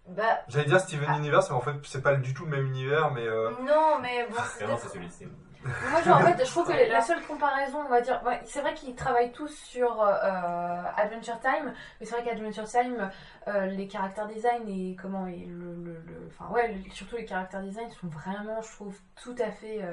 bah, 0.09 0.41
J'allais 0.49 0.67
dire 0.67 0.81
Steven 0.81 1.15
Universe, 1.17 1.51
mais 1.51 1.57
en 1.57 1.61
fait, 1.61 1.73
c'est 1.85 2.03
pas 2.03 2.15
du 2.17 2.35
tout 2.35 2.45
le 2.45 2.51
même 2.57 2.67
univers, 2.67 3.11
mais. 3.13 3.27
euh, 3.27 3.51
non, 3.63 3.99
mais 4.01 4.27
bon, 4.29 4.37
c'est... 4.59 4.65
Ah 4.69 4.77
c'est 4.79 4.89
celui-ci. 4.89 5.27
Moi, 5.91 6.03
genre, 6.03 6.17
en 6.17 6.21
fait, 6.25 6.45
je 6.45 6.51
trouve 6.51 6.67
que 6.67 6.91
la 6.91 7.01
seule 7.03 7.23
comparaison, 7.23 7.79
on 7.87 7.89
va 7.89 8.01
dire, 8.01 8.21
ouais, 8.27 8.41
c'est 8.45 8.61
vrai 8.63 8.75
qu'ils 8.75 8.97
travaillent 8.97 9.31
tous 9.31 9.55
sur 9.65 10.03
euh, 10.03 10.83
Adventure 10.97 11.39
Time, 11.39 11.73
mais 12.01 12.07
c'est 12.07 12.17
vrai 12.17 12.25
qu'Adventure 12.25 12.65
Time, 12.65 13.11
euh, 13.47 13.67
les 13.67 13.87
caractères 13.87 14.27
design 14.27 14.69
et 14.69 14.97
comment 15.01 15.27
et 15.29 15.47
le, 15.47 15.73
le, 15.77 15.93
le- 16.05 16.29
enfin 16.29 16.53
ouais, 16.53 16.73
le- 16.73 16.91
surtout 16.91 17.15
les 17.15 17.25
caractères 17.25 17.63
design 17.63 17.89
sont 17.93 18.09
vraiment, 18.09 18.61
je 18.61 18.73
trouve, 18.73 18.99
tout 19.23 19.37
à 19.39 19.53
fait 19.53 19.85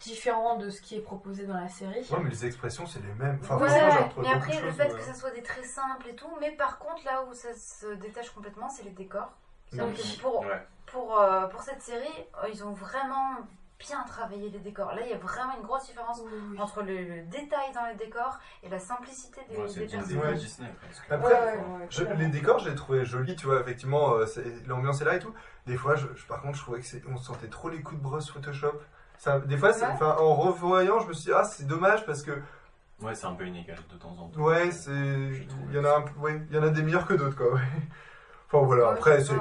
différents 0.00 0.56
de 0.56 0.70
ce 0.70 0.80
qui 0.80 0.96
est 0.96 1.00
proposé 1.00 1.46
dans 1.46 1.54
la 1.58 1.68
série. 1.68 2.06
Ouais, 2.10 2.18
mais 2.22 2.30
les 2.30 2.46
expressions, 2.46 2.86
c'est 2.86 3.00
les 3.02 3.12
mêmes. 3.14 3.38
Enfin, 3.42 3.56
retrouvé 3.56 4.28
mais 4.28 4.34
après, 4.34 4.60
le 4.60 4.68
choses, 4.68 4.76
fait 4.76 4.92
ouais. 4.92 4.98
que 4.98 5.04
ça 5.04 5.14
soit 5.14 5.30
des 5.30 5.42
traits 5.42 5.64
simples 5.66 6.08
et 6.08 6.14
tout, 6.14 6.28
mais 6.40 6.50
par 6.52 6.78
contre, 6.78 7.04
là 7.04 7.24
où 7.28 7.34
ça 7.34 7.54
se 7.54 7.94
détache 7.94 8.30
complètement, 8.30 8.68
c'est 8.68 8.82
les 8.84 8.90
décors. 8.90 9.32
Que 9.72 10.20
pour, 10.20 10.40
Ouais. 10.40 10.66
pour, 10.86 11.18
euh, 11.20 11.46
pour 11.48 11.62
cette 11.62 11.82
série, 11.82 12.06
euh, 12.42 12.48
ils 12.52 12.62
ont 12.64 12.72
vraiment 12.72 13.38
bien 13.80 14.04
travaillé 14.06 14.48
les 14.50 14.60
décors. 14.60 14.94
Là, 14.94 15.02
il 15.04 15.10
y 15.10 15.12
a 15.14 15.18
vraiment 15.18 15.56
une 15.56 15.62
grosse 15.66 15.86
différence 15.86 16.22
entre 16.58 16.82
le, 16.82 17.02
le 17.02 17.22
détail 17.22 17.72
dans 17.74 17.84
les 17.86 17.96
décors 17.96 18.38
et 18.62 18.68
la 18.68 18.78
simplicité 18.78 19.40
des, 19.50 19.56
Ouais, 19.56 19.66
des 19.74 19.86
personnages. 19.86 20.38
Disney. 20.38 20.68
Après, 21.10 21.26
Ouais, 21.26 21.32
ouais, 21.40 21.56
ouais, 21.80 21.86
je- 21.90 22.02
clairement. 22.04 22.20
les 22.20 22.28
décors, 22.28 22.58
je 22.60 22.68
les 22.70 22.76
trouvais 22.76 23.04
jolis, 23.04 23.34
tu 23.34 23.46
vois, 23.46 23.60
effectivement, 23.60 24.14
euh, 24.14 24.26
l'ambiance 24.66 25.00
est 25.00 25.04
là 25.04 25.16
et 25.16 25.18
tout. 25.18 25.34
Des 25.66 25.76
fois, 25.76 25.96
je, 25.96 26.06
je- 26.14 26.26
par 26.26 26.40
contre, 26.40 26.56
je 26.56 26.62
trouvais 26.62 26.80
que 26.80 26.86
on 27.10 27.16
sentait 27.16 27.48
trop 27.48 27.68
les 27.68 27.82
coups 27.82 27.98
de 27.98 28.02
brosse 28.04 28.30
Photoshop. 28.30 28.80
Ça, 29.18 29.38
des 29.40 29.56
fois, 29.56 29.72
c'est- 29.72 29.84
enfin, 29.86 30.16
en 30.18 30.34
revoyant, 30.34 31.00
je 31.00 31.08
me 31.08 31.12
suis 31.12 31.26
dit, 31.26 31.32
ah, 31.34 31.44
c'est 31.44 31.66
dommage 31.66 32.04
parce 32.06 32.22
que, 32.22 32.32
Ouais, 33.00 33.14
c'est 33.14 33.26
un 33.26 33.34
peu 33.34 33.46
inégal 33.46 33.76
de 33.90 33.96
temps 33.96 34.16
en 34.18 34.28
temps. 34.28 34.40
ouais, 34.40 34.70
c'est, 34.70 34.90
il 34.92 35.74
y 35.74 35.78
en 35.78 35.84
a 35.84 35.96
un, 35.96 36.02
peu- 36.02 36.18
ouais, 36.20 36.40
il 36.48 36.54
y 36.56 36.58
en 36.58 36.62
a 36.62 36.68
des 36.70 36.82
meilleurs 36.82 37.06
que 37.06 37.14
d'autres, 37.14 37.36
quoi, 37.36 37.54
ouais. 37.54 37.60
Enfin 38.52 38.64
voilà, 38.66 38.84
Ouais, 38.90 38.98
après 38.98 39.20
c'est 39.24 39.34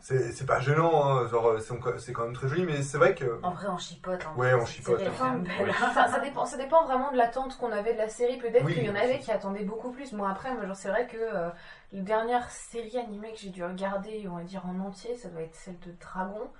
c'est 0.00 0.18
c'est 0.18 0.32
c'est 0.32 0.46
pas 0.46 0.60
gênant, 0.60 1.04
hein, 1.04 1.26
genre 1.26 1.60
c'est 1.60 1.72
encore- 1.72 1.98
c'est 1.98 2.12
quand 2.12 2.24
même 2.24 2.34
très 2.34 2.48
joli, 2.48 2.64
mais 2.64 2.82
c'est 2.82 2.98
vrai 2.98 3.14
que 3.14 3.38
En 3.42 3.50
vrai, 3.50 3.66
on 3.68 3.78
chipote. 3.78 4.24
hein. 4.26 4.32
Ouais, 4.36 4.54
on 4.54 4.64
chipote. 4.64 4.98
série, 4.98 5.02
elle 5.06 5.08
est 5.08 5.10
Enfin, 5.12 5.34
belle. 5.38 5.70
enfin, 5.70 6.06
ça, 6.08 6.20
dépend, 6.20 6.46
ça 6.46 6.56
dépend 6.56 6.84
vraiment 6.84 7.10
de 7.10 7.16
l'attente 7.16 7.56
qu'on 7.58 7.72
avait 7.72 7.94
de 7.94 7.98
la 7.98 8.08
série. 8.08 8.38
Peut-être 8.38 8.64
Oui, 8.64 8.74
qu'il 8.74 8.84
y 8.84 8.90
en 8.90 8.94
avait 8.94 9.18
qui 9.18 9.32
attendaient 9.32 9.64
beaucoup 9.64 9.90
plus. 9.90 10.12
Moi, 10.12 10.28
après, 10.30 10.54
moi, 10.54 10.66
genre, 10.66 10.76
c'est 10.76 10.88
vrai 10.88 11.06
que 11.06 11.16
euh, 11.16 11.50
la 11.92 12.00
dernière 12.02 12.48
série 12.50 12.96
animée 12.98 13.32
que 13.32 13.38
j'ai 13.40 13.50
dû 13.50 13.64
regarder, 13.64 14.26
on 14.30 14.36
va 14.36 14.44
dire 14.44 14.64
en 14.66 14.78
entier, 14.80 15.16
ça 15.16 15.28
doit 15.30 15.42
être 15.42 15.54
celle 15.54 15.78
de 15.80 15.92
Dragon. 16.00 16.50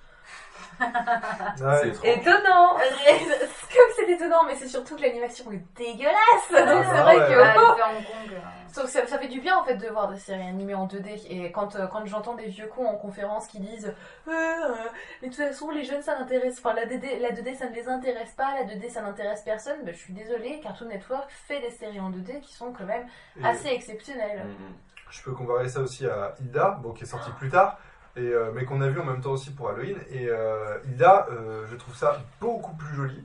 ouais, 0.80 1.88
Étonnant 2.04 2.74
Comme 2.76 3.90
c'est 3.96 4.10
étonnant, 4.10 4.44
mais 4.46 4.54
c'est 4.56 4.68
surtout 4.68 4.96
que 4.96 5.02
l'animation 5.02 5.50
est 5.52 5.62
dégueulasse. 5.76 6.14
Donc 6.50 6.84
c'est 6.84 6.98
Ah 6.98 7.02
vrai 7.02 7.18
ouais. 7.18 7.26
que. 7.34 7.40
Ah, 7.40 7.54
elle 7.54 8.04
fait 8.04 8.12
Hong 8.12 8.28
Kong. 8.28 8.40
Sauf 8.72 8.84
que 8.84 8.90
ça, 8.90 9.06
ça 9.06 9.18
fait 9.18 9.28
du 9.28 9.40
bien 9.40 9.56
en 9.58 9.64
fait 9.64 9.74
de 9.74 9.88
voir 9.88 10.08
des 10.08 10.16
séries 10.18 10.46
animées 10.46 10.74
en 10.74 10.86
2D. 10.86 11.26
Et 11.28 11.50
quand, 11.52 11.74
euh, 11.76 11.86
quand 11.88 12.04
j'entends 12.06 12.34
des 12.34 12.46
vieux 12.46 12.68
cons 12.68 12.86
en 12.86 12.94
conférence 12.96 13.46
qui 13.48 13.58
disent 13.60 13.92
Euh, 14.28 14.30
euh, 14.32 14.74
Mais 15.22 15.28
de 15.28 15.34
toute 15.34 15.44
façon, 15.44 15.70
les 15.70 15.84
jeunes 15.84 16.02
ça 16.02 16.18
n'intéresse. 16.18 16.58
Enfin, 16.58 16.74
la 16.74 16.86
2D, 16.86 17.20
la 17.20 17.30
2D 17.32 17.56
ça 17.56 17.68
ne 17.68 17.74
les 17.74 17.88
intéresse 17.88 18.30
pas, 18.36 18.54
la 18.54 18.64
2D 18.64 18.88
ça 18.90 19.02
n'intéresse 19.02 19.42
personne. 19.42 19.78
Ben, 19.84 19.92
je 19.94 19.98
suis 19.98 20.12
désolée, 20.14 20.60
Cartoon 20.60 20.86
Network 20.88 21.28
fait 21.30 21.60
des 21.60 21.70
séries 21.70 22.00
en 22.00 22.10
2D 22.10 22.40
qui 22.40 22.54
sont 22.54 22.72
quand 22.72 22.84
même 22.84 23.06
Et- 23.40 23.44
assez 23.44 23.68
exceptionnelles. 23.68 24.44
Mhm. 24.46 24.74
Je 25.10 25.22
peux 25.22 25.32
comparer 25.32 25.68
ça 25.68 25.80
aussi 25.80 26.06
à 26.06 26.34
Hilda, 26.40 26.78
bon, 26.80 26.92
qui 26.92 27.02
est 27.02 27.06
sorti 27.08 27.30
plus 27.32 27.50
tard, 27.50 27.76
et, 28.16 28.20
euh, 28.28 28.50
mais 28.54 28.64
qu'on 28.64 28.80
a 28.80 28.88
vu 28.88 29.00
en 29.00 29.04
même 29.04 29.20
temps 29.20 29.32
aussi 29.32 29.52
pour 29.52 29.68
Halloween. 29.70 29.96
Et 30.10 30.28
euh, 30.28 30.78
Hilda, 30.86 31.26
euh, 31.30 31.64
je 31.70 31.76
trouve 31.76 31.94
ça 31.94 32.18
beaucoup 32.40 32.74
plus 32.76 32.94
joli 32.94 33.24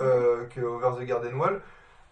euh, 0.00 0.44
que 0.46 0.60
Over 0.60 1.02
the 1.02 1.06
Garden 1.06 1.34
Wall. 1.34 1.60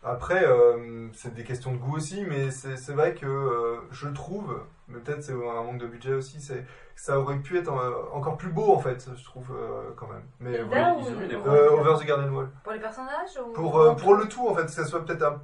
Après, 0.07 0.45
euh, 0.47 1.09
c'est 1.15 1.33
des 1.33 1.45
questions 1.45 1.73
de 1.73 1.79
goût 1.79 1.97
aussi, 1.97 2.25
mais 2.29 2.51
c'est 2.51 2.77
c'est 2.77 2.93
vrai 2.93 3.15
que 3.15 3.25
euh, 3.25 3.77
je 3.91 4.07
trouve, 4.09 4.61
mais 4.89 4.99
peut-être 4.99 5.23
c'est 5.23 5.33
un 5.33 5.63
manque 5.63 5.79
de 5.79 5.87
budget 5.87 6.13
aussi, 6.13 6.43
c'est 6.43 6.63
ça 6.95 7.19
aurait 7.19 7.39
pu 7.39 7.57
être 7.59 7.73
encore 8.13 8.37
plus 8.37 8.51
beau 8.51 8.75
en 8.75 8.79
fait, 8.81 9.09
je 9.17 9.25
trouve 9.25 9.47
euh, 9.57 9.91
quand 9.97 10.07
même. 10.09 10.23
Mais 10.41 10.61
oui, 10.61 10.67
ou- 10.69 11.01
ils 11.09 11.17
ont 11.17 11.21
eu 11.23 11.27
des 11.27 11.35
euh, 11.37 11.71
Over 11.71 11.95
the 11.99 12.07
Garden 12.07 12.31
Wall. 12.35 12.49
Pour 12.63 12.73
les 12.75 12.81
personnages 12.81 13.31
ou... 13.43 13.53
Pour, 13.55 13.81
euh, 13.81 13.95
pour 13.95 14.15
le 14.15 14.29
tout 14.29 14.47
en 14.47 14.55
fait, 14.55 14.65
que 14.67 14.71
ça 14.73 14.85
soit 14.85 15.03
peut-être 15.07 15.23
un, 15.23 15.41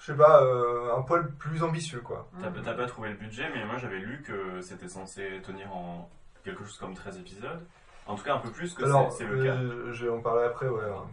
je 0.00 0.06
sais 0.06 0.16
pas, 0.18 0.42
euh, 0.42 0.96
un 0.96 1.02
poil 1.02 1.30
plus 1.38 1.62
ambitieux 1.62 2.00
quoi. 2.00 2.26
Mm. 2.32 2.42
T'as 2.42 2.62
t'as 2.62 2.74
pas 2.74 2.86
trouvé 2.86 3.10
le 3.10 3.16
budget, 3.16 3.48
mais 3.54 3.64
moi 3.66 3.76
j'avais 3.78 3.98
lu 3.98 4.22
que 4.26 4.60
c'était 4.60 4.88
censé 4.88 5.40
tenir 5.44 5.72
en 5.74 6.08
quelque 6.44 6.64
chose 6.64 6.76
comme 6.78 6.94
13 6.94 7.18
épisodes. 7.18 7.64
En 8.06 8.16
tout 8.16 8.24
cas, 8.24 8.34
un 8.34 8.38
peu 8.38 8.50
plus 8.50 8.74
que 8.74 8.82
Alors, 8.84 9.12
c'est 9.12 9.24
le 9.24 9.44
cas. 9.44 9.54
euh, 9.54 9.92
je 9.92 10.06
vais 10.06 10.10
en 10.10 10.20
parler 10.20 10.44
après, 10.44 10.66
ouais. 10.68 10.82
hein. 10.84 11.04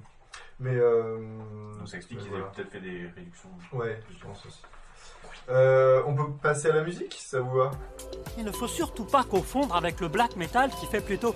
Mais. 0.59 0.73
Euh, 0.75 1.17
Donc 1.77 1.87
ça 1.87 1.97
explique 1.97 2.17
mais 2.19 2.23
qu'ils 2.23 2.31
voilà. 2.31 2.45
avaient 2.45 2.55
peut-être 2.55 2.71
fait 2.71 2.79
des 2.79 3.07
réductions. 3.15 3.49
Ouais, 3.73 3.99
je 4.09 4.25
pense 4.25 4.43
aussi. 4.45 4.61
Euh, 5.49 6.01
on 6.07 6.15
peut 6.15 6.31
passer 6.41 6.69
à 6.69 6.73
la 6.75 6.81
musique, 6.83 7.13
ça 7.21 7.39
vous 7.41 7.55
va? 7.57 7.71
Il 8.37 8.45
ne 8.45 8.51
faut 8.51 8.67
surtout 8.67 9.05
pas 9.05 9.23
confondre 9.23 9.75
avec 9.75 9.99
le 10.01 10.07
black 10.07 10.35
metal 10.37 10.71
qui 10.71 10.85
fait 10.87 11.01
plutôt. 11.01 11.35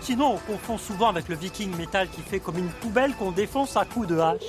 Sinon, 0.00 0.34
on 0.34 0.38
confond 0.52 0.78
souvent 0.78 1.08
avec 1.08 1.28
le 1.28 1.36
viking 1.36 1.76
metal 1.76 2.08
qui 2.08 2.22
fait 2.22 2.40
comme 2.40 2.56
une 2.58 2.70
poubelle 2.70 3.14
qu'on 3.16 3.30
défonce 3.30 3.76
à 3.76 3.84
coups 3.84 4.08
de 4.08 4.18
hache. 4.18 4.42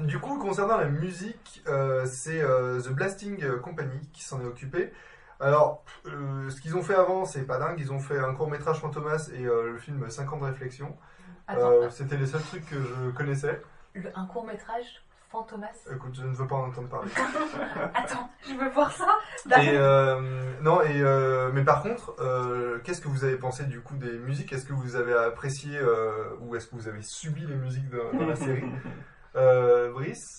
Du 0.00 0.18
coup, 0.18 0.38
concernant 0.38 0.76
la 0.78 0.86
musique, 0.88 1.62
euh, 1.68 2.06
c'est 2.06 2.40
euh, 2.42 2.80
The 2.80 2.88
Blasting 2.90 3.58
Company 3.60 4.08
qui 4.12 4.24
s'en 4.24 4.40
est 4.40 4.46
occupé. 4.46 4.92
Alors, 5.38 5.84
euh, 6.06 6.48
ce 6.50 6.60
qu'ils 6.60 6.76
ont 6.76 6.82
fait 6.82 6.94
avant, 6.94 7.24
c'est 7.24 7.42
pas 7.42 7.58
dingue. 7.58 7.78
Ils 7.78 7.92
ont 7.92 7.98
fait 7.98 8.18
un 8.18 8.32
court 8.34 8.48
métrage 8.50 8.78
Fantomas 8.80 9.28
et 9.34 9.44
euh, 9.44 9.72
le 9.72 9.78
film 9.78 10.08
5 10.08 10.32
ans 10.32 10.38
de 10.38 10.44
réflexion. 10.44 10.96
Euh, 11.50 11.90
C'était 11.90 12.16
les 12.16 12.26
seuls 12.26 12.42
trucs 12.42 12.64
que 12.66 12.76
je 12.76 13.10
connaissais. 13.10 13.60
le- 13.94 14.10
un 14.16 14.24
court 14.26 14.46
métrage 14.46 15.02
Fantomas. 15.30 15.66
Écoute, 15.94 16.14
je 16.14 16.22
ne 16.26 16.32
veux 16.34 16.46
pas 16.46 16.56
en 16.56 16.68
entendre 16.68 16.88
parler. 16.88 17.10
Attends, 17.94 18.28
je 18.48 18.54
veux 18.54 18.68
voir 18.70 18.92
ça. 18.92 19.08
Et 19.62 19.70
euh, 19.76 20.52
non, 20.62 20.80
et 20.82 21.00
euh, 21.02 21.50
mais 21.52 21.64
par 21.64 21.82
contre, 21.82 22.14
euh, 22.20 22.78
qu'est-ce 22.84 23.00
que 23.00 23.08
vous 23.08 23.24
avez 23.24 23.36
pensé 23.36 23.64
du 23.64 23.80
coup 23.80 23.96
des 23.96 24.12
musiques? 24.18 24.52
Est-ce 24.52 24.64
que 24.64 24.72
vous 24.72 24.94
avez 24.96 25.12
apprécié 25.14 25.76
euh, 25.78 26.30
ou 26.40 26.54
est-ce 26.56 26.66
que 26.68 26.76
vous 26.76 26.86
avez 26.88 27.02
subi 27.02 27.44
les 27.46 27.56
musiques 27.56 27.88
dans, 27.90 28.18
dans 28.18 28.26
la 28.26 28.36
série? 28.36 28.64
euh, 29.36 29.90
Brice 29.92 30.38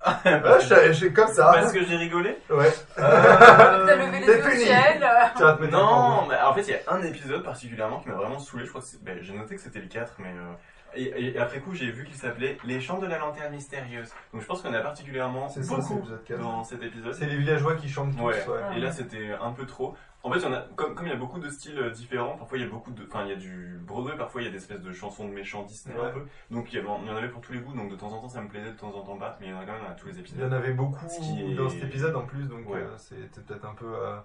Ah, 0.00 0.20
je 0.60 0.92
suis- 0.92 1.08
je 1.08 1.12
comme 1.12 1.28
ça. 1.28 1.50
Parce 1.52 1.72
que 1.72 1.84
j'ai 1.84 1.96
rigolé 1.96 2.36
Ouais. 2.50 2.72
T'as 2.96 3.96
levé 3.96 4.20
les 4.20 4.26
T'es 4.26 4.38
yeux 4.38 4.44
au 4.46 4.48
puni. 4.48 4.62
ciel. 4.64 5.08
Tu 5.36 5.42
vas 5.42 5.52
te 5.54 5.60
mettre 5.62 5.72
Non, 5.72 6.26
mais 6.28 6.36
en 6.40 6.54
fait, 6.54 6.62
il 6.62 6.70
y 6.70 6.74
a 6.74 6.78
un 6.92 7.02
épisode 7.02 7.42
particulièrement 7.42 7.98
qui 8.00 8.08
m'a 8.08 8.14
vraiment 8.14 8.38
saoulé. 8.38 8.64
Je 8.64 8.68
crois 8.70 8.80
que 8.80 8.86
c'est- 8.86 9.02
ben, 9.02 9.18
j'ai 9.20 9.34
noté 9.36 9.56
que 9.56 9.60
c'était 9.60 9.80
le 9.80 9.88
4, 9.88 10.14
mais. 10.18 10.28
euh, 10.28 10.52
et, 10.94 11.34
et 11.34 11.38
après 11.38 11.58
coup, 11.60 11.74
j'ai 11.74 11.90
vu 11.90 12.04
qu'il 12.04 12.14
s'appelait 12.16 12.56
Les 12.64 12.80
Chants 12.80 12.98
de 12.98 13.06
la 13.06 13.18
Lanterne 13.18 13.52
Mystérieuse. 13.52 14.08
Donc 14.32 14.40
je 14.42 14.46
pense 14.46 14.62
qu'on 14.62 14.72
a 14.72 14.80
particulièrement 14.80 15.48
C'est 15.48 15.62
ça, 15.62 15.68
c'est 15.68 15.76
beaucoup 15.76 15.96
l'épisode 15.96 16.24
4. 16.24 16.40
dans 16.40 16.64
cet 16.64 16.82
épisode. 16.82 17.12
C'est 17.14 17.26
les 17.26 17.36
villageois 17.36 17.74
qui 17.74 17.88
chantent 17.88 18.16
tous. 18.16 18.22
Ouais. 18.22 18.34
ouais. 18.48 18.76
Et 18.76 18.80
là, 18.80 18.90
c'était 18.92 19.30
un 19.40 19.50
peu 19.52 19.66
trop. 19.66 19.94
En 20.24 20.32
fait, 20.32 20.40
il 20.40 20.42
y 20.42 20.46
en 20.46 20.52
a, 20.52 20.62
comme, 20.74 20.94
comme 20.96 21.06
il 21.06 21.10
y 21.10 21.12
a 21.12 21.16
beaucoup 21.16 21.38
de 21.38 21.48
styles 21.48 21.78
euh, 21.78 21.90
différents, 21.90 22.36
parfois 22.36 22.58
il 22.58 22.64
y 22.64 22.66
a 22.66 22.70
beaucoup 22.70 22.90
de, 22.90 23.04
enfin, 23.04 23.22
il 23.24 23.30
y 23.30 23.32
a 23.32 23.36
du 23.36 23.78
Broadway, 23.82 24.16
parfois 24.16 24.42
il 24.42 24.46
y 24.46 24.48
a 24.48 24.50
des 24.50 24.56
espèces 24.56 24.80
de 24.82 24.92
chansons 24.92 25.28
de 25.28 25.32
méchants 25.32 25.62
Disney 25.62 25.96
Ouais. 25.96 26.06
un 26.06 26.10
peu. 26.10 26.26
Donc 26.50 26.72
il 26.72 26.78
y, 26.78 26.82
il 26.82 26.86
en 26.88 27.16
avait 27.16 27.28
pour 27.28 27.40
tous 27.40 27.52
les 27.52 27.60
goûts. 27.60 27.72
Donc 27.72 27.90
de 27.90 27.96
temps 27.96 28.12
en 28.12 28.20
temps, 28.20 28.28
ça 28.28 28.40
me 28.42 28.48
plaisait, 28.48 28.72
de 28.72 28.76
temps 28.76 28.92
en 28.94 29.02
temps 29.02 29.16
pas. 29.16 29.36
Mais 29.40 29.46
il 29.46 29.50
y 29.50 29.54
en 29.54 29.60
a 29.60 29.64
quand 29.64 29.72
même 29.72 29.86
à 29.86 29.94
tous 29.94 30.08
les 30.08 30.14
Il 30.14 30.20
épisodes. 30.20 30.40
y 30.40 30.44
en 30.44 30.52
avait 30.52 30.72
beaucoup 30.72 31.08
Ce 31.08 31.20
qui 31.20 31.40
est- 31.52 31.54
dans 31.54 31.68
cet 31.68 31.84
épisode 31.84 32.16
en 32.16 32.26
plus, 32.26 32.44
donc 32.48 32.68
Ouais. 32.68 32.78
euh, 32.80 32.96
c'était 32.98 33.40
peut-être 33.42 33.64
un 33.64 33.74
peu 33.74 33.86
euh, 33.94 34.16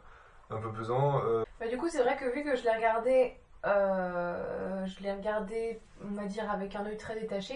un 0.50 0.58
peu 0.58 0.72
pesant. 0.72 1.24
Euh, 1.26 1.44
Bah, 1.60 1.68
du 1.68 1.78
coup, 1.78 1.88
c'est 1.90 2.02
vrai 2.02 2.18
que 2.18 2.26
vu 2.34 2.44
que 2.44 2.56
je 2.56 2.64
l'ai 2.64 2.72
regardé, 2.76 3.34
euh, 3.66 4.86
je 4.88 5.04
l'ai 5.04 5.14
regardé, 5.14 5.80
on 6.04 6.12
va 6.14 6.26
dire, 6.26 6.50
avec 6.50 6.76
un 6.76 6.86
œil 6.86 6.98
très 6.98 7.20
détaché, 7.20 7.56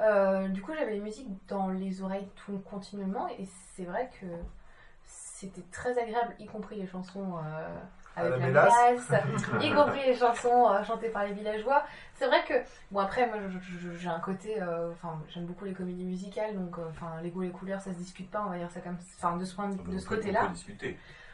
euh, 0.00 0.46
du 0.48 0.60
coup, 0.62 0.72
j'avais 0.74 0.92
les 0.92 1.00
musiques 1.00 1.28
dans 1.48 1.68
les 1.70 2.02
oreilles 2.02 2.28
tout 2.46 2.58
continuellement, 2.70 3.28
et 3.28 3.44
c'est 3.74 3.84
vrai 3.84 4.10
que 4.20 4.26
c'était 5.38 5.64
très 5.70 5.96
agréable, 5.96 6.34
y 6.40 6.46
compris 6.46 6.80
les 6.80 6.86
chansons 6.88 7.36
euh, 7.36 7.68
avec 8.16 8.32
la 8.32 8.38
la, 8.38 8.46
mélasse. 8.48 9.12
y 9.62 9.72
compris 9.72 10.04
les 10.04 10.16
chansons 10.16 10.68
euh, 10.68 10.82
chantées 10.82 11.10
par 11.10 11.24
les 11.24 11.32
villageois. 11.32 11.84
C'est 12.14 12.26
vrai 12.26 12.42
que, 12.44 12.54
bon, 12.90 12.98
après, 12.98 13.28
moi, 13.28 13.36
j'ai 13.96 14.08
un 14.08 14.18
côté, 14.18 14.60
euh, 14.60 14.90
enfin, 14.90 15.20
j'aime 15.28 15.46
beaucoup 15.46 15.64
les 15.64 15.74
comédies 15.74 16.04
musicales, 16.04 16.56
donc, 16.56 16.76
enfin, 16.90 17.20
les 17.22 17.30
goûts, 17.30 17.42
les 17.42 17.50
couleurs, 17.50 17.80
ça 17.80 17.92
se 17.92 17.98
discute 17.98 18.28
pas, 18.28 18.42
on 18.44 18.50
va 18.50 18.58
dire 18.58 18.70
ça 18.72 18.80
comme, 18.80 18.96
enfin, 19.16 19.36
de 19.36 19.44
ce 19.44 19.54
point 19.54 19.68
de, 19.68 19.92
de 19.92 19.98
ce 19.98 20.08
côté-là. 20.08 20.50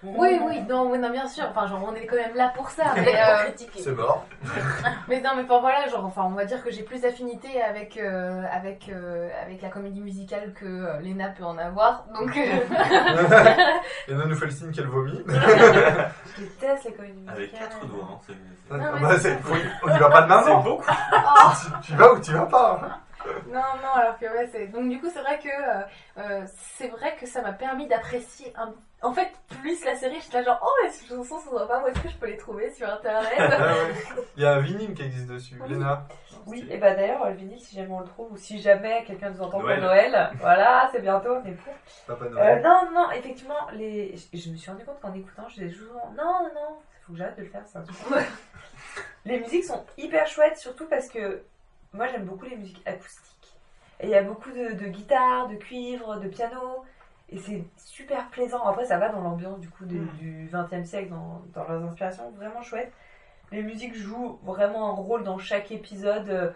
Oui, 0.04 0.38
oui, 0.44 0.60
non, 0.68 0.90
oui, 0.90 0.98
non, 0.98 1.10
bien 1.10 1.26
sûr. 1.26 1.44
Enfin, 1.50 1.66
genre, 1.66 1.82
on 1.88 1.94
est 1.94 2.06
quand 2.06 2.16
même 2.16 2.34
là 2.34 2.52
pour 2.54 2.68
ça. 2.70 2.84
Mais, 2.96 3.14
euh, 3.18 3.48
c'est 3.76 3.92
mort. 3.92 4.26
mais 5.08 5.20
non, 5.20 5.30
mais 5.36 5.42
enfin, 5.44 5.60
voilà, 5.60 5.88
genre, 5.88 6.04
enfin, 6.04 6.24
on 6.24 6.30
va 6.34 6.44
dire 6.44 6.62
que 6.62 6.70
j'ai 6.70 6.82
plus 6.82 7.00
d'affinité 7.02 7.62
avec, 7.62 7.96
euh, 7.96 8.42
avec, 8.52 8.88
euh, 8.88 9.28
avec 9.42 9.62
la 9.62 9.68
comédie 9.68 10.00
musicale 10.00 10.52
que 10.52 10.66
euh, 10.66 11.00
Léna 11.00 11.28
peut 11.30 11.44
en 11.44 11.56
avoir. 11.58 12.04
Donc, 12.14 12.34
Léna 14.08 14.26
nous 14.26 14.36
fait 14.36 14.46
le 14.46 14.50
signe 14.50 14.72
qu'elle 14.72 14.86
vomit. 14.86 15.22
Je 15.26 16.40
déteste 16.42 16.84
les 16.84 16.92
comédies 16.92 17.20
musicales. 17.20 17.36
Avec 17.36 17.52
quatre 17.52 17.86
doigts. 17.86 18.08
Hein, 18.12 18.18
c'est- 18.26 18.74
Non, 18.76 18.84
mais 18.94 19.00
Bah, 19.00 19.18
c'est- 19.18 19.38
oui, 19.50 19.60
on 19.84 19.94
y 19.94 19.98
va 19.98 20.10
pas 20.10 20.22
de 20.22 20.28
main, 20.28 20.42
C'est 20.44 20.50
non 20.50 20.60
beaucoup. 20.60 20.84
oh, 20.90 21.50
tu, 21.82 21.86
tu 21.86 21.96
vas 21.96 22.12
ou 22.12 22.20
tu 22.20 22.32
vas 22.32 22.46
pas 22.46 22.80
hein. 22.82 23.00
non, 23.48 23.60
non, 23.82 23.92
alors 24.00 24.18
que 24.18 24.26
ouais, 24.26 24.48
c'est. 24.52 24.66
Donc, 24.68 24.88
du 24.88 25.00
coup, 25.00 25.08
c'est 25.12 25.20
vrai 25.22 25.38
que 25.38 25.48
euh, 26.20 26.42
c'est 26.76 26.88
vrai 26.88 27.16
que 27.20 27.26
ça 27.26 27.40
m'a 27.42 27.52
permis 27.52 27.86
d'apprécier 27.86 28.52
un... 28.58 28.72
En 29.04 29.12
fait, 29.12 29.30
plus 29.60 29.84
la 29.84 29.94
série, 29.94 30.18
j'étais 30.20 30.38
là 30.38 30.44
genre, 30.44 30.60
oh, 30.62 30.70
mais 30.82 30.90
ces 30.90 31.06
chansons 31.06 31.38
sont 31.38 31.58
sympas, 31.58 31.82
où 31.82 31.86
est-ce 31.88 32.00
que 32.00 32.08
je 32.08 32.16
peux 32.16 32.26
les 32.26 32.36
trouver 32.36 32.70
sur 32.72 32.88
internet 32.88 33.32
Ah 33.38 33.74
ouais. 33.74 33.94
Il 34.36 34.42
y 34.42 34.46
a 34.46 34.54
un 34.54 34.60
vinyle 34.60 34.94
qui 34.94 35.02
existe 35.02 35.26
dessus. 35.28 35.58
Oui. 35.62 35.68
Léna 35.68 36.06
Oui, 36.46 36.66
et 36.70 36.78
bah 36.78 36.94
d'ailleurs, 36.94 37.26
le 37.28 37.34
vinyle, 37.34 37.60
si 37.60 37.76
jamais 37.76 37.90
on 37.92 38.00
le 38.00 38.06
trouve, 38.06 38.32
ou 38.32 38.36
si 38.36 38.60
jamais 38.60 39.04
quelqu'un 39.04 39.30
nous 39.30 39.42
entend 39.42 39.60
Noël. 39.60 39.78
pour 39.80 39.88
Noël, 39.88 40.30
voilà, 40.40 40.88
c'est 40.92 41.00
bientôt, 41.02 41.36
mais 41.44 41.52
pour. 41.52 41.72
Papa 42.06 42.24
Euh, 42.24 42.30
Noël. 42.30 42.62
non, 42.62 42.80
non, 42.94 43.10
effectivement, 43.12 43.66
les... 43.74 44.16
je, 44.16 44.38
je 44.38 44.50
me 44.50 44.56
suis 44.56 44.70
rendu 44.70 44.84
compte 44.84 45.00
qu'en 45.00 45.12
écoutant, 45.12 45.48
je 45.48 45.54
disais 45.62 45.70
toujours 45.76 46.10
non, 46.16 46.24
non, 46.24 46.50
non, 46.54 46.76
faut 47.06 47.12
que 47.12 47.18
j'arrête 47.18 47.36
de 47.36 47.42
le 47.42 47.48
faire, 47.50 47.66
ça. 47.66 47.82
les 49.24 49.38
musiques 49.40 49.64
sont 49.64 49.84
hyper 49.98 50.26
chouettes, 50.26 50.56
surtout 50.58 50.86
parce 50.88 51.08
que 51.08 51.42
moi 51.92 52.06
j'aime 52.08 52.24
beaucoup 52.24 52.46
les 52.46 52.56
musiques 52.56 52.82
acoustiques. 52.86 53.54
Et 54.00 54.06
il 54.06 54.10
y 54.10 54.14
a 54.16 54.22
beaucoup 54.22 54.50
de, 54.50 54.72
de 54.72 54.86
guitare, 54.86 55.48
de 55.48 55.54
cuivre, 55.56 56.16
de 56.16 56.28
piano, 56.28 56.84
et 57.34 57.38
c'est 57.38 57.64
super 57.76 58.28
plaisant. 58.30 58.62
Après, 58.64 58.84
ça 58.84 58.98
va 58.98 59.08
dans 59.08 59.20
l'ambiance 59.20 59.58
du 59.60 59.68
coup 59.68 59.84
de- 59.84 60.04
du 60.18 60.48
20 60.48 60.84
siècle, 60.84 61.10
dans, 61.10 61.42
dans 61.52 61.68
leurs 61.68 61.82
inspirations, 61.84 62.30
vraiment 62.32 62.62
chouette. 62.62 62.92
Les 63.52 63.62
musiques 63.62 63.94
jouent 63.94 64.38
vraiment 64.44 64.88
un 64.90 64.92
rôle 64.94 65.24
dans 65.24 65.38
chaque 65.38 65.70
épisode. 65.72 66.28
euh, 66.28 66.50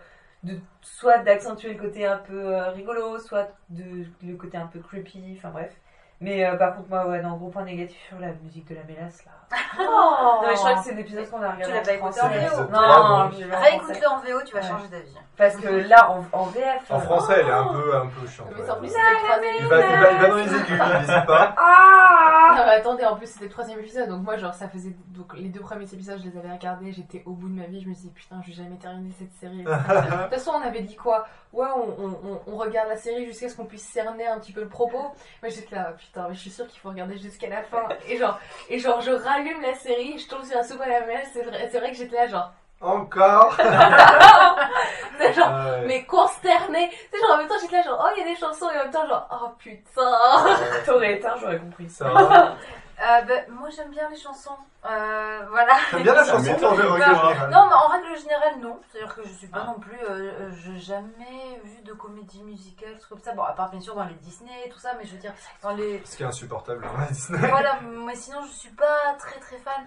de 0.45 0.57
soit 0.83 1.18
d'accentuer 1.18 1.72
le 1.72 1.81
côté 1.81 2.07
un 2.07 2.18
peu 2.18 2.55
euh, 2.55 2.70
rigolo, 2.70 3.18
soit 3.18 3.49
de, 3.70 4.05
le 4.22 4.37
côté 4.37 4.57
un 4.57 4.68
peu 4.68 4.79
creepy, 4.79 5.35
enfin 5.37 5.51
bref. 5.51 5.74
Mais 6.21 6.45
euh, 6.45 6.57
par 6.57 6.75
contre, 6.77 6.89
moi, 6.91 7.07
ouais, 7.07 7.23
non, 7.23 7.37
gros 7.37 7.49
point 7.49 7.62
négatif 7.64 7.97
sur 8.09 8.19
la 8.19 8.33
musique 8.43 8.66
de 8.69 8.75
la 8.75 8.83
mélasse 8.83 9.25
là. 9.25 9.31
Oh 9.79 10.41
Non, 10.43 10.49
mais 10.49 10.55
je 10.55 10.59
crois 10.59 10.75
que 10.75 10.81
c'est 10.83 10.93
un 10.93 10.97
épisode 10.99 11.31
qu'on 11.31 11.41
a 11.43 11.53
regardé. 11.53 11.64
Tu 11.64 11.71
l'as 11.73 11.81
en 11.81 11.85
pas 11.85 11.93
écouté 11.93 12.19
français. 12.19 12.49
en 12.51 12.57
VO 12.57 12.71
Non, 12.73 13.31
l'ai 13.39 13.55
en 13.55 13.61
Réécoute-le 13.61 14.09
en 14.09 14.19
VO, 14.19 14.43
tu 14.45 14.55
vas 14.55 14.61
Ouais. 14.61 14.66
changer 14.66 14.89
d'avis. 14.89 15.14
Parce 15.37 15.55
que 15.57 15.69
là, 15.69 16.11
en, 16.11 16.25
en 16.37 16.45
VF. 16.47 16.91
En 16.91 16.97
euh, 16.97 17.01
français, 17.01 17.35
elle 17.39 17.47
est 17.47 17.53
un 17.53 17.64
peu, 17.69 17.97
un 17.97 18.07
peu 18.09 18.27
chiante. 18.27 18.49
Mais 18.57 18.69
en 18.69 18.77
plus, 18.77 18.89
c'était 18.89 19.01
le 19.01 19.25
troisième 19.25 19.55
Il 19.61 19.66
va, 19.69 19.79
il, 19.79 19.83
va, 19.97 20.11
il 20.12 20.19
va 20.19 20.29
dans 20.29 20.35
les 20.37 20.43
aigus, 20.57 20.66
il 20.69 20.99
n'hésite 20.99 21.27
pas. 21.27 21.55
Ah 21.57 22.55
Non 22.57 22.64
mais 22.66 22.73
attendez, 22.73 23.05
en 23.05 23.16
plus 23.16 23.27
c'était 23.27 23.45
le 23.45 23.51
troisième 23.51 23.79
épisode, 23.79 24.09
donc 24.09 24.23
moi 24.25 24.37
genre 24.37 24.55
ça 24.55 24.69
faisait... 24.69 24.97
Donc 25.11 25.33
les 25.37 25.49
deux 25.49 25.61
premiers 25.61 25.85
épisodes 25.93 26.19
je 26.23 26.29
les 26.29 26.37
avais 26.39 26.51
regardés, 26.51 26.93
j'étais 26.93 27.23
au 27.27 27.33
bout 27.33 27.49
de 27.49 27.55
ma 27.55 27.66
vie, 27.66 27.81
je 27.81 27.89
me 27.89 27.95
disais 27.95 28.09
putain 28.11 28.41
je 28.43 28.49
vais 28.49 28.55
jamais 28.64 28.77
terminer 28.77 29.12
cette 29.19 29.33
série. 29.35 29.62
de 29.64 29.71
toute 29.71 30.31
façon 30.35 30.53
on 30.57 30.66
avait 30.66 30.81
dit 30.83 30.97
quoi? 30.97 31.27
Ouais 31.53 31.66
on, 31.77 31.89
on, 32.05 32.09
on- 32.25 32.41
on 32.53 32.57
regarde 32.57 32.89
la 32.89 32.97
série 32.97 33.27
jusqu'à 33.27 33.49
ce 33.49 33.57
qu'on 33.57 33.64
puisse 33.66 33.87
cerner 33.87 34.27
un 34.27 34.39
petit 34.39 34.53
peu 34.53 34.62
le 34.62 34.69
propos. 34.69 34.99
Moi 35.43 35.51
j'étais 35.51 35.77
là, 35.77 35.93
putain, 35.97 36.08
mais 36.17 36.35
je 36.35 36.41
suis 36.41 36.51
sûre 36.51 36.67
qu'il 36.67 36.81
faut 36.81 36.89
regarder 36.89 37.17
jusqu'à 37.19 37.49
la 37.49 37.63
fin. 37.63 37.89
Et 38.09 38.17
genre, 38.17 38.39
et 38.69 38.79
genre, 38.79 39.01
je 39.01 39.11
rallume 39.13 39.63
la 39.63 39.75
série, 39.75 40.19
je 40.19 40.29
tombe 40.29 40.45
sur 40.45 40.57
la 40.57 40.65
soupe 40.65 40.81
à 40.81 40.89
la 40.89 41.01
c'est 41.33 41.43
vrai, 41.43 41.69
c'est 41.71 41.79
vrai 41.79 41.91
que 41.91 41.97
j'étais 41.97 42.17
là, 42.17 42.27
genre. 42.27 42.53
Encore 42.81 43.57
C'est 45.19 45.33
genre, 45.33 45.49
ouais. 45.49 45.85
mais 45.87 46.05
consterné. 46.05 46.91
Tu 46.91 46.97
sais, 46.97 47.27
genre, 47.27 47.35
en 47.35 47.39
même 47.39 47.49
temps, 47.49 47.55
j'étais 47.61 47.77
là, 47.77 47.83
genre, 47.83 48.05
oh, 48.05 48.11
il 48.17 48.21
y 48.21 48.27
a 48.27 48.33
des 48.33 48.37
chansons, 48.39 48.71
et 48.71 48.79
en 48.79 48.85
même 48.85 48.93
temps, 48.93 49.07
genre, 49.07 49.29
oh 49.33 49.49
putain. 49.59 50.57
T'aurais 50.87 51.15
éteint, 51.15 51.35
j'aurais 51.41 51.59
compris. 51.59 51.89
Ça 51.89 52.57
Euh, 53.01 53.23
bah, 53.23 53.35
moi 53.51 53.69
j'aime 53.71 53.91
bien 53.91 54.09
les 54.09 54.17
chansons. 54.17 54.57
Euh, 54.85 55.47
voilà. 55.51 55.75
T'aimes 55.91 56.03
bien 56.03 56.15
la 56.15 56.25
chanson, 56.25 56.51
en 56.65 56.71
règle 56.75 56.93
générale 56.93 57.51
Non, 57.51 57.67
mais 57.69 57.75
en 57.75 57.89
règle 57.89 58.17
générale, 58.19 58.59
non. 58.61 58.81
C'est-à-dire 58.91 59.15
que 59.15 59.23
je 59.23 59.29
suis 59.33 59.49
Ah. 59.53 59.59
pas 59.59 59.65
non 59.67 59.79
plus. 59.79 59.99
Euh, 60.03 60.33
euh, 60.41 60.51
j'ai 60.65 60.79
jamais 60.79 61.61
vu 61.63 61.81
de 61.83 61.93
comédie 61.93 62.43
musicale, 62.43 62.97
trucs 62.99 63.09
comme 63.09 63.21
ça. 63.21 63.33
Bon, 63.35 63.43
à 63.45 63.53
part 63.53 63.71
bien 63.71 63.81
sûr 63.81 63.95
dans 63.95 64.05
les 64.05 64.15
Disney 64.15 64.51
et 64.67 64.69
tout 64.69 64.79
ça, 64.81 64.95
mais 64.99 65.05
je 65.05 65.13
veux 65.13 65.19
dire, 65.21 65.33
dans 65.63 65.71
les. 65.75 66.03
Ce 66.05 66.17
qui 66.17 66.23
est 66.25 66.27
insupportable 66.27 66.85
dans 66.85 66.97
la 66.99 67.07
Disney. 67.07 67.49
voilà, 67.49 67.79
mais 67.83 68.17
sinon 68.17 68.43
je 68.43 68.51
suis 68.53 68.71
pas 68.71 69.15
très 69.19 69.39
très 69.39 69.59
fan. 69.59 69.87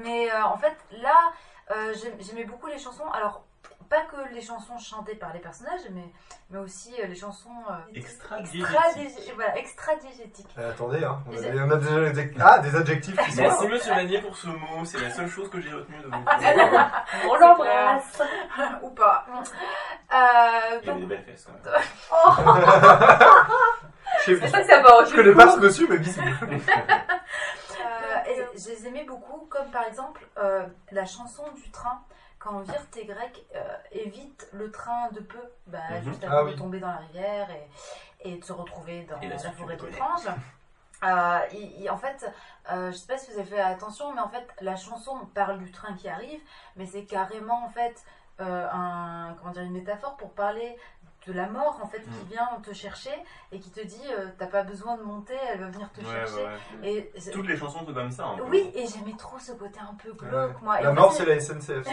Mais 0.00 0.30
en 0.32 0.56
fait, 0.58 0.76
là, 0.92 1.32
j'aim- 1.70 2.16
j'aimais 2.20 2.44
beaucoup 2.44 2.66
les 2.68 2.78
chansons. 2.78 3.08
Alors, 3.12 3.42
pas 3.88 4.02
que 4.02 4.16
les 4.34 4.42
chansons 4.42 4.76
chantées 4.78 5.14
par 5.14 5.32
les 5.32 5.38
personnages, 5.40 5.80
mais, 5.90 6.04
mais 6.50 6.58
aussi 6.58 6.94
euh, 7.02 7.06
les 7.06 7.14
chansons 7.14 7.48
euh, 7.70 7.74
Extra-diégétiques. 7.94 8.62
extra-diégé- 8.64 9.32
voilà, 9.34 9.56
extra-diégétiques. 9.58 10.48
Euh, 10.58 10.70
attendez, 10.70 11.02
hein, 11.04 11.22
on 11.26 11.32
a, 11.34 11.64
on 11.66 11.70
a 11.70 11.76
déjà 11.76 11.98
les 12.00 12.08
adjectifs. 12.08 12.42
Ah, 12.44 12.58
des 12.58 12.76
adjectifs 12.76 13.16
qui 13.16 13.32
sont 13.36 13.40
Merci 13.42 13.68
Monsieur 13.68 13.94
Lanier 13.94 14.20
pour 14.20 14.36
ce 14.36 14.48
mot, 14.48 14.84
c'est 14.84 15.00
la 15.00 15.10
seule 15.10 15.28
chose 15.28 15.48
que 15.50 15.60
j'ai 15.60 15.72
retenue 15.72 15.98
de 15.98 16.08
vous. 16.08 16.12
On 17.30 17.34
l'embrasse. 17.36 18.22
Ou 18.82 18.90
pas. 18.90 19.24
Euh, 19.30 20.80
Il 20.82 20.88
a 20.88 20.92
donc, 20.92 21.00
des 21.00 21.06
belles 21.06 21.24
fesses 21.24 21.46
quand 21.46 21.70
même. 21.70 21.80
Je 24.26 24.34
sais- 24.34 24.40
C'est 24.40 24.48
ça 24.48 24.60
que 24.62 24.66
ça 24.66 24.80
va 24.82 25.04
Je 25.04 25.14
connais 25.14 25.34
pas 25.34 25.50
ce 25.50 25.58
monsieur, 25.58 25.86
mais 25.88 25.98
bisous. 25.98 26.20
Euh, 26.20 26.58
je 28.56 28.68
les 28.70 28.86
aimais 28.86 29.04
beaucoup, 29.04 29.46
comme 29.50 29.70
par 29.70 29.84
exemple 29.86 30.26
euh, 30.38 30.66
la 30.90 31.04
chanson 31.04 31.44
du 31.54 31.70
train. 31.70 32.00
Quand 32.38 32.60
Virte 32.60 32.96
et 32.96 33.04
Grec 33.04 33.44
euh, 33.56 33.76
évitent 33.92 34.48
le 34.52 34.70
train 34.70 35.08
de 35.10 35.20
peu, 35.20 35.40
bah, 35.66 35.78
Mhm. 35.90 36.02
juste 36.04 36.24
Ah 36.24 36.32
avant 36.38 36.44
oui. 36.46 36.52
de 36.52 36.58
tomber 36.58 36.78
dans 36.80 36.88
la 36.88 36.98
rivière 36.98 37.48
et, 37.50 38.30
et 38.30 38.36
de 38.38 38.44
se 38.44 38.52
retrouver 38.52 39.02
dans 39.04 39.20
Et 39.20 39.28
la 39.28 39.38
forêt 39.38 39.76
d'étrange. 39.76 40.28
Euh, 41.04 41.38
il- 41.52 41.82
il- 41.82 41.90
en 41.90 41.96
fait, 41.96 42.28
euh, 42.72 42.90
je 42.90 42.96
sais 42.96 43.06
pas 43.06 43.18
si 43.18 43.30
vous 43.32 43.38
avez 43.38 43.48
fait 43.50 43.60
attention, 43.60 44.12
mais 44.14 44.20
en 44.20 44.28
fait, 44.28 44.46
la 44.60 44.74
chanson 44.76 45.26
parle 45.34 45.58
du 45.58 45.70
train 45.70 45.94
qui 45.94 46.08
arrive, 46.08 46.40
mais 46.76 46.86
c'est 46.86 47.04
carrément 47.04 47.64
en 47.64 47.68
fait 47.70 48.04
euh, 48.40 48.68
un, 48.72 49.34
comment 49.36 49.50
dire, 49.50 49.62
une 49.64 49.72
métaphore 49.72 50.16
pour 50.16 50.32
parler 50.32 50.76
de 51.28 51.32
la 51.34 51.46
mort 51.46 51.78
en 51.82 51.86
fait 51.86 52.00
qui 52.00 52.08
Mm. 52.24 52.28
vient 52.30 52.48
te 52.62 52.72
chercher 52.72 53.12
et 53.52 53.60
qui 53.60 53.70
te 53.70 53.80
dit 53.84 54.00
euh, 54.10 54.26
t'as 54.38 54.46
pas 54.46 54.62
besoin 54.62 54.96
de 54.96 55.02
monter, 55.02 55.34
elle 55.52 55.60
va 55.60 55.66
venir 55.68 55.88
te 55.92 56.00
Ouais, 56.00 56.06
chercher. 56.10 56.44
ouais. 56.82 57.12
Et 57.22 57.30
Toutes 57.30 57.46
les 57.46 57.56
chansons 57.56 57.84
sont 57.86 57.92
comme 57.92 58.10
ça. 58.10 58.24
un 58.24 58.36
peu. 58.36 58.44
oui, 58.44 58.70
et 58.74 58.86
j'aimais 58.86 59.14
trop 59.18 59.38
ce 59.38 59.52
côté 59.52 59.78
un 59.80 59.94
peu 60.02 60.12
glauque, 60.12 60.60
moi. 60.62 60.80
Et 60.80 60.84
La 60.84 60.92
mort, 60.92 61.12
c'est 61.12 61.26
la 61.26 61.38
SNCF. 61.38 61.86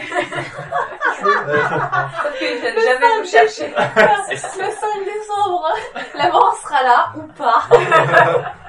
Jamais 2.40 3.18
vous 3.20 3.28
chercher. 3.28 3.68
Le 4.30 4.36
5 4.36 5.04
décembre, 5.04 5.68
la 6.14 6.30
mort 6.30 6.56
sera 6.62 6.82
là 6.82 7.12
ou 7.16 7.22
pas. 7.32 7.62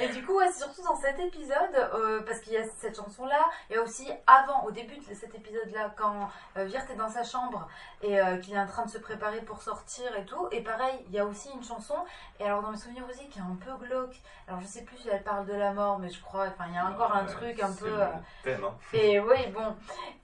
Et 0.00 0.08
du 0.08 0.24
coup, 0.24 0.36
ouais, 0.36 0.46
c'est 0.52 0.64
surtout 0.64 0.82
dans 0.82 0.96
cet 0.96 1.18
épisode, 1.18 1.74
euh, 1.94 2.22
parce 2.22 2.40
qu'il 2.40 2.52
y 2.52 2.56
a 2.56 2.64
cette 2.78 2.96
chanson-là, 2.96 3.44
et 3.70 3.78
aussi 3.78 4.08
avant, 4.26 4.64
au 4.64 4.70
début 4.70 4.96
de 4.96 5.14
cet 5.14 5.34
épisode-là, 5.34 5.92
quand 5.96 6.28
euh, 6.56 6.64
Virte 6.64 6.90
est 6.90 6.96
dans 6.96 7.08
sa 7.08 7.22
chambre 7.22 7.68
et 8.02 8.20
euh, 8.20 8.38
qu'il 8.38 8.54
est 8.54 8.58
en 8.60 8.66
train 8.66 8.84
de 8.84 8.90
se 8.90 8.98
préparer 8.98 9.40
pour 9.42 9.62
sortir 9.62 10.14
et 10.16 10.24
tout. 10.24 10.48
Et 10.50 10.60
pareil, 10.62 11.04
il 11.08 11.14
y 11.14 11.18
a 11.18 11.24
aussi 11.26 11.50
une 11.54 11.62
chanson, 11.64 11.94
et 12.40 12.44
alors 12.44 12.62
dans 12.62 12.70
mes 12.70 12.76
souvenirs 12.76 13.04
aussi, 13.08 13.28
qui 13.28 13.38
est 13.38 13.42
un 13.42 13.56
peu 13.64 13.72
glauque. 13.86 14.16
Alors 14.48 14.60
je 14.60 14.66
sais 14.66 14.82
plus 14.82 14.96
si 14.98 15.08
elle 15.08 15.22
parle 15.22 15.46
de 15.46 15.54
la 15.54 15.72
mort, 15.72 15.98
mais 15.98 16.10
je 16.10 16.20
crois, 16.22 16.46
enfin, 16.48 16.64
il 16.68 16.74
y 16.74 16.78
a 16.78 16.86
encore 16.86 17.12
un 17.14 17.24
Ouais, 17.24 17.32
truc 17.32 17.60
un 17.62 17.72
peu. 17.72 17.86
euh, 17.86 18.06
thème, 18.42 18.64
hein. 18.64 18.74
Et 18.92 19.18
oui, 19.20 19.46
bon. 19.52 19.74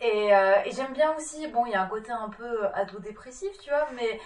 Et, 0.00 0.28
et 0.28 0.70
j'aime 0.72 0.92
bien 0.92 1.14
aussi, 1.16 1.46
bon, 1.48 1.66
il 1.66 1.72
y 1.72 1.74
a 1.74 1.82
un 1.82 1.86
côté 1.86 2.10
un 2.12 2.28
peu 2.28 2.66
ado-dépressif, 2.74 3.56
tu 3.62 3.70
vois, 3.70 3.86
mais 3.94 4.20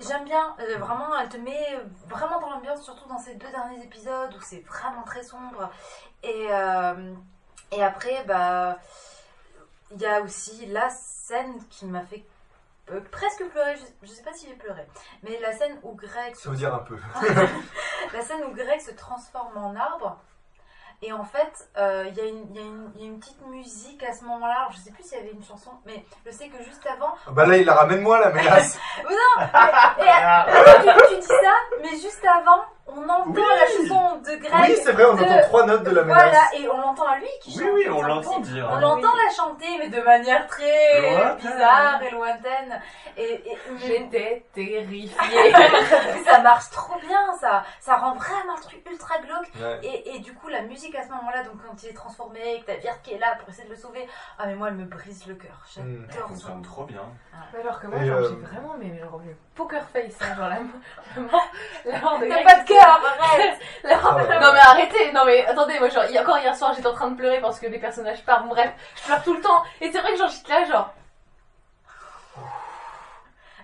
j'aime 0.00 0.24
bien. 0.24 0.56
euh, 0.60 0.78
vraiment, 0.78 1.16
elle 1.18 1.28
te 1.28 1.36
met 1.36 1.78
vraiment 2.08 2.40
dans 2.40 2.50
l'ambiance, 2.50 2.82
surtout 2.82 3.08
dans 3.08 3.18
ces 3.18 3.34
deux 3.34 3.50
derniers 3.50 3.82
épisodes 3.84 4.34
où 4.34 4.40
c'est 4.42 4.60
vraiment 4.66 5.02
très 5.02 5.22
sombre. 5.22 5.70
Et, 6.22 6.48
euh, 6.50 7.14
et 7.72 7.82
après, 7.82 8.24
bah, 8.24 8.78
il 9.92 10.00
y 10.00 10.06
a 10.06 10.20
aussi 10.22 10.66
la 10.66 10.88
scène 10.90 11.58
qui 11.68 11.86
m'a 11.86 12.02
fait 12.04 12.24
euh, 12.90 13.00
presque 13.12 13.44
pleurer. 13.50 13.76
Je, 13.76 14.06
je 14.06 14.12
sais 14.12 14.22
pas 14.22 14.32
si 14.32 14.46
j'ai 14.48 14.54
pleuré, 14.54 14.86
mais 15.22 15.38
la 15.40 15.52
scène 15.52 15.78
où 15.82 15.94
Greg. 15.94 16.34
Ça 16.34 16.50
veut 16.50 16.56
dire 16.56 16.74
un 16.74 16.78
peu. 16.80 16.98
la 18.12 18.22
scène 18.22 18.42
où 18.44 18.52
Greg 18.54 18.80
se 18.80 18.90
transforme 18.92 19.56
en 19.56 19.74
arbre. 19.76 20.18
Et 21.02 21.12
en 21.12 21.24
fait, 21.24 21.68
euh, 21.78 22.04
il 22.08 22.14
y, 22.14 22.20
a 22.20 22.24
une- 22.26 22.54
y 22.54 22.58
y 22.98 23.04
a 23.04 23.06
petite 23.18 23.40
musique 23.46 24.02
à 24.02 24.12
ce 24.12 24.22
moment-là. 24.26 24.68
Je 24.72 24.76
sais 24.78 24.90
plus 24.90 25.02
s'il 25.02 25.16
y 25.16 25.20
avait 25.22 25.30
une 25.32 25.42
chanson, 25.42 25.70
mais 25.86 26.04
je 26.26 26.30
sais 26.30 26.48
que 26.48 26.62
juste 26.62 26.86
avant. 26.86 27.14
Ah 27.26 27.30
Bah 27.30 27.46
là, 27.46 27.56
il 27.56 27.64
la 27.64 27.74
ramène 27.74 28.02
moi, 28.02 28.20
la 28.20 28.30
mélasse. 28.32 28.78
Non 29.04 29.16
mais- 29.98 30.04
et, 30.04 30.80
tu, 31.08 31.14
tu 31.14 31.20
dis 31.20 31.26
ça, 31.26 31.54
mais 31.80 31.90
juste 31.90 32.22
avant, 32.26 32.64
on 32.96 33.08
entend 33.08 33.24
Oui. 33.30 33.42
la 33.42 33.66
chanson 33.66 34.16
de 34.18 34.36
Greg. 34.36 34.52
Oui, 34.70 34.76
c'est 34.82 34.92
vrai, 34.92 35.04
on 35.06 35.14
de- 35.14 35.22
entend 35.24 35.40
trois 35.42 35.66
notes 35.66 35.82
de 35.84 35.90
la 35.90 36.02
Voilà, 36.02 36.24
mélasse. 36.26 36.54
et 36.58 36.68
on 36.68 36.78
l'entend 36.80 37.06
à 37.06 37.16
lui 37.18 37.26
qui 37.42 37.50
Oui, 37.58 37.64
chante. 37.64 37.72
oui, 37.74 37.84
comme 37.86 37.96
on 37.96 38.02
l'entend 38.02 38.40
dire. 38.40 38.68
On 38.70 38.74
hein. 38.76 38.80
l'entend 38.80 39.14
la 39.14 39.32
chanter, 39.34 39.66
mais 39.78 39.88
de 39.88 40.00
manière 40.02 40.46
très 40.46 41.00
Lointaine. 41.12 41.36
bizarre 41.36 42.02
et 42.02 42.10
lointaine. 42.10 42.82
Et, 43.16 43.32
et, 43.52 43.58
J'étais 43.78 44.44
terrifiée. 44.54 45.52
mais 45.52 46.24
ça 46.24 46.40
marche 46.40 46.70
trop 46.70 46.98
bien, 47.00 47.32
ça, 47.40 47.64
ça 47.80 47.96
rend 47.96 48.14
vraiment 48.14 48.54
le 48.56 48.62
truc 48.62 48.82
ultra 48.90 49.18
glauque. 49.18 49.50
Ouais. 49.60 49.78
Et, 49.82 50.16
et 50.16 50.18
du 50.20 50.32
coup, 50.34 50.48
la 50.48 50.62
musique 50.62 50.94
à 50.94 51.02
ce 51.02 51.08
moment-là, 51.08 51.42
donc 51.44 51.54
quand 51.66 51.82
il 51.82 51.88
est 51.90 51.94
transformé 51.94 52.54
et 52.56 52.60
que 52.60 52.66
t'as 52.66 52.76
Virte 52.76 53.00
qui 53.02 53.14
est 53.14 53.18
là 53.18 53.36
pour 53.38 53.48
essayer 53.48 53.64
de 53.64 53.70
le 53.70 53.76
sauver, 53.76 54.06
ah 54.38 54.46
mais 54.46 54.54
moi 54.54 54.68
elle 54.68 54.74
me 54.74 54.84
brise 54.84 55.26
le 55.26 55.34
cœur. 55.34 55.64
Mm. 55.76 55.80
Elle 55.80 56.06
J'adore 56.10 56.28
fonctionne 56.28 56.64
ça. 56.64 56.70
trop 56.70 56.84
bien. 56.84 57.02
Alors 57.58 57.80
que 57.80 57.86
moi, 57.86 57.98
Et, 58.00 58.06
genre, 58.06 58.18
euh, 58.18 58.28
j'ai 58.30 58.36
vraiment 58.46 58.74
mais 58.78 58.98
genre 58.98 59.20
le 59.24 59.34
poker 59.62 59.84
face, 59.92 60.16
hein, 60.20 60.34
genre 60.36 60.48
la, 60.48 60.58
la 61.92 62.00
mort, 62.00 62.18
de 62.18 62.26
Greg, 62.26 62.44
pas 62.44 62.60
de 62.60 62.66
cœur, 62.66 63.00
arrête 63.20 63.58
La 63.84 63.96
mort- 64.00 64.12
Ah 64.12 64.16
ouais. 64.16 64.40
Non 64.40 64.52
mais 64.52 64.58
arrêtez, 64.60 65.12
non 65.12 65.24
mais 65.26 65.46
attendez, 65.46 65.78
moi 65.78 65.88
genre, 65.88 66.04
encore 66.20 66.38
hier 66.38 66.54
soir 66.56 66.72
j'étais 66.74 66.88
en 66.88 66.94
train 66.94 67.10
de 67.10 67.16
pleurer 67.16 67.40
parce 67.40 67.60
que 67.60 67.66
les 67.66 67.78
personnages 67.78 68.24
partent, 68.24 68.48
bref, 68.48 68.70
je 68.96 69.02
pleure 69.06 69.22
tout 69.22 69.34
le 69.34 69.40
temps. 69.40 69.62
Et 69.80 69.90
c'est 69.92 70.00
vrai 70.00 70.12
que 70.12 70.18
genre 70.18 70.30
j'étais 70.30 70.52
là 70.52 70.64
genre, 70.64 70.94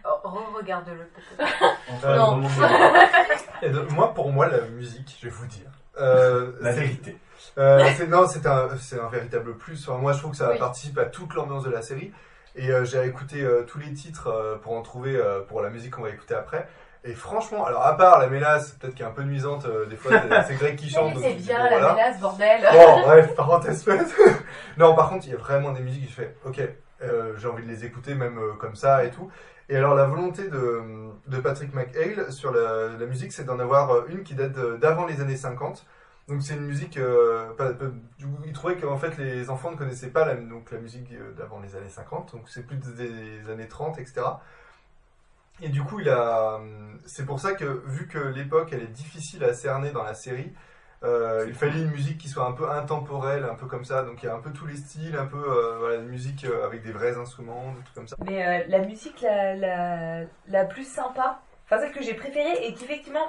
Oh, 0.08 0.20
Re-regarde-le 0.28 1.04
peut-être. 1.06 2.16
Non. 2.16 2.40
Et 3.62 3.70
moi, 3.92 4.14
pour 4.14 4.30
moi, 4.30 4.46
la 4.46 4.60
musique, 4.60 5.16
je 5.20 5.26
vais 5.26 5.32
vous 5.34 5.46
dire. 5.46 5.66
euh, 5.98 6.52
La 6.60 6.70
vérité. 6.70 7.18
Euh, 7.58 8.06
non, 8.06 8.26
c'est 8.28 8.46
un, 8.46 8.68
c'est 8.78 9.00
un 9.00 9.08
véritable 9.08 9.56
plus. 9.56 9.88
Enfin, 9.88 9.98
moi, 9.98 10.12
je 10.12 10.18
trouve 10.18 10.30
que 10.30 10.36
ça 10.36 10.50
Oui. 10.50 10.58
participe 10.58 10.96
à 10.98 11.06
toute 11.06 11.34
l'ambiance 11.34 11.64
de 11.64 11.70
la 11.70 11.82
série. 11.82 12.12
Et 12.56 12.70
euh, 12.70 12.84
j'ai 12.84 13.04
écouté 13.06 13.42
euh, 13.42 13.62
tous 13.66 13.78
les 13.78 13.92
titres 13.92 14.28
euh, 14.28 14.56
pour 14.56 14.72
en 14.72 14.82
trouver 14.82 15.20
pour 15.48 15.60
la 15.62 15.70
musique 15.70 15.92
qu'on 15.94 16.02
va 16.02 16.10
écouter 16.10 16.34
après. 16.34 16.66
Et 17.04 17.12
franchement, 17.14 17.64
alors 17.64 17.86
à 17.86 17.96
part 17.96 18.18
la 18.18 18.26
mélasse, 18.26 18.72
peut-être 18.72 18.94
qui 18.96 19.02
est 19.02 19.06
un 19.06 19.10
peu 19.12 19.22
nuisante, 19.22 19.64
euh, 19.66 19.86
des 19.86 19.94
fois 19.96 20.10
c'est- 20.48 20.54
Greg 20.56 20.74
qui 20.76 20.88
chante. 20.90 21.14
c'est 21.20 21.34
bien 21.34 21.58
bon, 21.58 21.62
la 21.64 21.70
voilà. 21.70 21.92
menace, 21.92 22.20
bordel. 22.20 22.60
Bon, 22.72 23.00
bref, 23.02 23.34
parenthèse 23.36 23.84
faite. 23.84 24.08
non, 24.76 24.94
par 24.96 25.08
contre, 25.10 25.26
il 25.26 25.30
y 25.30 25.34
a 25.34 25.38
vraiment 25.38 25.70
des 25.70 25.82
musiques 25.82 26.06
qui 26.06 26.10
je 26.10 26.14
fais, 26.16 26.36
ok, 26.44 26.60
euh, 27.02 27.34
j'ai 27.36 27.46
envie 27.46 27.62
de 27.62 27.68
les 27.68 27.84
écouter 27.84 28.14
même 28.16 28.38
euh, 28.38 28.54
comme 28.58 28.74
ça 28.74 29.04
et 29.04 29.10
tout. 29.10 29.30
Et 29.68 29.76
alors, 29.76 29.94
la 29.94 30.04
volonté 30.04 30.48
de, 30.48 30.82
de 31.28 31.36
Patrick 31.38 31.74
McHale 31.74 32.32
sur 32.32 32.52
la, 32.52 32.88
la 32.98 33.06
musique, 33.06 33.32
c'est 33.32 33.44
d'en 33.44 33.58
avoir 33.60 34.06
une 34.08 34.22
qui 34.24 34.34
date 34.34 34.52
d'avant 34.80 35.06
les 35.06 35.20
années 35.20 35.36
50. 35.36 35.84
Donc, 36.28 36.42
c'est 36.42 36.54
une 36.54 36.66
musique. 36.66 36.96
euh, 36.96 37.52
pas- 37.54 37.72
pas- 37.72 37.86
du 38.18 38.26
coup, 38.26 38.42
il 38.46 38.52
trouvait 38.52 38.76
qu'en 38.76 38.96
fait, 38.98 39.16
les 39.18 39.48
enfants 39.50 39.70
ne 39.70 39.76
connaissaient 39.76 40.10
pas 40.10 40.24
la, 40.24 40.34
donc, 40.34 40.70
la 40.72 40.78
musique 40.78 41.12
euh, 41.12 41.32
d'avant 41.32 41.60
les 41.60 41.76
années 41.76 41.88
50. 41.88 42.32
Donc, 42.34 42.48
c'est 42.48 42.66
plus 42.66 42.76
des 42.78 43.48
années 43.50 43.68
30, 43.68 43.98
etc. 43.98 44.22
Et 45.62 45.68
du 45.68 45.82
coup, 45.82 46.00
il 46.00 46.08
a. 46.10 46.60
C'est 47.06 47.24
pour 47.24 47.40
ça 47.40 47.52
que, 47.54 47.64
vu 47.86 48.06
que 48.08 48.18
l'époque, 48.18 48.70
elle 48.72 48.82
est 48.82 48.86
difficile 48.92 49.42
à 49.44 49.54
cerner 49.54 49.90
dans 49.90 50.02
la 50.02 50.12
série, 50.14 50.52
euh, 51.02 51.44
il 51.48 51.54
fallait 51.54 51.80
une 51.80 51.90
musique 51.90 52.18
qui 52.18 52.28
soit 52.28 52.44
un 52.46 52.52
peu 52.52 52.70
intemporelle, 52.70 53.44
un 53.44 53.54
peu 53.54 53.66
comme 53.66 53.84
ça. 53.84 54.02
Donc 54.02 54.22
il 54.22 54.26
y 54.26 54.28
a 54.28 54.34
un 54.34 54.40
peu 54.40 54.50
tous 54.50 54.66
les 54.66 54.76
styles, 54.76 55.16
un 55.16 55.26
peu 55.26 55.38
euh, 55.38 55.78
voilà, 55.78 55.96
une 55.96 56.08
musique 56.08 56.44
euh, 56.44 56.66
avec 56.66 56.82
des 56.82 56.92
vrais 56.92 57.16
instruments, 57.16 57.72
des 57.72 57.82
trucs 57.84 57.94
comme 57.94 58.08
ça. 58.08 58.16
Mais 58.26 58.46
euh, 58.46 58.64
la 58.68 58.80
musique 58.80 59.20
la, 59.22 59.54
la, 59.54 60.24
la 60.48 60.64
plus 60.66 60.86
sympa, 60.86 61.40
enfin 61.64 61.78
celle 61.80 61.92
que 61.92 62.02
j'ai 62.02 62.14
préférée 62.14 62.66
et 62.66 62.74
qui 62.74 62.84
effectivement 62.84 63.26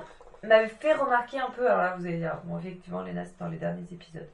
m'avait 0.48 0.68
fait 0.68 0.94
remarquer 0.94 1.40
un 1.40 1.50
peu, 1.50 1.66
alors 1.70 1.82
là 1.82 1.96
vous 1.98 2.06
allez 2.06 2.18
dire, 2.18 2.38
bon 2.46 2.58
effectivement 2.60 3.02
Léna 3.02 3.26
c'est 3.26 3.38
dans 3.40 3.48
les 3.50 3.58
derniers 3.58 3.86
épisodes. 3.92 4.28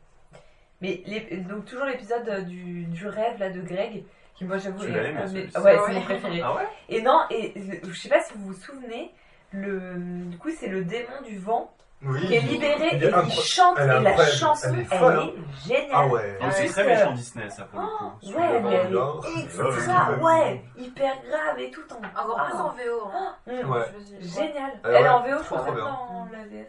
Mais 0.82 1.02
les- 1.06 1.38
donc 1.38 1.66
toujours 1.66 1.86
l'épisode 1.86 2.28
euh, 2.28 2.42
du, 2.42 2.84
du 2.86 3.08
rêve 3.08 3.40
là 3.40 3.50
de 3.50 3.62
Greg, 3.62 4.04
qui 4.36 4.46
moi 4.46 4.58
j'avoue... 4.58 4.84
Tu 4.84 4.92
l'as 4.92 5.02
Ouais, 5.02 5.14
c'est 5.56 5.60
ouais. 5.62 5.94
mon 5.94 6.02
préféré. 6.02 6.42
Ah 6.44 6.56
ouais? 6.56 6.68
Et 6.90 7.02
non, 7.02 7.22
et 7.30 7.54
je 7.84 7.94
sais 7.94 8.10
pas 8.10 8.20
si 8.22 8.34
vous 8.34 8.48
vous 8.48 8.54
souvenez, 8.54 9.12
le, 9.52 9.96
du 10.26 10.38
coup 10.38 10.50
c'est 10.50 10.68
le 10.68 10.84
démon 10.84 11.22
du 11.26 11.38
vent 11.38 11.72
Oui, 12.06 12.28
qui 12.28 12.36
est 12.36 12.40
libéré 12.42 12.90
il 12.94 13.04
et 13.06 13.12
qui 13.30 13.42
chante, 13.42 13.80
et 13.80 13.86
la 13.86 14.26
chanson 14.28 14.68
Elle 14.70 14.86
elle 14.92 14.98
est 15.00 15.04
hein. 15.06 15.30
géniale. 15.66 15.90
Ah 15.94 16.08
ouais. 16.08 16.38
Donc 16.42 16.52
c'est 16.52 16.68
très 16.68 16.82
euh, 16.82 16.86
méchant 16.88 17.12
Disney 17.14 17.50
ça 17.50 17.64
pour 17.64 17.80
le 17.80 17.88
coup. 17.88 18.12
Ouais, 18.38 18.60
mais 18.62 18.74
elle 18.74 18.88
alors, 18.88 19.26
est 19.26 19.40
extra, 19.44 20.12
vrai. 20.12 20.22
ouais, 20.22 20.66
hyper 20.78 21.14
grave 21.30 21.60
et 21.60 21.72
tout 21.72 21.82
en... 21.94 22.22
Encore 22.22 22.44
plus 22.46 22.54
en 22.58 22.70
VO. 22.70 23.08
hein. 23.14 23.36
Mm. 23.48 23.70
Ouais. 23.72 23.86
Je 23.94 23.98
me 24.16 24.20
dis, 24.20 24.30
Génial. 24.30 24.72
Ah 24.84 24.88
Elle 24.90 24.96
est 24.96 25.00
ouais, 25.02 25.10
en 25.10 25.20
VO, 25.22 25.38
je 25.40 25.44
crois 25.46 25.66
pas 25.66 25.72
en 25.82 26.28
la 26.32 26.44
VF. 26.46 26.68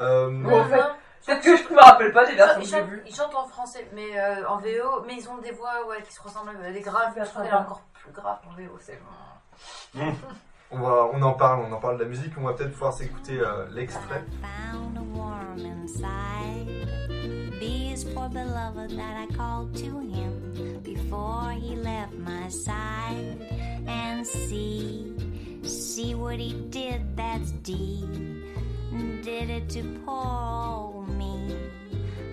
Euh, 0.00 0.30
Bon, 0.42 0.60
en 0.60 0.64
fait, 0.64 0.82
peut-être 1.26 1.42
que 1.42 1.56
je 1.56 1.72
me 1.74 1.80
rappelle 1.80 2.12
pas 2.12 2.26
des 2.26 2.34
versions 2.34 2.60
Ils 2.60 2.64
que 2.64 2.68
j'ai 2.70 2.76
chantent, 2.78 2.88
vues. 2.90 3.02
ils 3.06 3.14
chantent 3.14 3.34
en 3.34 3.46
français, 3.46 3.88
mais 3.94 4.18
euh, 4.18 4.48
en 4.48 4.58
VO, 4.58 5.02
mais 5.06 5.14
ils 5.14 5.28
ont 5.30 5.38
des 5.38 5.52
voix 5.52 5.86
ouais, 5.88 6.02
qui 6.02 6.12
se 6.12 6.20
ressemblent, 6.20 6.50
euh, 6.62 6.72
des 6.72 6.80
graves. 6.80 7.12
Je 7.16 7.24
trouve 7.24 7.42
qu'elle 7.42 7.52
est 7.52 7.56
encore 7.56 7.82
plus 7.94 8.12
grave 8.12 8.38
en 8.50 8.54
VO. 8.54 8.76
C'est 8.80 8.98
on, 10.72 10.80
va, 10.80 11.10
on 11.12 11.22
en 11.22 11.32
parle, 11.32 11.64
on 11.68 11.72
en 11.72 11.80
parle 11.80 11.98
de 11.98 12.04
la 12.04 12.08
musique. 12.08 12.32
On 12.38 12.42
va 12.42 12.54
peut-être 12.54 12.72
pouvoir 12.72 12.92
s'écouter 12.92 13.40
euh, 13.40 13.66
for 18.22 18.28
beloved 18.28 18.90
that 18.96 19.16
I 19.16 19.26
called 19.34 19.74
to 19.76 20.00
him 20.00 20.80
before 20.82 21.52
he 21.52 21.76
left 21.76 22.14
my 22.14 22.48
side. 22.48 23.38
And 23.86 24.26
C, 24.26 25.12
see 25.62 26.14
what 26.14 26.38
he 26.38 26.54
did, 26.70 27.16
that's 27.16 27.52
D. 27.62 28.04
Did 29.22 29.50
it 29.50 29.68
to 29.70 29.82
poor 30.04 31.04
me. 31.06 31.56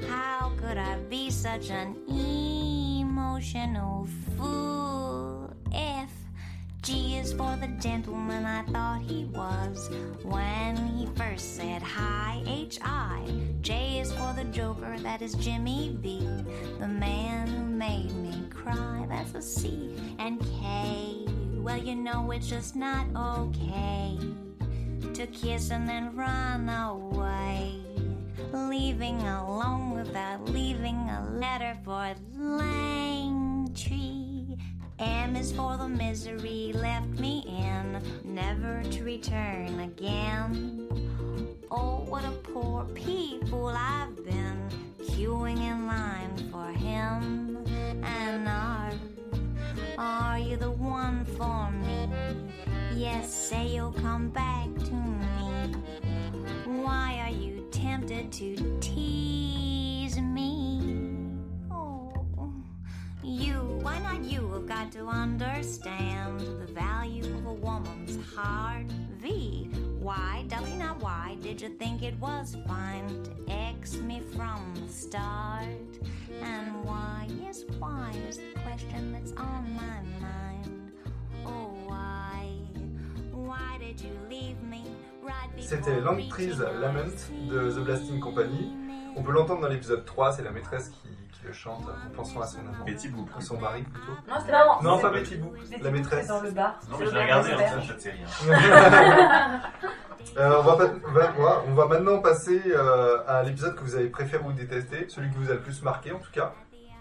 How 0.07 0.51
could 0.59 0.77
I 0.77 0.97
be 1.09 1.29
such 1.29 1.69
an 1.69 1.95
emotional 2.07 4.07
fool? 4.37 5.53
F 5.71 6.09
G 6.81 7.17
is 7.17 7.33
for 7.33 7.57
the 7.57 7.67
gentleman 7.79 8.45
I 8.45 8.63
thought 8.71 9.01
he 9.01 9.25
was 9.25 9.89
when 10.23 10.77
he 10.77 11.07
first 11.15 11.55
said 11.55 11.81
hi. 11.81 12.41
H 12.47 12.79
I. 12.81 13.25
J 13.61 13.99
is 13.99 14.13
for 14.13 14.33
the 14.33 14.45
joker, 14.45 14.97
that 14.99 15.21
is 15.21 15.33
Jimmy 15.33 15.97
B. 16.01 16.19
The 16.79 16.87
man 16.87 17.47
who 17.47 17.65
made 17.65 18.11
me 18.15 18.47
cry, 18.49 19.05
that's 19.09 19.33
a 19.33 19.41
C. 19.41 19.93
And 20.19 20.39
K, 20.39 21.25
well, 21.57 21.77
you 21.77 21.95
know 21.95 22.31
it's 22.31 22.47
just 22.47 22.75
not 22.75 23.05
okay 23.15 24.17
to 25.13 25.27
kiss 25.27 25.71
and 25.71 25.87
then 25.87 26.15
run 26.15 26.69
away. 26.69 27.81
Leaving 28.53 29.21
alone 29.21 29.91
without 29.91 30.45
leaving 30.45 30.95
a 30.95 31.29
letter 31.33 31.77
for 31.83 32.15
Langtree. 32.37 32.88
Is 35.39 35.53
for 35.53 35.77
the 35.77 35.87
misery 35.87 36.73
left 36.75 37.17
me 37.17 37.45
in, 37.47 38.01
never 38.25 38.83
to 38.83 39.03
return 39.05 39.79
again. 39.79 40.85
Oh, 41.71 42.03
what 42.09 42.25
a 42.25 42.31
poor 42.31 42.85
fool 43.49 43.69
I've 43.69 44.17
been, 44.25 44.69
queuing 45.01 45.59
in 45.59 45.87
line 45.87 46.35
for 46.51 46.67
him. 46.73 47.57
And 48.03 48.49
are, 48.49 48.91
are 49.97 50.39
you 50.39 50.57
the 50.57 50.71
one 50.71 51.23
for 51.23 51.71
me? 51.71 52.09
Yes, 52.93 53.33
say 53.33 53.67
you'll 53.67 53.93
come 53.93 54.27
back 54.27 54.67
to 54.75 54.93
me. 54.93 55.73
Why 56.65 57.17
are 57.23 57.31
you 57.31 57.65
tempted 57.71 58.29
to 58.33 58.77
tease 58.81 59.68
you, 63.29 63.79
why 63.81 63.99
not 63.99 64.23
you? 64.23 64.51
Have 64.53 64.67
got 64.67 64.91
to 64.93 65.05
understand 65.07 66.39
the 66.39 66.71
value 66.73 67.23
of 67.23 67.45
a 67.45 67.53
woman's 67.53 68.17
heart? 68.33 68.85
V, 69.19 69.69
why, 69.99 70.45
W, 70.47 70.75
not 70.75 70.99
why, 71.01 71.37
did 71.41 71.61
you 71.61 71.69
think 71.69 72.01
it 72.03 72.19
was 72.19 72.57
fine 72.67 73.07
to 73.23 73.53
X 73.53 73.97
me 73.97 74.21
from 74.35 74.73
the 74.75 74.91
start? 74.91 75.65
And 76.41 76.83
why, 76.85 77.27
yes, 77.41 77.63
why 77.77 78.11
is 78.27 78.37
the 78.37 78.59
question 78.61 79.11
that's 79.11 79.33
on 79.33 79.75
my 79.75 80.01
mind? 80.19 80.91
Oh, 81.45 81.73
why, 81.85 82.45
why 83.31 83.77
did 83.79 84.01
you 84.01 84.11
leave 84.29 84.61
me 84.63 84.83
right 85.21 85.53
before 85.55 85.77
C'était 85.77 86.01
Langtree's 86.01 86.59
Lament 86.59 87.29
de 87.49 87.71
The 87.71 87.83
Blasting 87.83 88.19
Company. 88.19 88.71
On 89.15 89.23
peut 89.23 89.31
l'entendre 89.31 89.61
dans 89.61 89.67
l'épisode 89.67 90.05
3, 90.05 90.33
c'est 90.33 90.43
la 90.43 90.51
maîtresse 90.51 90.89
qui, 90.89 91.08
chante 91.51 91.83
en 91.87 92.15
pensant 92.15 92.41
à 92.41 92.45
son 92.47 92.59
amant. 92.59 92.85
Betty 92.85 93.09
Boop. 93.09 93.29
À 93.37 93.41
son 93.41 93.59
mari 93.59 93.83
plutôt. 93.83 94.11
Non, 94.27 94.35
c'était 94.39 94.51
vraiment- 94.51 94.81
Non, 94.81 94.95
c'est- 94.97 95.01
pas 95.03 95.09
Betty 95.11 95.35
Boop, 95.37 95.55
la 95.81 95.91
maîtresse. 95.91 96.21
c'est 96.27 96.27
dans 96.33 96.41
le 96.41 96.51
bar. 96.51 96.79
Non, 96.89 96.97
C'est 96.97 96.99
mais 96.99 97.05
je 97.05 97.11
le 97.11 97.17
l'ai 97.17 97.23
regardé 97.23 97.49
bar 97.51 97.59
hein, 97.59 97.77
d'hiver. 97.79 97.83
cette 97.87 98.01
série. 98.01 98.19
hein. 98.23 99.61
Euh, 100.37 100.57
on, 100.59 100.61
va 100.61 100.77
on 101.37 101.41
va- 101.41 101.63
on 101.67 101.87
maintenant 101.87 102.19
passer 102.19 102.61
euh, 102.67 103.17
à 103.27 103.41
l'épisode 103.41 103.73
que 103.75 103.81
vous 103.81 103.95
avez 103.95 104.09
préféré 104.09 104.43
ou 104.45 104.51
détesté, 104.51 105.05
celui 105.09 105.29
qui 105.31 105.37
vous 105.37 105.49
a 105.49 105.55
le 105.55 105.59
plus 105.61 105.81
marqué 105.81 106.11
en 106.11 106.19
tout 106.19 106.31
cas. 106.31 106.53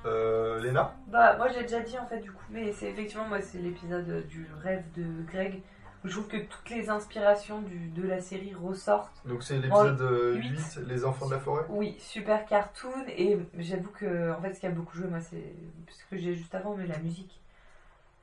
Euh, 0.06 0.60
Léna? 0.60 0.94
Bah, 1.08 1.36
moi 1.36 1.48
j'ai 1.48 1.62
déjà 1.62 1.80
dit 1.80 1.98
en 1.98 2.06
fait, 2.06 2.20
du 2.20 2.30
coup, 2.32 2.42
mais 2.48 2.72
c'est 2.72 2.86
effectivement, 2.86 3.26
moi 3.28 3.40
c'est 3.42 3.58
l'épisode 3.58 4.26
du 4.28 4.48
rêve 4.62 4.82
de 4.96 5.04
Greg 5.30 5.62
je 6.08 6.12
trouve 6.12 6.28
que 6.28 6.36
toutes 6.38 6.70
les 6.70 6.90
inspirations 6.90 7.60
du, 7.62 7.88
de 7.88 8.06
la 8.06 8.20
série 8.20 8.54
ressortent. 8.54 9.22
Donc 9.24 9.42
c'est 9.42 9.58
l'épisode 9.58 10.00
euh, 10.00 10.34
huit. 10.34 10.58
8, 10.76 10.86
Les 10.86 11.04
enfants 11.04 11.26
de 11.26 11.32
la 11.34 11.40
forêt? 11.40 11.64
Oui, 11.68 11.96
super 11.98 12.44
cartoon 12.46 13.04
et 13.16 13.38
j'avoue 13.58 13.90
que 13.90 14.32
en 14.32 14.40
fait 14.40 14.54
ce 14.54 14.60
qui 14.60 14.66
a 14.66 14.70
beaucoup 14.70 14.96
joué 14.96 15.06
moi 15.08 15.20
c'est 15.20 15.54
ce 15.90 16.04
que 16.10 16.16
j'ai 16.16 16.34
juste 16.34 16.54
avant 16.54 16.74
mais 16.76 16.86
la 16.86 16.98
musique. 16.98 17.40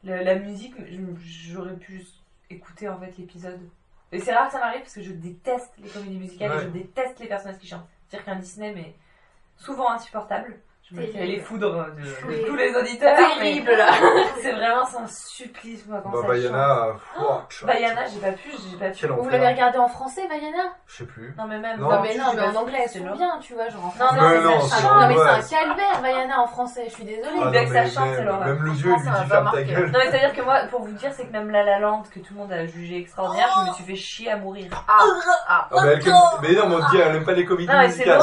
La, 0.04 0.24
la 0.24 0.36
musique, 0.36 0.76
j'aurais 1.24 1.76
pu 1.76 1.98
juste 2.00 2.16
écouter 2.50 2.88
en 2.90 3.00
fait 3.00 3.18
l'épisode. 3.18 3.60
Et 4.12 4.20
c'est 4.20 4.34
rare 4.34 4.48
que 4.48 4.54
ça 4.54 4.60
m'arrive 4.60 4.82
parce 4.82 4.94
que 4.94 5.02
je 5.02 5.12
déteste 5.12 5.72
les 5.80 5.90
comédies 5.90 6.20
musicales 6.20 6.58
et 6.58 6.62
je 6.62 6.70
déteste 6.70 7.20
les 7.20 7.28
personnages 7.28 7.58
qui 7.58 7.68
chantent. 7.68 7.88
C'est-à-dire 8.08 8.26
qu'un 8.26 8.40
Disney 8.40 8.74
mais 8.74 8.96
souvent 9.58 9.92
insupportable. 9.92 10.60
Je 10.92 10.96
me 10.96 11.02
fais 11.02 11.14
Terrible. 11.14 11.32
les 11.34 11.40
foudres 11.40 11.72
de, 11.96 12.02
de 12.02 12.28
Oui. 12.28 12.44
tous 12.46 12.56
les 12.56 12.76
auditeurs. 12.76 13.18
Terrible, 13.18 13.66
mais 13.72 13.76
là. 13.76 13.88
C'est 14.42 14.52
vraiment 14.52 14.86
c'est 14.86 14.98
un 14.98 15.08
supplice 15.08 15.84
moi 15.88 16.00
quand 16.04 16.12
Bah, 16.12 16.20
ça 16.22 16.34
euh, 16.34 16.94
pouah, 17.16 17.48
tchou- 17.50 17.66
Vaiana, 17.66 18.02
j'ai 18.06 18.20
pas 18.20 18.32
pu, 18.34 18.52
j'ai 18.52 18.78
pas 18.78 18.90
pu. 18.92 18.98
Quel 19.02 19.10
Vous 19.12 19.28
l'avez 19.30 19.48
regardé 19.48 19.80
en 19.80 19.88
français, 19.88 20.22
Vaiana 20.30 20.70
Je 20.86 20.98
sais 20.98 21.06
plus. 21.06 21.34
Non 21.40 21.46
mais 21.48 21.58
même. 21.58 21.80
Non. 21.80 21.90
Non, 21.90 22.02
mais 22.04 22.16
non, 22.16 22.26
mais 22.36 22.42
en 22.44 22.56
anglais, 22.62 22.86
c'est 22.88 23.00
bien, 23.00 23.40
tu 23.42 23.56
vois, 23.56 23.68
genre 23.70 23.82
en 23.86 23.88
Non, 23.88 23.92
français. 23.92 24.16
non, 24.22 24.30
Mais 24.30 24.36
c'est 24.38 24.44
non, 24.44 24.62
ça 24.62 24.76
c'est 24.76 24.82
chante. 24.84 24.94
Non, 25.02 25.08
mais 25.08 25.16
c'est 25.42 25.56
un 25.56 25.60
calvaire, 25.60 26.02
Vaiana 26.04 26.40
en 26.42 26.48
français, 26.48 26.84
je 26.88 26.94
suis 26.94 27.04
désolée. 27.04 27.30
Oui, 27.36 27.52
dès 27.52 27.66
que 27.66 27.74
ça 27.74 27.82
mais 27.82 27.90
chante, 27.90 28.04
c'est 28.12 28.18
même, 28.18 28.26
l'horreur. 28.26 28.46
même 28.46 28.62
le 28.64 28.72
vieux, 28.72 28.92
il 28.92 28.96
lui 29.00 29.06
ça 29.06 29.24
dit 29.24 29.30
pas 29.30 29.36
ferme 29.36 29.52
ta 29.54 29.64
gueule. 29.64 29.92
Non 29.92 30.00
mais 30.00 30.12
c'est 30.12 30.18
à 30.18 30.20
dire 30.20 30.34
que 30.36 30.42
moi, 30.44 30.60
pour 30.70 30.82
vous 30.84 30.92
dire, 30.92 31.12
c'est 31.18 31.26
que 31.26 31.32
même 31.32 31.50
La 31.50 31.64
La 31.64 31.80
Land, 31.80 32.04
que 32.14 32.20
tout 32.20 32.34
le 32.36 32.40
monde 32.40 32.52
a 32.54 32.68
jugé 32.68 32.98
extraordinaire, 33.00 33.50
je 33.66 33.70
me 33.72 33.74
suis 33.74 33.84
fait 33.86 33.96
chier 33.96 34.32
à 34.32 34.38
mourir. 34.38 34.70
Ah, 34.88 35.00
ah. 35.48 35.68
Ah, 35.72 35.78
mais, 35.84 35.94
elle- 35.94 36.04
mais 36.06 36.12
non, 36.54 36.70
mais 36.70 36.76
on 36.76 36.90
dit, 36.92 36.98
elle 37.04 37.16
aime 37.16 37.26
pas 37.26 37.32
les 37.34 37.44
comédies 37.46 37.68
Non, 37.72 37.80
mais 37.80 37.90
c'est 37.90 38.06
musicales. 38.06 38.20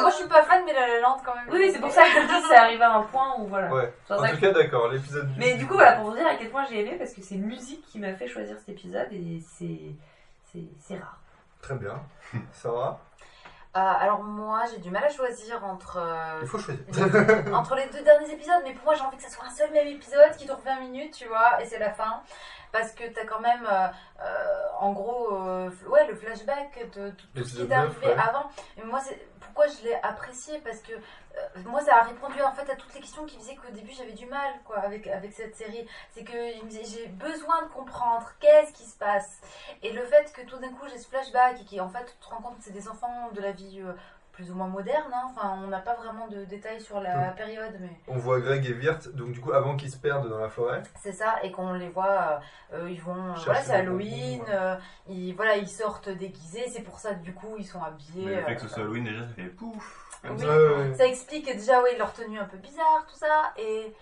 moi 0.00 0.10
je 0.10 0.16
suis 0.16 0.26
pas 0.28 0.42
fan, 0.42 0.62
mais 0.66 0.72
la 0.72 0.88
La 0.88 1.00
Land 1.00 1.18
quand 1.24 1.34
même. 1.36 1.44
Oui, 1.48 1.58
oui, 1.62 1.70
c'est 1.72 1.78
pour 1.80 1.91
ça 1.92 2.02
que 2.02 2.08
je 2.22 2.26
te 2.26 2.32
dis, 2.40 2.46
c'est 2.48 2.56
arrivé 2.56 2.82
à 2.82 2.94
un 2.94 3.02
point 3.02 3.34
où 3.38 3.46
voilà. 3.46 3.72
Ouais. 3.72 3.92
En 4.10 4.16
tout 4.16 4.22
que- 4.22 4.40
cas, 4.40 4.52
d'accord, 4.52 4.88
l'épisode 4.88 5.32
du- 5.32 5.38
Mais 5.38 5.54
du 5.56 5.66
coup, 5.66 5.74
voilà, 5.74 5.92
pour 5.92 6.10
vous 6.10 6.16
dire 6.16 6.26
à 6.26 6.34
quel 6.36 6.50
point 6.50 6.64
j'ai 6.64 6.80
aimé, 6.80 6.96
parce 6.98 7.12
que 7.12 7.22
c'est 7.22 7.36
musique 7.36 7.84
qui 7.86 7.98
m'a 7.98 8.14
fait 8.14 8.28
choisir 8.28 8.56
cet 8.58 8.70
épisode 8.70 9.08
et 9.12 9.40
c'est 9.56 9.80
c'est 10.52 10.64
c'est 10.80 10.96
rare. 10.98 11.18
Très 11.60 11.74
bien. 11.76 12.00
Sarah 12.52 12.98
Euh, 13.74 13.80
alors 13.80 14.22
moi 14.22 14.64
j'ai 14.70 14.78
du 14.82 14.90
mal 14.90 15.02
à 15.04 15.08
choisir 15.08 15.64
entre 15.64 15.96
euh, 15.96 16.40
Il 16.42 16.46
faut 16.48 16.58
choisir. 16.58 16.84
entre 17.54 17.74
les 17.74 17.86
deux 17.86 18.02
derniers 18.02 18.30
épisodes 18.30 18.60
mais 18.64 18.74
pour 18.74 18.84
moi 18.84 18.94
j'ai 18.94 19.00
envie 19.02 19.16
que 19.16 19.22
ça 19.22 19.30
soit 19.30 19.46
un 19.46 19.50
seul 19.50 19.70
même 19.72 19.86
épisode 19.86 20.36
qui 20.36 20.44
dure 20.44 20.58
20 20.62 20.80
minutes 20.80 21.14
tu 21.14 21.26
vois 21.26 21.58
et 21.62 21.64
c'est 21.64 21.78
la 21.78 21.90
fin 21.90 22.20
parce 22.70 22.92
que 22.92 23.04
t'as 23.14 23.24
quand 23.24 23.40
même 23.40 23.64
euh, 23.66 23.86
euh, 24.20 24.26
en 24.78 24.92
gros 24.92 25.34
euh, 25.38 25.70
ouais 25.88 26.06
le 26.06 26.14
flashback 26.14 26.86
de 26.94 27.10
tout, 27.12 27.26
tout 27.34 27.44
ce 27.44 27.52
qui 27.54 27.60
L'épisode 27.60 27.72
est 27.72 27.76
9, 27.76 27.78
arrivé 27.96 28.06
ouais. 28.08 28.28
avant 28.28 28.50
et 28.76 28.84
moi 28.84 29.00
c'est 29.00 29.18
pourquoi 29.52 29.66
je 29.66 29.84
l'ai 29.84 29.94
apprécié 30.02 30.58
parce 30.60 30.78
que 30.78 30.92
euh, 30.92 31.62
moi 31.66 31.82
ça 31.82 31.96
a 31.96 32.02
répondu 32.04 32.40
en 32.40 32.52
fait 32.52 32.70
à 32.70 32.76
toutes 32.76 32.94
les 32.94 33.00
questions 33.00 33.26
qui 33.26 33.36
faisaient 33.36 33.54
qu'au 33.54 33.70
début 33.70 33.92
j'avais 33.92 34.12
du 34.12 34.24
mal 34.26 34.54
quoi 34.64 34.78
avec 34.78 35.06
avec 35.06 35.32
cette 35.32 35.54
série. 35.54 35.86
C'est 36.12 36.24
que 36.24 36.32
j'ai 36.32 37.08
besoin 37.08 37.62
de 37.62 37.68
comprendre 37.68 38.32
qu'est-ce 38.40 38.72
qui 38.72 38.84
se 38.84 38.96
passe. 38.96 39.40
Et 39.82 39.92
le 39.92 40.04
fait 40.06 40.32
que 40.32 40.42
tout 40.42 40.56
d'un 40.56 40.70
coup 40.70 40.86
j'ai 40.88 40.98
ce 40.98 41.06
flashback 41.06 41.60
et 41.60 41.64
qui 41.64 41.80
en 41.80 41.90
fait 41.90 42.04
tu 42.04 42.26
te 42.26 42.34
rends 42.34 42.40
compte 42.40 42.56
c'est 42.60 42.72
des 42.72 42.88
enfants 42.88 43.30
de 43.32 43.42
la 43.42 43.52
vie 43.52 43.82
euh, 43.82 43.92
plus 44.32 44.50
ou 44.50 44.54
moins 44.54 44.66
moderne 44.66 45.12
hein. 45.12 45.30
enfin 45.30 45.58
on 45.62 45.68
n'a 45.68 45.80
pas 45.80 45.94
vraiment 45.94 46.26
de 46.26 46.44
détails 46.44 46.80
sur 46.80 47.00
la 47.00 47.28
période 47.32 47.74
mais 47.80 47.90
On 48.08 48.16
voit 48.16 48.40
Greg 48.40 48.64
et 48.66 48.72
Wirt, 48.72 49.08
donc 49.14 49.32
du 49.32 49.40
coup, 49.40 49.52
avant 49.52 49.76
qu'ils 49.76 49.90
se 49.90 49.96
perdent 49.96 50.28
dans 50.28 50.38
la 50.38 50.48
forêt. 50.48 50.82
c'est 51.00 51.12
ça, 51.12 51.36
et 51.42 51.52
qu'on 51.52 51.74
les 51.74 51.88
voit, 51.90 52.42
euh, 52.72 52.84
euh, 52.84 52.90
ils 52.90 53.00
vont, 53.00 53.34
Chercher 53.34 53.44
voilà, 53.44 53.62
c'est 53.62 53.74
Halloween, 53.74 54.42
euh, 54.48 54.76
ils, 55.08 55.34
voilà, 55.34 55.56
ils 55.56 55.68
sortent 55.68 56.08
déguisés, 56.08 56.64
c'est 56.68 56.82
pour 56.82 56.98
ça 56.98 57.14
du 57.14 57.32
coup 57.34 57.56
ils 57.58 57.66
sont 57.66 57.82
habillés. 57.82 58.26
Mais 58.26 58.36
le 58.36 58.42
fait 58.42 58.54
que 58.56 58.62
ce 58.62 58.68
soit 58.68 58.82
Halloween, 58.82 59.04
déjà, 59.04 59.22
ça 59.22 59.34
fait 59.34 59.42
pouf. 59.44 60.20
comme 60.22 60.36
oui, 60.36 60.42
ça. 60.42 60.56
Ouais, 60.56 60.76
ouais. 60.76 60.94
ça 60.94 61.06
explique 61.06 61.46
déjà 61.46 61.82
oui, 61.82 61.90
leur 61.98 62.12
tenue 62.12 62.38
un 62.38 62.46
peu 62.46 62.58
bizarre, 62.58 63.06
tout 63.08 63.18
ça, 63.18 63.52
et. 63.56 63.94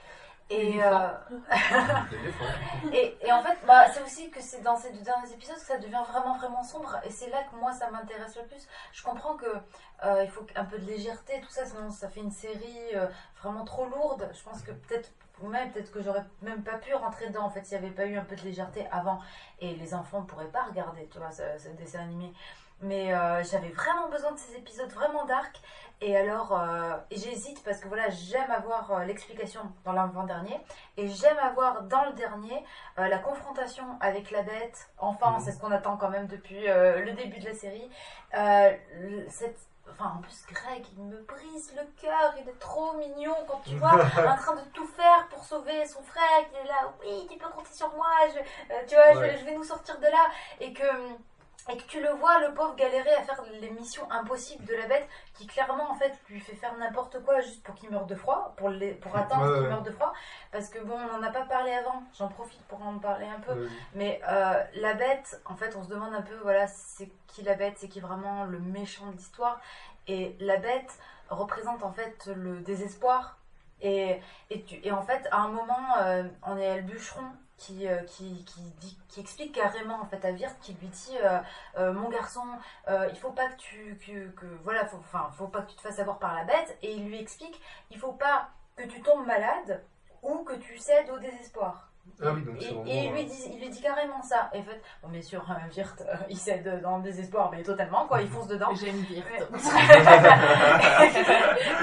Et, 0.50 0.82
euh, 0.82 1.08
et, 2.92 3.16
et 3.22 3.32
en 3.32 3.40
fait, 3.40 3.56
bah, 3.66 3.88
c'est 3.92 4.02
aussi 4.02 4.30
que 4.30 4.40
c'est 4.40 4.62
dans 4.62 4.76
ces 4.76 4.92
deux 4.92 5.02
derniers 5.02 5.32
épisodes 5.32 5.56
que 5.56 5.62
ça 5.64 5.78
devient 5.78 6.02
vraiment 6.08 6.36
vraiment 6.38 6.64
sombre. 6.64 6.96
Et 7.04 7.10
c'est 7.10 7.30
là 7.30 7.44
que 7.44 7.54
moi 7.56 7.72
ça 7.72 7.88
m'intéresse 7.90 8.36
le 8.36 8.42
plus. 8.48 8.66
Je 8.92 9.02
comprends 9.04 9.36
que 9.36 9.46
euh, 10.04 10.24
il 10.24 10.30
faut 10.30 10.44
un 10.56 10.64
peu 10.64 10.78
de 10.78 10.86
légèreté, 10.86 11.40
tout 11.40 11.50
ça, 11.50 11.64
sinon 11.64 11.90
ça 11.90 12.08
fait 12.08 12.20
une 12.20 12.32
série 12.32 12.94
euh, 12.96 13.06
vraiment 13.40 13.64
trop 13.64 13.86
lourde. 13.86 14.28
Je 14.34 14.42
pense 14.42 14.62
que 14.62 14.72
peut-être 14.72 15.12
ou 15.40 15.48
même 15.48 15.70
peut-être 15.72 15.90
que 15.90 16.02
j'aurais 16.02 16.24
même 16.42 16.62
pas 16.62 16.76
pu 16.76 16.92
rentrer 16.94 17.28
dedans 17.28 17.44
en 17.44 17.50
fait 17.50 17.64
s'il 17.64 17.78
n'y 17.80 17.86
avait 17.86 17.94
pas 17.94 18.04
eu 18.04 18.16
un 18.18 18.24
peu 18.24 18.36
de 18.36 18.42
légèreté 18.42 18.86
avant. 18.90 19.20
Et 19.60 19.74
les 19.76 19.94
enfants 19.94 20.20
ne 20.22 20.26
pourraient 20.26 20.50
pas 20.50 20.64
regarder, 20.64 21.08
tu 21.12 21.18
vois, 21.18 21.30
ce, 21.30 21.42
ce 21.58 21.68
dessin 21.68 22.00
animé. 22.00 22.32
Mais 22.82 23.12
euh, 23.12 23.42
j'avais 23.44 23.68
vraiment 23.70 24.08
besoin 24.08 24.32
de 24.32 24.38
ces 24.38 24.56
épisodes 24.56 24.90
vraiment 24.92 25.24
dark. 25.26 25.60
Et 26.00 26.16
alors, 26.16 26.58
euh, 26.58 26.96
j'hésite 27.10 27.62
parce 27.62 27.78
que 27.78 27.88
voilà, 27.88 28.08
j'aime 28.08 28.50
avoir 28.50 28.90
euh, 28.90 29.04
l'explication 29.04 29.60
dans 29.84 29.92
l'avant-dernier. 29.92 30.58
Et 30.96 31.08
j'aime 31.08 31.36
avoir 31.38 31.82
dans 31.82 32.04
le 32.06 32.12
dernier 32.14 32.64
la 32.96 33.18
confrontation 33.18 33.84
avec 34.00 34.30
la 34.30 34.42
bête. 34.42 34.90
Enfin, 34.98 35.32
Mhm. 35.32 35.40
c'est 35.40 35.52
ce 35.52 35.58
qu'on 35.60 35.70
attend 35.72 35.96
quand 35.98 36.08
même 36.08 36.26
depuis 36.26 36.66
le 36.66 37.12
début 37.12 37.38
de 37.38 37.46
la 37.46 37.54
série. 37.54 37.90
Cette, 39.28 39.58
enfin, 39.90 40.14
en 40.18 40.22
plus, 40.22 40.44
Greg, 40.50 40.84
il 40.96 41.04
me 41.04 41.20
brise 41.22 41.74
le 41.76 41.82
cœur. 42.00 42.34
Il 42.40 42.48
est 42.48 42.58
trop 42.58 42.94
mignon 42.94 43.34
quand 43.46 43.60
tu 43.64 43.76
vois, 43.76 43.92
en 44.34 44.36
train 44.36 44.56
de 44.56 44.68
tout 44.72 44.86
faire 44.86 45.28
pour 45.28 45.44
sauver 45.44 45.86
son 45.86 46.02
frère. 46.02 46.44
Il 46.52 46.58
est 46.64 46.68
là, 46.68 46.92
oui, 47.00 47.26
tu 47.30 47.38
peux 47.38 47.48
compter 47.50 47.72
sur 47.74 47.92
moi. 47.94 48.06
Je, 48.28 48.86
tu 48.86 48.94
vois, 48.94 49.18
Ouais. 49.20 49.36
je 49.38 49.44
vais 49.44 49.54
nous 49.54 49.64
sortir 49.64 49.98
de 49.98 50.06
là. 50.06 50.26
Et 50.60 50.72
que 50.72 50.84
et 51.68 51.76
que 51.76 51.82
tu 51.82 52.00
le 52.00 52.10
vois, 52.10 52.40
le 52.40 52.54
pauvre 52.54 52.74
galérer 52.74 53.12
à 53.14 53.22
faire 53.22 53.42
les 53.60 53.70
missions 53.70 54.10
impossibles 54.10 54.64
de 54.64 54.74
la 54.74 54.86
bête, 54.86 55.08
qui 55.34 55.46
clairement 55.46 55.90
en 55.90 55.94
fait 55.94 56.12
lui 56.28 56.40
fait 56.40 56.56
faire 56.56 56.76
n'importe 56.78 57.22
quoi 57.24 57.40
juste 57.40 57.62
pour 57.62 57.74
qu'il 57.74 57.90
meure 57.90 58.06
de 58.06 58.14
froid, 58.14 58.54
pour, 58.56 58.70
les, 58.70 58.92
pour 58.94 59.14
attendre 59.16 59.42
Ouais, 59.46 59.54
qu'il 59.54 59.62
ouais. 59.64 59.68
meure 59.68 59.82
de 59.82 59.90
froid. 59.90 60.12
Parce 60.52 60.68
que 60.68 60.78
bon, 60.80 60.94
on 60.96 61.18
n'en 61.18 61.22
a 61.22 61.30
pas 61.30 61.42
parlé 61.44 61.72
avant, 61.72 62.02
j'en 62.18 62.28
profite 62.28 62.62
pour 62.66 62.82
en 62.82 62.98
parler 62.98 63.26
un 63.26 63.40
peu. 63.40 63.52
Ouais. 63.52 63.68
Mais 63.94 64.20
euh, 64.28 64.62
la 64.74 64.94
bête, 64.94 65.40
en 65.44 65.54
fait, 65.56 65.76
on 65.76 65.82
se 65.84 65.88
demande 65.88 66.14
un 66.14 66.22
peu, 66.22 66.36
voilà, 66.42 66.66
c'est 66.66 67.10
qui 67.26 67.42
la 67.42 67.54
bête, 67.54 67.74
c'est 67.78 67.88
qui 67.88 68.00
vraiment 68.00 68.44
le 68.44 68.58
méchant 68.58 69.06
de 69.06 69.16
l'histoire. 69.16 69.60
Et 70.08 70.36
la 70.40 70.56
bête 70.56 70.98
représente 71.28 71.82
en 71.84 71.92
fait 71.92 72.26
le 72.34 72.60
désespoir. 72.60 73.36
Et, 73.82 74.20
et, 74.50 74.62
tu, 74.64 74.78
et 74.82 74.92
en 74.92 75.02
fait, 75.02 75.26
à 75.30 75.38
un 75.38 75.48
moment, 75.48 75.96
euh, 75.98 76.24
on 76.46 76.56
est 76.56 76.76
le 76.76 76.82
bûcheron 76.82 77.24
qui, 77.60 77.86
euh, 77.86 78.02
qui, 78.04 78.44
explique 79.18 79.54
carrément 79.54 80.00
en 80.00 80.06
fait 80.06 80.24
à 80.24 80.32
Wirth, 80.32 80.56
qui 80.62 80.72
lui 80.74 80.88
dit 80.88 81.16
euh, 81.22 81.38
euh, 81.76 81.92
Mon 81.92 82.08
garçon, 82.08 82.42
il 82.88 83.16
faut 83.16 83.30
pas 83.32 83.48
que 83.48 83.56
tu. 83.56 83.98
Que, 84.04 84.28
que- 84.30 84.58
voilà, 84.64 84.86
faut, 84.86 85.00
faut 85.36 85.48
pas 85.48 85.62
que 85.62 85.70
tu 85.70 85.76
te 85.76 85.82
fasses 85.82 85.98
avoir 86.00 86.18
par 86.18 86.34
la 86.34 86.44
bête. 86.44 86.78
Et 86.82 86.92
il 86.92 87.06
lui 87.06 87.18
explique 87.20 87.60
Il 87.90 87.98
faut 87.98 88.12
pas 88.12 88.48
que 88.76 88.84
tu 88.84 89.00
tombes 89.02 89.26
malade 89.26 89.84
ou 90.22 90.42
que 90.44 90.54
tu 90.54 90.78
cèdes 90.78 91.10
au 91.10 91.18
désespoir. 91.18 91.89
Ah 92.22 92.32
oui, 92.34 92.42
donc 92.42 92.56
Et, 92.56 92.60
c'est 92.60 92.72
vraiment, 92.72 92.86
et 92.86 93.04
il, 93.04 93.12
lui 93.12 93.20
euh, 93.20 93.24
dit, 93.24 93.50
il 93.52 93.60
lui 93.60 93.68
dit 93.68 93.80
carrément 93.80 94.22
ça. 94.22 94.50
Et 94.52 94.60
en 94.60 94.62
fait, 94.62 94.80
bon, 95.02 95.08
bien 95.08 95.22
sûr, 95.22 95.44
hein, 95.48 95.58
Wirth, 95.76 96.00
euh, 96.00 96.14
il 96.28 96.36
cède 96.36 96.80
dans 96.82 96.98
le 96.98 97.02
désespoir, 97.02 97.50
mais 97.50 97.62
totalement, 97.62 98.06
quoi, 98.06 98.22
il 98.22 98.28
fonce 98.28 98.48
dedans. 98.48 98.74
J'aime 98.74 99.04
Wirth. 99.10 99.50
Parce 99.50 99.70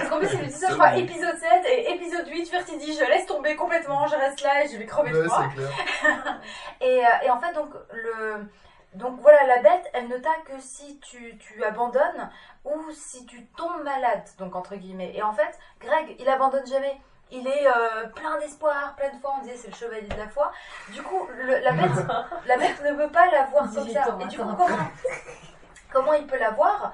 qu'en 0.10 0.20
plus, 0.20 0.34
il 0.34 0.40
lui 0.40 0.48
dit 0.48 0.54
ça, 0.54 0.70
je 0.70 0.74
crois, 0.74 0.96
épisode 0.96 1.38
7 1.38 1.66
et 1.66 1.92
épisode 1.92 2.28
8, 2.28 2.52
Wirth, 2.52 2.70
il 2.72 2.80
dit 2.80 2.94
Je 2.94 3.06
laisse 3.06 3.26
tomber 3.26 3.56
complètement, 3.56 4.06
je 4.08 4.16
reste 4.16 4.42
là 4.42 4.64
et 4.64 4.68
je 4.68 4.78
vais 4.78 4.86
crever 4.86 5.12
de 5.12 5.22
Ouais, 5.22 5.28
froid. 5.28 5.46
et, 6.82 7.06
euh, 7.06 7.10
et 7.26 7.30
en 7.30 7.40
fait, 7.40 7.54
donc, 7.54 7.70
le. 7.92 8.48
Donc 8.94 9.20
voilà, 9.20 9.46
la 9.46 9.62
bête, 9.62 9.90
elle 9.94 10.08
ne 10.08 10.18
t'a 10.18 10.34
que 10.46 10.60
si 10.60 10.98
tu, 11.00 11.38
tu 11.38 11.64
abandonnes 11.64 12.30
ou 12.66 12.74
si 12.92 13.26
tu 13.26 13.46
tombes 13.58 13.84
malade, 13.84 14.24
donc 14.40 14.56
entre 14.56 14.76
guillemets. 14.76 15.12
Et 15.14 15.22
en 15.22 15.34
fait, 15.34 15.60
Greg, 15.80 16.16
il 16.18 16.28
abandonne 16.28 16.66
jamais. 16.66 17.00
Il 17.32 17.46
est 17.48 17.68
euh, 17.68 18.08
plein 18.16 18.38
d'espoir, 18.40 18.96
plein 18.96 19.10
de 19.14 19.20
foi. 19.20 19.34
On 19.40 19.44
disait 19.44 19.58
c'est 19.58 19.68
le 19.70 19.76
chevalier 19.76 20.08
de 20.08 20.18
la 20.18 20.30
foi. 20.30 20.52
Du 20.94 21.02
coup, 21.04 21.28
le- 21.38 21.60
la, 21.60 21.72
bête, 21.74 22.06
la 22.46 22.58
bête 22.58 22.82
ne 22.84 22.92
veut 22.94 23.10
pas 23.12 23.26
l'avoir 23.32 23.64
comme 23.64 23.84
18 23.84 23.94
ça. 23.94 24.18
Et 24.22 24.26
du 24.26 24.38
coup, 24.38 24.44
comment, 24.56 24.78
comment 25.92 26.14
il 26.14 26.26
peut 26.26 26.38
l'avoir 26.40 26.94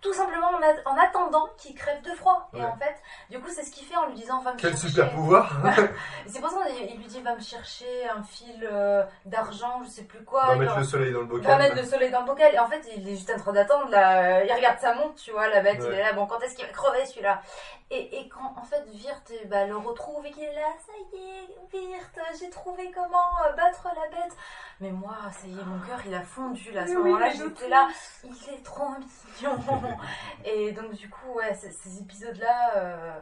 Tout 0.00 0.14
simplement 0.14 0.48
en, 0.48 0.62
a- 0.62 0.90
en 0.90 0.96
attendant 0.96 1.46
qu'il 1.58 1.74
crève 1.74 2.00
de 2.00 2.10
froid. 2.14 2.48
Et 2.54 2.64
en 2.64 2.74
fait, 2.78 2.96
du 3.28 3.38
coup, 3.38 3.50
c'est 3.50 3.62
ce 3.62 3.70
qu'il 3.70 3.84
fait 3.86 3.96
en 3.96 4.06
lui 4.06 4.14
disant 4.14 4.40
va 4.40 4.54
me 4.54 4.56
Quel 4.58 4.70
chercher. 4.70 4.88
super 4.88 5.10
pouvoir 5.10 5.52
c'est 6.26 6.40
pour 6.40 6.48
ça 6.50 6.64
qu'il 6.66 6.96
lui 6.96 7.04
dit 7.06 7.20
va 7.20 7.34
me 7.34 7.40
chercher 7.40 8.08
un 8.08 8.22
fil 8.22 8.66
euh, 8.70 9.02
d'argent, 9.26 9.82
je 9.84 9.90
sais 9.90 10.04
plus 10.04 10.24
quoi. 10.24 10.46
Va 10.46 10.54
Il 10.54 10.60
mettre 10.60 10.72
va- 10.74 10.80
le 10.80 10.86
soleil 10.86 11.12
dans 11.12 11.20
le 11.20 11.26
Va 11.26 11.30
bocal. 11.34 11.58
mettre 11.58 11.76
le 11.76 11.84
soleil 11.84 12.10
dans 12.10 12.20
le 12.20 12.26
bocal. 12.26 12.54
Et 12.54 12.58
en 12.58 12.66
fait, 12.66 12.80
il 12.96 13.06
est 13.06 13.14
juste 13.14 13.30
en 13.30 13.38
train 13.38 13.52
d'attendre. 13.52 13.90
Là, 13.90 14.42
il 14.42 14.50
regarde 14.50 14.78
sa 14.80 14.94
montre, 14.94 15.16
tu 15.16 15.32
vois, 15.32 15.48
la 15.48 15.60
bête. 15.60 15.82
Il 15.86 15.92
est 15.92 16.02
là. 16.02 16.14
Bon, 16.14 16.26
quand 16.26 16.40
est-ce 16.40 16.56
qu'il 16.56 16.64
va 16.64 16.72
crever 16.72 17.04
celui-là? 17.04 17.42
Et, 17.90 18.20
et 18.20 18.28
quand 18.28 18.54
en 18.56 18.62
fait 18.64 18.82
Wirth 18.86 19.32
eh 19.42 19.46
ben, 19.46 19.68
le 19.68 19.76
retrouve 19.76 20.24
et 20.26 20.30
qu'il 20.30 20.44
est 20.44 20.54
là, 20.54 20.68
ça 20.86 20.92
y 21.12 21.16
est, 21.16 21.48
Wirth, 21.92 22.18
j'ai 22.38 22.50
trouvé 22.50 22.90
comment 22.92 23.18
euh, 23.46 23.52
battre 23.52 23.88
la 23.94 24.08
bête. 24.08 24.36
Mais 24.80 24.90
moi, 24.92 25.16
ça 25.32 25.46
y 25.46 25.58
est, 25.60 25.64
mon 25.64 25.78
cœur 25.80 26.00
il 26.06 26.14
a 26.14 26.22
fondu 26.22 26.70
là. 26.72 26.82
À 26.82 26.86
ce 26.86 26.92
Mais 26.92 26.96
oui, 26.98 27.04
moment-là, 27.10 27.26
mais 27.26 27.34
j'étais 27.36 27.68
là. 27.68 27.88
Il 28.24 28.30
est 28.54 28.62
trop 28.64 28.88
mignon. 28.90 29.58
et 30.44 30.72
donc, 30.72 30.92
du 30.92 31.10
coup, 31.10 31.34
ouais, 31.34 31.54
ces, 31.54 31.70
ces 31.72 32.00
épisodes-là. 32.00 32.76
euh, 32.76 33.20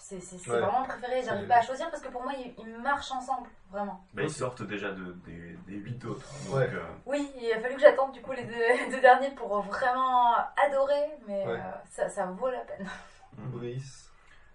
c'est 0.00 0.16
Ouais. 0.48 0.58
vraiment 0.60 0.84
préféré, 0.84 1.22
j'arrive 1.22 1.46
pas 1.46 1.56
à 1.56 1.60
choisir 1.60 1.90
parce 1.90 2.02
que 2.02 2.08
pour 2.08 2.22
moi 2.22 2.32
ils, 2.38 2.54
ils 2.56 2.78
marchent 2.78 3.12
ensemble, 3.12 3.50
vraiment. 3.70 4.02
Bah, 4.14 4.22
ils 4.22 4.30
sortent 4.30 4.62
déjà 4.62 4.90
de, 4.90 5.12
des, 5.26 5.58
des 5.66 5.74
8 5.74 6.02
autres. 6.06 6.26
Donc, 6.46 6.54
Ouais. 6.54 6.70
euh, 6.72 6.80
Oui, 7.04 7.30
il 7.38 7.52
a 7.52 7.60
fallu 7.60 7.74
que 7.74 7.80
j'attende 7.82 8.12
du 8.12 8.22
coup 8.22 8.32
les 8.32 8.44
deux, 8.44 8.54
les 8.84 8.90
deux 8.90 9.02
derniers 9.02 9.32
pour 9.32 9.60
vraiment 9.60 10.34
adorer, 10.64 11.10
mais 11.26 11.44
Ouais. 11.46 11.52
euh, 11.56 11.72
ça, 11.90 12.08
ça 12.08 12.24
vaut 12.24 12.48
la 12.48 12.60
peine. 12.60 12.88
Brice. 13.36 14.12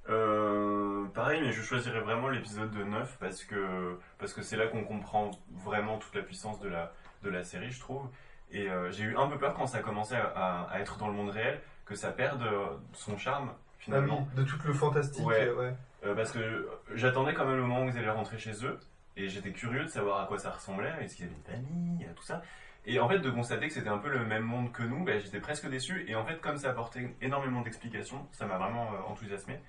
Euh, 0.10 1.06
pareil, 1.14 1.42
mais 1.42 1.52
je 1.54 1.62
choisirais 1.62 2.02
vraiment 2.02 2.28
l'épisode 2.30 2.72
de 2.72 2.84
9 2.84 3.18
parce 3.20 3.44
que 3.46 3.98
parce 4.18 4.34
que 4.34 4.42
c'est 4.42 4.58
là 4.58 4.68
qu'on 4.68 4.84
comprend 4.84 5.32
vraiment 5.52 5.98
toute 5.98 6.14
la 6.16 6.22
puissance 6.22 6.60
de 6.60 6.68
la, 6.68 6.92
de 7.24 7.30
la 7.30 7.44
série, 7.44 7.72
je 7.72 7.80
trouve. 7.80 8.08
Et 8.52 8.70
euh, 8.70 8.92
j'ai 8.92 9.04
eu 9.06 9.16
un 9.18 9.28
peu 9.28 9.38
peur 9.38 9.54
quand 9.54 9.66
ça 9.66 9.78
a 9.78 9.82
commencé 9.82 10.16
à, 10.16 10.26
à- 10.36 10.64
à 10.72 10.80
être 10.80 10.98
dans 10.98 11.08
le 11.08 11.14
monde 11.14 11.30
réel 11.30 11.62
que 11.86 11.96
ça 11.96 12.12
perde 12.12 12.42
euh, 12.44 12.68
son 12.94 13.18
charme 13.18 13.50
Ah 13.50 13.54
oui, 13.56 13.76
finalement. 13.80 14.28
de 14.36 14.44
tout 14.44 14.58
le 14.66 14.74
fantastique. 14.74 15.26
Ouais. 15.26 15.50
ouais. 15.52 15.74
Euh, 16.06 16.14
parce 16.16 16.32
que 16.32 16.70
j'attendais 16.94 17.34
quand 17.34 17.46
même 17.46 17.56
le 17.56 17.62
moment 17.62 17.84
où 17.84 17.88
ils 17.88 17.98
allaient 17.98 18.10
rentrer 18.10 18.38
chez 18.38 18.66
eux 18.66 18.78
et 19.16 19.30
j'étais 19.30 19.52
curieux 19.52 19.84
de 19.84 19.90
savoir 19.90 20.22
à 20.22 20.26
quoi 20.28 20.38
ça 20.38 20.52
ressemblait, 20.52 20.92
est-ce 21.00 21.16
qu'ils 21.16 21.26
avaient 21.28 21.36
une 21.36 21.44
famille, 21.66 22.08
tout 22.16 22.24
ça. 22.24 22.42
Et 22.86 23.00
en 23.00 23.08
fait, 23.08 23.20
de 23.20 23.30
constater 23.30 23.68
que 23.68 23.74
c'était 23.74 23.90
un 23.90 23.98
peu 23.98 24.10
le 24.10 24.26
même 24.26 24.44
monde 24.44 24.72
que 24.72 24.84
nous, 24.84 25.04
ben, 25.04 25.20
j'étais 25.20 25.40
presque 25.40 25.70
déçu. 25.70 26.06
Et 26.08 26.16
en 26.16 26.26
fait, 26.26 26.40
comme 26.42 26.58
ça 26.58 26.70
apportait 26.70 27.16
énormément 27.22 27.62
d'explications, 27.62 28.28
ça 28.32 28.46
m'a 28.46 28.58
vraiment 28.58 28.92
euh, 28.94 29.12
enthousiasmé. 29.12 29.60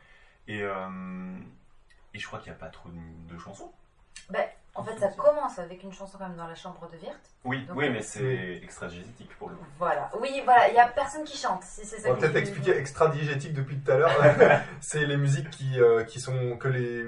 Et, 0.49 0.63
euh, 0.63 1.37
et 2.13 2.19
je 2.19 2.27
crois 2.27 2.41
qu'il 2.41 2.51
n'y 2.51 2.57
a 2.57 2.59
pas 2.59 2.69
trop 2.69 2.89
de, 2.89 3.33
de 3.33 3.39
chansons. 3.39 3.73
Ben, 4.31 4.45
en 4.75 4.83
fait, 4.83 4.99
ça 4.99 5.09
commence 5.09 5.59
avec 5.61 5.83
une 5.85 5.93
chanson 5.93 6.19
quand 6.19 6.27
même 6.27 6.37
dans 6.37 6.49
la 6.49 6.55
chambre 6.55 6.89
de 6.91 6.97
Wirth. 6.97 7.31
Oui, 7.45 7.65
Donc, 7.67 7.77
oui, 7.77 7.91
mais 7.91 8.03
c'est 8.03 8.61
extra-diégétique 8.63 9.31
pour 9.39 9.49
le 9.51 9.55
coup. 9.55 9.65
Voilà, 9.79 10.11
oui, 10.21 10.41
voilà, 10.45 10.69
il 10.69 10.75
y 10.75 10.79
a 10.79 10.89
personne 10.89 11.25
qui 11.25 11.37
chante. 11.39 11.63
Si 11.63 11.85
c'est 11.87 12.01
ça 12.01 12.11
On 12.11 12.15
va 12.15 12.19
peut-être 12.19 12.37
expliquer 12.37 12.77
extra-diégétique 12.77 13.53
depuis 13.55 13.79
tout 13.79 13.93
à 13.93 13.97
l'heure. 13.97 14.11
c'est 14.81 15.07
les 15.07 15.17
musiques 15.17 15.51
qui, 15.51 15.81
euh, 15.81 16.03
qui 16.05 16.21
sont 16.21 16.57
que 16.57 16.69
les. 16.69 17.05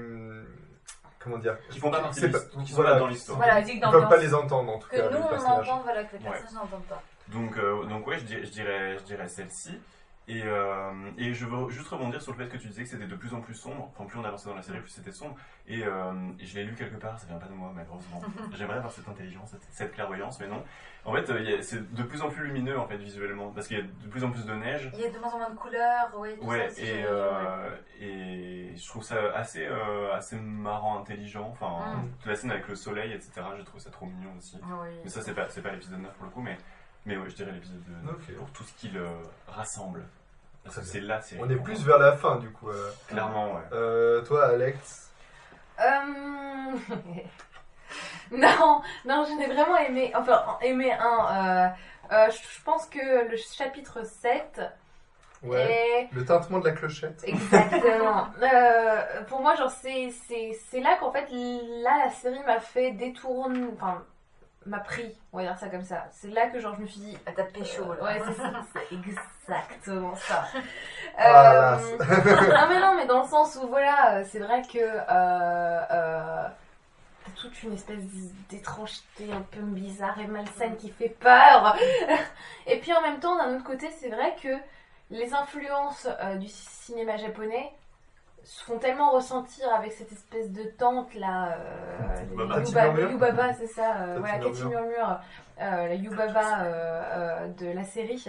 Comment 1.27 1.41
dire 1.41 1.57
Qui 1.69 1.79
font 1.79 1.91
pas 1.91 1.99
partie 1.99 2.21
de 2.21 2.27
l'histoire, 2.27 2.63
qui 2.63 2.69
sont 2.69 2.75
voilà, 2.75 2.91
pas 2.93 2.99
dans 2.99 3.07
l'histoire. 3.07 3.37
Voilà, 3.37 3.59
Ils 3.59 3.65
musique 3.65 3.85
ne 3.85 3.91
peuvent 3.91 4.07
pas 4.09 4.17
les 4.17 4.33
entendre 4.33 4.71
en 4.71 4.79
tout 4.79 4.87
Que 4.89 4.95
cas. 4.95 5.09
nous 5.09 5.17
les 5.17 5.23
on 5.23 5.49
entend, 5.49 5.81
voilà, 5.83 6.03
que 6.05 6.15
les 6.17 6.23
Ouais. 6.23 6.31
personnes 6.31 6.55
n'entendent 6.55 6.85
pas. 6.87 7.03
Donc, 7.27 7.57
euh, 7.57 7.83
donc 7.85 8.07
ouais, 8.07 8.17
je 8.19 8.23
dirais, 8.23 8.45
je 8.45 8.51
dirais, 8.51 8.97
je 8.97 9.03
dirais 9.03 9.27
celle-ci. 9.27 9.79
Et, 10.29 10.43
euh, 10.43 10.91
et 11.17 11.33
je 11.33 11.45
veux 11.45 11.69
juste 11.69 11.87
rebondir 11.87 12.21
sur 12.21 12.33
le 12.33 12.37
fait 12.37 12.49
que 12.49 12.57
tu 12.57 12.67
disais 12.67 12.83
que 12.83 12.89
c'était 12.89 13.07
de 13.07 13.15
plus 13.15 13.33
en 13.33 13.39
plus 13.39 13.53
sombre. 13.53 13.89
Enfin, 13.95 14.05
plus 14.05 14.19
on 14.19 14.25
avançait 14.25 14.49
dans 14.49 14.55
la 14.55 14.61
série, 14.61 14.81
plus 14.81 14.89
c'était 14.89 15.13
sombre. 15.13 15.35
Et, 15.67 15.85
euh, 15.85 16.11
je 16.39 16.55
l'ai 16.55 16.65
lu 16.65 16.75
quelque 16.75 16.97
part, 16.97 17.17
ça 17.17 17.27
vient 17.27 17.37
pas 17.37 17.45
de 17.47 17.53
moi, 17.53 17.71
malheureusement. 17.73 18.21
J'aimerais 18.57 18.75
avoir 18.77 18.91
cette 18.91 19.07
intelligence, 19.07 19.51
cette, 19.51 19.63
cette 19.71 19.93
clairvoyance, 19.93 20.37
mais 20.41 20.47
non. 20.47 20.61
En 21.05 21.13
fait, 21.13 21.29
euh, 21.29 21.61
c'est 21.61 21.93
de 21.93 22.03
plus 22.03 22.21
en 22.21 22.29
plus 22.29 22.43
lumineux, 22.45 22.77
en 22.77 22.85
fait, 22.87 22.97
visuellement. 22.97 23.51
Parce 23.51 23.69
qu'il 23.69 23.77
y 23.77 23.81
a 23.81 23.83
de 23.83 24.07
plus 24.09 24.25
en 24.25 24.31
plus 24.31 24.45
de 24.45 24.53
neige. 24.53 24.91
Il 24.95 24.99
y 24.99 25.05
a 25.05 25.09
de 25.11 25.17
moins 25.17 25.31
en 25.33 25.37
moins 25.37 25.49
de 25.49 25.55
couleurs, 25.55 26.09
oui, 26.17 26.37
tout 26.37 26.45
Ouais, 26.45 26.69
ça 26.71 26.81
et, 26.81 27.05
euh, 27.05 27.69
et 28.01 28.73
je 28.75 28.85
trouve 28.87 29.03
ça 29.03 29.15
assez, 29.33 29.65
euh, 29.65 30.13
assez 30.13 30.35
marrant, 30.37 30.99
intelligent. 30.99 31.47
Enfin, 31.53 31.95
Mm. 31.95 32.11
toute 32.17 32.25
la 32.25 32.35
scène 32.35 32.51
avec 32.51 32.67
le 32.67 32.75
soleil, 32.75 33.13
etc., 33.13 33.31
je 33.57 33.63
trouve 33.63 33.79
ça 33.79 33.91
trop 33.91 34.05
mignon 34.05 34.31
aussi. 34.37 34.59
Oui. 34.61 34.89
Mais 35.05 35.09
ça, 35.09 35.21
c'est 35.21 35.33
pas, 35.33 35.47
c'est 35.49 35.61
pas 35.61 35.71
l'épisode 35.71 35.99
9 36.01 36.13
pour 36.15 36.25
le 36.25 36.31
coup, 36.31 36.41
mais, 36.41 36.57
mais 37.05 37.15
ouais, 37.15 37.29
je 37.29 37.35
dirais 37.35 37.53
l'épisode 37.53 37.81
9 38.03 38.13
Ok. 38.13 38.35
pour 38.35 38.51
tout 38.51 38.63
ce 38.63 38.73
qu'il 38.73 38.97
euh, 38.97 39.07
rassemble. 39.47 40.03
C'est 40.69 40.99
là, 41.01 41.21
c'est. 41.21 41.37
On 41.39 41.49
est 41.49 41.55
plus 41.55 41.83
vers 41.85 41.97
la 41.99 42.13
fin 42.13 42.37
du 42.37 42.49
coup. 42.51 42.69
euh. 42.69 42.91
Clairement, 43.07 43.53
ouais. 43.53 43.61
Euh, 43.73 44.21
toi, 44.23 44.47
Alex? 44.47 45.11
Euh... 45.79 45.83
non, 48.31 48.81
non, 49.05 49.25
j'en 49.27 49.39
ai 49.39 49.47
vraiment 49.47 49.77
aimé, 49.77 50.11
enfin, 50.15 50.57
aimé 50.61 50.91
un. 50.91 51.27
euh, 51.29 51.67
euh, 52.13 52.27
je 52.31 52.37
je 52.57 52.63
pense 52.63 52.85
que 52.87 53.29
le 53.29 53.37
chapitre 53.37 54.03
7 54.05 54.61
Ouais. 55.43 55.71
est... 55.71 56.09
Le 56.13 56.25
tintement 56.25 56.57
de 56.59 56.65
la 56.67 56.71
clochette. 56.73 57.21
Exactement. 57.23 58.27
Euh, 58.41 59.23
pour 59.27 59.41
moi, 59.41 59.53
genre, 59.55 59.69
c'est, 59.69 60.09
c'est, 60.27 60.57
c'est 60.69 60.79
là 60.79 60.95
qu'en 60.99 61.11
fait, 61.11 61.27
là, 61.31 62.05
la 62.05 62.09
série 62.11 62.41
m'a 62.45 62.59
fait 62.59 62.91
détourner, 62.91 63.63
enfin, 63.75 64.03
m'a 64.67 64.79
pris, 64.79 65.15
on 65.33 65.37
va 65.37 65.43
dire 65.43 65.57
ça 65.57 65.69
comme 65.69 65.83
ça. 65.83 66.05
C'est 66.11 66.29
là 66.29 66.47
que, 66.47 66.59
genre, 66.59 66.75
je 66.75 66.81
me 66.81 66.87
suis 66.87 66.99
dit... 66.99 67.17
Elle 67.25 67.33
t'a 67.33 67.43
pécho, 67.43 67.93
là. 67.93 68.03
Ouais, 68.03 68.21
c'est 68.25 68.33
ça, 68.33 68.51
c'est 68.73 68.95
exactement 68.95 70.15
ça. 70.15 70.45
Ah, 71.17 71.77
Euh, 71.77 71.97
là, 71.97 72.11
non, 72.61 72.67
mais 72.69 72.79
non, 72.79 72.95
mais 72.95 73.05
dans 73.05 73.23
le 73.23 73.27
sens 73.27 73.57
où, 73.61 73.67
voilà, 73.67 74.23
c'est 74.25 74.39
vrai 74.39 74.61
que... 74.61 74.79
Euh, 74.79 75.81
euh, 75.91 76.47
t'as 77.25 77.31
toute 77.41 77.63
une 77.63 77.73
espèce 77.73 78.03
d'étrangeté 78.49 79.31
un 79.31 79.41
peu 79.41 79.61
bizarre 79.61 80.19
et 80.19 80.27
malsaine 80.27 80.77
qui 80.77 80.89
fait 80.89 81.09
peur. 81.09 81.77
et 82.67 82.79
puis 82.79 82.93
en 82.93 83.01
même 83.01 83.19
temps, 83.19 83.35
d'un 83.37 83.55
autre 83.55 83.65
côté, 83.65 83.89
c'est 83.99 84.09
vrai 84.09 84.35
que 84.41 84.49
les 85.09 85.33
influences 85.33 86.07
euh, 86.21 86.35
du 86.35 86.47
cinéma 86.47 87.17
japonais 87.17 87.71
se 88.47 88.63
font 88.63 88.77
tellement 88.79 89.11
ressentir 89.11 89.67
avec 89.75 89.91
cette 89.91 90.11
espèce 90.11 90.49
de 90.51 90.63
tante 90.77 91.13
là, 91.15 91.57
euh, 91.57 93.09
Yubaba, 93.09 93.53
c'est 93.53 93.67
ça, 93.67 93.95
euh, 94.01 94.15
voilà, 94.19 94.39
Cathy 94.39 94.63
Murmure. 94.65 95.19
Euh, 95.59 95.87
la 95.87 95.95
Yubaba 95.95 96.61
euh, 96.63 97.47
de 97.59 97.67
la 97.71 97.83
série. 97.83 98.25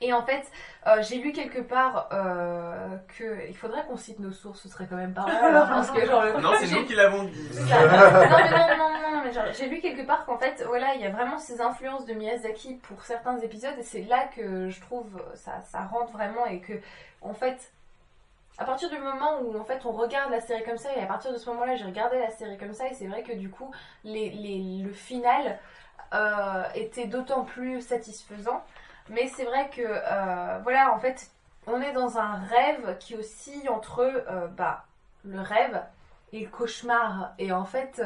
Et 0.00 0.12
en 0.12 0.22
fait, 0.24 0.42
euh, 0.86 1.02
j'ai 1.02 1.16
lu 1.18 1.32
quelque 1.32 1.60
part 1.60 2.08
euh, 2.12 2.96
que 3.18 3.46
il 3.48 3.56
faudrait 3.56 3.84
qu'on 3.86 3.96
cite 3.96 4.18
nos 4.20 4.32
sources, 4.32 4.62
ce 4.62 4.68
serait 4.68 4.86
quand 4.88 4.96
même 4.96 5.12
pas 5.14 5.24
mal. 5.26 5.54
hein, 5.56 5.66
parce 5.68 5.90
que 5.90 6.04
genre 6.06 6.22
le- 6.24 6.40
Non, 6.40 6.52
c'est 6.60 6.70
nous 6.74 6.84
qui 6.84 6.94
l'avons 6.94 7.24
dit. 7.24 7.48
ça. 7.52 7.62
non, 7.86 8.36
mais 8.42 8.50
non, 8.50 8.76
non, 8.76 8.90
non, 9.02 9.10
non, 9.16 9.22
mais 9.24 9.32
genre, 9.32 9.44
j'ai 9.52 9.68
lu 9.68 9.80
quelque 9.80 10.06
part 10.06 10.24
qu'en 10.26 10.36
fait, 10.38 10.62
voilà, 10.66 10.94
il 10.94 11.00
y 11.00 11.06
a 11.06 11.10
vraiment 11.10 11.38
ces 11.38 11.60
influences 11.60 12.06
de 12.06 12.14
Miyazaki 12.14 12.74
pour 12.88 13.02
certains 13.04 13.38
épisodes, 13.38 13.74
et 13.78 13.82
c'est 13.82 14.02
là 14.02 14.24
que 14.34 14.68
je 14.68 14.80
trouve 14.80 15.20
ça, 15.34 15.60
ça 15.70 15.80
rentre 15.82 16.12
vraiment, 16.12 16.44
et 16.46 16.60
que, 16.60 16.74
en 17.22 17.34
fait, 17.34 17.72
à 18.58 18.64
partir 18.64 18.90
du 18.90 18.98
moment 18.98 19.40
où 19.42 19.58
en 19.58 19.64
fait 19.64 19.84
on 19.86 19.92
regarde 19.92 20.30
la 20.30 20.40
série 20.40 20.64
comme 20.64 20.78
ça, 20.78 20.94
et 20.96 21.00
à 21.02 21.06
partir 21.06 21.32
de 21.32 21.38
ce 21.38 21.48
moment-là, 21.50 21.76
j'ai 21.76 21.84
regardé 21.84 22.18
la 22.18 22.30
série 22.30 22.56
comme 22.58 22.74
ça, 22.74 22.88
et 22.88 22.94
c'est 22.94 23.06
vrai 23.06 23.22
que 23.22 23.32
du 23.32 23.50
coup, 23.50 23.70
les, 24.04 24.30
les- 24.30 24.82
le 24.84 24.92
final 24.92 25.58
euh, 26.14 26.62
était 26.74 27.06
d'autant 27.06 27.44
plus 27.44 27.80
satisfaisant. 27.80 28.64
Mais 29.10 29.28
c'est 29.28 29.44
vrai 29.44 29.68
que, 29.70 29.82
euh, 29.84 30.58
voilà, 30.62 30.94
en 30.94 30.98
fait, 30.98 31.30
on 31.66 31.80
est 31.82 31.92
dans 31.92 32.18
un 32.18 32.36
rêve 32.44 32.96
qui 32.98 33.16
oscille 33.16 33.68
entre 33.68 34.00
euh, 34.00 34.46
bah, 34.48 34.86
le 35.24 35.40
rêve 35.40 35.82
et 36.32 36.40
le 36.44 36.48
cauchemar. 36.50 37.32
Et 37.38 37.52
en 37.52 37.64
fait, 37.64 38.02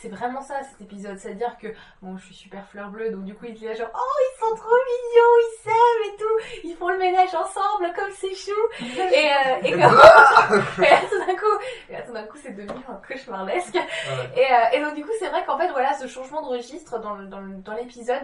c'est 0.00 0.08
vraiment 0.08 0.40
ça 0.40 0.62
cet 0.62 0.80
épisode. 0.80 1.18
C'est-à-dire 1.18 1.56
que, 1.58 1.68
bon, 2.02 2.16
je 2.16 2.24
suis 2.26 2.34
super 2.34 2.66
fleur 2.68 2.88
bleue, 2.90 3.10
donc 3.10 3.24
du 3.24 3.34
coup, 3.34 3.44
il 3.46 3.54
dit 3.54 3.66
là 3.66 3.74
genre, 3.74 3.90
oh, 3.94 4.18
ils 4.20 4.38
sont 4.40 4.54
trop 4.56 4.68
mignons, 4.68 5.36
ils 5.38 5.56
s'aiment 5.62 6.12
et 6.12 6.16
tout, 6.16 6.68
ils 6.68 6.76
font 6.76 6.88
le 6.88 6.98
ménage 6.98 7.34
ensemble 7.34 7.92
comme 7.94 8.10
c'est 8.12 8.34
chou. 8.34 8.50
Et, 8.80 9.30
euh, 9.30 9.56
et, 9.62 9.72
quand- 9.72 10.82
et 10.82 10.90
là, 10.90 11.00
tout 11.10 11.18
d'un 11.18 11.36
coup, 11.36 11.58
et 11.88 11.92
là, 11.92 12.02
tout 12.02 12.12
d'un 12.12 12.24
coup, 12.24 12.38
c'est 12.42 12.52
devenu 12.52 12.80
un 12.88 13.00
cauchemardesque. 13.06 13.76
Et, 13.76 14.40
euh, 14.52 14.56
et 14.72 14.80
donc, 14.80 14.94
du 14.94 15.04
coup, 15.04 15.12
c'est 15.18 15.28
vrai 15.28 15.44
qu'en 15.44 15.58
fait, 15.58 15.68
voilà, 15.68 15.92
ce 15.94 16.06
changement 16.06 16.42
de 16.42 16.48
registre 16.48 16.98
dans, 16.98 17.16
dans, 17.16 17.74
l'épisode, 17.74 18.22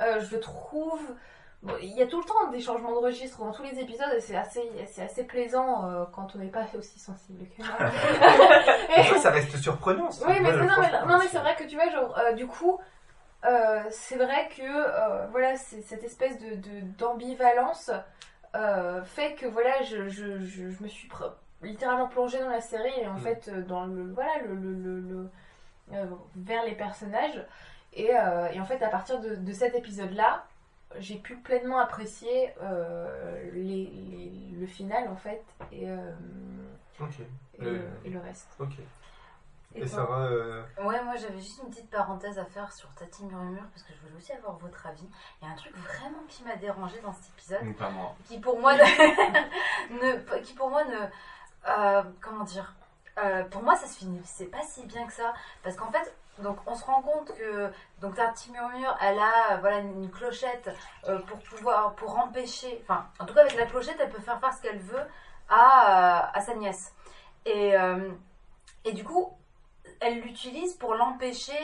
euh, 0.00 0.20
je 0.20 0.36
le 0.36 0.40
trouve. 0.40 1.00
Bon, 1.62 1.74
il 1.82 1.92
y 1.96 2.02
a 2.02 2.06
tout 2.06 2.18
le 2.20 2.24
temps 2.24 2.50
des 2.50 2.60
changements 2.60 2.92
de 2.92 3.04
registre 3.04 3.38
dans 3.38 3.52
tous 3.52 3.62
les 3.62 3.78
épisodes 3.80 4.12
et 4.16 4.20
c'est 4.20 4.36
assez, 4.36 4.62
c'est 4.86 5.02
assez 5.02 5.24
plaisant 5.24 5.88
euh, 5.90 6.04
quand 6.14 6.34
on 6.34 6.38
n'est 6.38 6.48
pas 6.50 6.64
aussi 6.76 6.98
sensible 6.98 7.44
que 7.56 7.62
moi. 7.62 7.90
Fait, 9.02 9.18
ça 9.18 9.30
reste 9.30 9.56
surprenant. 9.56 10.10
ça. 10.10 10.26
Oui, 10.28 10.34
mais, 10.40 10.52
non, 10.52 10.66
mais, 10.80 11.06
non, 11.06 11.18
mais 11.18 11.26
c'est 11.28 11.38
vrai 11.38 11.54
que 11.56 11.64
tu 11.64 11.76
vois, 11.76 11.88
genre, 11.90 12.16
euh, 12.18 12.32
du 12.32 12.46
coup, 12.46 12.78
euh, 13.44 13.82
c'est 13.90 14.16
vrai 14.16 14.48
que 14.56 15.30
voilà, 15.30 15.56
c'est 15.56 15.82
cette 15.82 16.04
espèce 16.04 16.38
de 16.40 16.80
d'ambivalence 16.98 17.90
fait 19.04 19.34
que 19.34 19.46
voilà, 19.46 19.82
je, 19.82 20.08
je, 20.08 20.40
je, 20.40 20.70
je 20.70 20.82
me 20.82 20.88
suis 20.88 21.08
littéralement 21.62 22.08
plongée 22.08 22.40
dans 22.40 22.48
la 22.48 22.60
série 22.60 22.92
et 23.00 23.06
en 23.06 23.14
Mm. 23.14 23.18
fait 23.18 23.50
dans 23.66 23.84
le 23.84 24.12
voilà 24.12 24.38
le, 24.44 24.54
le, 24.54 24.72
le- 25.00 25.30
le- 25.92 26.08
vers 26.36 26.64
les 26.64 26.72
personnages 26.74 27.44
et, 27.92 28.06
et 28.52 28.60
en 28.60 28.64
fait 28.64 28.82
à 28.82 28.88
partir 28.88 29.20
de, 29.20 29.34
de 29.36 29.52
cet 29.52 29.74
épisode 29.74 30.12
là 30.12 30.44
j'ai 30.98 31.16
pu 31.16 31.36
pleinement 31.36 31.78
apprécier 31.78 32.52
euh, 32.62 33.50
les, 33.52 33.86
les- 33.86 34.50
le 34.58 34.66
final 34.66 35.08
en 35.08 35.16
fait 35.16 35.42
et, 35.72 35.88
euh, 35.90 36.10
et, 37.58 37.62
Le- 37.64 37.88
et 38.04 38.10
le 38.10 38.18
reste. 38.20 38.48
Ok. 38.58 38.72
Et 39.74 39.80
Et, 39.82 39.86
Sarah, 39.86 40.22
euh, 40.22 40.62
Ouais, 40.82 41.02
moi 41.04 41.14
j'avais 41.16 41.38
juste 41.38 41.60
une 41.62 41.68
petite 41.68 41.90
parenthèse 41.90 42.38
à 42.38 42.46
faire 42.46 42.72
sur 42.72 42.88
Tati 42.94 43.24
Murmure 43.26 43.62
parce 43.74 43.82
que 43.82 43.92
je 43.92 44.00
voulais 44.00 44.16
aussi 44.16 44.32
avoir 44.32 44.56
votre 44.56 44.86
avis. 44.86 45.06
Il 45.40 45.46
y 45.46 45.48
a 45.50 45.52
un 45.52 45.56
truc 45.56 45.76
vraiment 45.76 46.22
qui 46.26 46.42
m'a 46.44 46.56
dérangé 46.56 46.98
dans 47.00 47.12
cet 47.12 47.28
épisode. 47.34 47.76
Pas 47.76 47.90
moi. 47.90 48.16
Qui 48.26 48.40
pour 48.40 48.58
moi 48.58 48.74
ne. 48.74 48.80
ne- 50.00 50.38
qui 50.40 50.54
pour 50.54 50.70
moi 50.70 50.84
ne. 50.84 50.96
euh, 51.68 52.02
comment 52.22 52.44
dire 52.44 52.74
Euh, 53.18 53.44
Pour 53.44 53.62
moi 53.62 53.76
ça 53.76 53.86
se 53.86 53.98
finit. 53.98 54.22
C'est 54.24 54.46
pas 54.46 54.62
si 54.62 54.86
bien 54.86 55.06
que 55.06 55.12
ça. 55.12 55.34
Parce 55.62 55.76
qu'en 55.76 55.90
fait. 55.92 56.14
Donc 56.42 56.58
on 56.66 56.74
se 56.74 56.84
rend 56.84 57.02
compte 57.02 57.34
que 57.34 57.70
donc 58.00 58.14
Tati 58.14 58.52
Murmure 58.52 58.96
elle 59.00 59.18
a 59.18 59.52
euh, 59.52 59.56
voilà 59.60 59.78
une 59.78 60.10
clochette 60.10 60.70
euh, 61.08 61.18
pour 61.20 61.38
pouvoir 61.40 61.94
pour 61.94 62.16
empêcher 62.16 62.80
enfin 62.82 63.06
en 63.18 63.26
tout 63.26 63.34
cas 63.34 63.40
avec 63.40 63.56
la 63.56 63.66
clochette 63.66 63.96
elle 63.98 64.10
peut 64.10 64.22
faire 64.22 64.38
faire 64.38 64.52
ce 64.52 64.62
qu'elle 64.62 64.78
veut 64.78 65.06
à, 65.48 66.26
euh, 66.26 66.30
à 66.34 66.40
sa 66.40 66.54
nièce. 66.54 66.94
Et, 67.44 67.72
et 68.84 68.92
du 68.92 69.04
coup 69.04 69.32
elle 70.00 70.20
l'utilise 70.20 70.74
pour 70.74 70.94
l'empêcher 70.94 71.58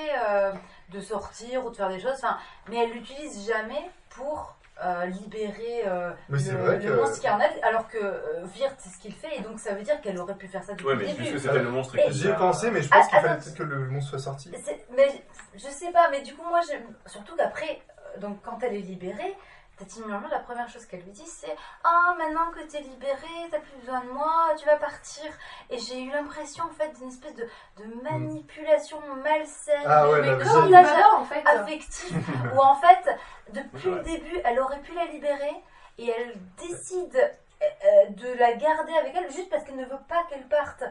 de 0.88 1.00
sortir 1.00 1.66
ou 1.66 1.70
de 1.70 1.76
faire 1.76 1.90
des 1.90 2.00
choses, 2.00 2.24
mais 2.68 2.78
elle 2.78 2.92
l'utilise 2.92 3.46
jamais 3.46 3.90
pour 4.08 4.54
euh, 4.84 5.06
libérer 5.06 5.82
euh, 5.86 6.10
le, 6.28 6.38
le 6.78 6.96
monstre 6.96 7.20
qui 7.20 7.26
est 7.26 7.30
en 7.30 7.38
elle, 7.40 7.52
alors 7.62 7.86
que 7.88 7.96
euh, 7.98 8.42
Virt 8.54 8.74
c'est 8.78 8.88
ce 8.88 8.98
qu'il 8.98 9.14
fait, 9.14 9.36
et 9.36 9.40
donc 9.40 9.60
ça 9.60 9.72
veut 9.74 9.82
dire 9.82 10.00
qu'elle 10.00 10.18
aurait 10.18 10.34
pu 10.34 10.48
faire 10.48 10.64
ça 10.64 10.72
depuis 10.72 10.84
Ouais, 10.86 10.94
le 10.94 11.00
mais 11.00 11.06
début. 11.06 11.18
puisque 11.22 11.38
c'était 11.40 11.58
le 11.62 11.70
monstre 11.70 11.96
Et- 11.98 12.02
qui 12.06 12.12
J'y 12.12 12.26
ai 12.26 12.30
l'a- 12.30 12.34
pensé, 12.36 12.70
mais 12.70 12.82
je 12.82 12.88
pense 12.88 13.04
Ah, 13.04 13.08
qu'il 13.08 13.18
fallait 13.20 13.28
attends. 13.34 13.42
peut-être 13.44 13.56
que 13.58 13.62
le 13.62 13.78
monstre 13.88 14.10
soit 14.10 14.18
sorti. 14.18 14.50
C'est- 14.64 14.84
Mais 14.96 15.08
je 15.54 15.58
sais 15.68 15.92
pas, 15.92 16.08
mais 16.10 16.22
du 16.22 16.34
coup, 16.34 16.42
moi, 16.48 16.60
j'aime- 16.68 16.92
surtout 17.06 17.36
qu'après, 17.36 17.80
euh, 18.16 18.20
donc 18.20 18.42
quand 18.42 18.58
elle 18.62 18.74
est 18.74 18.80
libérée, 18.80 19.36
Tati 19.78 20.00
Murmure, 20.02 20.28
la 20.30 20.38
première 20.38 20.68
chose 20.68 20.86
qu'elle 20.86 21.00
lui 21.02 21.10
dit, 21.10 21.26
c'est 21.26 21.54
Ah, 21.82 22.14
maintenant 22.16 22.50
que 22.52 22.60
t'es 22.60 22.80
libérée, 22.80 23.48
t'as 23.50 23.58
plus 23.58 23.76
besoin 23.80 24.00
de 24.02 24.10
moi, 24.10 24.54
tu 24.56 24.66
vas 24.66 24.76
partir. 24.76 25.24
Et 25.68 25.78
j'ai 25.78 26.00
eu 26.02 26.10
l'impression, 26.10 26.64
en 26.64 26.70
fait, 26.70 26.92
d'une 26.98 27.08
espèce 27.08 27.34
de, 27.34 27.48
de 27.78 28.02
manipulation 28.02 29.00
malsaine, 29.22 29.82
Ah 29.86 30.08
ouais, 30.08 30.20
mais 30.20 30.36
la 30.36 30.44
comme 30.44 30.70
Baba, 30.70 31.14
en 31.16 31.24
fait. 31.24 31.42
affectif, 31.46 32.12
où 32.54 32.58
en 32.60 32.76
fait, 32.76 33.16
depuis 33.50 33.90
le 33.90 34.00
début, 34.00 34.38
elle 34.44 34.60
aurait 34.60 34.80
pu 34.80 34.92
la 34.94 35.06
libérer 35.06 35.54
et 35.98 36.08
elle 36.08 36.34
décide 36.56 37.16
euh, 37.62 38.06
de 38.10 38.38
la 38.38 38.52
garder 38.54 38.94
avec 38.94 39.14
elle 39.14 39.30
juste 39.32 39.50
parce 39.50 39.64
qu'elle 39.64 39.76
ne 39.76 39.84
veut 39.86 40.02
pas 40.08 40.22
qu'elle 40.28 40.46
parte. 40.48 40.84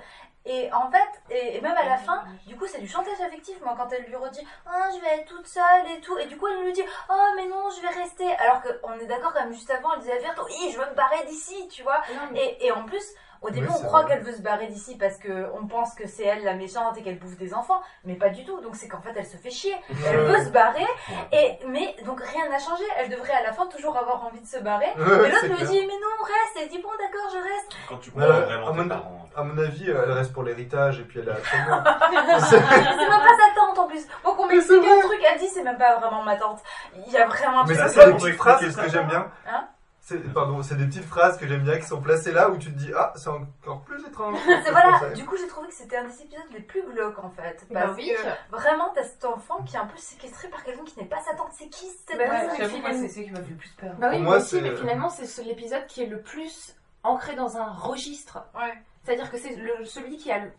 Et 0.46 0.72
en 0.74 0.92
fait, 0.92 1.34
et, 1.34 1.62
même 1.62 1.78
à 1.78 1.86
la 1.86 1.98
fin, 1.98 2.24
du 2.46 2.58
coup, 2.58 2.68
c'est 2.68 2.82
du 2.82 2.88
chantage 2.88 3.20
affectif, 3.22 3.60
moi, 3.62 3.76
quand 3.78 3.88
elle 3.92 4.04
lui 4.04 4.16
redit 4.16 4.46
Ah, 4.66 4.90
je 4.94 5.00
vais 5.00 5.22
être 5.22 5.26
toute 5.26 5.48
seule 5.48 5.90
et 5.96 6.02
tout. 6.02 6.18
Et 6.18 6.26
du 6.26 6.38
coup, 6.38 6.48
elle 6.48 6.66
lui 6.66 6.74
dit 6.74 6.84
Oh, 7.10 7.28
mais 7.36 7.48
non, 7.48 7.70
je 7.70 7.82
vais 7.82 8.02
rester. 8.02 8.36
Alors 8.36 8.62
qu'on 8.62 9.00
est 9.00 9.06
d'accord, 9.06 9.32
quand 9.34 9.42
même, 9.42 9.54
juste 9.54 9.72
avant, 9.72 9.94
elle 9.94 10.02
disait 10.02 10.14
à 10.14 10.44
Oui, 10.44 10.72
je 10.72 10.78
veux 10.78 10.90
me 10.90 10.96
barrer 10.96 11.24
d'ici, 11.26 11.68
tu 11.70 11.84
vois. 11.84 12.02
Et, 12.36 12.66
et 12.66 12.72
en 12.72 12.84
plus, 12.84 13.04
au 13.44 13.50
début, 13.52 13.68
Oui, 13.68 13.74
on 13.76 13.78
c'est 13.80 13.86
croit 13.86 14.06
qu'elle 14.06 14.22
veut 14.24 14.34
se 14.34 14.42
barrer 14.42 14.68
d'ici 14.68 14.98
parce 14.98 15.18
qu'on 15.20 15.68
pense 15.68 15.94
que 15.94 16.08
c'est 16.08 16.24
elle 16.24 16.44
la 16.44 16.54
méchante 16.56 16.98
et 16.98 17.04
qu'elle 17.04 17.20
bouffe 17.20 17.38
des 17.38 17.54
enfants, 17.54 17.82
mais 18.06 18.16
pas 18.16 18.30
du 18.30 18.44
tout. 18.46 18.60
Donc 18.62 18.76
c'est 18.76 18.88
qu'en 18.88 19.02
fait, 19.02 19.14
elle 19.16 19.26
se 19.26 19.38
fait 19.38 19.52
chier. 19.52 19.76
Elle 20.08 20.20
veut 20.22 20.44
se 20.46 20.50
barrer, 20.50 20.88
et, 21.32 21.60
mais 21.68 21.96
donc 22.06 22.22
rien 22.22 22.50
n'a 22.50 22.60
changé. 22.60 22.84
Elle 22.98 23.10
devrait 23.10 23.34
à 23.34 23.44
la 23.44 23.54
fin 23.54 23.68
toujours 23.68 23.96
avoir 23.98 24.26
envie 24.26 24.42
de 24.42 24.48
se 24.48 24.58
barrer. 24.60 24.88
Ouais, 24.98 25.04
mais 25.22 25.30
l'autre 25.30 25.38
c'est 25.42 25.48
lui 25.50 25.56
clair. 25.58 25.70
dit 25.70 25.80
Mais 25.82 25.94
non, 25.94 26.24
reste. 26.24 26.58
Et 26.58 26.62
elle 26.64 26.70
dit 26.70 26.82
Bon, 26.82 26.90
d'accord, 26.98 27.30
je 27.32 27.38
reste. 27.38 27.76
Quand 27.90 27.98
tu 27.98 28.10
Ouais, 28.12 28.24
comprends 28.26 28.38
à, 28.38 28.42
vraiment 28.42 28.72
tes 28.72 28.78
mon, 28.78 28.88
parents. 28.90 29.26
à 29.36 29.44
mon 29.44 29.58
avis, 29.58 29.90
euh, 29.90 30.04
elle 30.06 30.12
reste 30.14 30.34
pour 30.34 30.44
l'héritage 30.44 31.00
et 31.00 31.04
puis 31.04 31.20
elle 31.20 31.30
a 31.30 31.36
c'est 32.40 32.60
même 32.60 33.10
pas 33.10 33.36
sa 33.38 33.56
tante 33.56 33.78
en 33.80 33.88
plus. 33.88 34.06
Bon, 34.24 34.36
qu'on 34.36 34.46
Mais 34.48 34.56
m'explique 34.56 34.82
c'est 34.84 34.92
un 34.92 35.02
truc, 35.02 35.20
elle 35.34 35.40
dit 35.40 35.48
C'est 35.48 35.64
même 35.64 35.78
pas 35.78 35.98
vraiment 36.00 36.24
ma 36.24 36.36
tante. 36.36 36.60
Il 37.08 37.12
y 37.12 37.18
a 37.18 37.26
vraiment 37.28 37.62
un 37.62 37.66
Mais 37.66 37.76
truc. 37.76 37.88
ça, 37.88 37.90
ça, 37.90 38.02
c'est 38.02 38.12
petites 38.12 38.28
expliquer 38.28 38.38
phrases 38.38 38.70
ça, 38.76 38.84
que 38.84 38.90
j'aime 38.90 39.08
bien. 39.08 39.28
Hein? 39.48 39.68
C'est, 40.06 40.18
pardon, 40.34 40.62
c'est 40.62 40.76
des 40.76 40.86
petites 40.86 41.06
phrases 41.06 41.38
que 41.38 41.48
j'aime 41.48 41.64
bien 41.64 41.78
qui 41.80 41.86
sont 41.88 42.02
placées 42.02 42.34
là 42.34 42.50
où 42.50 42.58
tu 42.58 42.74
te 42.74 42.78
dis 42.78 42.92
ah 42.94 43.14
c'est 43.16 43.30
encore 43.30 43.84
plus 43.84 44.06
étrange. 44.06 44.38
C'est 44.46 44.70
voilà, 44.72 45.12
du 45.16 45.24
coup 45.26 45.38
j'ai 45.38 45.48
trouvé 45.48 45.70
que 45.70 45.74
c'était 45.74 45.96
un 45.96 46.04
des 46.04 46.22
épisodes 46.22 46.44
les 46.52 46.60
plus 46.60 46.84
glauques 46.84 47.20
en 47.24 47.30
fait. 47.30 47.66
Bah 47.72 47.84
Parce 47.86 47.96
oui. 47.98 48.12
que 48.14 48.54
vraiment 48.56 48.92
t'as 48.94 49.04
cet 49.06 49.24
enfant 49.24 49.64
qui 49.64 49.78
est 49.78 49.80
un 49.80 49.86
peu 49.86 49.96
séquestré 49.98 50.50
par 50.50 50.62
quelqu'un 50.66 50.84
qui 50.84 51.00
n'est 51.00 51.06
pas 51.08 51.22
sa 51.22 51.34
tante. 51.36 51.52
C'est 51.58 51.70
qui 51.70 51.86
cette 51.88 52.18
Bah 52.18 52.26
personne 52.26 52.50
c'est 52.58 53.08
celui 53.08 53.28
qui 53.28 53.32
m'a 53.32 53.42
fait 53.42 53.50
le 53.52 53.56
plus 53.56 53.70
peur. 53.70 53.94
Bah 53.98 54.10
oui, 54.12 54.18
moi 54.20 54.26
moi, 54.32 54.38
aussi, 54.40 54.50
c'est- 54.58 54.62
mais 54.62 54.76
finalement, 54.76 55.08
c'est 55.10 55.26
ce- 55.26 55.42
l'épisode 55.42 55.86
qui 55.88 56.04
est 56.04 56.08
le 56.08 56.20
plus 56.22 56.76
ancré 57.04 57.36
dans 57.36 57.56
un 57.56 57.72
registre. 57.72 58.44
Ouais. 58.56 58.74
C'est-à-dire 59.06 59.32
que 59.32 59.38
c'est 59.38 59.56
le- 59.56 59.86
celui 59.86 60.18
qui, 60.18 60.32
a 60.34 60.40
le, 60.40 60.52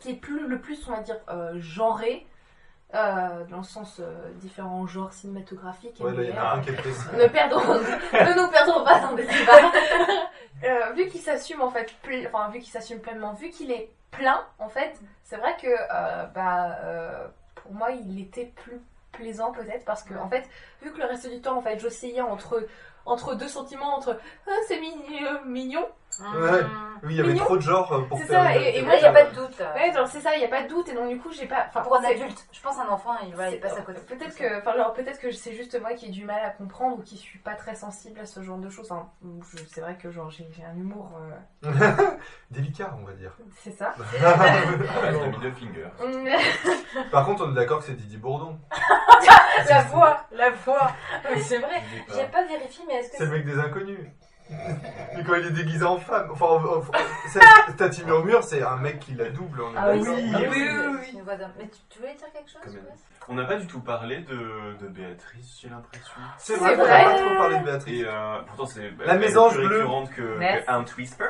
qui 0.00 0.12
est 0.12 0.16
plus, 0.16 0.46
le 0.46 0.60
plus, 0.60 0.86
on 0.88 0.92
va 0.92 1.00
dire, 1.02 1.16
euh, 1.28 1.54
genré, 1.60 2.26
euh, 2.94 3.44
dans 3.50 3.58
le 3.58 3.64
sens 3.64 4.00
euh, 4.00 4.30
différents 4.36 4.86
genres 4.86 5.12
cinématographiques. 5.12 6.00
Ouais, 6.00 6.14
là, 6.14 6.22
il 6.22 6.30
y 6.30 6.32
en 6.32 6.42
a 6.42 6.54
un 6.54 6.60
qui 6.60 6.70
est 6.70 6.74
précis. 6.74 7.02
Ne, 7.12 7.26
perdons, 7.26 7.60
ne 7.60 8.40
nous 8.40 8.50
perdons 8.50 8.82
pas 8.84 9.00
dans 9.00 9.14
des 9.14 9.24
débats. 9.26 9.72
Euh, 10.64 10.92
vu 10.94 11.06
qu'il 11.06 11.20
s'assume 11.20 11.62
en 11.62 11.70
fait, 11.70 11.94
enfin 12.26 12.50
vu 12.50 12.58
qu'il 12.58 12.72
s'assume 12.72 12.98
pleinement, 12.98 13.32
vu 13.32 13.50
qu'il 13.50 13.70
est 13.70 13.92
plein 14.10 14.44
en 14.58 14.68
fait, 14.68 14.98
c'est 15.22 15.36
vrai 15.36 15.56
que 15.62 15.68
euh, 15.68 16.24
bah, 16.34 16.76
pour 17.54 17.72
moi 17.72 17.92
il 17.92 18.20
était 18.20 18.46
plus 18.46 18.80
plaisant 19.12 19.52
peut-être 19.52 19.84
parce 19.84 20.02
que 20.02 20.14
en 20.14 20.28
fait 20.28 20.48
vu 20.82 20.90
que 20.90 20.98
le 20.98 21.04
reste 21.04 21.30
du 21.30 21.40
temps 21.40 21.56
en 21.56 21.62
fait 21.62 21.78
j'oscillais 21.78 22.22
entre 22.22 22.66
entre 23.06 23.36
deux 23.36 23.46
sentiments 23.46 23.94
entre 23.94 24.18
ah, 24.48 24.50
c'est 24.66 24.80
mignon, 24.80 25.44
mignon 25.46 25.86
Ouais. 26.20 26.60
Oui, 27.04 27.14
il 27.14 27.16
y 27.16 27.20
avait 27.20 27.28
Mignon. 27.32 27.44
trop 27.44 27.56
de 27.56 27.62
genres 27.62 28.08
pour 28.08 28.18
C'est 28.18 28.24
faire. 28.24 28.42
ça, 28.42 28.56
une- 28.56 28.62
et- 28.62 28.82
moi, 28.82 28.94
il 28.96 29.00
n'y 29.00 29.06
a 29.06 29.12
pas 29.12 29.24
de 29.26 29.32
doute. 29.36 29.62
ouais 29.76 29.92
genre 29.94 30.08
c'est 30.08 30.18
ça 30.20 30.34
il 30.34 30.42
y 30.42 30.44
a 30.44 30.48
pas 30.48 30.64
de 30.64 30.68
doute 30.68 30.88
et 30.88 30.94
donc 30.94 31.08
du 31.08 31.16
coup 31.20 31.30
j'ai 31.30 31.46
pas 31.46 31.66
enfin 31.68 31.82
Pour 31.82 31.96
un 31.96 32.00
c'est- 32.02 32.14
adulte, 32.20 32.44
je 32.50 32.60
pense 32.60 32.76
un 32.76 32.88
enfant, 32.88 33.12
il, 33.24 33.32
voilà, 33.36 33.50
il 33.50 33.52
c'est- 33.52 33.58
passe 33.60 33.78
à 33.78 33.82
côté. 33.82 34.00
Peut-être 34.00 34.34
que, 34.36 34.58
enfin, 34.58 34.74
genre, 34.76 34.92
peut-être 34.94 35.20
que 35.20 35.30
c'est 35.30 35.54
juste 35.54 35.80
moi 35.80 35.92
qui 35.92 36.06
ai 36.06 36.08
du 36.08 36.24
mal 36.24 36.42
à 36.44 36.50
comprendre 36.50 36.98
ou 36.98 37.02
qui 37.02 37.16
suis 37.16 37.38
pas 37.38 37.54
très 37.54 37.76
sensible 37.76 38.18
à 38.18 38.26
ce 38.26 38.42
genre 38.42 38.58
de 38.58 38.68
choses. 38.68 38.90
Enfin, 38.90 39.08
je- 39.22 39.62
c'est 39.68 39.80
vrai 39.80 39.96
que 39.96 40.10
genre 40.10 40.28
j'ai 40.28 40.48
j'ai 40.50 40.64
un 40.64 40.74
humour, 40.76 41.12
euh, 41.20 41.62
Délicat, 42.50 42.92
on 43.00 43.04
va 43.06 43.12
dire. 43.12 43.36
c'est 43.62 43.70
ça. 43.78 43.94
Reste 43.98 45.20
le 45.22 45.30
middle 45.30 45.52
finger. 45.52 45.88
Par 47.12 47.24
contre, 47.26 47.44
on 47.46 47.52
est 47.52 47.54
d'accord 47.54 47.78
que 47.78 47.84
c'est 47.84 47.94
Didier 47.96 48.18
Bourdon. 48.18 48.58
la 49.68 49.82
voix, 49.82 50.24
la 50.32 50.50
voix. 50.50 50.90
Mais 51.30 51.40
c'est 51.40 51.58
vrai. 51.58 51.80
Je 51.92 51.96
dis 51.96 52.02
pas. 52.02 52.12
J'ai 52.16 52.26
pas 52.26 52.44
vérifié, 52.44 52.84
mais 52.88 52.94
est-ce 52.94 53.10
que 53.12 53.18
C'est 53.18 53.24
le 53.26 53.30
mec 53.30 53.44
des 53.46 53.58
inconnus. 53.58 54.00
Mais 54.50 55.24
quand 55.24 55.34
il 55.34 55.46
est 55.46 55.50
déguisé 55.50 55.84
en 55.84 55.98
femme, 55.98 56.28
enfin, 56.32 56.46
en- 56.46 56.78
en- 56.78 56.82
c'est- 57.28 57.76
Tati 57.76 58.04
Murmure, 58.04 58.42
c'est 58.42 58.62
un 58.62 58.76
mec 58.76 58.98
qui 59.00 59.14
la 59.14 59.28
double. 59.30 59.60
on 59.62 59.72
est 59.72 59.76
Ah 59.76 59.90
oui, 59.92 59.98
d'accord. 60.00 60.14
oui, 60.16 60.32
Ah 60.34 60.38
oui, 60.40 60.46
oui. 60.50 60.68
oui, 60.90 60.98
C'est 61.04 61.12
une 61.12 61.22
voix 61.22 61.36
d'homme. 61.36 61.52
Mais 61.58 61.68
tu, 61.68 61.78
tu 61.90 61.98
voulais 61.98 62.14
dire 62.14 62.26
quelque 62.32 62.50
chose 62.50 62.60
elle 62.66 62.72
Wes. 62.72 62.98
On 63.28 63.34
n'a 63.34 63.44
pas 63.44 63.56
du 63.56 63.66
tout 63.66 63.80
parlé 63.80 64.20
de, 64.20 64.76
de 64.80 64.88
Béatrice, 64.88 65.58
j'ai 65.60 65.68
l'impression. 65.68 66.14
C'est 66.38 66.56
vrai 66.56 66.76
qu'on 66.76 66.86
n'a 66.86 67.04
pas 67.04 67.14
trop 67.18 67.36
parlé 67.36 67.58
de 67.58 67.64
Béatrice. 67.64 68.00
Et 68.00 68.04
euh, 68.06 68.38
pourtant, 68.46 68.66
c'est 68.66 68.90
La 69.04 69.14
elle 69.14 69.22
est 69.22 69.26
mésange 69.26 69.54
plus 69.54 69.66
bleue. 69.66 69.76
récurrente 69.78 70.10
que, 70.12 70.38
Merci. 70.38 70.66
que 70.66 70.72
Aunt 70.72 70.84
Whisper. 70.96 71.24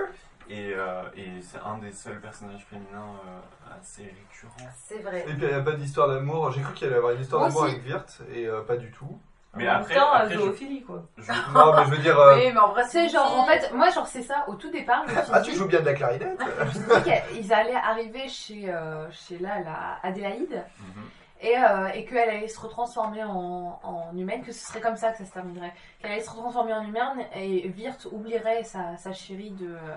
Et, 0.51 0.73
euh, 0.75 1.03
et 1.15 1.43
c'est 1.43 1.59
un 1.59 1.77
des 1.79 1.93
seuls 1.93 2.21
personnages 2.21 2.65
féminins 2.71 2.87
euh, 3.27 3.79
assez 3.79 4.05
récurrents. 4.05 4.71
C'est 4.87 5.01
vrai. 5.01 5.21
Et 5.29 5.35
puis 5.35 5.43
il 5.43 5.49
n'y 5.49 5.53
a 5.55 5.61
pas 5.61 5.73
d'histoire 5.73 6.09
d'amour. 6.09 6.51
J'ai 6.53 6.63
cru 6.63 6.73
qu'il 6.73 6.87
allait 6.87 6.97
avoir 6.97 7.13
une 7.13 7.21
histoire 7.21 7.41
Moi 7.43 7.49
d'amour 7.51 7.63
aussi. 7.65 7.73
avec 7.75 7.85
Virt, 7.85 8.07
et 8.33 8.47
euh, 8.47 8.63
pas 8.63 8.77
du 8.79 8.91
tout. 8.93 9.21
Mais 9.57 9.69
en 9.69 9.73
après, 9.77 9.95
même 9.95 10.03
temps, 10.05 10.13
après, 10.13 10.35
je- 10.35 10.39
zoophilie, 10.41 10.83
quoi. 10.83 11.03
je- 11.17 11.33
Non, 11.53 11.75
mais 11.75 11.85
je 11.87 11.91
veux 11.91 11.99
dire. 11.99 12.19
euh, 12.19 12.37
Oui, 12.45 12.53
mais 12.53 12.61
en 12.61 12.69
vrai, 12.73 12.85
C'est 12.87 13.09
genre, 13.09 13.41
en 13.41 13.47
fait, 13.47 13.73
moi, 13.73 13.91
genre, 13.91 14.07
c'est 14.07 14.23
ça, 14.23 14.45
au 14.47 14.55
tout 14.55 14.71
départ, 14.71 15.05
je 15.09 15.15
me 15.15 15.23
suis 15.23 15.31
Ah, 15.33 15.41
dit, 15.41 15.51
tu 15.51 15.57
joues 15.57 15.67
bien 15.67 15.81
de 15.81 15.87
la 15.87 15.95
clarinette 15.95 16.39
je 16.75 16.79
me 16.79 17.01
dis 17.03 17.39
qu'ils 17.41 17.53
allaient 17.53 17.75
arriver 17.75 18.29
chez, 18.29 18.71
euh, 18.71 19.11
chez 19.11 19.39
là, 19.39 19.61
la 19.61 19.99
Adélaïde, 20.03 20.63
Mhm. 20.81 21.03
et, 21.41 21.57
euh, 21.59 21.89
et 21.95 22.05
qu'elle 22.05 22.29
allait 22.29 22.47
se 22.49 22.61
retransformer 22.61 23.25
en, 23.25 23.81
en 23.83 24.17
humaine, 24.17 24.43
que 24.45 24.53
ce 24.53 24.65
serait 24.67 24.81
comme 24.81 24.97
ça 24.97 25.13
que 25.13 25.19
ça 25.19 25.25
se 25.25 25.33
terminerait. 25.33 25.73
Qu'elle 26.01 26.13
allait 26.13 26.21
se 26.23 26.31
retransformer 26.31 26.75
en 26.75 26.83
humaine, 26.83 27.27
et 27.35 27.69
Virt 27.69 28.07
oublierait 28.13 28.65
sa, 28.65 28.97
sa 28.99 29.13
chérie 29.13 29.51
de. 29.53 29.67
euh, 29.75 29.97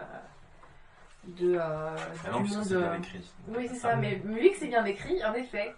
de 1.23 1.55
euh, 1.59 1.89
Ah 2.25 2.31
non, 2.31 2.39
du 2.39 2.51
monde. 2.51 2.63
c'est 2.63 2.75
bien 2.75 2.87
euh, 2.93 2.97
écrit. 2.97 3.31
Oui, 3.49 3.67
c'est 3.67 3.75
Ça. 3.75 3.95
mais 3.95 4.15
vu 4.15 4.49
que 4.49 4.57
c'est 4.57 4.67
bien 4.67 4.85
écrit, 4.85 5.23
en 5.25 5.33
effet. 5.35 5.75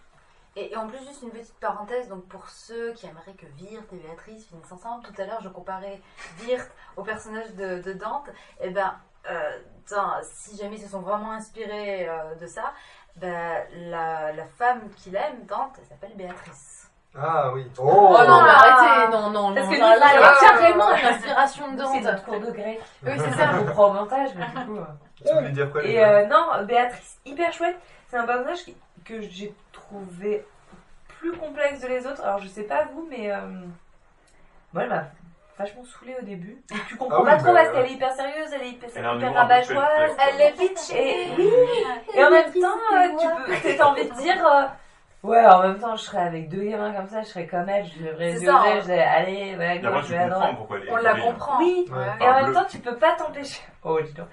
Et, 0.55 0.71
et 0.71 0.77
en 0.77 0.87
plus, 0.87 0.99
juste 0.99 1.21
une 1.23 1.31
petite 1.31 1.55
parenthèse, 1.59 2.07
donc 2.09 2.27
pour 2.27 2.47
ceux 2.49 2.91
qui 2.93 3.07
aimeraient 3.07 3.33
que 3.33 3.45
Virt 3.57 3.83
et 3.91 3.95
Béatrice 3.95 4.45
finissent 4.47 4.71
ensemble, 4.71 5.03
tout 5.03 5.19
à 5.21 5.25
l'heure 5.25 5.41
je 5.41 5.49
comparais 5.49 5.99
Virt 6.39 6.67
au 6.95 7.03
personnage 7.03 7.51
de, 7.55 7.81
de 7.81 7.93
Dante, 7.93 8.29
et 8.61 8.69
ben, 8.69 8.93
euh, 9.29 9.57
tiens, 9.85 10.19
si 10.23 10.55
jamais 10.57 10.75
ils 10.75 10.81
se 10.83 10.89
sont 10.89 11.01
vraiment 11.01 11.31
inspirés 11.31 12.07
euh, 12.07 12.35
de 12.35 12.45
ça, 12.45 12.73
ben, 13.15 13.63
la, 13.89 14.31
la 14.33 14.45
femme 14.45 14.81
qu'il 14.97 15.15
aime, 15.15 15.43
Dante, 15.47 15.71
elle 15.79 15.85
s'appelle 15.87 16.15
Béatrice. 16.15 16.89
Ah 17.17 17.51
oui. 17.53 17.65
Oh, 17.77 17.83
Oh, 17.85 18.17
non, 18.27 18.41
mais 18.41 18.49
arrêtez, 18.49 19.11
non, 19.11 19.29
non, 19.29 19.53
Parce 19.53 19.67
non, 19.67 19.73
que 19.73 19.79
là, 19.79 19.95
il 19.95 20.19
y 20.19 20.23
a 20.23 20.33
c'est- 20.33 20.45
carrément 20.47 20.89
une 20.95 21.05
inspiration 21.05 21.71
de 21.71 21.77
C'est 21.77 21.83
Dante. 21.83 22.03
notre 22.03 22.23
cours 22.25 22.39
de 22.39 22.51
grec. 22.51 22.81
Oui, 23.05 23.11
c'est 23.17 23.31
ça. 23.33 23.51
Je 23.53 23.57
comprends 23.65 23.89
au 23.89 23.93
montage, 23.93 24.29
mais 24.35 24.45
du 24.47 24.65
coup. 24.65 24.77
euh, 24.77 24.85
Tu 25.23 25.31
voulais 25.33 25.51
dire 25.51 25.71
quoi 25.71 25.83
Et 25.83 26.03
euh, 26.03 26.25
non, 26.25 26.63
Béatrice, 26.65 27.19
hyper 27.25 27.53
chouette. 27.53 27.77
C'est 28.09 28.17
un 28.17 28.25
personnage 28.25 28.65
que 29.05 29.21
j'ai 29.21 29.53
trouvé 29.87 30.45
plus 31.19 31.31
complexe 31.33 31.79
de 31.81 31.87
les 31.87 32.05
autres. 32.07 32.23
Alors 32.23 32.39
je 32.39 32.47
sais 32.47 32.63
pas 32.63 32.85
vous, 32.93 33.07
mais 33.09 33.31
euh, 33.31 33.37
moi 34.73 34.83
elle 34.83 34.89
m'a 34.89 35.05
vachement 35.57 35.83
saoulée 35.85 36.15
au 36.21 36.25
début. 36.25 36.61
Et 36.71 36.75
tu 36.87 36.95
comprends 36.97 37.17
Ah 37.19 37.21
oui, 37.23 37.29
pas 37.31 37.37
trop 37.37 37.53
bah, 37.53 37.59
parce 37.63 37.69
qu'elle 37.75 37.85
est 37.85 37.93
hyper 37.93 38.11
sérieuse, 38.11 38.49
elle 38.53 38.61
est 38.63 38.69
hyper, 38.69 38.89
Elle 38.95 39.05
a 39.05 39.09
un 39.11 39.17
hyper 39.17 39.27
humour 39.29 39.39
un 39.39 39.45
peu 39.45 39.53
rabat-joie. 39.53 39.89
Elle 40.29 40.41
est 40.41 40.51
bitch 40.57 40.89
Et 40.91 41.27
oui, 41.37 41.49
et 42.15 42.23
en 42.23 42.31
même 42.31 42.51
temps, 42.51 42.79
euh, 42.93 43.07
tu 43.19 43.27
peux, 43.61 43.77
t'as 43.77 43.85
envie 43.85 44.09
de 44.09 44.15
dire. 44.15 44.45
euh, 44.47 44.63
Ouais, 45.23 45.45
en 45.45 45.61
même 45.61 45.79
temps, 45.79 45.95
je 45.95 46.01
serais 46.03 46.23
avec 46.23 46.49
deux 46.49 46.63
gamins 46.65 46.91
comme 46.91 47.07
ça, 47.07 47.21
je 47.21 47.27
serais 47.27 47.47
comme 47.47 47.69
elle, 47.69 47.85
je 47.85 47.91
C'est 48.17 48.45
ça, 48.45 48.57
hein. 48.57 48.79
je 48.81 48.85
dirais, 48.87 49.03
allez, 49.03 49.55
ouais, 49.55 49.77
Et 49.77 49.85
après, 49.85 49.91
gauche, 49.93 50.01
tu 50.01 50.07
je 50.07 50.11
vais 50.17 50.17
à 50.17 50.23
comprends 50.25 50.39
droite. 50.41 50.55
pourquoi 50.57 50.77
elle 50.79 50.83
est 50.87 50.91
On 50.91 50.95
la 50.97 51.15
comprend. 51.21 51.57
Oui, 51.59 51.85
Ouais. 51.89 51.97
et 52.19 52.23
Enfin, 52.23 52.31
en 52.31 52.35
même 52.35 52.45
bleu. 52.47 52.53
temps, 52.55 52.65
tu 52.69 52.79
peux 52.79 52.95
pas 52.97 53.13
t'empêcher. 53.15 53.61
Oh, 53.85 54.01
dis 54.01 54.11
donc. 54.11 54.27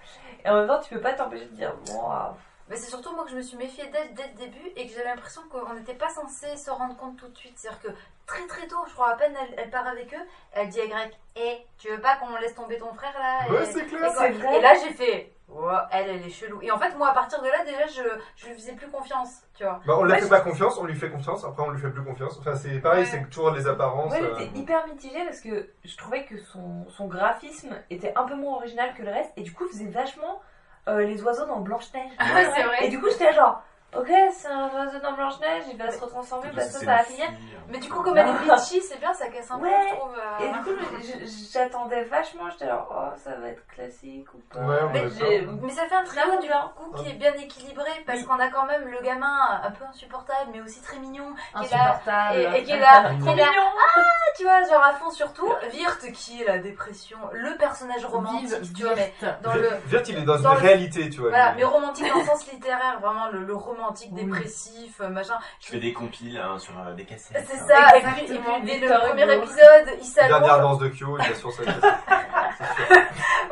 Et 0.44 0.48
en 0.48 0.54
même 0.56 0.66
temps, 0.66 0.80
tu 0.80 0.92
peux 0.94 1.00
pas 1.00 1.12
t'empêcher 1.12 1.44
de 1.44 1.54
dire, 1.54 1.72
waouh. 1.94 2.32
Mais 2.70 2.76
c'est 2.76 2.88
surtout 2.88 3.12
moi 3.14 3.24
que 3.24 3.30
je 3.30 3.36
me 3.36 3.42
suis 3.42 3.56
méfiée 3.56 3.84
dès, 3.92 4.08
dès 4.14 4.28
le 4.28 4.34
début 4.46 4.68
et 4.76 4.86
que 4.86 4.94
j'ai 4.94 5.02
l'impression 5.04 5.42
qu'on 5.50 5.74
n'était 5.74 5.94
pas 5.94 6.08
censé 6.08 6.56
se 6.56 6.70
rendre 6.70 6.96
compte 6.96 7.16
tout 7.18 7.28
de 7.28 7.36
suite. 7.36 7.54
C'est-à-dire 7.58 7.80
que 7.82 7.88
très 8.26 8.46
très 8.46 8.66
tôt, 8.68 8.78
je 8.88 8.92
crois 8.94 9.10
à 9.10 9.16
peine 9.16 9.34
elle, 9.42 9.54
elle 9.58 9.70
part 9.70 9.86
avec 9.88 10.14
eux, 10.14 10.26
elle 10.52 10.68
dit 10.68 10.80
à 10.80 10.86
Greg 10.86 11.10
Eh, 11.36 11.58
tu 11.78 11.88
veux 11.90 12.00
pas 12.00 12.16
qu'on 12.16 12.34
laisse 12.36 12.54
tomber 12.54 12.78
ton 12.78 12.94
frère 12.94 13.12
là 13.18 13.50
Ouais, 13.52 13.64
Et- 13.64 13.66
c'est 13.66 13.84
clair. 13.86 14.04
et, 14.04 14.14
quoi 14.14 14.26
C'est 14.26 14.30
vrai. 14.30 14.58
Et 14.58 14.60
là 14.60 14.74
j'ai 14.82 14.92
fait 14.94 15.32
Ouais, 15.48 15.74
elle, 15.90 16.08
elle 16.10 16.24
est 16.24 16.30
chelou. 16.30 16.60
Et 16.62 16.70
en 16.70 16.78
fait, 16.78 16.94
moi 16.96 17.08
à 17.08 17.12
partir 17.12 17.42
de 17.42 17.48
là, 17.48 17.64
déjà, 17.64 17.84
je, 17.88 18.02
je 18.36 18.46
lui 18.46 18.54
faisais 18.54 18.74
plus 18.74 18.88
confiance, 18.88 19.42
tu 19.56 19.64
vois. 19.64 19.80
Bah, 19.84 19.94
on 19.98 20.04
lui 20.04 20.12
Ouais, 20.12 20.18
fait 20.20 20.26
je- 20.26 20.30
pas 20.30 20.42
confiance, 20.42 20.78
on 20.78 20.84
lui 20.84 20.94
fait 20.94 21.10
confiance, 21.10 21.44
après 21.44 21.64
on 21.64 21.70
lui 21.70 21.80
fait 21.80 21.90
plus 21.90 22.04
confiance. 22.04 22.38
Enfin, 22.38 22.54
c'est 22.54 22.78
pareil, 22.78 23.00
Ouais. 23.00 23.10
c'est 23.10 23.28
toujours 23.30 23.50
les 23.50 23.66
apparences. 23.66 24.12
Ouais, 24.12 24.22
euh, 24.22 24.36
j'étais 24.38 24.56
hyper 24.56 24.86
mitigée 24.86 25.24
parce 25.24 25.40
que 25.40 25.68
je 25.84 25.96
trouvais 25.96 26.24
que 26.24 26.38
son, 26.38 26.86
son 26.90 27.08
graphisme 27.08 27.76
était 27.90 28.12
un 28.14 28.22
peu 28.22 28.36
moins 28.36 28.54
original 28.58 28.94
que 28.94 29.02
le 29.02 29.10
reste 29.10 29.32
et 29.36 29.42
du 29.42 29.52
coup 29.52 29.66
faisait 29.66 29.86
vachement 29.86 30.40
euh, 30.88 31.02
les 31.02 31.22
oiseaux 31.22 31.46
dans 31.46 31.60
Blanche-Neige. 31.60 32.12
Ah, 32.18 32.44
c'est 32.54 32.62
vrai. 32.62 32.86
Et 32.86 32.88
du 32.88 33.00
coup 33.00 33.08
j'étais 33.10 33.32
genre, 33.32 33.62
ok, 33.96 34.10
c'est 34.32 34.48
un 34.48 34.68
oiseau 34.74 34.98
dans 35.00 35.12
Blanche-Neige, 35.12 35.64
il 35.72 35.78
va 35.78 35.90
se 35.90 36.00
retransformer 36.00 36.50
parce 36.54 36.72
que 36.72 36.84
ça 36.84 36.86
va 36.86 36.98
finir. 37.04 37.26
hein. 37.28 37.34
Mais 37.68 37.78
du 37.78 37.88
coup, 37.88 38.02
comme 38.02 38.16
elle 38.16 38.28
est 38.28 38.38
bitchy, 38.42 38.80
c'est 38.82 38.98
bien, 38.98 39.12
ça 39.12 39.28
casse 39.28 39.50
un 39.50 39.58
peu, 39.58 39.64
Ouais. 39.66 39.70
je 39.90 39.94
trouve. 39.96 40.14
euh. 40.16 40.44
Et 40.44 40.48
du 40.52 40.58
coup 40.60 40.70
je- 41.00 41.52
j'attendais 41.52 42.04
vachement, 42.04 42.50
j'étais 42.50 42.66
genre, 42.66 42.88
oh 42.90 43.16
ça 43.16 43.30
va 43.36 43.48
être 43.48 43.64
classique 43.68 44.26
ou 44.34 44.38
pas. 44.52 44.60
Ouais, 44.60 44.76
on 44.82 44.90
Mais, 44.90 44.98
est 45.04 45.10
j'ai- 45.18 45.40
d'accord. 45.42 45.54
mais 45.62 45.70
ça 45.72 45.86
fait 45.86 45.94
un 45.94 46.02
trio 46.04 46.40
du 46.40 46.48
bien. 46.48 46.72
coup 46.76 46.92
qui 46.96 47.08
est 47.10 47.14
bien 47.14 47.32
équilibré 47.34 47.90
parce 48.06 48.22
qu'on 48.24 48.38
a 48.40 48.48
quand 48.48 48.66
même 48.66 48.88
le 48.88 49.00
gamin 49.02 49.60
un 49.62 49.70
peu 49.70 49.84
insupportable 49.84 50.50
mais 50.52 50.60
aussi 50.60 50.80
très 50.82 50.98
mignon 50.98 51.32
qui 51.58 51.66
est 51.66 51.70
là 51.70 51.92
Insupportable. 51.94 52.38
et, 52.38 52.58
et 52.58 52.62
qui 52.64 52.72
est 52.72 52.78
là, 52.80 53.10
Mignon. 53.12 53.24
qui 53.34 53.38
est 53.38 53.42
là, 53.44 53.50
ah, 53.54 54.00
tu 54.36 54.42
vois, 54.44 54.62
genre 54.64 54.82
à 54.82 54.92
fond 54.94 55.10
surtout. 55.10 55.52
Virt 55.72 55.98
qui 56.12 56.42
est 56.42 56.46
la 56.46 56.58
dépression, 56.58 57.18
le 57.32 57.56
personnage 57.56 58.04
romantique, 58.04 58.48
Vive 58.48 58.72
tu 58.74 58.82
vois, 58.84 58.94
mais 58.96 59.12
Virt. 59.20 59.40
dans 59.42 59.54
le. 59.54 59.68
Virt, 59.86 60.08
il 60.08 60.18
est 60.18 60.22
dans, 60.22 60.38
dans 60.38 60.50
une 60.54 60.60
le- 60.60 60.66
réalité, 60.66 61.10
tu 61.10 61.20
vois. 61.20 61.30
Voilà, 61.30 61.50
lui. 61.52 61.58
mais 61.58 61.64
romantique 61.64 62.08
dans 62.08 62.18
le 62.18 62.24
sens 62.24 62.50
littéraire, 62.50 62.98
vraiment 63.00 63.28
le, 63.28 63.44
le 63.44 63.54
romantique 63.80 64.10
Oui. 64.12 64.24
dépressif, 64.24 65.00
euh, 65.00 65.08
machin. 65.08 65.38
Je 65.60 65.68
fais 65.68 65.78
des 65.80 65.92
compiles 65.92 66.38
hein, 66.38 66.58
sur 66.58 66.72
euh, 66.78 66.94
des 66.94 67.04
cassettes. 67.04 67.44
C'est 67.48 67.58
hein. 67.72 67.90
ça, 67.90 67.96
et 67.96 68.02
puis, 68.02 68.34
et 68.34 68.38
puis 68.38 68.62
dès 68.64 68.78
le 68.78 69.08
premier 69.08 69.34
épisode, 69.34 69.98
il 70.02 70.12
Dernière 70.14 70.46
s'allonge. 70.46 70.60
danse 70.62 70.78
de 70.80 70.88
Kyo, 70.88 71.18
il 71.18 71.30
est 71.30 71.34
sur 71.34 71.52
sa 71.52 71.62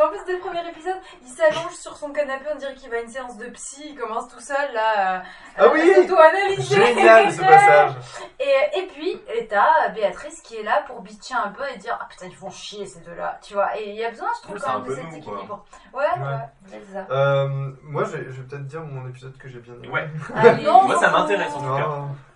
En 0.01 0.09
plus, 0.11 0.19
dès 0.27 0.35
le 0.35 0.39
premier 0.39 0.67
épisode, 0.69 0.97
il 1.23 1.29
s'allonge 1.29 1.73
sur 1.75 1.97
son 1.97 2.11
canapé, 2.11 2.45
on 2.53 2.57
dirait 2.57 2.75
qu'il 2.75 2.89
va 2.91 2.97
à 2.99 3.01
une 3.01 3.09
séance 3.09 3.37
de 3.37 3.47
psy, 3.49 3.83
il 3.91 3.95
commence 3.99 4.29
tout 4.29 4.39
seul 4.41 4.73
là. 4.73 5.17
euh, 5.17 5.21
Ah 5.59 5.69
oui 5.73 5.93
s'auto-analyser. 5.95 6.77
Génial 6.77 7.33
ce 7.33 7.41
passage 7.41 7.93
Et, 8.39 8.79
et 8.79 8.87
puis, 8.87 9.21
et 9.35 9.47
t'as 9.49 9.89
Béatrice 9.89 10.41
qui 10.43 10.57
est 10.57 10.63
là 10.63 10.83
pour 10.87 11.01
bitcher 11.01 11.35
un 11.35 11.49
peu 11.49 11.63
et 11.75 11.79
dire 11.79 11.99
Ah 12.01 12.07
putain, 12.09 12.27
ils 12.27 12.37
font 12.37 12.51
chier 12.51 12.87
ces 12.87 13.01
deux-là, 13.01 13.39
tu 13.43 13.55
vois. 13.55 13.77
Et 13.77 13.91
il 13.91 13.97
y 13.97 14.05
a 14.05 14.11
besoin, 14.11 14.29
je 14.37 14.43
trouve, 14.43 14.61
quand 14.61 14.75
même 14.79 14.85
de 14.89 14.95
cet 14.95 15.05
équilibre. 15.15 15.65
Ouais, 15.93 16.05
Ouais. 16.05 16.25
ouais. 16.27 16.39
C'est 16.71 16.93
ça. 16.93 17.07
Euh, 17.11 17.49
moi, 17.83 18.05
je 18.05 18.17
vais, 18.19 18.25
peut-être 18.43 18.67
dire 18.67 18.81
mon 18.83 19.09
épisode 19.09 19.37
que 19.37 19.49
j'ai 19.49 19.59
bien 19.59 19.75
aimé. 19.75 19.89
Ouais. 19.89 20.09
Allez. 20.37 20.65
Moi, 20.65 20.97
ça 21.01 21.11
m'intéresse 21.11 21.53
en 21.55 21.61
tout 21.61 21.77
cas. 21.77 21.89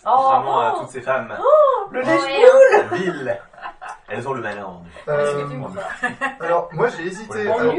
Oh, 0.04 0.10
Vraiment 0.32 0.60
à 0.60 0.72
oh, 0.74 0.80
toutes 0.80 0.90
ces 0.90 1.00
femmes. 1.00 1.32
le 1.92 2.00
Ouais. 2.00 2.04
lèche 2.06 2.92
Villes. 2.92 3.40
Elles 4.14 4.28
ont 4.28 4.34
le 4.34 4.42
malin. 4.42 4.82
Qu'est-ce 5.06 5.16
Euh, 5.16 5.46
alors, 6.40 6.68
moi, 6.72 6.88
j'ai 6.88 7.06
hésité. 7.06 7.48
En 7.48 7.58
alors. 7.58 7.74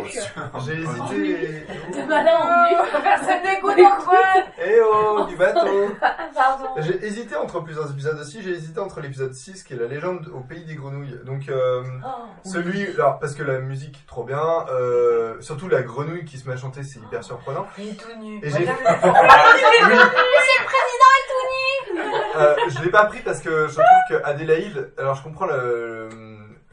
J'ai 0.65 0.73
hésité. 0.81 1.65
T'es 1.93 2.05
malin 2.07 2.37
en. 2.37 3.01
Personne 3.01 3.43
n'écoute 3.43 3.71
Antoine 3.71 4.45
Eh 4.65 4.79
oh, 4.81 5.25
du 5.29 5.35
bateau 5.35 5.89
Pardon. 6.35 6.65
J'ai 6.77 7.05
hésité 7.05 7.35
entre 7.35 7.59
plusieurs 7.59 7.91
épisodes 7.91 8.19
aussi. 8.19 8.41
J'ai 8.41 8.51
hésité 8.51 8.79
entre 8.79 8.99
l'épisode 8.99 9.33
6 9.33 9.63
qui 9.63 9.73
est 9.73 9.77
la 9.77 9.85
légende 9.87 10.27
au 10.33 10.39
pays 10.39 10.65
des 10.65 10.75
grenouilles. 10.75 11.19
Donc, 11.25 11.49
euh, 11.49 11.83
Oh, 12.03 12.09
celui. 12.45 12.87
Alors, 12.95 13.19
parce 13.19 13.35
que 13.35 13.43
la 13.43 13.59
musique, 13.59 14.03
trop 14.07 14.23
bien. 14.23 14.41
Euh, 14.71 15.35
surtout 15.39 15.67
la 15.69 15.83
grenouille 15.83 16.25
qui 16.25 16.37
se 16.39 16.47
met 16.47 16.55
à 16.55 16.57
chanter, 16.57 16.81
c'est 16.83 16.99
hyper 16.99 17.23
surprenant. 17.23 17.67
Il 17.77 17.89
est 17.89 17.93
tout 17.93 18.17
nu. 18.19 18.39
Et 18.43 18.49
j'ai- 18.49 18.57
j'aime- 18.65 18.65
Oui. 18.65 19.95
Monsieur 19.95 20.59
le 20.59 20.65
président 20.65 21.09
est 21.19 21.27
tout 21.29 21.45
nu 21.51 22.11
Euh, 22.35 22.55
je 22.69 22.81
l'ai 22.83 22.89
pas 22.89 23.05
pris 23.05 23.19
parce 23.21 23.39
que 23.41 23.67
je 23.67 23.73
trouve 23.73 23.85
que 24.09 24.23
Adélaïde, 24.25 24.91
alors 24.97 25.15
je 25.15 25.23
comprends 25.23 25.45
le- 25.45 26.09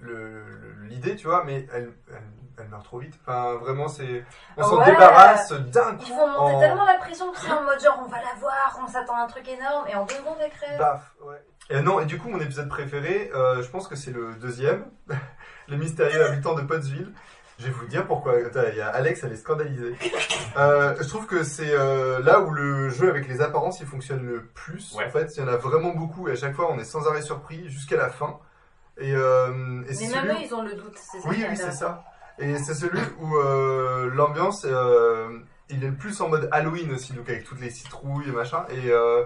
le- 0.01 0.85
l'idée, 0.89 1.17
tu 1.17 1.27
vois, 1.27 1.45
mais 1.45 1.67
elle, 1.75 1.93
elle, 2.11 2.23
elle 2.59 2.69
meurt 2.69 2.85
trop 2.85 2.99
vite. 2.99 3.15
Enfin, 3.23 3.55
vraiment, 3.57 3.89
c'est, 3.89 4.25
on 4.57 4.63
s'en 4.65 4.79
Ouais. 4.79 4.87
débarrasse 4.87 5.53
d'un 5.53 5.95
coup. 5.97 6.05
Ils 6.07 6.15
font 6.15 6.29
monter 6.29 6.55
en- 6.57 6.61
tellement 6.61 6.85
la 6.85 6.95
pression 6.99 7.31
que 7.33 7.39
c'est 7.39 7.51
en 7.53 7.63
mode 7.63 7.81
genre 7.83 8.03
on 8.05 8.09
va 8.09 8.19
la 8.19 8.39
voir, 8.39 8.81
on 8.83 8.87
s'attend 8.87 9.17
à 9.17 9.21
un 9.23 9.27
truc 9.27 9.47
énorme 9.49 9.87
et 9.89 9.95
en 9.95 10.05
deux 10.05 10.15
secondes 10.17 10.37
elle 10.43 10.51
crève. 10.51 10.79
Paf, 10.79 11.13
ouais. 11.23 11.43
Et 11.71 11.81
non, 11.83 12.01
et 12.01 12.05
du 12.07 12.19
coup, 12.19 12.29
mon 12.29 12.41
épisode 12.41 12.69
préféré, 12.69 13.31
euh, 13.35 13.63
je 13.63 13.69
pense 13.71 13.87
que 13.87 13.95
c'est 13.97 14.11
le 14.11 14.35
deuxième, 14.35 14.87
Les 15.69 15.77
mystérieux 15.77 16.25
habitants 16.27 16.55
de 16.55 16.63
Pottsville. 16.63 17.13
Je 17.61 17.67
vais 17.67 17.73
vous 17.73 17.87
dire 17.87 18.07
pourquoi. 18.07 18.35
Attends, 18.37 18.61
il 18.73 18.79
y 18.79 18.81
a 18.81 18.89
Alex, 18.89 19.23
elle 19.23 19.33
est 19.33 19.37
scandalisée. 19.37 19.95
Euh, 20.57 20.95
je 21.01 21.07
trouve 21.07 21.27
que 21.27 21.45
c'est 21.45 21.71
euh, 21.73 22.21
là 22.23 22.41
où 22.41 22.51
le 22.51 22.89
jeu 22.89 23.09
avec 23.11 23.29
les 23.29 23.41
apparences 23.43 23.81
il 23.81 23.87
fonctionne 23.87 24.25
le 24.27 24.43
plus. 24.55 24.95
Ouais. 24.97 25.05
En 25.07 25.11
fait, 25.11 25.37
il 25.37 25.41
y 25.41 25.43
en 25.45 25.49
a 25.49 25.57
vraiment 25.57 25.93
beaucoup 25.95 26.29
et 26.29 26.33
à 26.33 26.37
chaque 26.37 26.55
fois 26.57 26.73
on 26.73 26.79
est 26.79 26.85
sans 26.85 27.07
arrêt 27.07 27.23
surpris 27.23 27.69
jusqu'à 27.69 27.97
la 27.99 28.09
fin. 28.09 28.39
Et, 28.99 29.15
euh, 29.15 29.49
et 29.49 29.53
Mais 29.53 29.85
même 29.85 30.11
celui- 30.11 30.31
eux 30.31 30.37
ils 30.47 30.55
ont 30.55 30.63
le 30.63 30.75
doute, 30.75 30.97
c'est 30.97 31.21
ça 31.21 31.29
Oui, 31.29 31.45
oui, 31.49 31.57
c'est 31.57 31.73
ça. 31.73 32.05
Et 32.39 32.57
c'est 32.57 32.75
celui 32.75 33.01
où 33.21 33.37
euh, 33.37 34.11
l'ambiance, 34.15 34.65
euh, 34.67 35.39
il 35.69 35.85
est 35.85 35.89
le 35.89 35.95
plus 35.97 36.19
en 36.23 36.29
mode 36.29 36.49
Halloween 36.53 36.91
aussi, 36.93 37.13
donc 37.13 37.29
avec 37.29 37.45
toutes 37.45 37.61
les 37.61 37.71
citrouilles 37.71 38.29
et 38.29 38.33
machin. 38.33 38.65
Et, 38.71 38.91
euh, 38.91 39.25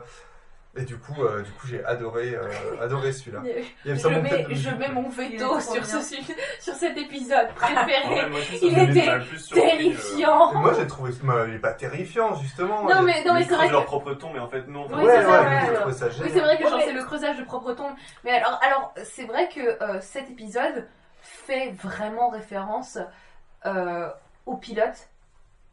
et 0.77 0.83
du 0.83 0.97
coup, 0.99 1.23
euh, 1.23 1.43
du 1.43 1.51
coup, 1.53 1.67
j'ai 1.67 1.85
adoré, 1.85 2.35
euh, 2.35 2.49
adoré 2.83 3.13
celui-là. 3.13 3.43
Je 3.85 3.95
ça 3.95 4.09
montait 4.09 4.47
mets, 4.49 4.55
je 4.55 4.71
mets 4.71 4.89
mon 4.89 5.09
veto 5.09 5.61
sur, 5.61 5.85
ce, 5.85 6.01
su- 6.03 6.35
sur 6.61 6.75
cet 6.75 6.97
épisode 6.99 7.49
préféré. 7.55 8.09
Ouais, 8.15 8.29
moi 8.29 8.41
Il 8.61 8.79
était 8.79 9.09
euh. 9.09 9.21
terrifiant. 9.55 10.53
Et 10.53 10.57
moi, 10.57 10.73
j'ai 10.77 10.87
trouvé, 10.87 11.13
bah, 11.23 11.45
il 11.49 11.55
est 11.55 11.59
pas 11.59 11.73
terrifiant 11.73 12.35
justement. 12.37 12.85
Non, 12.85 13.03
mais, 13.03 13.23
non, 13.25 13.35
mais 13.35 13.43
Ils 13.43 13.47
c'est 13.49 13.55
vrai 13.55 13.69
leur 13.71 13.83
que. 13.83 13.87
propre 13.87 14.15
ton, 14.15 14.33
mais 14.33 14.41
en 14.41 14.49
fait, 14.49 14.67
non. 14.67 14.87
Oui, 14.89 15.05
ouais, 15.05 15.21
c'est 15.21 15.27
ouais, 15.27 15.75
trouvé 15.75 15.95
ça 15.95 16.07
Oui, 16.23 16.31
vrai 16.41 16.59
que 16.59 16.65
c'est 16.85 16.93
le 16.93 17.05
creusage 17.05 17.39
de 17.39 17.45
propre 17.45 17.73
ton. 17.73 17.89
Mais 18.25 18.33
alors, 18.33 18.61
alors 18.63 18.95
c'est 19.05 19.25
vrai 19.25 19.49
que 19.49 19.83
euh, 19.83 20.01
cet 20.01 20.31
épisode 20.31 20.87
fait 21.23 21.71
vraiment 21.83 22.29
référence 22.31 22.99
euh, 23.67 24.09
au 24.47 24.57
pilote. 24.57 25.09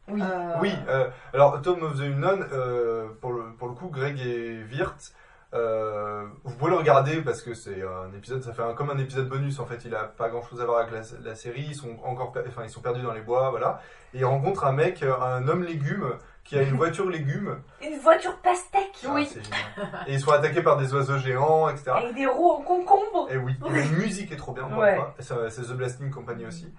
Oui. 0.08 0.20
Euh, 0.22 0.54
Oui, 0.60 0.72
euh, 0.88 1.08
alors 1.32 1.60
Tom 1.62 1.82
of 1.82 1.96
the 1.98 2.02
Unknown, 2.02 2.46
euh, 2.52 3.08
pour, 3.20 3.32
le, 3.32 3.52
pour 3.58 3.68
le 3.68 3.74
coup, 3.74 3.88
Greg 3.88 4.18
et 4.20 4.62
Wirt, 4.64 5.12
euh, 5.54 6.24
vous 6.44 6.56
pouvez 6.56 6.70
le 6.70 6.78
regarder 6.78 7.20
parce 7.20 7.42
que 7.42 7.52
c'est 7.54 7.82
un 7.82 8.12
épisode, 8.16 8.42
ça 8.42 8.52
fait 8.54 8.62
un- 8.62 8.72
comme 8.72 8.88
un 8.90 8.96
épisode 8.98 9.28
bonus 9.28 9.60
en 9.60 9.66
fait, 9.66 9.84
il 9.84 9.94
a 9.94 10.04
pas 10.04 10.28
grand 10.30 10.42
chose 10.42 10.60
à 10.62 10.64
voir 10.64 10.78
avec 10.80 10.92
la, 10.92 11.02
la 11.24 11.34
série, 11.34 11.66
ils 11.68 11.74
sont 11.74 11.98
encore, 12.04 12.32
enfin 12.48 12.62
ils 12.64 12.70
sont 12.70 12.80
perdus 12.80 13.02
dans 13.02 13.12
les 13.12 13.20
bois, 13.20 13.50
voilà, 13.50 13.80
et 14.14 14.18
ils 14.20 14.24
rencontrent 14.24 14.64
un 14.64 14.72
mec, 14.72 15.02
un 15.02 15.46
homme 15.48 15.62
légume, 15.62 16.14
qui 16.42 16.58
a 16.58 16.62
une 16.62 16.74
voiture 16.76 17.08
légume, 17.10 17.60
Une 17.82 17.98
voiture 18.00 18.36
pastèque. 18.38 19.04
Ah, 19.06 19.14
c'est 19.26 19.44
génial. 19.44 19.60
et 20.06 20.14
ils 20.14 20.20
sont 20.20 20.32
attaqués 20.32 20.62
par 20.62 20.78
des 20.78 20.92
oiseaux 20.94 21.18
géants, 21.18 21.68
etc. 21.68 21.92
Avec 21.96 22.14
des 22.14 22.26
roues 22.26 22.50
en 22.50 22.62
concombre. 22.62 23.28
Et 23.30 23.36
oui, 23.36 23.54
et 23.66 23.70
la 23.72 23.84
musique 23.98 24.32
est 24.32 24.36
trop 24.36 24.52
bien, 24.52 24.64
Ouais. 24.76 24.98
c'est 25.20 25.34
The 25.62 25.72
Blasting 25.74 26.10
Company 26.10 26.46
aussi. 26.46 26.72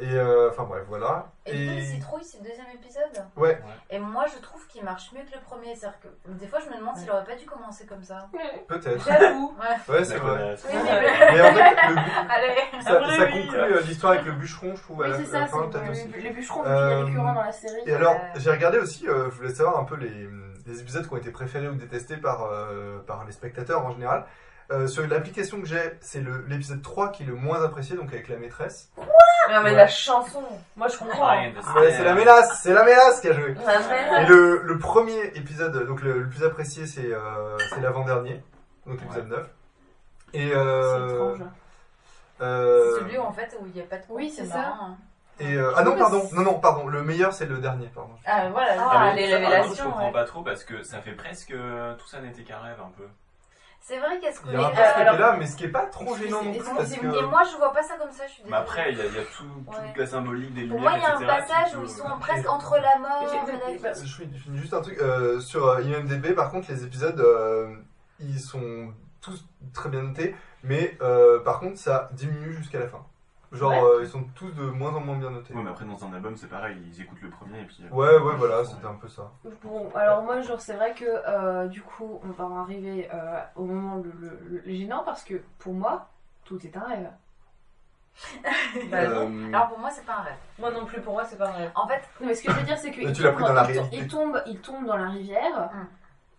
Et 0.00 0.14
euh, 0.14 0.48
enfin 0.50 0.64
bref, 0.64 0.84
voilà. 0.88 1.26
Et 1.46 1.52
du 1.52 1.74
coup, 1.74 1.80
Citrouille, 1.82 2.24
c'est 2.24 2.38
le 2.38 2.48
deuxième 2.48 2.66
épisode 2.74 3.24
Ouais. 3.36 3.60
Et 3.90 3.98
moi, 3.98 4.24
je 4.34 4.40
trouve 4.40 4.66
qu'il 4.66 4.82
marche 4.82 5.12
mieux 5.12 5.20
que 5.22 5.34
le 5.34 5.40
premier. 5.42 5.74
C'est-à-dire 5.76 5.98
que 6.00 6.30
des 6.32 6.46
fois, 6.46 6.58
je 6.64 6.70
me 6.70 6.78
demande 6.78 6.96
s'il 6.96 7.10
aurait 7.10 7.24
pas 7.24 7.36
dû 7.36 7.44
commencer 7.44 7.84
comme 7.86 8.02
ça. 8.02 8.28
Peut-être. 8.66 9.04
J'avoue. 9.06 9.54
Ouais, 9.88 10.04
c'est 10.04 10.16
vrai. 10.16 10.54
Oui, 10.64 10.74
mais... 10.74 11.32
mais- 11.32 11.40
en 11.42 11.54
fait, 11.54 11.88
le 11.88 11.96
Allez. 12.30 12.82
ça, 12.82 13.26
conclut 13.26 13.58
euh, 13.74 13.80
l'histoire 13.82 14.12
avec 14.14 14.24
le 14.24 14.32
bûcheron, 14.32 14.74
je 14.74 14.82
trouve, 14.82 14.98
Oui, 15.00 15.06
c'est 15.16 15.24
ça, 15.26 15.46
fin, 15.46 15.68
le- 15.72 15.90
aussi. 15.90 16.08
le 16.08 16.30
bûcheron 16.30 16.64
Euh, 16.64 17.04
récurrent 17.04 17.34
dans 17.34 17.42
la 17.42 17.52
série. 17.52 17.82
Et 17.86 17.92
alors, 17.94 18.14
Euh, 18.14 18.38
j'ai 18.38 18.50
regardé 18.50 18.78
aussi, 18.78 19.06
euh, 19.08 19.24
je 19.30 19.36
voulais 19.36 19.54
savoir 19.54 19.78
un 19.78 19.84
peu 19.84 19.96
les, 19.96 20.28
les 20.66 20.80
épisodes 20.80 21.06
qui 21.06 21.12
ont 21.12 21.16
été 21.18 21.30
préférés 21.30 21.68
ou 21.68 21.74
détestés 21.74 22.16
par, 22.16 22.44
euh, 22.44 22.98
par 23.06 23.24
les 23.24 23.32
spectateurs 23.32 23.84
en 23.84 23.90
général. 23.90 24.24
Euh, 24.72 24.86
sur 24.86 25.04
l'application 25.08 25.60
que 25.60 25.66
j'ai, 25.66 25.98
c'est 26.00 26.20
le- 26.20 26.44
l'épisode 26.46 26.80
3 26.80 27.10
qui 27.10 27.24
est 27.24 27.26
le 27.26 27.34
moins 27.34 27.60
apprécié, 27.64 27.96
donc 27.96 28.12
avec 28.12 28.28
la 28.28 28.36
maîtresse. 28.36 28.88
Non, 28.96 29.04
mais 29.64 29.70
Ouais. 29.70 29.74
la 29.74 29.88
chanson, 29.88 30.44
moi 30.76 30.86
je 30.86 30.96
comprends. 30.96 31.28
Ouais, 31.34 31.52
c'est 31.90 32.04
la 32.04 32.14
mélasse, 32.14 32.60
c'est 32.62 32.72
la 32.72 32.84
mélasse 32.84 33.20
qui 33.20 33.28
a 33.28 33.32
joué. 33.32 33.54
La 33.66 33.78
mélasse. 33.80 34.22
Et 34.22 34.26
le, 34.26 34.62
le 34.62 34.78
premier 34.78 35.26
épisode, 35.34 35.86
donc 35.88 36.02
le, 36.02 36.20
le 36.22 36.28
plus 36.28 36.44
apprécié, 36.44 36.86
c'est 36.86 37.12
euh, 37.12 37.58
c'est 37.70 37.80
l'avant-dernier, 37.80 38.44
donc 38.86 39.00
l'épisode 39.00 39.28
9. 39.28 39.46
Et 40.34 40.52
euh, 40.54 41.08
C'est 41.08 41.14
étrange. 41.14 41.50
euh, 42.40 42.92
C'est 42.94 43.00
celui 43.00 43.18
où 43.18 43.22
en 43.22 43.32
fait 43.32 43.56
où 43.60 43.66
il 43.66 43.72
n'y 43.72 43.80
a 43.80 43.84
pas 43.84 43.96
de 43.98 44.04
Oui, 44.08 44.30
c'est 44.34 44.46
ça. 44.46 44.56
marrant, 44.58 44.86
hein. 44.90 44.96
et 45.40 45.56
euh, 45.56 45.72
ah 45.76 45.82
non, 45.82 45.96
pardon, 45.98 46.22
non, 46.32 46.42
non, 46.42 46.60
pardon, 46.60 46.86
le 46.86 47.02
meilleur 47.02 47.32
c'est 47.32 47.46
le 47.46 47.58
dernier, 47.58 47.88
pardon. 47.92 48.12
Ah, 48.24 48.48
voilà, 48.50 48.74
Ah, 48.78 49.12
mais 49.16 49.26
les 49.26 49.30
ça, 49.32 49.40
par 49.40 49.40
contre, 49.40 49.50
Je 49.50 49.56
révélations. 49.58 49.84
comprends 49.86 50.06
ouais. 50.06 50.12
pas 50.12 50.24
trop 50.24 50.42
parce 50.44 50.62
que 50.62 50.84
ça 50.84 51.00
fait 51.00 51.12
presque 51.14 51.50
euh, 51.50 51.94
tout 51.96 52.06
ça 52.06 52.20
n'était 52.20 52.42
qu'un 52.44 52.58
rêve 52.60 52.78
un 52.80 52.92
peu. 52.96 53.08
C'est 53.82 53.98
vrai 53.98 54.20
qu'est-ce 54.20 54.40
que. 54.40 54.48
Il 54.48 54.52
y 54.52 54.56
a 54.56 54.66
un 54.66 54.70
peu 54.70 54.76
mais, 54.76 54.76
ce 54.76 54.80
euh, 54.82 55.00
alors- 55.00 55.12
côté-là, 55.14 55.36
mais 55.38 55.46
ce 55.46 55.56
qui 55.56 55.64
est 55.64 55.68
pas 55.68 55.86
trop 55.86 56.16
gênant 56.16 56.42
non 56.44 56.52
plus 56.52 56.70
parce 56.76 56.92
Et 56.92 56.98
que. 56.98 57.24
moi, 57.24 57.42
je 57.50 57.56
vois 57.56 57.72
pas 57.72 57.82
ça 57.82 57.96
comme 57.96 58.10
ça, 58.12 58.26
je 58.26 58.32
suis 58.32 58.42
Mais 58.44 58.50
désolée. 58.50 58.62
après, 58.62 58.92
il 58.92 58.98
y 58.98 59.00
a, 59.00 59.06
il 59.06 59.14
y 59.14 59.18
a 59.18 59.22
tout, 59.22 59.44
toute 59.66 59.96
la 59.96 60.06
symbolique 60.06 60.54
des 60.54 60.66
Pour 60.66 60.76
lumières, 60.76 60.90
moi, 60.98 60.98
il 60.98 61.02
y 61.02 61.06
a 61.06 61.34
un 61.34 61.38
passage 61.40 61.76
où 61.76 61.82
ils 61.82 61.90
sont 61.90 62.08
presque 62.20 62.48
entre 62.48 62.76
la 62.78 62.98
mort 62.98 63.32
et 63.32 63.80
la 63.82 63.90
vie. 63.92 64.00
Je 64.04 64.14
finis, 64.16 64.58
juste 64.58 64.74
un 64.74 64.82
truc. 64.82 64.98
euh, 65.00 65.40
sur 65.40 65.66
euh, 65.66 65.80
IMDB, 65.82 66.34
par 66.34 66.50
contre, 66.50 66.70
les 66.70 66.84
épisodes, 66.84 67.18
euh, 67.20 67.74
ils 68.20 68.38
sont 68.38 68.92
tous 69.22 69.44
très 69.72 69.88
bien 69.88 70.02
notés, 70.02 70.36
mais 70.62 70.96
euh, 71.00 71.40
par 71.40 71.58
contre, 71.60 71.78
ça 71.78 72.10
diminue 72.12 72.52
jusqu'à 72.52 72.78
la 72.80 72.86
fin. 72.88 73.04
Genre, 73.52 73.70
Ouais. 73.72 73.80
euh, 73.82 74.02
ils 74.02 74.08
sont 74.08 74.22
tous 74.36 74.50
de 74.52 74.62
moins 74.62 74.94
en 74.94 75.00
moins 75.00 75.16
bien 75.16 75.30
notés. 75.30 75.52
Ouais, 75.54 75.62
mais 75.62 75.70
après, 75.70 75.84
dans 75.84 76.04
un 76.04 76.12
album, 76.12 76.36
c'est 76.36 76.46
pareil, 76.46 76.76
ils 76.86 77.00
écoutent 77.02 77.20
le 77.20 77.30
premier 77.30 77.60
et 77.62 77.64
puis. 77.64 77.78
euh, 77.84 77.92
Ouais, 77.94 78.16
ouais, 78.18 78.36
voilà, 78.36 78.64
c'était 78.64 78.86
un 78.86 78.94
peu 78.94 79.08
ça. 79.08 79.30
Bon, 79.64 79.90
alors 79.96 80.22
moi, 80.22 80.40
genre, 80.40 80.60
c'est 80.60 80.74
vrai 80.74 80.94
que 80.94 81.04
euh, 81.04 81.66
du 81.66 81.82
coup, 81.82 82.20
on 82.24 82.30
va 82.30 82.44
en 82.44 82.60
arriver 82.60 83.08
euh, 83.12 83.40
au 83.56 83.64
moment 83.64 83.96
le, 83.96 84.12
le- 84.20 84.62
le 84.64 84.72
gênant 84.72 85.02
parce 85.04 85.24
que 85.24 85.42
pour 85.58 85.72
moi, 85.74 86.06
tout 86.44 86.64
est 86.64 86.76
un 86.76 86.84
rêve. 86.84 87.10
Bah, 88.90 89.06
non. 89.08 89.30
Euh, 89.32 89.48
Alors 89.52 89.68
pour 89.68 89.78
moi, 89.78 89.90
c'est 89.90 90.04
pas 90.04 90.16
un 90.18 90.22
rêve. 90.22 90.36
Moi 90.58 90.70
non 90.72 90.84
plus, 90.84 91.00
pour 91.00 91.14
moi 91.14 91.24
c'est 91.24 91.36
pas 91.38 91.50
vrai. 91.50 91.70
En 91.74 91.86
fait, 91.88 92.02
Non, 92.20 92.26
mais 92.28 92.34
ce 92.34 92.42
que 92.44 92.52
je 92.52 92.56
veux 92.56 92.62
dire, 92.64 92.76
c'est 92.78 92.88
Mais 92.90 93.04
qu'ils 93.06 93.12
tu 93.14 93.22
l'as 93.22 93.32
pris 93.32 93.44
dans 93.44 93.52
la 93.52 93.62
tombent, 93.62 93.70
ils 93.70 93.76
tombent- 93.76 93.90
réalité. 93.90 93.96
ils 93.96 94.08
tombent, 94.08 94.42
ils 94.46 94.60
tombent 94.60 94.86
dans 94.86 94.96
la 94.96 95.08
rivière, 95.08 95.70
Hum. 95.72 95.86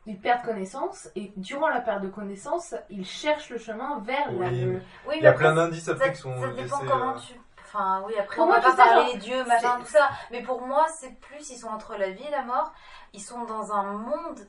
Ils 0.06 0.20
perdent 0.20 0.44
connaissance, 0.44 1.10
et 1.16 1.32
durant 1.38 1.70
la 1.70 1.82
perte 1.82 2.02
de 2.02 2.10
connaissance, 2.10 2.74
ils 2.90 3.06
cherchent 3.06 3.50
le 3.50 3.58
chemin 3.60 4.00
vers 4.00 4.32
la. 4.32 4.48
Oui. 4.50 4.62
le- 4.66 4.82
Oui, 5.08 5.16
Il 5.18 5.24
y 5.24 5.28
a 5.28 5.34
plein 5.34 5.52
après, 5.52 5.64
d'indices 5.64 5.90
après 5.90 6.12
qui 6.14 6.20
sont 6.20 6.42
ça 6.42 6.48
dépend 6.48 6.62
laissés, 6.80 6.88
comment 6.92 7.12
euh, 7.16 7.20
tu. 7.20 7.34
Enfin, 7.64 8.04
oui, 8.06 8.14
après, 8.20 8.36
Pour 8.36 8.46
on 8.46 8.48
moi, 8.48 8.60
va 8.60 8.70
pas 8.72 8.76
parler 8.76 9.12
genre, 9.12 9.18
dieux, 9.20 9.44
machin, 9.46 9.78
tout 9.80 9.86
ça. 9.86 10.10
Mais 10.32 10.42
pour 10.44 10.62
moi, 10.66 10.86
c'est 10.90 11.18
plus, 11.22 11.50
ils 11.52 11.58
sont 11.58 11.70
entre 11.70 11.96
la 11.96 12.10
vie 12.10 12.24
et 12.26 12.32
la 12.32 12.42
mort. 12.42 12.74
Ils 13.14 13.22
sont 13.22 13.44
dans 13.46 13.72
un 13.72 13.84
monde 13.94 14.40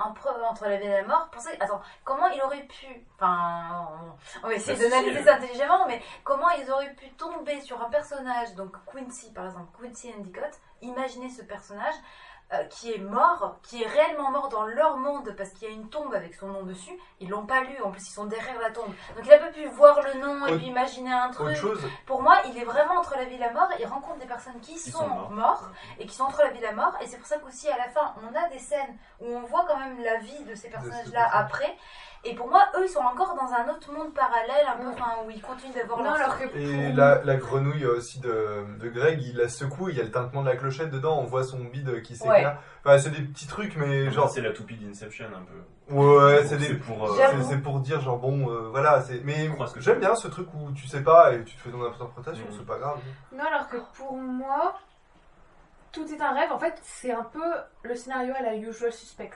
un 0.00 0.14
entre 0.48 0.66
la 0.68 0.76
vie 0.76 0.86
et 0.86 0.90
la 0.90 1.02
mort. 1.02 1.28
Pensez, 1.32 1.50
attends, 1.58 1.80
comment 2.04 2.28
il 2.28 2.40
aurait 2.42 2.62
pu. 2.66 2.86
Enfin, 3.16 3.88
on- 4.44 4.46
va 4.46 4.54
essayer 4.54 4.78
Bah, 4.78 4.90
d'analyser 4.90 5.24
ça 5.24 5.34
intelligemment, 5.34 5.86
mais 5.88 6.00
comment 6.22 6.48
ils 6.50 6.70
auraient 6.70 6.94
pu 6.94 7.10
tomber 7.14 7.60
sur 7.62 7.82
un 7.82 7.90
personnage, 7.90 8.54
donc 8.54 8.76
Quincy 8.86 9.32
par 9.32 9.46
exemple, 9.46 9.76
Quincy 9.82 10.14
Endicott, 10.16 10.52
imaginez 10.82 11.30
ce 11.30 11.42
personnage. 11.42 11.94
Euh, 12.54 12.64
qui 12.64 12.92
est 12.94 12.98
mort, 12.98 13.56
qui 13.62 13.82
est 13.82 13.86
réellement 13.86 14.30
mort 14.30 14.48
dans 14.48 14.64
leur 14.64 14.96
monde 14.96 15.34
parce 15.36 15.50
qu'il 15.50 15.68
y 15.68 15.70
a 15.70 15.74
une 15.74 15.90
tombe 15.90 16.14
avec 16.14 16.34
son 16.34 16.46
nom 16.48 16.62
dessus, 16.62 16.98
ils 17.20 17.28
l'ont 17.28 17.44
pas 17.44 17.60
lu, 17.60 17.76
en 17.82 17.90
plus 17.90 18.08
ils 18.08 18.12
sont 18.12 18.24
derrière 18.24 18.58
la 18.60 18.70
tombe. 18.70 18.86
Donc 19.16 19.24
il 19.26 19.32
a 19.32 19.38
pas 19.38 19.50
pu 19.52 19.66
voir 19.66 20.00
le 20.00 20.18
nom 20.20 20.46
et 20.46 20.50
Autre- 20.52 20.56
puis 20.56 20.66
imaginer 20.68 21.12
un 21.12 21.28
truc. 21.30 21.54
Chose, 21.56 21.80
Pour 22.06 22.22
moi, 22.22 22.38
il 22.46 22.56
est 22.56 22.64
vraiment 22.64 22.94
entre 22.94 23.16
la 23.16 23.24
vie 23.24 23.34
et 23.34 23.38
la 23.38 23.52
mort. 23.52 23.68
Il 23.78 23.86
rencontre 23.86 24.18
des 24.18 24.26
personnes 24.26 24.58
qui 24.60 24.78
sont, 24.78 25.06
mortes 25.30 25.64
et 25.98 26.06
qui 26.06 26.14
sont 26.16 26.24
entre 26.24 26.42
la 26.42 26.48
vie 26.50 26.58
et 26.58 26.62
la 26.62 26.72
mort. 26.72 26.96
Et 27.02 27.06
c'est 27.06 27.18
pour 27.18 27.26
ça 27.26 27.38
qu'aussi 27.38 27.68
à 27.68 27.76
la 27.76 27.88
fin, 27.88 28.14
on 28.22 28.34
a 28.34 28.48
des 28.48 28.58
scènes 28.58 28.96
où 29.20 29.26
on 29.26 29.42
voit 29.42 29.64
quand 29.68 29.76
même 29.76 30.02
la 30.02 30.16
vie 30.18 30.44
de 30.44 30.54
ces 30.54 30.70
personnages-là 30.70 31.20
personnages. 31.24 31.30
après. 31.44 31.76
Et 32.24 32.34
pour 32.34 32.48
moi, 32.48 32.68
eux, 32.76 32.84
ils 32.84 32.88
sont 32.88 33.00
encore 33.00 33.34
dans 33.36 33.52
un 33.52 33.68
autre 33.72 33.92
monde 33.92 34.12
parallèle, 34.12 34.66
un 34.66 34.76
peu, 34.76 34.88
enfin, 34.88 35.12
où 35.24 35.30
ils 35.30 35.40
continuent 35.40 35.72
d'avoir 35.72 35.98
Non, 35.98 36.04
leur 36.04 36.14
alors 36.16 36.38
que 36.38 36.56
Et 36.58 36.92
la, 36.92 37.22
la 37.22 37.36
grenouille 37.36 37.84
euh, 37.84 37.96
aussi 37.96 38.18
de, 38.20 38.64
de 38.80 38.88
Greg, 38.88 39.22
il 39.22 39.36
la 39.36 39.48
secoue, 39.48 39.88
il 39.90 39.96
y 39.96 40.00
a 40.00 40.04
le 40.04 40.10
tintement 40.10 40.42
de 40.42 40.48
la 40.48 40.56
clochette 40.56 40.90
dedans, 40.90 41.18
on 41.20 41.24
voit 41.24 41.44
son 41.44 41.60
bide 41.60 42.02
qui 42.02 42.16
s'éclaire. 42.16 42.58
Enfin, 42.84 42.98
c'est 42.98 43.10
des 43.10 43.22
petits 43.22 43.46
trucs, 43.46 43.76
mais 43.76 44.04
Genre, 44.06 44.12
genre. 44.14 44.30
c'est 44.30 44.40
la 44.40 44.52
toupie 44.52 44.76
d'Inception 44.76 45.26
un 45.26 45.42
peu. 45.42 45.94
Ouais, 45.94 46.44
c'est 46.44 46.56
des- 46.58 46.66
c'est 46.66 46.74
pour. 46.74 47.04
euh, 47.08 47.56
pour 47.62 47.80
dire 47.80 48.00
genre 48.02 48.18
bon 48.18 48.50
euh, 48.50 48.68
voilà 48.68 49.00
c'est 49.00 49.22
mais 49.24 49.48
j'aime 49.78 50.00
bien 50.00 50.14
ce 50.14 50.28
truc 50.28 50.46
où 50.52 50.70
tu 50.72 50.86
sais 50.86 51.02
pas 51.02 51.32
et 51.32 51.42
tu 51.44 51.56
te 51.56 51.60
fais 51.62 51.70
ton 51.70 51.82
interprétation 51.82 52.44
Mhm. 52.44 52.52
c'est 52.58 52.66
pas 52.66 52.76
grave 52.76 52.98
Non, 53.32 53.44
alors 53.44 53.68
que 53.68 53.78
pour 53.96 54.12
moi, 54.14 54.74
tout 55.92 56.06
est 56.12 56.20
un 56.20 56.34
rêve. 56.34 56.52
En 56.52 56.58
fait, 56.58 56.78
c'est 56.82 57.12
un 57.12 57.22
peu 57.24 57.42
le 57.84 57.94
scénario 57.94 58.34
à 58.38 58.42
la 58.42 58.54
Usual 58.56 58.92
Suspect. 58.92 59.30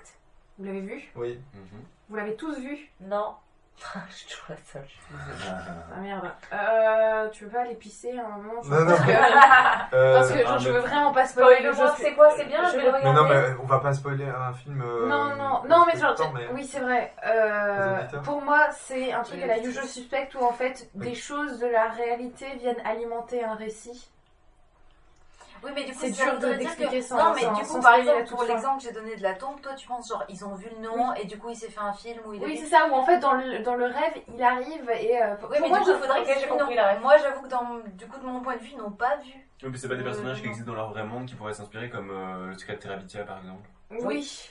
Vous 0.58 0.66
l'avez 0.66 0.80
vu? 0.82 1.10
Oui 1.16 1.40
Mhm. 1.54 1.82
Vous 2.12 2.18
l'avez 2.18 2.36
tous 2.36 2.58
vu 2.58 2.90
Non. 3.00 3.34
je 4.10 4.14
suis 4.14 4.26
toujours 4.26 4.44
la 4.50 4.56
seule. 4.70 4.84
je 4.86 4.90
suis 4.90 5.00
désolée. 5.32 5.56
Ah 5.96 6.00
merde. 6.00 6.30
Euh, 6.52 7.28
tu 7.30 7.44
veux 7.46 7.50
pas 7.50 7.62
aller 7.62 7.74
pisser 7.74 8.18
un 8.18 8.28
moment 8.36 8.60
non 8.62 8.80
non 8.80 8.86
parce 8.86 9.00
que, 9.00 9.10
Euh, 9.96 10.18
parce 10.18 10.30
que 10.32 10.38
genre, 10.40 10.52
ah, 10.52 10.58
je 10.58 10.68
mais- 10.68 10.74
veux 10.74 10.80
vraiment 10.80 11.12
pas 11.14 11.24
spoiler 11.26 11.62
le 11.62 11.72
jeu. 11.72 11.84
c'est 11.96 12.12
quoi 12.14 12.30
C'est 12.36 12.44
bien, 12.44 12.68
je 12.70 12.76
vais 12.76 12.82
le 12.84 12.92
mais 12.92 12.98
regarder. 12.98 13.18
non 13.18 13.28
mais 13.28 13.56
on 13.62 13.66
va 13.66 13.78
pas 13.80 13.94
spoiler 13.94 14.26
un 14.26 14.52
film 14.52 14.82
euh, 14.82 15.08
Non, 15.08 15.34
non, 15.36 15.62
non, 15.66 15.86
mais 15.86 15.98
genre, 15.98 16.14
mais- 16.34 16.48
oui, 16.52 16.66
c'est 16.66 16.80
vrai. 16.80 17.14
Euh, 17.26 18.00
auditeurs. 18.00 18.22
pour 18.24 18.42
moi, 18.42 18.66
c'est 18.72 19.10
un 19.10 19.22
truc 19.22 19.42
à 19.42 19.46
la. 19.46 19.58
Usual 19.60 19.86
Suspect 19.86 20.28
où 20.38 20.44
en 20.44 20.52
fait 20.52 20.90
Oui. 20.94 21.06
des 21.08 21.14
choses 21.14 21.58
de 21.58 21.66
la 21.66 21.88
réalité 21.88 22.54
viennent 22.56 22.80
alimenter 22.84 23.42
un 23.42 23.54
récit. 23.54 24.10
Oui, 25.64 25.70
mais 25.74 25.84
du 25.84 25.92
coup, 25.92 25.98
C'est 26.00 26.10
dur 26.10 26.32
voudrait 26.34 26.54
de- 26.54 26.58
d'expliquer 26.58 26.98
que... 26.98 27.04
sans- 27.04 27.16
Non, 27.16 27.34
mais 27.34 27.42
sans- 27.42 27.52
du 27.52 27.62
coup, 27.62 27.80
par 27.80 27.94
exemple, 27.94 28.24
pour 28.24 28.42
l'exemple 28.42 28.78
que 28.78 28.82
j'ai 28.88 28.92
donné 28.92 29.14
de 29.16 29.22
la 29.22 29.34
tombe, 29.34 29.60
toi, 29.60 29.74
tu 29.74 29.86
penses 29.86 30.08
genre, 30.08 30.24
ils 30.28 30.44
ont 30.44 30.54
vu 30.54 30.68
le 30.74 30.82
nom 30.82 31.14
et 31.14 31.24
du 31.24 31.38
coup, 31.38 31.50
il 31.50 31.56
s'est 31.56 31.70
fait 31.70 31.80
un 31.80 31.92
film 31.92 32.18
où 32.26 32.32
il 32.32 32.42
a 32.42 32.46
Oui, 32.46 32.56
c'est 32.58 32.66
ça, 32.66 32.88
où 32.90 32.94
en 32.94 33.04
fait 33.04 33.18
dans 33.20 33.32
le, 33.34 33.60
dans 33.60 33.74
le 33.76 33.84
rêve, 33.84 34.14
il 34.34 34.42
arrive 34.42 34.90
et... 35.00 35.22
euh, 35.22 35.34
pour 35.36 35.50
Oui, 35.50 35.58
mais 35.60 35.68
moi, 35.68 35.78
du 35.78 35.84
coup, 35.84 35.98
faudrait 35.98 36.24
que 36.24 36.40
j'ai 36.40 36.48
non. 36.48 36.58
compris 36.58 36.74
la. 36.74 36.98
Moi, 36.98 37.16
j'avoue 37.18 37.42
que 37.42 37.48
dans, 37.48 37.78
du 37.94 38.06
coup, 38.08 38.18
de 38.18 38.26
mon 38.26 38.40
point 38.40 38.56
de 38.56 38.60
vue, 38.60 38.70
ils 38.72 38.78
n'ont 38.78 38.90
pas 38.90 39.16
vu. 39.18 39.32
Oui, 39.62 39.68
mais 39.70 39.78
c'est 39.78 39.88
pas 39.88 39.94
des 39.94 40.00
Euh, 40.00 40.04
personnages 40.04 40.40
qui 40.42 40.48
existent 40.48 40.70
dans 40.72 40.76
leur 40.76 40.90
vrai 40.90 41.04
monde 41.04 41.26
qui 41.26 41.34
pourraient 41.36 41.54
s'inspirer 41.54 41.88
comme 41.90 42.10
euh, 42.10 42.48
le 42.48 42.54
secret 42.58 42.74
de 42.74 42.80
Terabithia 42.80 43.22
par 43.24 43.38
exemple. 43.38 43.68
Oui. 43.90 44.50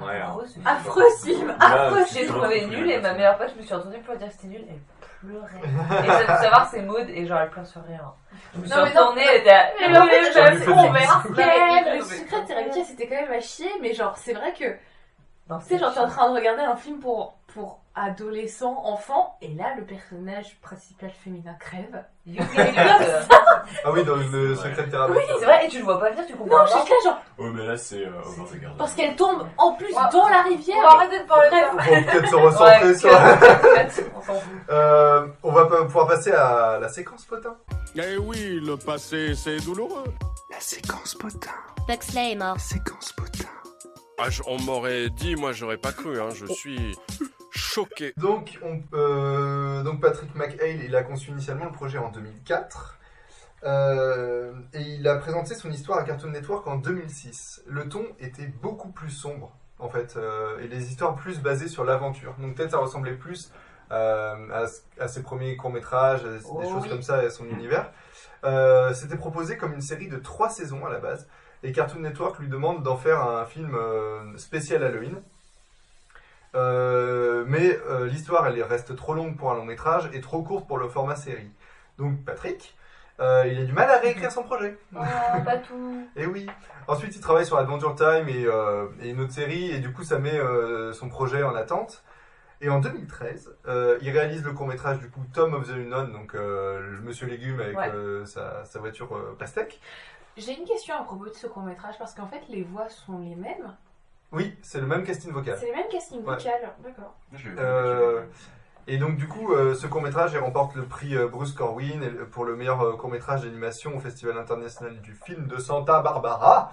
Ouais, 0.00 0.12
alors. 0.16 0.40
Affreux. 0.40 1.02
Affreux 1.04 1.10
film 1.24 1.54
Affreux 1.60 2.04
J'ai 2.12 2.26
trouvé 2.26 2.66
nul 2.66 2.90
et 2.90 2.98
ma 3.00 3.12
meilleure 3.12 3.36
pote, 3.36 3.50
je 3.54 3.58
me 3.60 3.62
suis 3.62 3.74
entendue 3.74 3.98
pour 3.98 4.16
dire 4.16 4.28
que 4.28 4.32
c'était 4.32 4.46
nul, 4.48 4.64
elle 4.68 4.76
pleurait. 5.22 6.04
Et 6.04 6.06
ça 6.08 6.36
faut 6.36 6.42
savoir, 6.42 6.68
c'est 6.70 6.82
Maud 6.82 7.08
et 7.08 7.26
genre 7.26 7.40
elle 7.40 7.50
pleure 7.50 7.66
sur 7.66 7.82
rien. 7.84 8.12
Je 8.54 8.60
me 8.60 8.66
suis 8.66 8.74
Non, 8.74 8.82
mais 8.84 8.94
non, 8.94 9.00
retournée, 9.00 9.24
elle 9.30 9.40
était 9.40 9.50
à. 9.50 9.70
Mais 9.78 9.98
en 9.98 10.06
fait, 10.06 10.32
je 10.32 10.50
bisous. 10.52 10.70
Le 11.96 12.02
secret 12.02 12.42
de 12.42 12.46
Terabithia, 12.46 12.84
c'était 12.84 13.06
quand 13.06 13.20
même 13.20 13.32
à 13.32 13.40
chier, 13.40 13.70
mais 13.80 13.92
genre, 13.94 14.16
c'est 14.16 14.32
vrai 14.32 14.52
que... 14.52 14.64
Tu 14.64 15.68
sais, 15.68 15.78
genre, 15.78 15.92
t'es 15.92 16.00
en 16.00 16.08
train 16.08 16.30
de 16.30 16.34
regarder 16.36 16.62
un 16.62 16.76
film 16.76 16.98
pour, 16.98 17.36
pour 17.48 17.81
adolescents, 17.94 18.80
enfants, 18.84 19.36
et 19.42 19.48
là, 19.48 19.74
le 19.76 19.84
personnage 19.84 20.58
principal 20.62 21.10
féminin 21.24 21.54
crève. 21.60 22.04
Get 22.26 22.40
it. 22.54 22.76
ah 23.84 23.90
oui 23.92 24.04
dans 24.04 24.16
le 24.16 24.54
secret 24.54 24.86
de 24.86 25.10
Oui, 25.12 25.22
C'est 25.38 25.44
vrai, 25.44 25.66
et 25.66 25.68
tu 25.68 25.78
le 25.78 25.84
vois 25.84 25.98
pas 25.98 26.10
venir, 26.10 26.24
tu 26.26 26.34
comprends 26.34 26.58
Non, 26.58 26.64
pas. 26.64 26.78
là, 26.78 26.84
genre, 27.04 27.18
Oh, 27.38 27.44
mais 27.52 27.66
là, 27.66 27.76
c'est. 27.76 28.06
Euh, 28.06 28.10
parce 28.78 28.94
qu'elle 28.94 29.16
tombe 29.16 29.46
en 29.58 29.72
plus 29.72 29.86
Ouais. 29.86 30.02
dans 30.12 30.28
la 30.28 30.40
On 30.46 30.48
rivière. 30.50 30.82
va 30.82 30.88
arrêter 30.92 31.18
de 31.20 31.26
parler 31.26 31.48
de 31.50 31.54
ça. 31.56 31.70
on 31.72 31.76
va 31.76 31.82
peut-être 32.12 32.28
se 32.28 32.34
recentrer 32.36 32.86
Ouais, 32.86 33.90
sur 33.90 34.04
on 34.16 34.20
s'en 34.22 34.34
fout. 34.34 34.52
Euh, 34.70 35.26
on 35.42 35.52
va 35.52 35.66
pas- 35.66 35.84
pouvoir 35.84 36.06
passer 36.08 36.32
à 36.32 36.78
la 36.80 36.88
séquence 36.88 37.24
potin 37.24 37.56
Eh 37.96 38.16
oui, 38.16 38.60
le 38.64 38.76
passé, 38.76 39.34
c'est 39.34 39.56
douloureux. 39.64 40.04
La 40.50 40.60
séquence 40.60 41.14
potin. 41.14 41.50
Buxley 41.88 42.32
est 42.32 42.36
mort. 42.36 42.58
Séquence 42.60 43.12
potin. 43.12 43.48
Ah, 44.18 44.30
je- 44.30 44.42
on 44.46 44.58
m'aurait 44.60 45.10
dit, 45.10 45.34
moi, 45.34 45.52
j'aurais 45.52 45.78
pas 45.78 45.90
cru, 45.92 46.20
hein. 46.20 46.28
Je 46.34 46.46
suis 46.46 46.96
choqué. 47.62 48.12
donc 48.16 48.58
on, 48.62 48.80
euh, 48.94 49.82
donc 49.82 50.00
Patrick 50.00 50.34
McHale 50.34 50.82
il 50.84 50.94
a 50.96 51.02
conçu 51.02 51.30
initialement 51.30 51.66
le 51.66 51.72
projet 51.72 51.98
en 51.98 52.10
2004 52.10 52.98
Euh, 53.64 54.52
et 54.72 54.80
il 54.80 55.06
a 55.06 55.14
présenté 55.16 55.54
son 55.54 55.70
histoire 55.70 55.98
à 56.00 56.02
Cartoon 56.02 56.30
Network 56.30 56.66
en 56.66 56.76
2006. 56.76 57.62
Le 57.66 57.88
ton 57.88 58.04
était 58.18 58.48
beaucoup 58.60 58.88
plus 58.90 59.10
sombre, 59.10 59.52
en 59.78 59.88
fait, 59.88 60.16
euh, 60.16 60.58
et 60.58 60.66
les 60.66 60.88
histoires 60.90 61.14
plus 61.14 61.38
basées 61.40 61.68
sur 61.68 61.84
l'aventure. 61.84 62.34
Donc 62.40 62.56
peut-être 62.56 62.72
ça 62.72 62.78
ressemblait 62.78 63.14
plus 63.14 63.52
euh, 63.92 64.66
à, 64.98 65.06
ses 65.08 65.22
premiers 65.22 65.56
courts-métrages, 65.56 66.24
à 66.24 66.28
des 66.30 66.40
Oh 66.50 66.60
choses 66.62 66.82
oui. 66.84 66.88
comme 66.88 67.02
ça, 67.02 67.18
à 67.18 67.30
son 67.30 67.46
univers. 67.46 67.92
Euh, 68.44 68.92
C'était 68.94 69.16
proposé 69.16 69.56
comme 69.56 69.74
une 69.74 69.80
série 69.80 70.08
de 70.08 70.16
trois 70.16 70.48
saisons 70.50 70.84
à 70.84 70.90
la 70.90 70.98
base, 70.98 71.28
et 71.62 71.70
Cartoon 71.70 72.00
Network 72.00 72.40
lui 72.40 72.48
demande 72.48 72.82
d'en 72.82 72.96
faire 72.96 73.20
un 73.22 73.44
film 73.44 73.76
euh, 73.76 74.36
spécial 74.38 74.82
Halloween. 74.82 75.22
Euh, 76.54 77.44
mais 77.46 77.78
euh, 77.88 78.06
l'histoire, 78.06 78.46
elle 78.46 78.62
reste 78.62 78.94
trop 78.96 79.14
longue 79.14 79.36
pour 79.36 79.50
un 79.52 79.54
long 79.56 79.64
métrage 79.64 80.10
et 80.12 80.20
trop 80.20 80.42
courte 80.42 80.66
pour 80.66 80.78
le 80.78 80.88
format 80.88 81.16
série. 81.16 81.50
Donc 81.98 82.24
Patrick, 82.24 82.76
euh, 83.20 83.46
il 83.46 83.60
a 83.60 83.64
du 83.64 83.72
mal 83.72 83.90
à 83.90 83.98
réécrire 83.98 84.30
son 84.32 84.42
projet. 84.42 84.76
Oh, 84.94 84.98
pas 85.44 85.56
tout. 85.68 86.06
Et 86.16 86.26
oui. 86.26 86.46
Ensuite, 86.88 87.14
il 87.16 87.20
travaille 87.20 87.46
sur 87.46 87.56
Adventure 87.56 87.94
Time 87.94 88.28
et, 88.28 88.46
et 89.04 89.10
une 89.10 89.20
autre 89.20 89.32
série, 89.32 89.70
et 89.70 89.78
du 89.78 89.92
coup, 89.92 90.02
ça 90.02 90.18
met 90.18 90.38
son 90.92 91.08
projet 91.08 91.42
en 91.42 91.54
attente. 91.54 92.02
Et 92.60 92.68
en 92.68 92.78
2013, 92.80 93.56
euh, 93.66 93.98
il 94.02 94.10
réalise 94.10 94.44
le 94.44 94.52
court-métrage 94.52 94.98
du 95.00 95.10
coup 95.10 95.20
Tom 95.34 95.54
of 95.54 95.66
the 95.66 95.72
Unknown, 95.72 96.12
donc 96.12 96.34
le 96.34 97.00
Monsieur 97.02 97.26
Légume 97.26 97.58
avec 97.60 97.76
Ouais. 97.76 97.90
sa, 98.24 98.64
sa 98.64 98.78
voiture 98.78 99.08
pastèque. 99.36 99.80
J'ai 100.36 100.56
une 100.56 100.64
question 100.64 100.94
à 100.94 101.02
propos 101.02 101.26
de 101.26 101.34
ce 101.34 101.46
court 101.48 101.62
métrage 101.64 101.98
parce 101.98 102.14
qu'en 102.14 102.26
fait 102.28 102.40
les 102.48 102.62
voix 102.62 102.88
sont 102.88 103.18
les 103.18 103.34
mêmes. 103.34 103.76
Oui, 104.32 104.56
c'est 104.62 104.80
le 104.80 104.86
même 104.86 105.04
casting 105.04 105.30
vocal. 105.32 105.56
C'est 105.60 105.66
les 105.66 105.72
mêmes 105.72 105.88
casting 105.90 106.18
Ouais. 106.24 106.36
vocales, 106.36 106.72
d'accord. 106.82 107.14
Euh, 107.58 108.22
et 108.86 108.96
donc 108.98 109.16
du 109.16 109.28
coup, 109.28 109.52
euh, 109.52 109.74
ce 109.74 109.86
court-métrage, 109.86 110.32
il 110.32 110.38
remporte 110.38 110.74
le 110.74 110.84
prix 110.84 111.14
euh, 111.16 111.28
Bruce 111.28 111.52
Corwin 111.52 112.02
et- 112.02 112.10
pour 112.30 112.44
le 112.44 112.56
meilleur 112.56 112.96
court-métrage 112.96 113.42
d'animation 113.42 113.96
au 113.96 114.00
Festival 114.00 114.38
international 114.38 115.00
du 115.00 115.12
film 115.14 115.46
de 115.46 115.58
Santa 115.58 116.00
Barbara. 116.00 116.72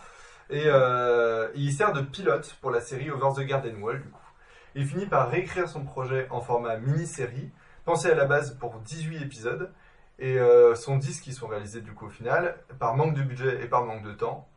Et 0.49 0.63
euh, 0.65 1.49
il 1.53 1.71
sert 1.71 1.93
de 1.93 2.01
pilote 2.01 2.55
pour 2.61 2.71
la 2.71 2.81
série 2.81 3.11
Over 3.11 3.39
the 3.43 3.45
Garden 3.45 3.81
Wall, 3.83 4.01
du 4.01 4.09
coup. 4.09 4.19
Il 4.75 4.85
finit 4.87 5.05
par 5.05 5.29
réécrire 5.29 5.67
son 5.67 5.83
projet 5.83 6.27
en 6.31 6.41
format 6.41 6.77
mini-série, 6.77 7.51
pensé 7.85 8.09
à 8.09 8.15
la 8.15 8.25
base 8.25 8.55
pour 8.59 8.75
18 8.79 9.21
épisodes, 9.21 9.71
et 10.17 10.39
euh, 10.39 10.73
sont 10.75 10.97
10 10.97 11.21
qui 11.21 11.33
sont 11.33 11.47
réalisés 11.47 11.81
du 11.81 11.91
coup 11.93 12.07
au 12.07 12.09
final, 12.09 12.55
par 12.79 12.95
manque 12.95 13.13
de 13.15 13.21
budget 13.21 13.63
et 13.63 13.67
par 13.67 13.83
manque 13.85 14.03
de 14.03 14.11
temps. 14.13 14.47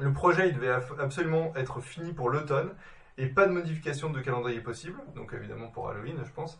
Le 0.00 0.12
projet, 0.12 0.48
il 0.48 0.54
devait 0.54 0.72
absolument 1.00 1.52
être 1.56 1.80
fini 1.80 2.12
pour 2.12 2.30
l'automne, 2.30 2.70
et 3.16 3.26
pas 3.26 3.46
de 3.46 3.52
modification 3.52 4.10
de 4.10 4.20
calendrier 4.20 4.60
possible, 4.60 5.00
donc 5.16 5.32
évidemment 5.32 5.68
pour 5.68 5.88
Halloween, 5.90 6.16
je 6.24 6.30
pense. 6.32 6.58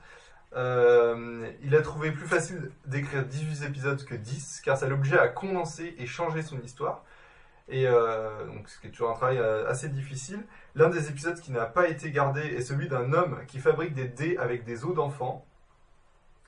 Euh, 0.56 1.48
il 1.62 1.76
a 1.76 1.82
trouvé 1.82 2.10
plus 2.10 2.26
facile 2.26 2.70
d'écrire 2.86 3.24
18 3.24 3.64
épisodes 3.68 4.04
que 4.04 4.14
10, 4.14 4.62
car 4.64 4.76
ça 4.76 4.88
l'obligeait 4.88 5.18
à 5.20 5.28
condenser 5.28 5.94
et 5.98 6.06
changer 6.06 6.42
son 6.42 6.58
histoire. 6.60 7.04
Et 7.68 7.86
euh, 7.86 8.46
donc, 8.46 8.68
ce 8.68 8.80
qui 8.80 8.86
est 8.86 8.90
toujours 8.90 9.10
un 9.10 9.14
travail 9.14 9.36
euh, 9.38 9.68
assez 9.68 9.90
difficile. 9.90 10.42
L'un 10.74 10.88
des 10.88 11.10
épisodes 11.10 11.38
qui 11.38 11.52
n'a 11.52 11.66
pas 11.66 11.86
été 11.88 12.10
gardé 12.10 12.40
est 12.40 12.62
celui 12.62 12.88
d'un 12.88 13.12
homme 13.12 13.40
qui 13.46 13.58
fabrique 13.58 13.92
des 13.94 14.08
dés 14.08 14.38
avec 14.38 14.64
des 14.64 14.86
os 14.86 14.94
d'enfants. 14.94 15.44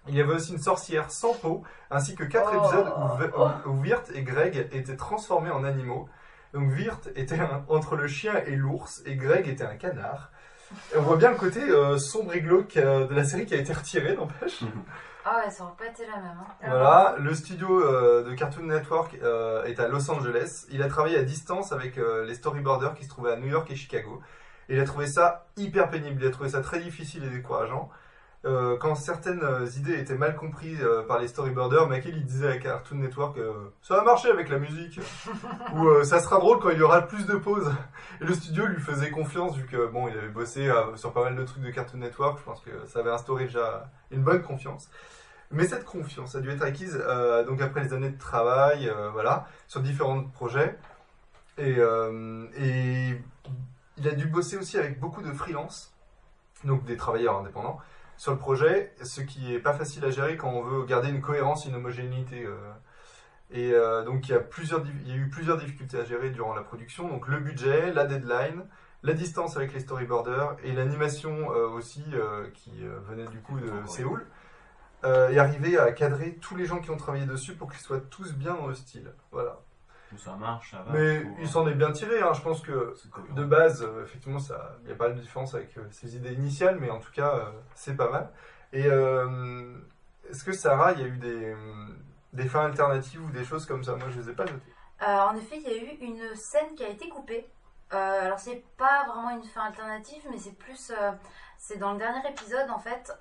Il 0.08 0.14
y 0.14 0.20
avait 0.22 0.32
aussi 0.32 0.52
une 0.54 0.58
sorcière 0.58 1.10
sans 1.10 1.34
peau, 1.34 1.62
ainsi 1.90 2.14
que 2.14 2.24
quatre 2.24 2.50
Oh. 2.54 2.58
épisodes 2.64 2.92
où, 2.96 3.22
Ve- 3.22 3.62
où- 3.66 3.68
où 3.70 3.80
Wirt 3.82 4.10
et 4.14 4.22
Greg 4.22 4.68
étaient 4.72 4.96
transformés 4.96 5.50
en 5.50 5.62
animaux. 5.62 6.08
Donc 6.54 6.70
Wirt 6.72 7.08
était 7.14 7.38
un- 7.38 7.64
entre 7.68 7.96
le 7.96 8.06
chien 8.08 8.34
et 8.46 8.56
l'ours, 8.56 9.02
et 9.06 9.16
Greg 9.16 9.48
était 9.48 9.64
un 9.64 9.76
canard. 9.76 10.30
Et 10.94 10.98
on 10.98 11.02
voit 11.02 11.16
bien 11.16 11.30
le 11.30 11.36
côté 11.36 11.60
euh, 11.62 11.98
sombre 11.98 12.34
et 12.34 12.40
glauque 12.40 12.76
euh, 12.76 13.06
de 13.06 13.14
la 13.14 13.24
série 13.24 13.46
qui 13.46 13.54
a 13.54 13.58
été 13.58 13.72
retiré, 13.72 14.14
n'empêche. 14.16 14.60
Ah 15.24 15.42
ouais, 15.44 15.50
ça 15.50 15.64
aurait 15.64 15.72
pas 15.78 15.86
été 15.86 16.06
la 16.06 16.16
même. 16.16 16.36
hein. 16.40 16.46
Voilà, 16.66 17.16
le 17.18 17.34
studio 17.34 17.80
euh, 17.84 18.24
de 18.24 18.34
Cartoon 18.34 18.64
Network 18.64 19.14
est 19.14 19.78
à 19.80 19.88
Los 19.88 20.10
Angeles. 20.10 20.66
Il 20.70 20.82
a 20.82 20.88
travaillé 20.88 21.18
à 21.18 21.22
distance 21.22 21.72
avec 21.72 21.96
les 21.96 22.34
storyboarders 22.34 22.94
qui 22.94 23.04
se 23.04 23.08
trouvaient 23.10 23.32
à 23.32 23.36
New 23.36 23.48
York 23.48 23.70
et 23.70 23.76
Chicago. 23.76 24.20
Et 24.68 24.74
il 24.74 24.80
a 24.80 24.84
trouvé 24.84 25.06
ça 25.08 25.46
hyper 25.56 25.90
pénible, 25.90 26.22
il 26.22 26.28
a 26.28 26.30
trouvé 26.30 26.48
ça 26.48 26.60
très 26.62 26.78
difficile 26.80 27.24
et 27.24 27.28
décourageant. 27.30 27.90
Euh, 28.46 28.78
quand 28.78 28.94
certaines 28.94 29.42
euh, 29.42 29.66
idées 29.76 29.98
étaient 29.98 30.16
mal 30.16 30.34
comprises 30.34 30.80
euh, 30.80 31.02
par 31.02 31.18
les 31.18 31.28
storyboarders, 31.28 31.86
Michael 31.86 32.16
il 32.16 32.24
disait 32.24 32.48
à 32.48 32.56
Cartoon 32.56 32.96
Network 32.96 33.36
euh, 33.36 33.52
ça 33.82 33.96
va 33.96 34.02
marcher 34.02 34.30
avec 34.30 34.48
la 34.48 34.58
musique 34.58 34.98
ou 35.74 36.02
ça 36.04 36.20
sera 36.20 36.38
drôle 36.38 36.58
quand 36.58 36.70
il 36.70 36.78
y 36.78 36.82
aura 36.82 37.02
plus 37.02 37.26
de 37.26 37.34
pauses. 37.34 37.70
Et 38.22 38.24
le 38.24 38.32
studio 38.32 38.64
lui 38.64 38.80
faisait 38.80 39.10
confiance 39.10 39.56
vu 39.56 39.66
que 39.66 39.86
bon 39.88 40.08
il 40.08 40.16
avait 40.16 40.28
bossé 40.28 40.72
sur 40.96 41.12
pas 41.12 41.24
mal 41.24 41.36
de 41.36 41.44
trucs 41.44 41.62
de 41.62 41.70
Cartoon 41.70 41.98
Network, 41.98 42.38
je 42.38 42.44
pense 42.44 42.60
que 42.62 42.70
ça 42.86 43.00
avait 43.00 43.10
instauré 43.10 43.44
déjà 43.44 43.90
une 44.10 44.22
bonne 44.22 44.42
confiance. 44.42 44.88
Mais 45.50 45.66
cette 45.66 45.84
confiance 45.84 46.34
a 46.34 46.40
dû 46.40 46.50
être 46.50 46.62
acquise 46.62 46.96
donc 47.46 47.60
après 47.60 47.82
les 47.82 47.92
années 47.92 48.10
de 48.10 48.18
travail, 48.18 48.90
voilà, 49.12 49.46
sur 49.66 49.80
différents 49.80 50.22
projets. 50.24 50.78
Et, 51.58 51.76
et 52.56 53.20
il 53.98 54.08
a 54.08 54.12
dû 54.12 54.26
bosser 54.26 54.56
aussi 54.56 54.78
avec 54.78 54.98
beaucoup 54.98 55.22
de 55.22 55.32
freelance, 55.32 55.92
donc 56.64 56.84
des 56.84 56.96
travailleurs 56.96 57.38
indépendants, 57.38 57.78
sur 58.20 58.32
le 58.32 58.38
projet, 58.38 58.92
ce 59.02 59.22
qui 59.22 59.54
est 59.54 59.58
pas 59.58 59.72
facile 59.72 60.04
à 60.04 60.10
gérer 60.10 60.36
quand 60.36 60.50
on 60.50 60.60
veut 60.60 60.84
garder 60.84 61.08
une 61.08 61.22
cohérence, 61.22 61.64
une 61.64 61.74
homogénéité. 61.74 62.44
euh. 62.44 62.54
Et 63.50 63.72
euh, 63.72 64.04
donc 64.04 64.28
il 64.28 64.32
y, 64.32 64.34
a 64.34 64.40
plusieurs, 64.40 64.84
il 65.06 65.08
y 65.08 65.12
a 65.12 65.16
eu 65.16 65.30
plusieurs 65.30 65.56
difficultés 65.56 65.98
à 65.98 66.04
gérer 66.04 66.28
durant 66.28 66.54
la 66.54 66.60
production, 66.60 67.08
donc 67.08 67.28
le 67.28 67.38
budget, 67.38 67.94
la 67.94 68.04
deadline, 68.04 68.66
la 69.02 69.14
distance 69.14 69.56
avec 69.56 69.72
les 69.72 69.80
storyboarders 69.80 70.54
et 70.62 70.72
l'animation 70.72 71.50
euh, 71.50 71.68
aussi 71.68 72.04
qui 72.52 72.82
venait 73.08 73.26
du 73.26 73.40
coup 73.40 73.58
de 73.58 73.72
Séoul. 73.86 74.26
Et 75.02 75.38
arriver 75.38 75.78
à 75.78 75.90
cadrer 75.92 76.34
tous 76.42 76.56
les 76.56 76.66
gens 76.66 76.80
qui 76.80 76.90
ont 76.90 76.98
travaillé 76.98 77.24
dessus 77.24 77.54
pour 77.54 77.70
qu'ils 77.70 77.80
soient 77.80 78.02
tous 78.02 78.34
bien 78.34 78.52
dans 78.52 78.66
le 78.66 78.74
style. 78.74 79.10
Voilà. 79.32 79.60
Ça 80.18 80.34
marche, 80.36 80.72
ça 80.72 80.82
va. 80.82 80.92
Mais 80.92 81.24
il 81.40 81.48
s'en 81.48 81.66
est 81.68 81.74
bien 81.74 81.92
tiré, 81.92 82.20
hein. 82.20 82.32
je 82.32 82.40
pense 82.42 82.60
que 82.62 82.94
de 83.34 83.44
base, 83.44 83.82
euh, 83.82 84.04
effectivement, 84.04 84.38
ça- 84.38 84.76
il 84.82 84.86
n'y 84.86 84.92
a 84.92 84.96
pas 84.96 85.08
de 85.10 85.20
différence 85.20 85.54
avec 85.54 85.76
euh, 85.78 85.82
ses 85.90 86.16
idées 86.16 86.32
initiales, 86.32 86.78
mais 86.80 86.90
en 86.90 86.98
tout 86.98 87.12
cas, 87.12 87.34
euh, 87.34 87.50
c'est 87.74 87.96
pas 87.96 88.10
mal. 88.10 88.28
Et 88.72 88.86
euh, 88.86 89.72
est-ce 90.28 90.44
que 90.44 90.52
Sarah, 90.52 90.92
il 90.92 91.00
y 91.00 91.04
a 91.04 91.06
eu 91.06 91.16
des, 91.18 91.56
des 92.32 92.48
fins 92.48 92.64
alternatives 92.66 93.22
ou 93.24 93.30
des 93.30 93.44
choses 93.44 93.66
comme 93.66 93.82
ça? 93.84 93.94
Moi, 93.96 94.08
je 94.10 94.20
les 94.20 94.30
ai 94.30 94.32
pas 94.34 94.44
notées. 94.44 94.72
Euh, 95.02 95.06
en 95.22 95.34
effet, 95.36 95.56
il 95.56 95.62
y 95.62 95.70
a 95.72 95.76
eu 95.82 95.96
une 96.00 96.34
scène 96.34 96.74
qui 96.76 96.84
a 96.84 96.88
été 96.88 97.08
coupée. 97.08 97.48
Euh, 97.92 98.26
alors, 98.26 98.38
c'est 98.38 98.62
pas 98.76 99.06
vraiment 99.08 99.30
une 99.30 99.42
fin 99.42 99.62
alternative, 99.62 100.22
mais 100.30 100.38
c'est 100.38 100.56
plus. 100.56 100.90
euh, 100.92 101.10
c'est 101.58 101.78
dans 101.78 101.92
le 101.92 101.98
dernier 101.98 102.28
épisode, 102.28 102.70
en 102.70 102.78
fait. 102.78 103.12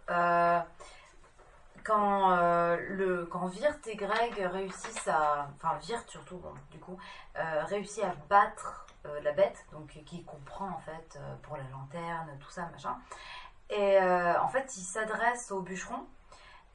Quand, 1.89 2.31
euh, 2.37 3.49
Virt 3.51 3.87
et 3.87 3.95
Greg 3.95 4.33
réussissent 4.37 5.07
à. 5.07 5.49
Enfin, 5.55 5.77
Virt 5.81 6.07
surtout, 6.07 6.37
bon, 6.37 6.53
du 6.71 6.79
coup, 6.79 6.97
euh, 7.37 7.63
réussit 7.65 8.03
à 8.03 8.13
battre 8.29 8.85
euh, 9.05 9.19
la 9.21 9.31
bête, 9.31 9.65
donc 9.71 9.87
qui 10.05 10.23
comprend 10.23 10.69
en 10.69 10.79
fait 10.79 11.17
euh, 11.17 11.35
pour 11.41 11.57
la 11.57 11.63
lanterne, 11.71 12.29
tout 12.39 12.51
ça, 12.51 12.69
machin. 12.71 12.95
Et 13.71 13.99
en 13.99 14.47
fait, 14.47 14.77
il 14.77 14.81
s'adresse 14.81 15.51
au 15.51 15.61
bûcheron 15.61 16.03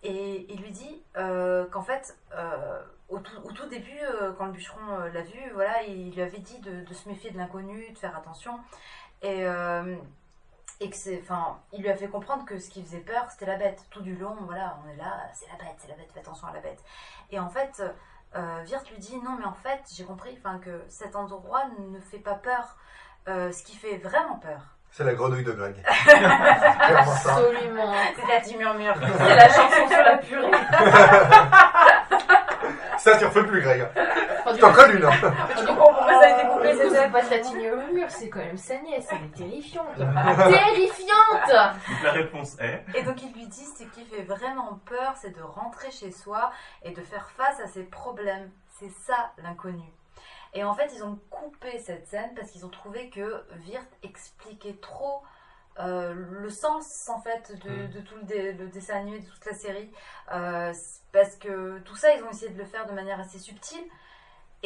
et 0.04 0.46
il 0.48 0.62
lui 0.62 0.70
dit 0.70 1.02
qu'en 1.14 1.82
fait, 1.82 2.16
au, 3.08 3.18
tout, 3.18 3.66
début, 3.68 3.98
quand 4.38 4.46
le 4.46 4.52
bûcheron 4.52 4.98
l'a 5.12 5.22
vu, 5.22 5.40
voilà, 5.54 5.82
il 5.82 6.14
lui 6.14 6.22
avait 6.22 6.38
dit 6.38 6.60
de, 6.60 6.84
de 6.84 6.94
se 6.94 7.08
méfier 7.08 7.32
de 7.32 7.36
l'inconnu, 7.36 7.90
de 7.90 7.98
faire 7.98 8.16
attention. 8.16 8.60
Et, 9.22 9.44
et 10.84 10.90
que 10.90 10.96
c'est, 10.96 11.20
enfin, 11.22 11.56
il 11.72 11.80
lui 11.82 11.88
a 11.88 11.96
fait 11.96 12.08
comprendre 12.08 12.44
que 12.44 12.58
ce 12.58 12.68
qui 12.68 12.82
faisait 12.82 12.98
peur, 13.00 13.24
c'était 13.30 13.46
la 13.46 13.56
bête. 13.56 13.82
Tout 13.90 14.02
du 14.02 14.14
long, 14.16 14.36
voilà, 14.42 14.76
on 14.84 14.88
est 14.92 14.96
là, 14.96 15.12
c'est 15.32 15.46
la 15.46 15.54
bête, 15.64 15.76
c'est 15.78 15.88
la 15.88 15.94
bête, 15.94 16.10
fais 16.12 16.20
attention 16.20 16.46
à 16.48 16.52
la 16.52 16.60
bête. 16.60 16.82
Et 17.30 17.38
en 17.40 17.48
fait, 17.48 17.82
euh, 18.36 18.58
Virt 18.64 18.82
lui 18.90 18.98
dit 18.98 19.16
non, 19.24 19.36
mais 19.38 19.46
en 19.46 19.54
fait, 19.54 19.80
j'ai 19.96 20.04
compris, 20.04 20.36
enfin, 20.38 20.58
que 20.58 20.84
cet 20.88 21.16
endroit 21.16 21.62
ne 21.78 21.98
fait 22.00 22.18
pas 22.18 22.34
peur. 22.34 22.76
Euh, 23.26 23.50
ce 23.52 23.62
qui 23.62 23.74
fait 23.76 23.96
vraiment 23.96 24.36
peur, 24.36 24.60
C'est 24.90 25.02
la 25.04 25.14
grenouille 25.14 25.44
de 25.44 25.52
Greg. 25.52 25.76
Absolument. 25.88 27.94
C'est 28.16 28.26
la 28.28 28.40
du 28.40 28.56
murmure. 28.58 28.94
C'est 29.16 29.34
la 29.36 29.48
chanson 29.48 29.88
sur 29.88 30.02
la 30.02 30.18
purée. 30.18 30.50
Ça, 32.98 33.16
tu 33.18 33.24
refais 33.24 33.44
plus, 33.44 33.62
Greg. 33.62 33.86
Je 34.52 34.58
t'en 34.60 34.72
colle 34.72 34.96
une. 34.96 35.04
hein. 35.06 35.10
Tu 35.56 35.64
comprends 35.66 35.93
pourquoi 36.04 36.20
ça 36.22 36.26
a 36.36 36.38
été 36.40 36.48
coupé, 36.48 36.76
c'est 36.76 36.88
c'était 36.90 37.10
pas 37.10 37.22
tigre 37.22 37.74
au 37.88 37.92
mur, 37.92 38.10
c'est 38.10 38.28
quand 38.28 38.38
même 38.40 38.56
sa 38.56 38.78
nièce, 38.80 39.06
elle 39.10 39.24
est 39.24 39.34
terrifiante. 39.36 39.96
Terrifiante 39.96 41.48
Donc 41.88 42.02
la 42.02 42.12
réponse 42.12 42.56
est. 42.60 42.84
Et 42.94 43.02
donc 43.02 43.22
il 43.22 43.32
lui 43.32 43.46
dit 43.46 43.64
ce 43.64 43.84
qui 43.84 44.04
fait 44.04 44.22
vraiment 44.22 44.80
peur, 44.86 45.14
c'est 45.16 45.30
de 45.36 45.42
rentrer 45.42 45.90
chez 45.90 46.10
soi 46.12 46.50
et 46.82 46.92
de 46.92 47.02
faire 47.02 47.30
face 47.30 47.60
à 47.60 47.66
ses 47.66 47.84
problèmes. 47.84 48.50
C'est 48.78 48.90
ça 48.90 49.32
l'inconnu. 49.38 49.84
Et 50.52 50.62
en 50.64 50.74
fait, 50.74 50.92
ils 50.94 51.02
ont 51.02 51.18
coupé 51.30 51.78
cette 51.80 52.06
scène 52.06 52.32
parce 52.36 52.50
qu'ils 52.50 52.64
ont 52.64 52.68
trouvé 52.70 53.10
que 53.10 53.44
Virt 53.56 53.86
expliquait 54.02 54.76
trop 54.80 55.22
euh, 55.80 56.14
le 56.14 56.48
sens 56.50 57.08
en 57.08 57.20
fait 57.20 57.52
de, 57.64 57.86
de 57.88 58.00
tout 58.00 58.14
le, 58.16 58.22
dé- 58.22 58.52
le 58.52 58.68
dessin 58.68 58.96
animé, 59.00 59.18
de 59.20 59.28
toute 59.28 59.44
la 59.46 59.54
série. 59.54 59.90
Euh, 60.32 60.72
c'est 60.72 61.02
parce 61.12 61.34
que 61.36 61.80
tout 61.80 61.96
ça, 61.96 62.14
ils 62.14 62.22
ont 62.22 62.30
essayé 62.30 62.52
de 62.52 62.58
le 62.58 62.64
faire 62.64 62.86
de 62.86 62.92
manière 62.92 63.18
assez 63.18 63.38
subtile. 63.40 63.82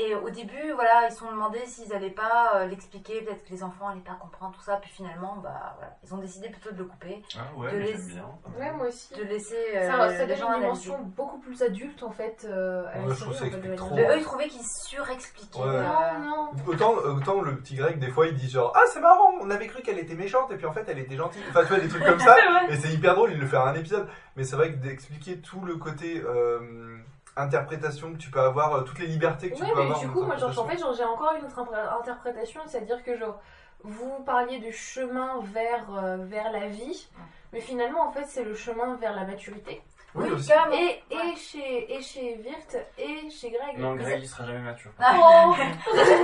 Et 0.01 0.15
au 0.15 0.31
début, 0.31 0.70
voilà, 0.77 1.09
ils 1.09 1.12
se 1.12 1.19
sont 1.19 1.31
demandé 1.31 1.59
s'ils 1.66 1.93
allaient 1.93 2.09
pas 2.11 2.53
euh, 2.55 2.66
l'expliquer, 2.66 3.20
peut-être 3.23 3.45
que 3.45 3.51
les 3.51 3.65
enfants 3.65 3.89
allaient 3.89 4.01
pas 4.01 4.16
comprendre 4.20 4.55
tout 4.55 4.62
ça, 4.62 4.77
puis 4.77 4.91
finalement, 4.91 5.37
bah 5.43 5.75
voilà, 5.77 5.97
ils 6.05 6.15
ont 6.15 6.19
décidé 6.19 6.49
plutôt 6.51 6.70
de 6.70 6.79
le 6.79 6.85
couper. 6.85 7.20
Ah 7.37 7.41
ouais, 7.57 7.73
de 7.73 7.79
mais 7.79 7.93
bien. 7.95 8.25
Ouais, 8.57 8.73
moi 8.73 8.87
aussi. 8.87 9.12
De 9.15 9.25
laisser 9.25 9.57
ça, 9.73 10.01
euh, 10.05 10.16
ça 10.16 10.25
les 10.27 10.37
gens 10.37 10.47
une 10.47 10.62
analyser. 10.62 10.83
dimension 10.85 10.99
beaucoup 11.16 11.39
plus 11.39 11.61
adulte 11.62 12.03
en 12.05 12.12
fait 12.12 12.47
euh, 12.49 12.85
à 12.93 13.01
Ouais, 13.01 13.09
je 13.09 13.15
série, 13.15 13.31
en 13.31 13.61
fait, 13.61 13.69
de 13.70 13.75
trop. 13.75 13.97
Eux, 13.99 14.16
ils 14.19 14.23
trouvaient 14.23 14.47
qu'ils 14.47 14.65
surexpliquaient. 14.65 15.59
Ouais. 15.59 15.83
Non, 15.83 16.19
non. 16.20 16.51
Autant, 16.66 16.93
autant 16.93 17.41
le 17.41 17.57
petit 17.57 17.75
grec, 17.75 17.99
des 17.99 18.11
fois, 18.11 18.29
il 18.29 18.35
dit 18.37 18.49
genre 18.49 18.73
Ah, 18.77 18.85
c'est 18.93 19.01
marrant, 19.01 19.33
on 19.41 19.51
avait 19.51 19.66
cru 19.66 19.83
qu'elle 19.83 19.99
était 19.99 20.15
méchante, 20.15 20.53
et 20.53 20.57
puis 20.57 20.66
en 20.66 20.73
fait, 20.73 20.85
elle 20.89 21.01
était 21.01 21.16
gentille. 21.16 21.43
Enfin, 21.51 21.62
tu 21.62 21.69
vois, 21.69 21.81
des 21.81 21.89
trucs 21.89 22.05
comme 22.05 22.20
ça, 22.31 22.37
et 22.69 22.77
c'est 22.77 22.93
hyper 22.93 23.16
drôle, 23.16 23.33
il 23.33 23.41
le 23.41 23.47
fait 23.47 23.57
en 23.57 23.66
un 23.66 23.75
épisode. 23.75 24.09
Mais 24.37 24.45
c'est 24.45 24.55
vrai 24.55 24.70
que 24.70 24.77
d'expliquer 24.77 25.39
tout 25.41 25.65
le 25.65 25.75
côté 25.77 26.23
euh, 26.25 26.99
interprétation 27.39 28.12
que 28.12 28.19
tu 28.19 28.31
peux 28.31 28.40
avoir, 28.40 28.74
euh, 28.74 28.81
toutes 28.82 28.98
les 28.98 29.06
libertés 29.06 29.51
que 29.51 29.56
tu 29.56 29.62
Ouais, 29.62 29.69
peux 29.70 29.77
mais 29.77 29.82
avoir. 29.85 29.98
du 30.01 30.09
coup, 30.09 30.23
moi, 30.23 30.36
genre, 30.36 30.59
en 30.59 30.65
fait, 30.66 30.77
j'ai 30.97 31.05
encore 31.05 31.35
une 31.39 31.44
autre 31.47 31.65
interprétation, 32.01 32.60
c'est-à-dire 32.66 33.02
que, 33.02 33.16
genre, 33.16 33.40
vous 33.82 34.23
parliez 34.24 34.59
du 34.59 34.73
chemin 34.73 35.40
vers, 35.43 35.86
euh, 35.94 36.16
vers 36.19 36.51
la 36.52 36.66
vie, 36.69 37.09
mais 37.52 37.60
finalement, 37.60 38.06
en 38.09 38.12
fait, 38.12 38.24
c'est 38.27 38.44
le 38.44 38.55
chemin 38.55 38.97
vers 38.97 39.15
la 39.15 39.24
maturité. 39.24 39.82
Oui, 40.15 40.31
aussi. 40.31 40.51
Et, 40.73 41.03
et, 41.11 41.37
chez, 41.37 41.95
et 41.95 42.01
chez 42.03 42.37
Virt 42.37 42.77
et 42.97 43.29
chez 43.31 43.51
Greg. 43.51 43.79
Non, 43.79 43.95
Greg, 43.95 44.21
il 44.23 44.29
sera 44.29 44.45
jamais 44.47 44.61
mature. 44.61 44.91
Oh. 45.01 45.55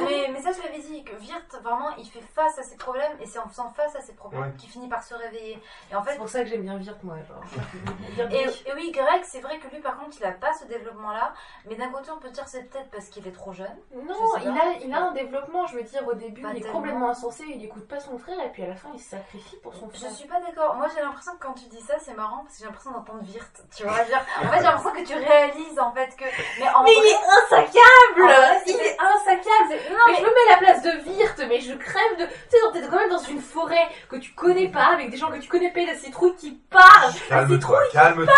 mais, 0.07 0.29
mais 0.33 0.41
ça, 0.41 0.51
je 0.53 0.63
l'avais 0.63 0.81
dit, 0.81 1.05
que 1.05 1.15
Virt, 1.17 1.61
vraiment, 1.63 1.91
il 1.97 2.07
fait 2.09 2.21
face 2.35 2.59
à 2.59 2.63
ses 2.63 2.77
problèmes, 2.77 3.13
et 3.21 3.27
c'est 3.27 3.39
en 3.39 3.49
faisant 3.49 3.71
face 3.71 3.95
à 3.97 4.01
ses 4.01 4.15
problèmes 4.15 4.43
Ouais. 4.43 4.53
qu'il 4.59 4.69
finit 4.71 4.89
par 4.89 5.03
se 5.03 5.15
réveiller. 5.15 5.59
Et 5.91 5.95
en 5.95 6.03
fait, 6.03 6.13
C'est 6.13 6.17
pour 6.19 6.29
ça 6.29 6.41
que 6.43 6.47
j'aime 6.49 6.63
bien 6.63 6.77
Virt, 6.79 7.03
moi. 7.03 7.17
genre. 7.29 7.41
Et, 8.33 8.47
oui. 8.47 8.63
et 8.67 8.73
oui, 8.75 8.91
Greg, 8.93 9.23
c'est 9.25 9.41
vrai 9.41 9.59
que 9.59 9.69
lui, 9.69 9.81
par 9.81 9.99
contre, 9.99 10.17
il 10.19 10.25
a 10.25 10.33
pas 10.33 10.53
ce 10.55 10.65
développement-là. 10.67 11.35
Mais 11.67 11.75
d'un 11.77 11.91
côté, 11.91 12.11
on 12.11 12.19
peut 12.19 12.31
dire 12.31 12.47
c'est 12.49 12.63
peut-être 12.65 12.91
parce 12.91 13.09
qu'il 13.09 13.27
est 13.29 13.33
trop 13.33 13.53
jeune. 13.53 13.77
Non, 13.93 14.15
Je 14.39 14.43
il 14.49 14.49
a, 14.59 14.73
il 14.83 14.93
a 14.95 15.03
un 15.09 15.13
développement, 15.13 15.67
je 15.67 15.77
veux 15.77 15.83
dire, 15.83 16.07
au 16.07 16.15
début, 16.15 16.43
Pas 16.43 16.51
il 16.53 16.57
est 16.59 16.61
tellement. 16.61 16.79
complètement 16.79 17.09
insensé, 17.11 17.45
il 17.49 17.63
écoute 17.65 17.87
pas 17.87 18.01
son 18.01 18.19
frère, 18.19 18.39
et 18.45 18.51
puis 18.51 18.63
à 18.63 18.69
la 18.69 18.77
fin, 18.77 18.89
il 18.95 19.01
se 19.01 19.11
sacrifie 19.11 19.57
pour 19.59 19.75
son 19.75 19.89
Je 19.93 19.99
frère. 19.99 20.11
suis 20.13 20.29
pas 20.29 20.41
d'accord. 20.41 20.75
Moi, 20.77 20.87
j'ai 20.95 21.01
l'impression 21.03 21.33
que 21.33 21.45
quand 21.45 21.55
tu 21.55 21.67
dis 21.67 21.81
ça, 21.81 21.95
c'est 21.99 22.15
marrant 22.15 22.39
parce 22.45 22.55
que 22.55 22.61
j'ai 22.61 22.67
l'impression 22.67 22.93
d'entendre 22.93 23.23
Virt. 23.23 23.63
Tu 23.77 23.83
vois, 23.83 24.05
genre, 24.05 24.23
en 24.41 24.49
fait, 24.49 24.57
j'ai 24.59 24.63
l'impression 24.63 24.93
que 24.93 25.05
tu 25.07 25.15
réalises 25.15 25.79
en 25.81 25.93
fait 25.93 26.15
que. 26.17 26.25
Mais, 26.61 26.69
en 26.69 26.85
Mais 26.85 26.95
vrai- 26.95 27.03
il 27.03 27.11
est 27.11 27.17
insaccable 27.43 28.63
Il 28.67 28.77
est 28.77 28.97
insaccable 29.01 29.83
Non, 29.91 29.99
mais, 30.07 30.13
mais- 30.13 30.17
je 30.19 30.23
me 30.23 30.27
mets 30.29 30.53
à 30.53 30.53
la 30.53 30.57
place 30.59 30.83
de 30.83 30.91
Virt, 31.03 31.39
mais 31.49 31.61
je 31.61 31.75
crève 31.75 32.17
de... 32.19 32.25
Tu 32.27 32.33
sais, 32.51 32.59
t'es 32.73 32.87
quand 32.89 32.97
même 32.97 33.11
dans 33.11 33.19
une 33.19 33.41
forêt 33.41 33.89
que 34.09 34.17
tu 34.17 34.33
connais 34.35 34.69
pas, 34.69 34.93
avec 34.95 35.11
des 35.11 35.17
gens 35.17 35.31
que 35.31 35.39
tu 35.39 35.49
connais 35.49 35.73
pas, 35.73 35.85
la 35.87 35.97
citrouille 35.97 36.37
qui 36.37 36.53
parle 36.71 37.13
La 37.31 37.39
Calme-toi, 37.39 37.81
calme-toi. 37.93 38.35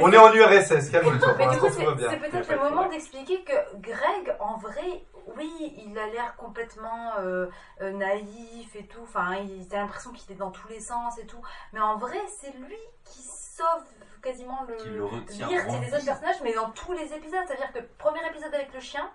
On 0.00 0.12
est 0.12 0.16
en 0.16 0.32
URSS, 0.32 0.90
calme-toi. 0.90 1.34
Mais 1.38 1.44
Pour 1.44 1.52
du 1.52 1.58
coup, 1.58 1.66
l'instant, 1.66 1.94
c'est 2.10 2.16
peut-être 2.16 2.50
le 2.50 2.58
moment 2.58 2.88
d'expliquer 2.88 3.44
que 3.44 3.52
Greg, 3.76 4.34
en 4.40 4.56
vrai, 4.56 5.04
oui, 5.36 5.84
il 5.86 5.96
a 5.98 6.06
l'air 6.06 6.34
complètement 6.36 7.12
euh, 7.20 7.46
euh, 7.82 7.92
naïf 7.92 8.74
et 8.74 8.86
tout. 8.86 9.02
Enfin, 9.02 9.36
il 9.36 9.68
t'as 9.68 9.78
l'impression 9.78 10.10
qu'il 10.12 10.32
est 10.32 10.38
dans 10.38 10.50
tous 10.50 10.66
les 10.68 10.80
sens 10.80 11.18
et 11.18 11.26
tout. 11.26 11.40
Mais 11.72 11.80
en 11.80 11.96
vrai, 11.96 12.18
c'est 12.40 12.52
lui 12.58 12.76
qui 13.04 13.22
sauve 13.60 13.84
quasiment 14.22 14.64
le, 14.68 14.76
le 14.96 15.04
retient 15.04 15.48
Virt 15.48 15.68
en 15.68 15.74
et 15.76 15.80
les 15.80 15.86
vie. 15.86 15.94
autres 15.94 16.04
personnages, 16.04 16.40
mais 16.42 16.52
dans 16.52 16.70
tous 16.70 16.92
les 16.92 17.12
épisodes. 17.14 17.40
C'est-à-dire 17.46 17.72
que 17.72 17.80
premier 17.98 18.24
épisode 18.26 18.54
avec 18.54 18.72
le 18.74 18.80
chien, 18.80 19.08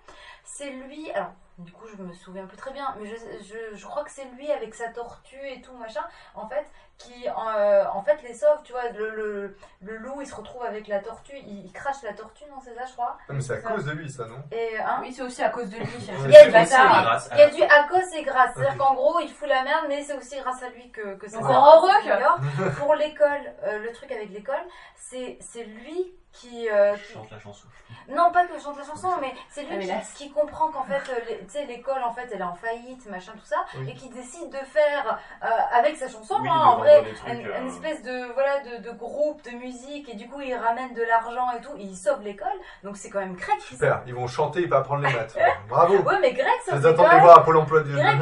c'est 0.44 0.70
lui. 0.70 1.10
Alors, 1.12 1.30
du 1.58 1.72
coup, 1.72 1.86
je 1.86 2.02
me 2.02 2.12
souviens 2.12 2.44
plus 2.46 2.56
très 2.58 2.72
bien, 2.72 2.94
mais 3.00 3.06
je, 3.06 3.14
je, 3.44 3.76
je 3.76 3.86
crois 3.86 4.04
que 4.04 4.10
c'est 4.10 4.26
lui 4.36 4.50
avec 4.52 4.74
sa 4.74 4.88
tortue 4.90 5.38
et 5.48 5.62
tout 5.62 5.72
machin, 5.74 6.04
en 6.34 6.46
fait, 6.48 6.66
qui 6.98 7.26
euh, 7.28 7.84
en 7.94 8.02
fait 8.02 8.22
les 8.24 8.34
sauve. 8.34 8.62
Tu 8.62 8.72
vois, 8.72 8.90
le, 8.90 9.08
le, 9.10 9.56
le 9.80 9.96
loup 9.96 10.20
il 10.20 10.26
se 10.26 10.34
retrouve 10.34 10.62
avec 10.64 10.86
la 10.86 10.98
tortue, 10.98 11.36
il, 11.38 11.64
il 11.64 11.72
crache 11.72 12.02
la 12.02 12.12
tortue, 12.12 12.44
non, 12.50 12.60
c'est 12.62 12.74
ça, 12.74 12.84
je 12.84 12.92
crois? 12.92 13.16
Ah, 13.28 13.32
mais 13.32 13.40
c'est 13.40 13.54
à 13.54 13.62
Ça. 13.62 13.70
cause 13.70 13.84
de 13.86 13.92
lui, 13.92 14.10
ça, 14.10 14.26
non? 14.26 14.42
Et, 14.52 14.76
hein, 14.78 14.98
Oui, 15.00 15.14
c'est 15.14 15.22
aussi 15.22 15.42
à 15.42 15.48
cause 15.48 15.70
de 15.70 15.76
lui. 15.78 15.86
il 15.98 16.30
y 16.30 16.36
a 16.36 16.42
c'est 16.42 16.50
du, 16.50 16.56
à 16.56 16.62
il 16.62 17.38
y 17.38 17.40
a 17.42 17.46
la 17.46 17.50
du 17.54 17.62
à 17.62 17.84
cause 17.88 18.14
et 18.14 18.22
grâce. 18.22 18.50
C'est-à-dire 18.54 18.76
qu'en 18.76 18.94
gros, 18.94 19.18
il 19.20 19.30
fout 19.30 19.48
la 19.48 19.62
merde, 19.62 19.86
mais 19.88 20.02
c'est 20.02 20.14
aussi 20.14 20.36
grâce 20.38 20.62
à 20.62 20.68
lui 20.68 20.90
que, 20.90 21.14
que 21.14 21.26
ça 21.26 21.38
Donc, 21.38 21.46
s'est 21.46 21.54
heureux. 21.54 22.70
Pour 22.78 22.94
l'école, 22.94 23.54
euh, 23.64 23.78
le 23.78 23.92
truc 23.92 24.12
avec 24.12 24.28
l'école, 24.36 24.64
c'est 24.96 25.38
c'est 25.40 25.64
lui 25.64 26.12
qui, 26.32 26.68
euh, 26.68 26.94
qui- 26.96 27.14
Chante 27.14 27.30
la 27.30 27.38
chanson. 27.38 27.66
non 28.08 28.30
pas 28.30 28.46
que 28.46 28.58
chante 28.60 28.76
la 28.76 28.84
chanson, 28.84 29.08
mais 29.22 29.32
c'est 29.48 29.62
lui 29.62 29.68
Ah, 29.72 29.76
mais 29.76 29.84
qui, 29.84 29.90
là- 29.90 30.00
qui 30.16 30.30
comprend 30.30 30.68
qu'en 30.70 30.84
fait, 30.84 31.00
euh, 31.10 31.18
les- 31.26 31.38
tu 31.38 31.44
sais, 31.48 31.64
l'école 31.64 32.02
en 32.02 32.12
fait, 32.12 32.28
elle 32.30 32.40
est 32.40 32.44
en 32.44 32.54
faillite, 32.54 33.06
machin, 33.08 33.32
tout 33.32 33.46
ça, 33.46 33.56
Oui. 33.78 33.88
et 33.90 33.94
qui 33.94 34.10
décide 34.10 34.50
de 34.50 34.58
faire 34.66 35.18
euh, 35.42 35.46
avec 35.72 35.96
sa 35.96 36.08
chanson, 36.08 36.36
Oui, 36.42 36.48
hein, 36.50 36.54
de 36.54 36.66
en 36.66 36.76
vrai, 36.76 37.02
trucs, 37.04 37.26
une, 37.32 37.46
euh, 37.46 37.60
une 37.62 37.68
espèce 37.68 38.02
de 38.02 38.32
voilà 38.34 38.60
de, 38.60 38.82
de 38.82 38.90
groupe 38.90 39.42
de 39.44 39.52
musique, 39.52 40.10
et 40.10 40.14
du 40.16 40.28
coup, 40.28 40.42
il 40.42 40.54
ramène 40.54 40.92
de 40.92 41.02
l'argent 41.02 41.50
et 41.52 41.60
tout, 41.62 41.74
et 41.78 41.84
il 41.84 41.96
sauve 41.96 42.20
l'école. 42.22 42.48
Donc 42.84 42.98
c'est 42.98 43.08
quand 43.08 43.20
même 43.20 43.34
Greg 43.36 43.56
qui 43.58 43.74
Super, 43.74 44.02
ils 44.06 44.14
vont 44.14 44.26
chanter 44.26 44.60
et 44.62 44.68
pas 44.68 44.78
apprendre 44.78 45.06
les 45.06 45.14
maths. 45.14 45.38
Bravo. 45.70 45.96
Ouais, 46.02 46.18
mais 46.20 46.32
Greg 46.34 46.46
de 46.66 46.72
les 46.72 46.90
l'école. 46.90 47.20
voir 47.20 47.38
à 47.38 47.44
Pôle 47.44 47.56
emploi 47.56 47.80
du 47.80 47.92
Greg 47.92 48.20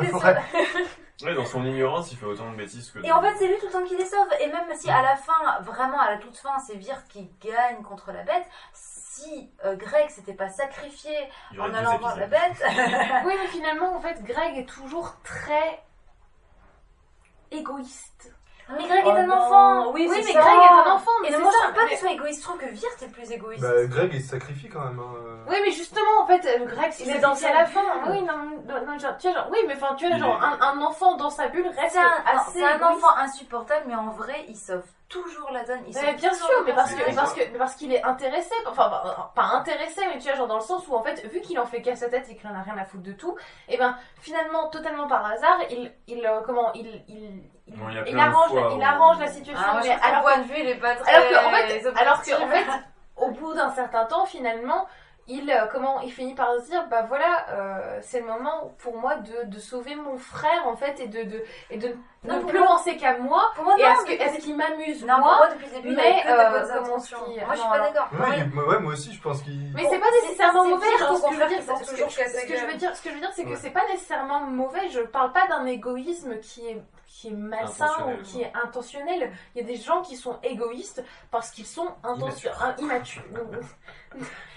Ouais. 1.22 1.34
dans 1.34 1.44
son 1.46 1.64
ignorance, 1.64 2.10
il 2.12 2.18
fait 2.18 2.26
autant 2.26 2.50
de 2.50 2.56
bêtises 2.56 2.90
que. 2.90 2.98
Et 3.04 3.12
en 3.12 3.22
fait, 3.22 3.34
c'est 3.38 3.46
lui 3.46 3.58
tout 3.58 3.66
le 3.66 3.72
temps 3.72 3.84
qui 3.84 3.96
les 3.96 4.04
sauve. 4.06 4.28
Et 4.40 4.48
même 4.48 4.66
si 4.74 4.90
à 4.90 5.00
la 5.02 5.16
fin, 5.16 5.60
vraiment 5.60 6.00
à 6.00 6.10
la 6.10 6.18
toute 6.18 6.36
fin, 6.36 6.58
c'est 6.58 6.76
Virt 6.76 7.04
qui 7.08 7.30
gagne 7.40 7.82
contre 7.82 8.10
la 8.12 8.22
bête, 8.24 8.46
si 8.72 9.48
euh, 9.64 9.76
Greg 9.76 10.10
s'était 10.10 10.34
pas 10.34 10.48
sacrifié 10.48 11.12
Il 11.52 11.56
y 11.56 11.60
aurait 11.60 11.68
en 11.68 11.72
deux 11.72 11.78
allant 11.78 11.98
voir 11.98 12.16
la 12.16 12.26
épisodes. 12.26 12.42
bête. 12.58 13.22
Oui, 13.26 13.34
mais 13.40 13.46
finalement, 13.48 13.94
en 13.96 14.00
fait, 14.00 14.22
Greg 14.24 14.58
est 14.58 14.68
toujours 14.68 15.14
très 15.22 15.82
égoïste. 17.52 18.33
Mais 18.70 18.86
Greg 18.88 19.02
Oh 19.06 19.10
est 19.10 19.18
un 19.20 19.26
non. 19.26 19.34
enfant. 19.34 19.92
Oui, 19.92 20.08
mais 20.10 20.22
c'est 20.22 20.32
Greg 20.32 20.44
est 20.46 20.88
un 20.88 20.92
enfant. 20.92 21.10
Mais 21.22 21.28
Et 21.28 21.32
c'est 21.32 21.38
moi, 21.38 21.50
je 21.52 21.62
trouve 21.62 21.74
pas 21.74 21.82
mais- 21.84 21.88
qu'il 21.90 21.98
soit 21.98 22.10
égoïste. 22.12 22.40
Je 22.40 22.44
trouve 22.46 22.58
que 22.58 22.66
Virt 22.66 23.02
est 23.02 23.08
plus 23.12 23.30
égoïste. 23.30 23.62
Bah, 23.62 23.84
Greg, 23.86 24.10
il 24.14 24.22
se 24.22 24.28
sacrifie 24.30 24.68
quand 24.68 24.80
même. 24.84 24.98
hein. 24.98 25.44
Oui, 25.48 25.56
mais 25.64 25.70
justement, 25.72 26.20
en 26.22 26.26
fait, 26.26 26.44
euh, 26.46 26.64
Greg, 26.64 26.92
Il 27.00 27.06
il 27.06 27.12
est 27.12 27.16
est 27.16 27.20
dans 27.20 27.28
dans 27.30 27.34
sa 27.34 27.48
à 27.50 27.52
la 27.52 27.64
bulle. 27.64 27.74
fin. 27.74 28.10
Oui, 28.10 28.22
non, 28.22 28.82
non, 28.86 28.98
genre, 28.98 29.16
tu 29.18 29.28
vois, 29.30 29.36
genre, 29.40 29.48
oui, 29.52 29.58
mais 29.68 29.74
enfin, 29.74 29.94
tu 29.96 30.08
vois, 30.08 30.16
genre, 30.16 30.42
un, 30.42 30.58
un 30.60 30.80
enfant 30.82 31.16
dans 31.16 31.30
sa 31.30 31.48
bulle 31.48 31.66
reste 31.68 31.92
C'est 31.92 31.98
un, 31.98 32.38
assez 32.38 32.58
c'est 32.60 32.64
un 32.64 32.80
enfant 32.82 33.14
insupportable, 33.18 33.84
mais 33.86 33.94
en 33.94 34.10
vrai, 34.10 34.44
il 34.48 34.56
sauve 34.56 34.82
toujours 35.08 35.50
la 35.52 35.64
donne. 35.64 35.80
Il 35.86 35.94
Ouais, 35.94 36.00
sauve 36.02 36.16
bien 36.16 36.32
sûr, 36.32 36.62
mais 36.66 36.72
parce 36.72 36.92
que, 36.94 37.02
mais 37.06 37.14
parce 37.14 37.32
que, 37.34 37.40
mais 37.52 37.58
parce 37.58 37.74
qu'il 37.76 37.92
est 37.92 38.02
intéressé, 38.02 38.54
enfin, 38.66 38.88
bah, 38.88 39.32
pas 39.34 39.44
intéressé, 39.44 40.02
mais 40.08 40.18
tu 40.18 40.24
vois, 40.28 40.34
genre 40.34 40.46
dans 40.46 40.56
le 40.56 40.62
sens 40.62 40.86
où 40.88 40.94
en 40.94 41.02
fait, 41.02 41.24
vu 41.26 41.40
qu'il 41.40 41.58
en 41.58 41.66
fait 41.66 41.82
qu'à 41.82 41.94
sa 41.96 42.08
tête 42.08 42.28
et 42.30 42.36
qu'il 42.36 42.48
en 42.48 42.54
a 42.54 42.62
rien 42.62 42.76
à 42.78 42.84
foutre 42.84 43.02
de 43.04 43.12
tout, 43.12 43.36
et 43.68 43.76
ben 43.76 43.96
finalement, 44.20 44.68
totalement 44.70 45.06
par 45.06 45.24
hasard, 45.26 45.58
il, 45.70 45.92
il, 46.06 46.26
euh, 46.26 46.40
comment, 46.44 46.72
il, 46.74 47.02
il, 47.08 47.42
il, 47.66 47.74
Bon, 47.76 47.86
arrange, 48.18 48.50
fois 48.50 48.72
il 48.76 48.82
arrange 48.82 49.20
la 49.20 49.28
situation. 49.28 49.64
Ah, 49.66 49.80
mais 49.82 49.90
alors, 50.02 50.22
point 50.22 50.38
de 50.38 50.44
vue, 50.44 50.58
il 50.58 50.68
est 50.68 50.74
pas 50.80 50.94
très. 50.96 51.12
alors 51.14 51.28
que, 51.28 51.46
en 51.46 51.50
fait, 51.50 52.00
alors 52.00 52.22
que, 52.22 52.42
en 52.44 52.48
fait, 52.48 52.66
au 53.16 53.30
bout 53.30 53.54
d'un 53.54 53.70
certain 53.70 54.04
temps, 54.04 54.26
finalement, 54.26 54.86
il, 55.26 55.50
euh, 55.50 55.66
comment, 55.72 56.00
il 56.00 56.12
finit 56.12 56.34
par 56.34 56.54
se 56.60 56.66
dire, 56.66 56.86
bah 56.90 57.02
voilà, 57.08 57.46
euh, 57.50 57.98
c'est 58.02 58.20
le 58.20 58.26
moment 58.26 58.74
pour 58.78 58.98
moi 58.98 59.16
de, 59.16 59.44
de 59.46 59.58
sauver 59.58 59.94
mon 59.94 60.18
frère, 60.18 60.66
en 60.66 60.76
fait, 60.76 61.00
et 61.00 61.06
de, 61.06 61.22
de, 61.22 61.42
et 61.70 61.78
de 61.78 61.96
Non, 62.24 62.36
ne 62.38 62.44
plus 62.44 62.58
moi- 62.58 62.68
penser 62.68 62.96
qu'à 62.98 63.16
moi, 63.18 63.50
Pour 63.54 63.64
moi, 63.64 63.74
et 63.78 63.82
non, 63.82 63.88
à 63.88 63.96
ce, 63.96 64.04
que- 64.04 64.10
depuis 64.12 64.22
à 64.22 64.26
le 64.26 64.34
ce 64.34 64.40
qui 64.40 64.52
m'amuse, 64.54 65.04
Non, 65.06 65.18
moi, 65.18 65.36
moi, 65.38 65.48
depuis 65.54 65.66
le 65.66 65.72
début, 65.72 65.96
mais, 65.96 66.22
euh, 66.26 66.66
comment 66.78 66.98
qui- 67.00 67.14
Moi, 67.14 67.26
je 67.52 67.56
suis 67.56 67.64
non, 67.64 67.70
pas 67.70 67.78
d'accord. 67.78 68.08
Ouais, 68.12 68.38
il- 68.38 68.58
ouais, 68.60 68.78
moi 68.80 68.92
aussi, 68.92 69.12
je 69.14 69.22
pense 69.22 69.42
qu'il. 69.42 69.72
Mais 69.74 69.82
Bon, 69.82 69.88
c'est 69.90 69.98
pas 69.98 70.06
c'est- 70.12 70.22
nécessairement 70.26 70.62
c'est 70.64 70.70
mauvais, 70.70 70.86
que 70.86 70.98
je 70.98 71.04
veux 71.04 71.08
contraire, 71.20 71.48
dire, 71.48 71.58
pense 71.66 71.82
ce 71.84 71.90
que, 71.90 71.96
ce 72.10 72.46
que 72.46 72.56
je 72.58 72.66
veux 72.66 72.74
dire, 72.76 72.96
ce 72.96 73.02
que 73.02 73.08
je 73.08 73.14
veux 73.14 73.20
dire, 73.20 73.30
c'est 73.34 73.44
que 73.44 73.56
c'est 73.56 73.70
pas 73.70 73.86
nécessairement 73.88 74.40
mauvais. 74.40 74.88
Je 74.90 75.00
parle 75.00 75.32
pas 75.32 75.46
d'un 75.48 75.64
égoïsme 75.66 76.38
qui 76.40 76.66
est 76.68 76.82
qui 77.06 77.28
est 77.28 77.36
malsain 77.36 77.86
ou 78.08 78.22
qui 78.24 78.42
est 78.42 78.52
intentionnel. 78.64 79.30
Il 79.54 79.60
y 79.62 79.64
a 79.64 79.66
des 79.66 79.76
gens 79.76 80.02
qui 80.02 80.16
sont 80.16 80.36
égoïstes 80.42 81.02
parce 81.30 81.50
qu'ils 81.52 81.64
sont 81.64 81.86
intentionnels, 82.02 82.74
immatures. 82.78 83.22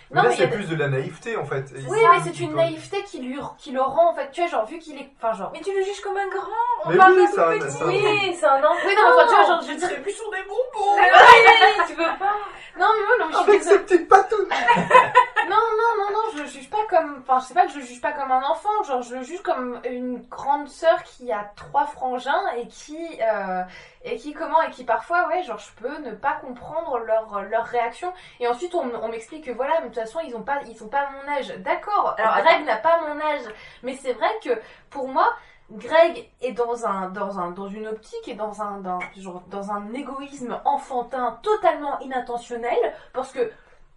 Mais 0.10 0.22
Non, 0.22 0.30
là, 0.30 0.36
c'est 0.36 0.48
plus 0.48 0.70
de 0.70 0.76
la 0.76 0.88
naïveté 0.88 1.36
en 1.36 1.44
fait. 1.46 1.66
Et 1.76 1.80
Oui, 1.90 2.00
mais 2.12 2.20
c'est 2.24 2.40
une 2.40 2.56
naïveté 2.56 3.04
qui 3.04 3.20
lui 3.20 3.38
qui 3.58 3.72
le 3.72 3.82
rend 3.82 4.12
en 4.12 4.14
fait. 4.16 4.30
Tu 4.32 4.40
vois, 4.42 4.50
genre 4.50 4.66
vu 4.66 4.80
qu'il 4.80 4.98
est, 4.98 5.10
enfin 5.22 5.34
genre. 5.34 5.50
Mais 5.52 5.60
tu 5.60 5.74
le 5.76 5.84
juges 5.84 6.00
comme 6.02 6.16
un 6.16 6.28
grand. 6.28 6.48
On 6.86 6.90
Mais 6.92 6.98
parle 6.98 7.14
oui, 7.14 7.26
d'un 7.26 7.28
c'est 7.28 7.40
un- 7.42 7.60
tout 7.60 7.66
petit. 7.66 7.84
Oui, 7.86 8.36
c'est 8.40 8.46
un 8.46 8.64
enfant. 8.64 8.76
Oui, 8.86 8.96
non, 8.96 9.02
mais 9.04 9.14
enfin, 9.16 9.28
tu 9.28 9.36
vois, 9.36 9.46
genre, 9.46 9.62
je 9.62 9.74
dire. 9.74 10.02
plus 10.02 10.12
sur 10.14 10.32
des 10.32 10.44
bonbons. 10.44 10.96
tu 11.88 11.94
veux 11.94 12.04
pas 12.20 12.36
Non, 12.80 12.88
mais 12.96 13.06
moi, 13.06 13.16
non, 13.20 13.26
mais 13.28 13.34
je 13.34 13.38
suis 13.40 13.50
Avec 13.50 13.64
ses 13.64 13.80
petites 13.80 14.08
patounes 14.08 14.48
Non, 15.50 15.56
non, 15.56 16.04
non, 16.04 16.12
non, 16.14 16.24
je 16.36 16.42
le 16.44 16.48
juge 16.48 16.70
pas 16.70 16.86
comme. 16.90 17.24
Enfin, 17.28 17.40
je 17.40 17.46
sais 17.48 17.54
pas 17.54 17.66
que 17.66 17.72
je 17.72 17.78
le 17.80 17.84
juge 17.86 18.02
pas 18.02 18.12
comme 18.14 18.32
un 18.32 18.44
enfant, 18.44 18.84
genre, 18.86 19.02
je 19.02 19.16
le 19.16 19.24
juge 19.24 19.42
comme 19.42 19.80
une 19.86 20.22
grande 20.30 20.68
sœur 20.70 21.02
qui 21.04 21.32
a 21.32 21.52
trois 21.56 21.86
frangins 21.86 22.44
et 22.58 22.68
qui. 22.68 22.98
euh, 23.22 23.64
et 24.04 24.18
qui, 24.18 24.34
comment 24.34 24.62
Et 24.64 24.70
qui 24.72 24.84
parfois, 24.84 25.28
ouais, 25.28 25.44
genre, 25.44 25.60
je 25.60 25.72
peux 25.82 25.98
ne 26.00 26.12
pas 26.12 26.34
comprendre 26.34 26.98
leur, 27.00 27.42
leur 27.44 27.66
réaction. 27.66 28.14
Et 28.40 28.48
ensuite, 28.48 28.74
on, 28.76 28.90
on 29.02 29.08
m'explique 29.10 29.46
que 29.46 29.52
voilà, 29.52 29.76
mais 29.82 29.90
de 29.90 29.94
toute 29.94 30.04
façon, 30.04 30.20
ils 30.26 30.36
ont 30.36 30.44
pas, 30.44 30.60
ils 30.68 30.76
sont 30.78 30.88
pas 30.90 31.10
mon 31.12 31.32
âge. 31.32 31.50
D'accord, 31.60 32.16
Alors, 32.18 32.38
Greg 32.44 32.66
n'a 32.66 32.78
pas 32.78 33.00
mon 33.02 33.20
âge. 33.20 33.42
Mais 33.84 33.96
c'est 33.96 34.14
vrai 34.14 34.30
que 34.44 34.52
pour 34.90 35.08
moi. 35.08 35.28
Greg 35.70 36.30
est 36.40 36.54
dans 36.54 36.86
un 36.88 37.10
dans 37.10 37.40
un 37.40 37.52
dans 37.52 37.68
une 37.68 37.88
optique 37.88 38.26
et 38.30 38.36
dans 38.36 38.62
un 38.62 38.78
dans, 38.78 39.00
genre, 39.18 39.42
dans 39.48 39.70
un 39.70 39.92
égoïsme 39.94 40.58
enfantin 40.64 41.38
totalement 41.44 42.00
inintentionnel 42.00 42.78
parce 43.12 43.34
que 43.34 43.52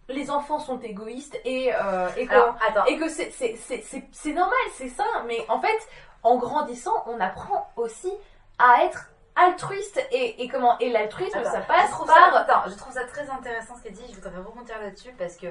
les 0.09 0.29
enfants 0.29 0.59
sont 0.59 0.81
égoïstes 0.81 1.39
et 1.45 1.73
euh, 1.73 2.09
et 2.17 2.27
que, 2.27 2.33
Alors, 2.33 2.55
et 2.89 2.97
que 2.97 3.07
c'est 3.07 3.31
c'est- 3.31 3.55
c'est- 3.55 3.83
c'est- 3.83 4.05
c'est 4.11 4.33
normal, 4.33 4.59
c'est 4.73 4.89
ça. 4.89 5.05
Mais 5.27 5.45
en 5.47 5.61
fait, 5.61 5.87
en 6.23 6.35
grandissant, 6.35 7.05
on 7.07 7.17
apprend 7.21 7.71
aussi 7.77 8.11
à 8.59 8.83
être 8.83 9.09
altruiste 9.35 9.99
et, 10.11 10.43
et 10.43 10.47
comment 10.47 10.77
et 10.79 10.89
l'altruisme 10.89 11.37
Attends, 11.37 11.51
ça 11.51 11.61
je 11.61 11.67
passe 11.67 11.91
trouve 11.91 12.07
par 12.07 12.15
ça, 12.31 12.39
attends, 12.39 12.69
je 12.69 12.75
trouve 12.75 12.93
ça 12.93 13.03
très 13.05 13.29
intéressant 13.29 13.75
ce 13.77 13.83
qu'elle 13.83 13.93
dit. 13.93 14.05
Je 14.09 14.15
voudrais 14.15 14.37
rebondir 14.37 14.79
là-dessus 14.79 15.13
parce 15.17 15.37
que 15.37 15.47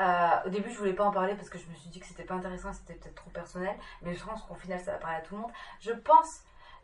Euh, 0.00 0.28
au 0.46 0.48
début, 0.48 0.70
je 0.72 0.78
voulais 0.78 0.92
pas 0.92 1.04
en 1.04 1.12
parler 1.12 1.36
parce 1.36 1.48
que 1.48 1.56
je 1.56 1.66
me 1.68 1.74
suis 1.76 1.88
dit 1.88 2.00
que 2.00 2.06
c'était 2.06 2.24
pas 2.24 2.34
intéressant, 2.34 2.72
c'était 2.72 2.94
peut-être 2.94 3.14
trop 3.14 3.30
personnel. 3.30 3.76
Mais 4.02 4.12
je 4.12 4.24
pense 4.24 4.42
qu'au 4.42 4.56
final, 4.56 4.80
ça 4.80 4.90
va 4.90 4.98
parler 4.98 5.18
à 5.18 5.20
tout 5.20 5.36
le 5.36 5.42
monde. 5.42 5.52
Je 5.78 5.92
pense 5.92 6.42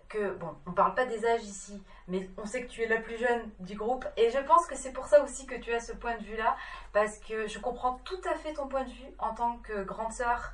que, 0.08 0.30
bon, 0.34 0.54
on 0.64 0.70
parle 0.70 0.94
pas 0.94 1.06
des 1.06 1.26
âges 1.26 1.42
ici, 1.42 1.82
mais 2.06 2.30
on 2.36 2.44
sait 2.46 2.62
que 2.64 2.68
tu 2.70 2.82
es 2.84 2.86
la 2.86 3.00
plus 3.00 3.18
jeune 3.18 3.50
du 3.58 3.74
groupe. 3.74 4.06
Et 4.16 4.30
je 4.30 4.38
pense 4.38 4.64
que 4.64 4.76
c'est 4.76 4.92
pour 4.92 5.06
ça 5.06 5.24
aussi 5.24 5.44
que 5.44 5.56
tu 5.56 5.72
as 5.74 5.80
ce 5.80 5.90
point 5.92 6.16
de 6.18 6.22
vue-là. 6.22 6.54
Parce 6.92 7.18
que 7.18 7.48
je 7.48 7.58
comprends 7.58 7.94
tout 8.04 8.20
à 8.32 8.36
fait 8.36 8.52
ton 8.52 8.68
point 8.68 8.84
de 8.84 8.90
vue 8.90 9.12
en 9.18 9.34
tant 9.34 9.56
que 9.64 9.82
grande 9.82 10.12
sœur. 10.12 10.52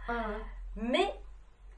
Mais 0.76 1.12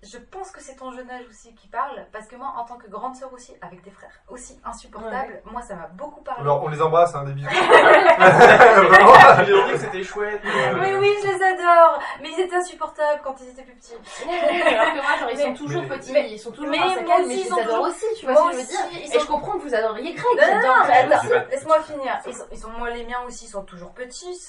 je 0.02 0.16
pense 0.18 0.52
que 0.52 0.60
c'est 0.60 0.76
ton 0.76 0.92
jeune 0.92 1.10
âge 1.10 1.24
aussi 1.28 1.52
qui 1.56 1.66
parle, 1.66 2.06
parce 2.12 2.28
que 2.28 2.36
moi, 2.36 2.52
en 2.56 2.64
tant 2.64 2.76
que 2.76 2.86
grande 2.88 3.16
sœur 3.16 3.32
aussi, 3.32 3.54
avec 3.60 3.82
des 3.82 3.90
frères 3.90 4.12
aussi 4.28 4.60
insupportables, 4.64 5.42
moi, 5.44 5.60
ça 5.60 5.74
m'a 5.74 5.88
beaucoup 5.88 6.20
parlé. 6.22 6.40
Alors, 6.42 6.62
on 6.62 6.68
les 6.68 6.80
embrasse, 6.80 7.14
hein, 7.16 7.24
des 7.24 7.32
bisous. 7.32 7.48
Vraiment. 8.18 9.42
Ils 9.46 9.54
ont 9.54 9.66
dit 9.66 9.72
que 9.72 9.78
c'était 9.78 10.02
chouette. 10.04 10.40
Mais 10.44 10.96
oui, 10.96 11.10
je 11.22 11.26
les 11.28 11.42
adore, 11.42 11.98
mais 12.22 12.30
ils 12.30 12.40
étaient 12.40 12.56
insupportables 12.56 13.20
quand 13.24 13.34
ils 13.40 13.48
étaient 13.48 13.62
plus 13.62 13.74
petits. 13.74 13.94
Alors 13.94 14.92
que 14.92 15.02
moi, 15.02 15.16
genre, 15.18 15.30
ils 15.32 15.38
sont 15.38 15.48
Mais- 15.48 15.54
toujours 15.54 15.82
mais- 15.82 15.88
petits, 15.88 16.12
mais- 16.12 16.30
ils 16.30 16.38
sont 16.38 16.50
toujours 16.52 16.70
mais 16.70 16.78
mais, 16.78 17.02
moi 17.02 17.14
mais 17.18 17.24
aussi, 17.24 17.30
je 17.30 17.32
ils 17.32 17.42
les 17.42 17.48
sont 17.48 17.54
adore 17.56 17.64
toujours- 17.66 17.86
aussi, 17.88 18.06
tu 18.20 18.26
vois 18.26 18.36
ce 18.36 18.42
que 18.42 18.52
je 18.52 18.56
veux 18.58 18.64
dire. 18.66 18.80
ils 18.92 18.98
Et 18.98 19.06
sont- 19.08 19.20
je 19.20 19.26
comprends 19.26 19.52
que 19.52 19.62
vous 19.62 19.74
adoriez 19.74 20.14
Greg, 20.14 20.62
Non, 20.62 21.44
laisse-moi 21.50 21.80
finir. 21.82 22.18
Ils 22.26 22.34
sont, 22.34 22.44
ils 22.52 22.58
sont, 22.58 22.70
moi, 22.70 22.90
les 22.90 23.04
miens 23.04 23.22
aussi 23.26 23.46
sont 23.48 23.62
toujours 23.64 23.92
petits, 23.92 24.40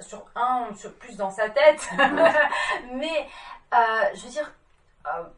sur 0.00 0.24
un, 0.34 0.74
sur 0.74 0.92
plus 0.94 1.16
dans 1.16 1.30
sa 1.30 1.48
tête. 1.50 1.86
mais, 2.92 3.26
euh, 3.74 3.76
je 4.14 4.22
veux 4.24 4.30
dire, 4.30 4.50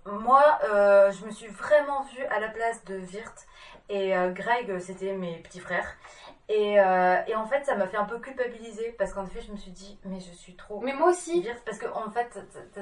moi, 0.07 0.59
euh, 0.65 1.11
je 1.13 1.25
me 1.27 1.31
suis 1.31 1.49
vraiment 1.49 2.03
vue 2.15 2.25
à 2.27 2.41
la 2.41 2.49
place 2.49 2.85
de 2.85 2.95
Virt 2.97 3.47
et 3.89 4.17
euh, 4.17 4.31
Greg, 4.31 4.79
c'était 4.81 5.13
mes 5.13 5.37
petits 5.39 5.61
frères. 5.61 5.97
Et, 6.51 6.81
euh, 6.81 7.17
et 7.27 7.35
en 7.35 7.45
fait, 7.45 7.67
ça 7.67 7.75
m'a 7.75 7.87
fait 7.87 7.99
un 7.99 8.07
peu 8.07 8.19
culpabiliser 8.21 8.93
parce 8.99 9.13
qu'en 9.13 9.27
effet, 9.27 9.43
je 9.43 9.53
me 9.53 9.59
suis 9.59 9.71
dit, 9.71 9.99
mais 10.05 10.19
je 10.19 10.33
suis 10.33 10.57
trop. 10.57 10.81
Mais 10.81 10.95
moi 10.95 11.11
aussi. 11.11 11.43
Virt, 11.43 11.61
parce 11.67 11.77
que 11.77 11.87
en 11.87 12.11
fait, 12.11 12.39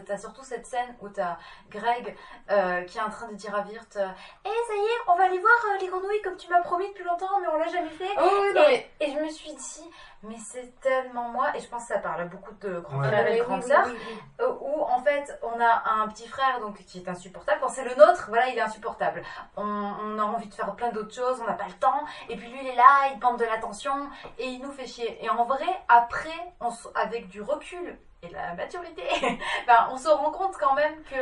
t'as- 0.06 0.18
surtout 0.18 0.44
cette 0.44 0.66
scène 0.66 0.94
où 1.00 1.08
t'as 1.08 1.36
Greg 1.68 2.16
euh, 2.52 2.82
qui 2.82 2.98
est 2.98 3.00
en 3.00 3.10
train 3.10 3.26
de 3.26 3.34
dire 3.34 3.52
à 3.56 3.62
Virt, 3.62 3.96
euh, 3.96 4.06
eh 4.44 4.48
ça 4.48 4.74
y 4.74 4.78
est, 4.78 5.10
on 5.12 5.16
va 5.16 5.24
aller 5.24 5.40
voir 5.40 5.52
euh, 5.74 5.78
les 5.80 5.88
grenouilles 5.88 6.22
comme 6.22 6.36
tu 6.36 6.48
m'as 6.48 6.60
promis 6.60 6.86
depuis 6.90 7.02
longtemps, 7.02 7.40
mais 7.40 7.48
on 7.48 7.56
l'a 7.56 7.66
jamais 7.66 7.90
fait. 7.90 8.08
Oh, 8.16 8.20
oui, 8.22 8.54
non, 8.54 8.62
et, 8.68 8.86
mais- 9.00 9.06
et 9.08 9.10
je 9.12 9.18
me 9.18 9.28
suis 9.28 9.52
dit, 9.52 9.90
mais 10.26 10.36
c'est 10.38 10.78
tellement 10.80 11.28
moi, 11.28 11.56
et 11.56 11.60
je 11.60 11.68
pense 11.68 11.82
que 11.86 11.94
ça 11.94 11.98
parle 12.00 12.20
à 12.22 12.24
beaucoup 12.24 12.52
de 12.60 12.80
grands 12.80 12.98
Ouais. 12.98 13.08
frères 13.08 13.26
et 13.26 13.30
Oui, 13.32 13.36
de 13.38 13.42
oui, 13.42 13.46
grandes 13.48 13.62
oui, 13.62 13.68
sœurs, 13.68 13.86
oui, 13.86 13.96
oui. 14.08 14.18
euh, 14.40 14.52
où 14.60 14.82
en 14.82 15.00
fait 15.02 15.38
on 15.42 15.60
a 15.60 15.82
un 16.02 16.08
petit 16.08 16.28
frère 16.28 16.60
donc 16.60 16.76
qui 16.84 16.98
est 16.98 17.08
insupportable. 17.08 17.60
Quand 17.60 17.68
c'est 17.68 17.84
le 17.84 17.94
nôtre, 17.94 18.26
voilà, 18.28 18.48
il 18.48 18.58
est 18.58 18.60
insupportable. 18.60 19.22
On, 19.56 19.62
on 19.64 20.18
a 20.18 20.22
envie 20.22 20.48
de 20.48 20.54
faire 20.54 20.74
plein 20.74 20.90
d'autres 20.90 21.14
choses, 21.14 21.40
on 21.40 21.46
n'a 21.46 21.54
pas 21.54 21.66
le 21.66 21.74
temps, 21.74 22.00
et 22.28 22.36
puis 22.36 22.48
lui 22.48 22.58
il 22.62 22.68
est 22.68 22.76
là, 22.76 23.08
il 23.12 23.18
demande 23.18 23.38
de 23.38 23.44
l'attention, 23.44 24.08
et 24.38 24.46
il 24.46 24.60
nous 24.62 24.72
fait 24.72 24.86
chier. 24.86 25.24
Et 25.24 25.30
en 25.30 25.44
vrai, 25.44 25.66
après, 25.88 26.54
on 26.60 26.70
avec 26.94 27.28
du 27.28 27.40
recul 27.42 27.98
et 28.22 28.28
de 28.28 28.34
la 28.34 28.54
maturité, 28.54 29.04
ben, 29.66 29.88
on 29.90 29.96
se 29.96 30.08
rend 30.08 30.30
compte 30.30 30.56
quand 30.58 30.74
même 30.74 31.02
que, 31.04 31.16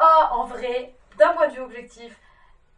oh, 0.00 0.24
en 0.32 0.44
vrai, 0.44 0.94
d'un 1.18 1.30
point 1.32 1.48
de 1.48 1.52
vue 1.54 1.60
objectif, 1.62 2.18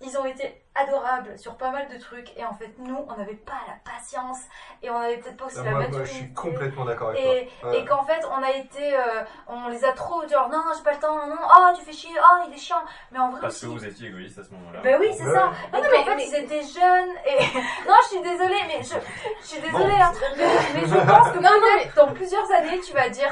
ils 0.00 0.16
ont 0.18 0.26
été 0.26 0.62
adorables 0.74 1.38
sur 1.38 1.56
pas 1.56 1.70
mal 1.70 1.88
de 1.88 1.96
trucs 1.98 2.36
et 2.36 2.44
en 2.44 2.52
fait 2.52 2.70
nous 2.78 3.06
on 3.08 3.16
n'avait 3.16 3.32
pas 3.34 3.54
la 3.66 3.90
patience 3.90 4.40
et 4.82 4.90
on 4.90 5.00
n'avait 5.00 5.16
peut-être 5.16 5.38
pas 5.38 5.46
aussi 5.46 5.56
Ah, 5.60 5.64
la 5.64 5.70
moi, 5.70 5.78
maturité 5.80 5.98
moi, 5.98 6.06
je 6.06 6.12
suis 6.12 6.32
complètement 6.34 6.84
d'accord 6.84 7.08
avec 7.10 7.20
et, 7.24 7.48
toi. 7.60 7.70
Ouais. 7.70 7.78
et 7.80 7.84
qu'en 7.86 8.04
fait 8.04 8.22
on 8.30 8.42
a 8.42 8.50
été 8.50 8.94
euh, 8.94 9.24
on 9.46 9.68
les 9.68 9.82
a 9.86 9.92
trop 9.92 10.28
genre 10.28 10.50
non 10.50 10.62
j'ai 10.76 10.82
pas 10.82 10.92
le 10.92 10.98
temps 10.98 11.26
non 11.26 11.36
oh 11.40 11.68
tu 11.78 11.82
fais 11.82 11.92
chier 11.92 12.10
oh 12.20 12.44
il 12.46 12.52
est 12.52 12.58
chiant 12.58 12.82
mais 13.10 13.18
en 13.18 13.30
vrai 13.30 13.40
Parce 13.40 13.58
que 13.58 13.66
vous 13.66 13.82
étiez 13.86 14.08
égoïste 14.08 14.38
à 14.38 14.44
ce 14.44 14.50
moment-là. 14.50 14.80
ben 14.82 14.98
oui, 15.00 15.08
c'est 15.16 15.24
Ouais. 15.24 15.32
ça. 15.32 15.50
Mais 15.72 15.80
non, 15.80 15.86
en 15.86 15.90
mais- 15.90 16.04
fait, 16.04 16.14
mais- 16.16 16.26
ils 16.26 16.34
étaient 16.34 16.62
jeunes 16.62 17.14
et. 17.24 17.38
non, 17.88 17.94
je 18.02 18.08
suis 18.08 18.20
désolée, 18.20 18.60
mais 18.68 18.82
je, 18.82 18.94
je 19.40 19.46
suis 19.46 19.60
désolée. 19.62 19.84
Bon. 19.84 20.02
hein. 20.02 20.12
Mais, 20.36 20.44
mais 20.74 20.80
je 20.86 20.94
pense 20.94 21.30
que 21.30 21.38
Non, 21.38 21.50
non, 21.50 21.90
dans 22.06 22.12
plusieurs 22.12 22.50
années, 22.52 22.80
tu 22.80 22.92
vas 22.92 23.08
dire. 23.08 23.30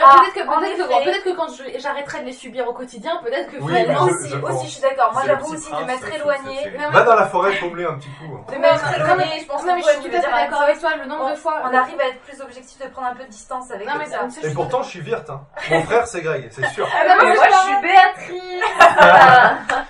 Ah, 0.00 0.16
peut-être 0.20 0.34
que, 0.34 0.48
en 0.48 0.58
peut-être 0.60 0.76
que, 0.76 0.82
effet. 0.92 1.04
peut-être 1.04 1.24
que 1.24 1.36
quand 1.36 1.48
je- 1.48 1.78
j'arrêterai 1.78 2.20
de 2.20 2.26
les 2.26 2.32
subir 2.32 2.66
au 2.68 2.72
quotidien, 2.72 3.20
peut-être 3.22 3.50
que 3.50 3.56
Oui, 3.60 3.72
mais 3.72 3.86
je- 3.86 3.98
aussi, 4.00 4.28
je 4.30 4.36
aussi, 4.38 4.66
je 4.66 4.72
suis 4.72 4.80
d'accord. 4.80 5.12
Moi, 5.12 5.22
C'est 5.22 5.28
le 5.28 5.34
j'avoue 5.34 5.46
petit 5.46 5.56
aussi 5.56 5.66
de 5.70 5.74
prince, 5.74 5.86
m'être 5.86 6.04
cette 6.04 6.14
éloignée. 6.14 6.72
Va 6.90 7.02
dans 7.02 7.14
la 7.14 7.26
forêt 7.26 7.58
tomber 7.58 7.84
un 7.84 7.94
petit 7.94 8.08
coup. 8.10 8.34
hein. 8.36 8.52
De 8.52 8.58
m'être 8.58 8.82
Non, 8.84 8.88
mais- 8.90 8.96
éloignée, 9.24 9.40
je 9.40 9.46
pense 9.46 9.64
non, 9.64 9.74
mais 9.74 9.80
que 9.82 9.86
je 9.86 9.92
suis 9.92 10.02
tu 10.02 10.10
tout 10.10 10.16
à 10.16 10.20
fait 10.20 10.30
d'accord 10.30 10.62
avec 10.62 10.78
toi, 10.80 10.90
le 10.96 11.04
nombre 11.06 11.24
On- 11.26 11.30
de 11.30 11.34
fois- 11.36 11.60
On 11.64 11.74
arrive 11.76 12.00
à 12.00 12.04
être 12.08 12.20
plus 12.22 12.40
objectif, 12.40 12.78
de 12.80 12.86
prendre 12.88 13.08
un 13.08 13.14
peu 13.14 13.24
de 13.24 13.28
distance 13.28 13.70
avec 13.70 13.86
Non, 13.86 13.94
mais 13.98 14.06
ça. 14.06 14.28
ça- 14.30 14.46
Et 14.48 14.54
pourtant, 14.54 14.82
je 14.82 14.88
suis 14.88 15.00
Virt. 15.00 15.28
Hein. 15.28 15.40
Mon 15.70 15.82
frère, 15.82 16.06
c'est 16.06 16.22
Greg, 16.22 16.48
c'est 16.50 16.66
sûr. 16.68 16.88
Ah, 16.90 17.04
bah, 17.06 17.14
mais 17.22 17.34
moi, 17.34 17.44
je 17.44 17.52
je 17.52 17.58
suis 17.58 17.80
Béatrice. 17.82 18.62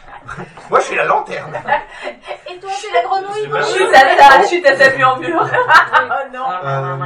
Moi, 0.71 0.79
je 0.81 0.85
suis 0.87 0.97
la 0.97 1.05
lanterne. 1.05 1.53
Et 2.49 2.59
toi, 2.59 2.71
c'est 2.73 2.93
la 2.95 3.03
grenouille. 3.03 3.51
Je 3.55 3.63
suis 3.65 3.91
ta 3.91 4.01
ta, 4.17 4.41
je 4.43 4.47
suis 4.47 4.63
ta 4.63 4.77
tapure. 4.77 5.19
Oh 5.21 6.29
non. 6.33 6.47
Euh, 6.65 6.97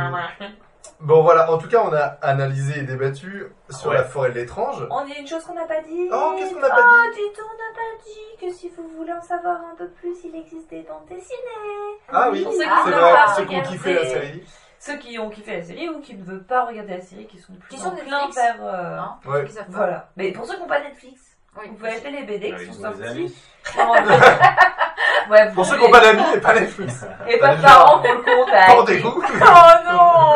Bon, 1.00 1.22
voilà. 1.22 1.50
En 1.52 1.58
tout 1.58 1.68
cas, 1.68 1.82
on 1.84 1.92
a 1.94 2.16
analysé 2.22 2.78
et 2.80 2.82
débattu 2.82 3.46
sur 3.70 3.90
Ouais. 3.90 3.96
la 3.96 4.04
forêt 4.04 4.30
de 4.30 4.34
l'étrange. 4.36 4.86
On 4.90 5.06
y 5.06 5.12
a 5.12 5.18
une 5.18 5.26
chose 5.26 5.44
qu'on 5.44 5.54
n'a 5.54 5.66
pas 5.66 5.80
dit. 5.82 6.08
Oh, 6.12 6.34
qu'est-ce 6.38 6.54
qu'on 6.54 6.60
n'a 6.60 6.70
pas 6.70 6.76
Oh, 6.80 7.10
dit 7.14 7.20
du 7.20 7.32
tout, 7.34 7.42
on 7.44 7.56
n'a 7.56 7.74
pas 7.74 8.04
dit 8.04 8.46
que 8.46 8.52
si 8.52 8.70
vous 8.76 8.88
voulez 8.96 9.12
en 9.12 9.20
savoir 9.20 9.56
un 9.72 9.76
peu 9.76 9.88
plus, 9.90 10.14
il 10.24 10.34
existe 10.34 10.70
des 10.70 10.82
bandes 10.82 11.04
dessinées. 11.08 12.00
Ah 12.12 12.28
oui, 12.32 12.42
Pour 12.44 12.52
c'est 12.52 12.58
ceux 12.58 12.64
qui 12.64 12.90
n'ont 12.90 12.96
vrai. 12.98 13.12
pas 13.14 13.34
Ceux 13.36 13.44
qui 13.44 13.56
ont 13.56 13.62
kiffé 13.62 13.92
la 13.94 14.04
série. 14.06 14.44
Ceux 14.78 14.96
qui 14.96 15.18
ont 15.18 15.30
kiffé 15.30 15.56
la 15.58 15.62
série 15.62 15.88
ou 15.88 16.00
qui 16.00 16.14
ne 16.14 16.22
veulent 16.24 16.44
pas 16.46 16.64
regarder 16.64 16.96
la 16.96 17.00
série, 17.02 17.26
qui 17.26 17.38
sont 17.38 17.52
plus 17.54 17.68
Qui 17.68 17.78
sont 17.78 17.90
plein 17.90 18.28
vers. 18.30 18.56
euh, 18.62 18.98
Hein, 18.98 19.16
Ouais. 19.26 19.44
Voilà. 19.68 20.08
Mais 20.16 20.32
pour 20.32 20.46
ceux 20.46 20.54
qui 20.54 20.60
n'ont 20.60 20.66
pas 20.66 20.80
Netflix, 20.80 21.20
Oui. 21.58 21.68
vous 21.68 21.74
pouvez 21.74 21.90
acheter 21.90 22.10
les 22.10 22.22
BD 22.24 22.54
qui 22.54 22.64
ils 22.64 22.74
sont 22.74 22.84
ont 22.86 22.90
des 22.92 23.04
sortis. 23.06 23.36
ouais, 25.30 25.52
Pour 25.54 25.64
ceux 25.66 25.76
qui 25.76 25.82
n'ont 25.84 25.90
pas 25.90 26.00
d'amis 26.00 26.22
et 26.34 26.40
pas 26.40 26.54
Netflix. 26.54 27.04
Et 27.26 27.38
pas 27.38 27.56
de 27.56 27.62
parents 27.62 28.00
pour 28.00 28.12
le 28.14 28.22
contact. 28.22 28.70
Pendez-vous. 28.76 29.22
Oh 29.22 29.90
non 29.90 30.32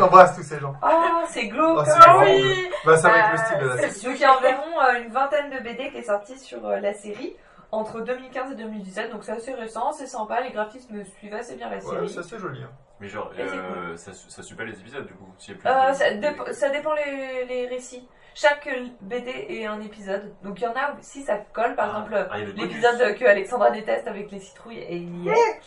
On 0.00 0.04
embrasse 0.06 0.36
tous 0.36 0.42
ces 0.42 0.58
gens. 0.58 0.74
Oh, 0.82 0.88
c'est 1.28 1.46
glauque. 1.48 1.78
Oh, 1.80 1.82
c'est 1.84 1.92
Ah 2.06 2.16
horrible. 2.16 2.46
oui. 2.48 2.70
Bah, 2.84 2.96
c'est 2.96 3.06
avec 3.08 3.24
Euh, 3.24 3.32
le 3.32 3.38
style 3.38 3.58
de 3.58 3.66
la 3.68 3.76
c'est- 3.78 3.90
série. 3.90 4.06
Donc 4.12 4.14
il 4.18 4.22
y 4.22 4.24
a 4.24 4.36
environ 4.36 4.80
euh, 4.80 5.02
une 5.04 5.12
vingtaine 5.12 5.50
de 5.50 5.58
BD 5.58 5.90
qui 5.90 5.98
est 5.98 6.02
sortie 6.02 6.38
sur 6.38 6.66
euh, 6.66 6.80
la 6.80 6.92
série 6.94 7.36
entre 7.72 8.00
2015 8.00 8.50
et 8.52 8.54
2017, 8.56 9.12
donc 9.12 9.22
c'est 9.22 9.30
assez 9.30 9.54
récent, 9.54 9.92
c'est 9.92 10.06
sympa, 10.08 10.40
les 10.40 10.50
graphismes 10.50 11.04
suivent 11.18 11.34
assez 11.34 11.54
bien 11.54 11.68
la 11.70 11.76
Ouais, 11.76 11.80
série. 11.82 12.08
ça 12.08 12.22
c'est 12.24 12.38
joli. 12.38 12.60
hein. 12.64 12.70
Mais 12.98 13.06
genre, 13.08 13.30
euh, 13.38 13.96
ça, 13.96 14.10
ça 14.12 14.42
suit 14.42 14.56
pas 14.56 14.64
les 14.64 14.78
épisodes 14.78 15.06
du 15.06 15.14
coup. 15.14 15.28
s'il 15.38 15.54
y 15.54 15.56
a 15.56 15.60
plus 15.60 15.68
Euh, 15.70 15.90
de- 15.90 15.94
ça, 15.94 16.10
dép- 16.10 16.52
ça 16.52 16.68
dépend 16.70 16.92
les, 16.94 17.44
les 17.46 17.66
récits. 17.68 18.06
Chaque 18.34 18.66
euh, 18.68 18.86
BD 19.00 19.30
est 19.48 19.66
un 19.66 19.80
épisode. 19.80 20.32
Donc 20.42 20.60
il 20.60 20.64
y 20.64 20.66
en 20.66 20.72
a 20.74 20.92
où 20.92 20.96
si 21.00 21.22
ça 21.22 21.36
colle, 21.52 21.74
par 21.74 21.86
Ah, 21.94 21.98
exemple 22.00 22.28
ah, 22.30 22.38
bonus. 22.38 22.54
l'épisode 22.56 23.14
que 23.16 23.24
Alexandra 23.24 23.70
déteste 23.70 24.06
avec 24.06 24.30
les 24.30 24.40
citrouilles 24.40 24.78
et 24.78 24.96
il 24.96 25.24
y 25.24 25.28
est. 25.28 25.60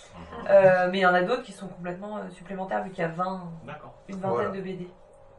Euh, 0.49 0.88
mais 0.91 0.99
il 0.99 1.02
y 1.02 1.06
en 1.06 1.14
a 1.14 1.22
d'autres 1.22 1.44
qui 1.44 1.52
sont 1.52 1.68
complètement 1.68 2.18
euh, 2.18 2.30
supplémentaires 2.31 2.84
vu 2.84 2.90
qu'il 2.91 3.02
y 3.02 3.06
a 3.06 3.10
20, 3.10 3.52
D'accord. 3.65 3.94
une 4.07 4.15
vingtaine 4.15 4.30
Voilà. 4.31 4.49
de 4.49 4.61
BD. 4.61 4.88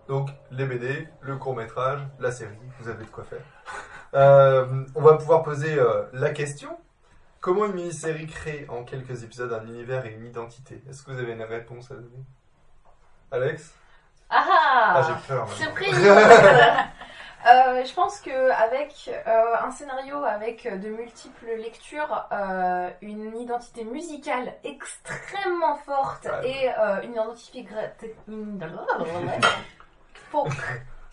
Donc 0.09 0.29
les 0.51 0.67
BD, 0.67 1.09
le 1.23 1.37
court 1.37 1.57
métrage, 1.57 2.01
la 2.21 2.31
série, 2.31 2.59
vous 2.79 2.89
avez 2.91 3.05
de 3.05 3.11
quoi 3.11 3.25
faire. 3.25 3.41
Euh, 4.15 4.85
on 4.95 5.01
va 5.01 5.15
pouvoir 5.15 5.43
poser 5.43 5.79
euh, 5.79 6.03
la 6.13 6.31
question. 6.31 6.77
Comment 7.41 7.67
une 7.67 7.73
mini-série 7.73 8.27
crée 8.27 8.67
en 8.69 8.85
quelques 8.85 9.23
épisodes 9.25 9.53
un 9.53 9.67
univers 9.67 10.07
et 10.07 10.13
une 10.13 10.25
identité? 10.27 10.83
Est-ce 10.89 11.03
que 11.03 11.11
vous 11.11 11.19
avez 11.19 11.33
une 11.33 11.43
réponse 11.43 11.91
à 11.91 11.95
donner? 11.95 12.25
Alex? 13.33 13.75
Ah 14.31 14.45
Ah, 14.97 15.03
j'ai 15.07 15.29
peur. 15.35 15.49
Surprise 15.53 15.95
Euh, 17.47 17.85
je 17.85 17.93
pense 17.93 18.21
que 18.23 18.51
avec 18.53 19.11
euh, 19.27 19.57
un 19.61 19.71
scénario 19.71 20.25
avec 20.25 20.67
de 20.81 20.89
multiples 20.89 21.47
lectures, 21.59 22.27
euh, 22.33 22.89
une 23.03 23.37
identité 23.39 23.85
musicale 23.85 24.55
extrêmement 24.65 25.77
forte 25.77 26.27
et 26.43 26.71
euh, 26.79 27.03
une 27.03 27.13
identité 27.13 27.67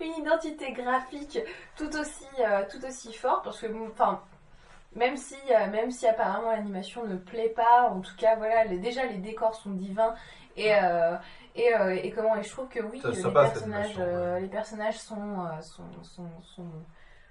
une... 0.00 0.12
Identité 0.18 0.72
graphique 0.72 1.38
tout 1.76 1.94
aussi 1.96 2.26
euh, 2.40 2.64
tout 2.70 2.84
aussi 2.84 3.12
forte 3.12 3.44
parce 3.44 3.60
que 3.60 3.66
enfin 3.92 4.20
même 4.94 5.16
si 5.16 5.36
euh, 5.50 5.66
même 5.70 5.90
si 5.90 6.06
apparemment 6.08 6.50
l'animation 6.50 7.04
ne 7.04 7.16
plaît 7.16 7.50
pas 7.50 7.82
en 7.90 8.00
tout 8.00 8.16
cas 8.16 8.34
voilà 8.36 8.64
les- 8.64 8.78
déjà 8.78 9.04
les 9.04 9.18
décors 9.18 9.54
sont 9.54 9.70
divins 9.70 10.14
et 10.56 10.74
euh, 10.74 11.14
et, 11.56 11.74
euh, 11.74 11.94
et 12.02 12.10
comment 12.10 12.36
et 12.36 12.42
je 12.42 12.50
trouve 12.50 12.68
que 12.68 12.80
oui 12.80 13.00
Ça- 13.00 13.08
les 13.10 13.14
ça 13.22 13.30
passe, 13.30 13.52
personnages 13.52 13.94
euh, 13.98 14.38
les 14.38 14.48
personnages 14.48 14.98
sont, 14.98 15.40
euh, 15.46 15.60
sont, 15.62 15.84
sont, 16.02 16.28
sont, 16.42 16.70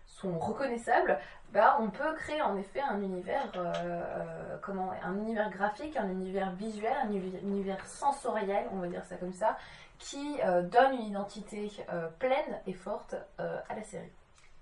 sont 0.06 0.38
reconnaissables 0.39 1.18
bah 1.52 1.77
on 1.80 1.89
peut 1.89 2.14
créer 2.15 2.41
en 2.41 2.57
effet 2.57 2.81
un 2.81 3.02
univers 3.02 3.52
euh, 3.56 3.72
euh, 3.76 4.57
comment 4.61 4.91
un 5.03 5.15
univers 5.15 5.49
graphique 5.49 5.95
un 5.97 6.10
univers 6.10 6.52
visuel 6.53 6.93
un 7.03 7.11
univers, 7.11 7.85
sensoriel 7.85 8.65
on 8.72 8.77
va 8.80 8.88
dire 8.88 9.06
ça 9.06 9.15
comme 9.15 9.34
ça 9.34 9.57
qui 9.99 10.39
euh, 10.43 10.61
donne 10.64 10.93
une 10.95 11.06
identité 11.07 11.72
euh, 11.93 12.07
pleine 12.19 12.60
et 12.68 12.73
forte 12.73 13.15
euh, 13.39 13.60
à 13.69 13.76
la 13.76 13.84
série 13.84 14.11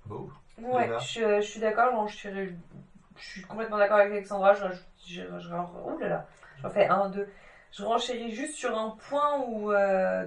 Beau. 0.05 0.29
Ouais, 0.59 0.87
je, 0.99 1.41
je 1.41 1.47
suis 1.47 1.59
d'accord, 1.59 2.07
je, 2.07 2.15
suis- 2.15 2.29
je 3.15 3.23
suis 3.25 3.41
complètement 3.43 3.77
d'accord 3.77 3.97
avec 3.97 4.11
Alexandra. 4.11 4.53
Je, 4.53 4.65
je, 5.07 5.21
je, 5.23 5.39
je- 5.39 5.53
ouh 5.55 5.97
là 5.97 6.07
là, 6.09 6.25
j'en 6.61 6.69
fais 6.69 6.87
un, 6.87 7.09
deux. 7.09 7.27
Je 7.73 7.83
renchéris 7.83 8.31
juste 8.31 8.53
sur 8.53 8.77
un 8.77 8.91
point 9.09 9.39
où 9.47 9.71
euh, 9.71 10.25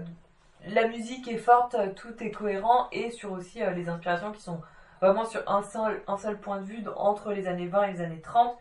la 0.67 0.89
musique 0.89 1.29
est 1.29 1.39
forte, 1.39 1.77
tout 1.95 2.21
est 2.21 2.33
cohérent, 2.33 2.89
et 2.91 3.13
sur 3.13 3.31
aussi 3.31 3.63
euh, 3.63 3.71
les 3.71 3.89
inspirations 3.89 4.33
qui 4.33 4.43
sont 4.43 4.61
vraiment 5.01 5.25
sur 5.25 5.49
un 5.49 5.63
seul, 5.63 6.03
un 6.09 6.17
seul 6.17 6.39
point 6.39 6.61
de 6.61 6.65
vue 6.65 6.83
entre 6.97 7.33
les 7.33 7.47
années 7.47 7.69
20 7.69 7.85
et 7.85 7.93
les 7.93 8.01
années 8.01 8.21
30, 8.21 8.59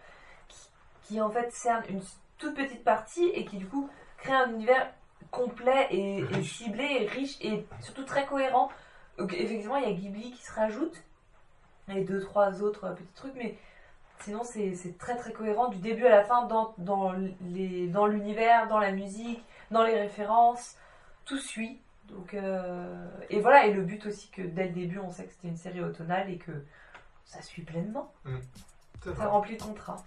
qui, 0.48 0.70
qui 1.02 1.22
en 1.22 1.32
fait 1.32 1.52
cerne 1.52 1.84
une 1.90 2.02
toute 2.38 2.56
petite 2.56 2.84
partie 2.84 3.28
et 3.30 3.46
qui 3.46 3.58
du 3.58 3.66
coup 3.66 3.90
crée 4.18 4.34
un 4.34 4.52
univers 4.52 4.92
complet 5.32 5.88
et, 5.90 6.20
et 6.20 6.44
ciblé 6.44 6.84
et 6.84 7.08
riche 7.08 7.38
et 7.42 7.66
surtout 7.82 8.04
très 8.04 8.28
cohérent. 8.28 8.70
Donc, 9.18 9.34
effectivement, 9.34 9.78
il 9.78 9.90
y 9.90 9.92
a 9.92 9.94
Ghibli 9.94 10.32
qui 10.32 10.44
se 10.44 10.54
rajoute 10.54 11.02
et 11.94 12.02
deux, 12.02 12.20
trois 12.20 12.62
autres 12.62 12.94
petits 12.94 13.14
trucs, 13.16 13.36
mais 13.36 13.58
sinon 14.22 14.42
c'est 14.44 14.74
c'est 14.76 14.98
très 14.98 15.16
très 15.16 15.32
cohérent 15.34 15.68
du 15.70 15.78
début 15.78 16.06
à 16.06 16.10
la 16.10 16.24
fin 16.24 16.46
dans, 16.48 16.74
dans 16.78 17.14
les- 17.50 17.88
dans 17.88 18.08
l'univers, 18.08 18.68
dans 18.68 18.80
la 18.80 18.92
musique, 18.92 19.44
dans 19.72 19.84
les 19.84 20.00
références, 20.00 20.76
tout 21.26 21.38
suit. 21.40 21.80
Donc, 22.10 22.36
euh, 22.36 23.08
et 23.32 23.40
voilà, 23.42 23.66
et 23.66 23.74
le 23.74 23.82
but 23.82 24.06
aussi 24.06 24.30
que 24.30 24.44
dès 24.44 24.66
le 24.68 24.74
début 24.74 25.00
on 25.00 25.10
sait 25.12 25.24
que 25.26 25.32
c'était 25.34 25.48
une 25.48 25.58
série 25.58 25.82
automnale 25.82 26.30
et 26.30 26.38
que 26.38 26.52
ça 27.26 27.42
suit 27.42 27.64
pleinement. 27.64 28.12
C'est 29.04 29.16
Ça 29.16 29.28
remplit 29.28 29.58
le 29.58 29.64
contrat. 29.64 29.98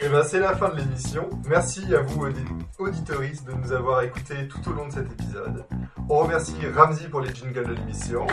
Et 0.00 0.08
ben 0.08 0.22
c'est 0.22 0.38
la 0.38 0.54
fin 0.56 0.68
de 0.70 0.76
l'émission. 0.76 1.28
Merci 1.46 1.94
à 1.94 2.00
vous 2.00 2.26
audi- 2.26 2.44
auditoristes 2.78 3.44
de 3.46 3.52
nous 3.52 3.72
avoir 3.72 4.02
écoutés 4.02 4.48
tout 4.48 4.66
au 4.70 4.72
long 4.72 4.86
de 4.88 4.92
cet 4.92 5.12
épisode. 5.12 5.66
On 6.08 6.18
remercie 6.18 6.54
Ramsey 6.74 7.08
pour 7.08 7.20
les 7.20 7.34
jingles 7.34 7.66
de 7.66 7.72
l'émission. 7.74 8.26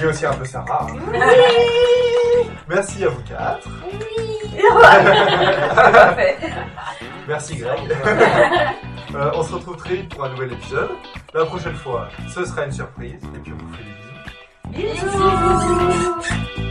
Et 0.00 0.04
aussi 0.06 0.26
un 0.26 0.34
peu 0.34 0.44
Sarah. 0.44 0.86
hein. 0.90 0.96
Merci 2.68 3.04
à 3.04 3.08
vous 3.08 3.22
quatre. 3.22 3.68
Merci 7.26 7.56
Greg. 7.56 7.80
Euh, 9.14 9.30
on 9.34 9.42
se 9.42 9.54
retrouve 9.54 9.76
très 9.78 9.94
vite 9.96 10.14
pour 10.14 10.22
un 10.22 10.28
nouvel 10.28 10.52
épisode. 10.52 10.90
La 11.32 11.46
prochaine 11.46 11.76
fois, 11.76 12.10
ce 12.28 12.44
sera 12.44 12.66
une 12.66 12.72
surprise. 12.72 13.22
Et 13.34 13.38
puis 13.38 13.54
on 13.54 13.56
vous 13.56 13.72
fait 13.72 13.84
des 14.74 14.82
bisous. 14.82 15.08
Bisous 15.08 16.67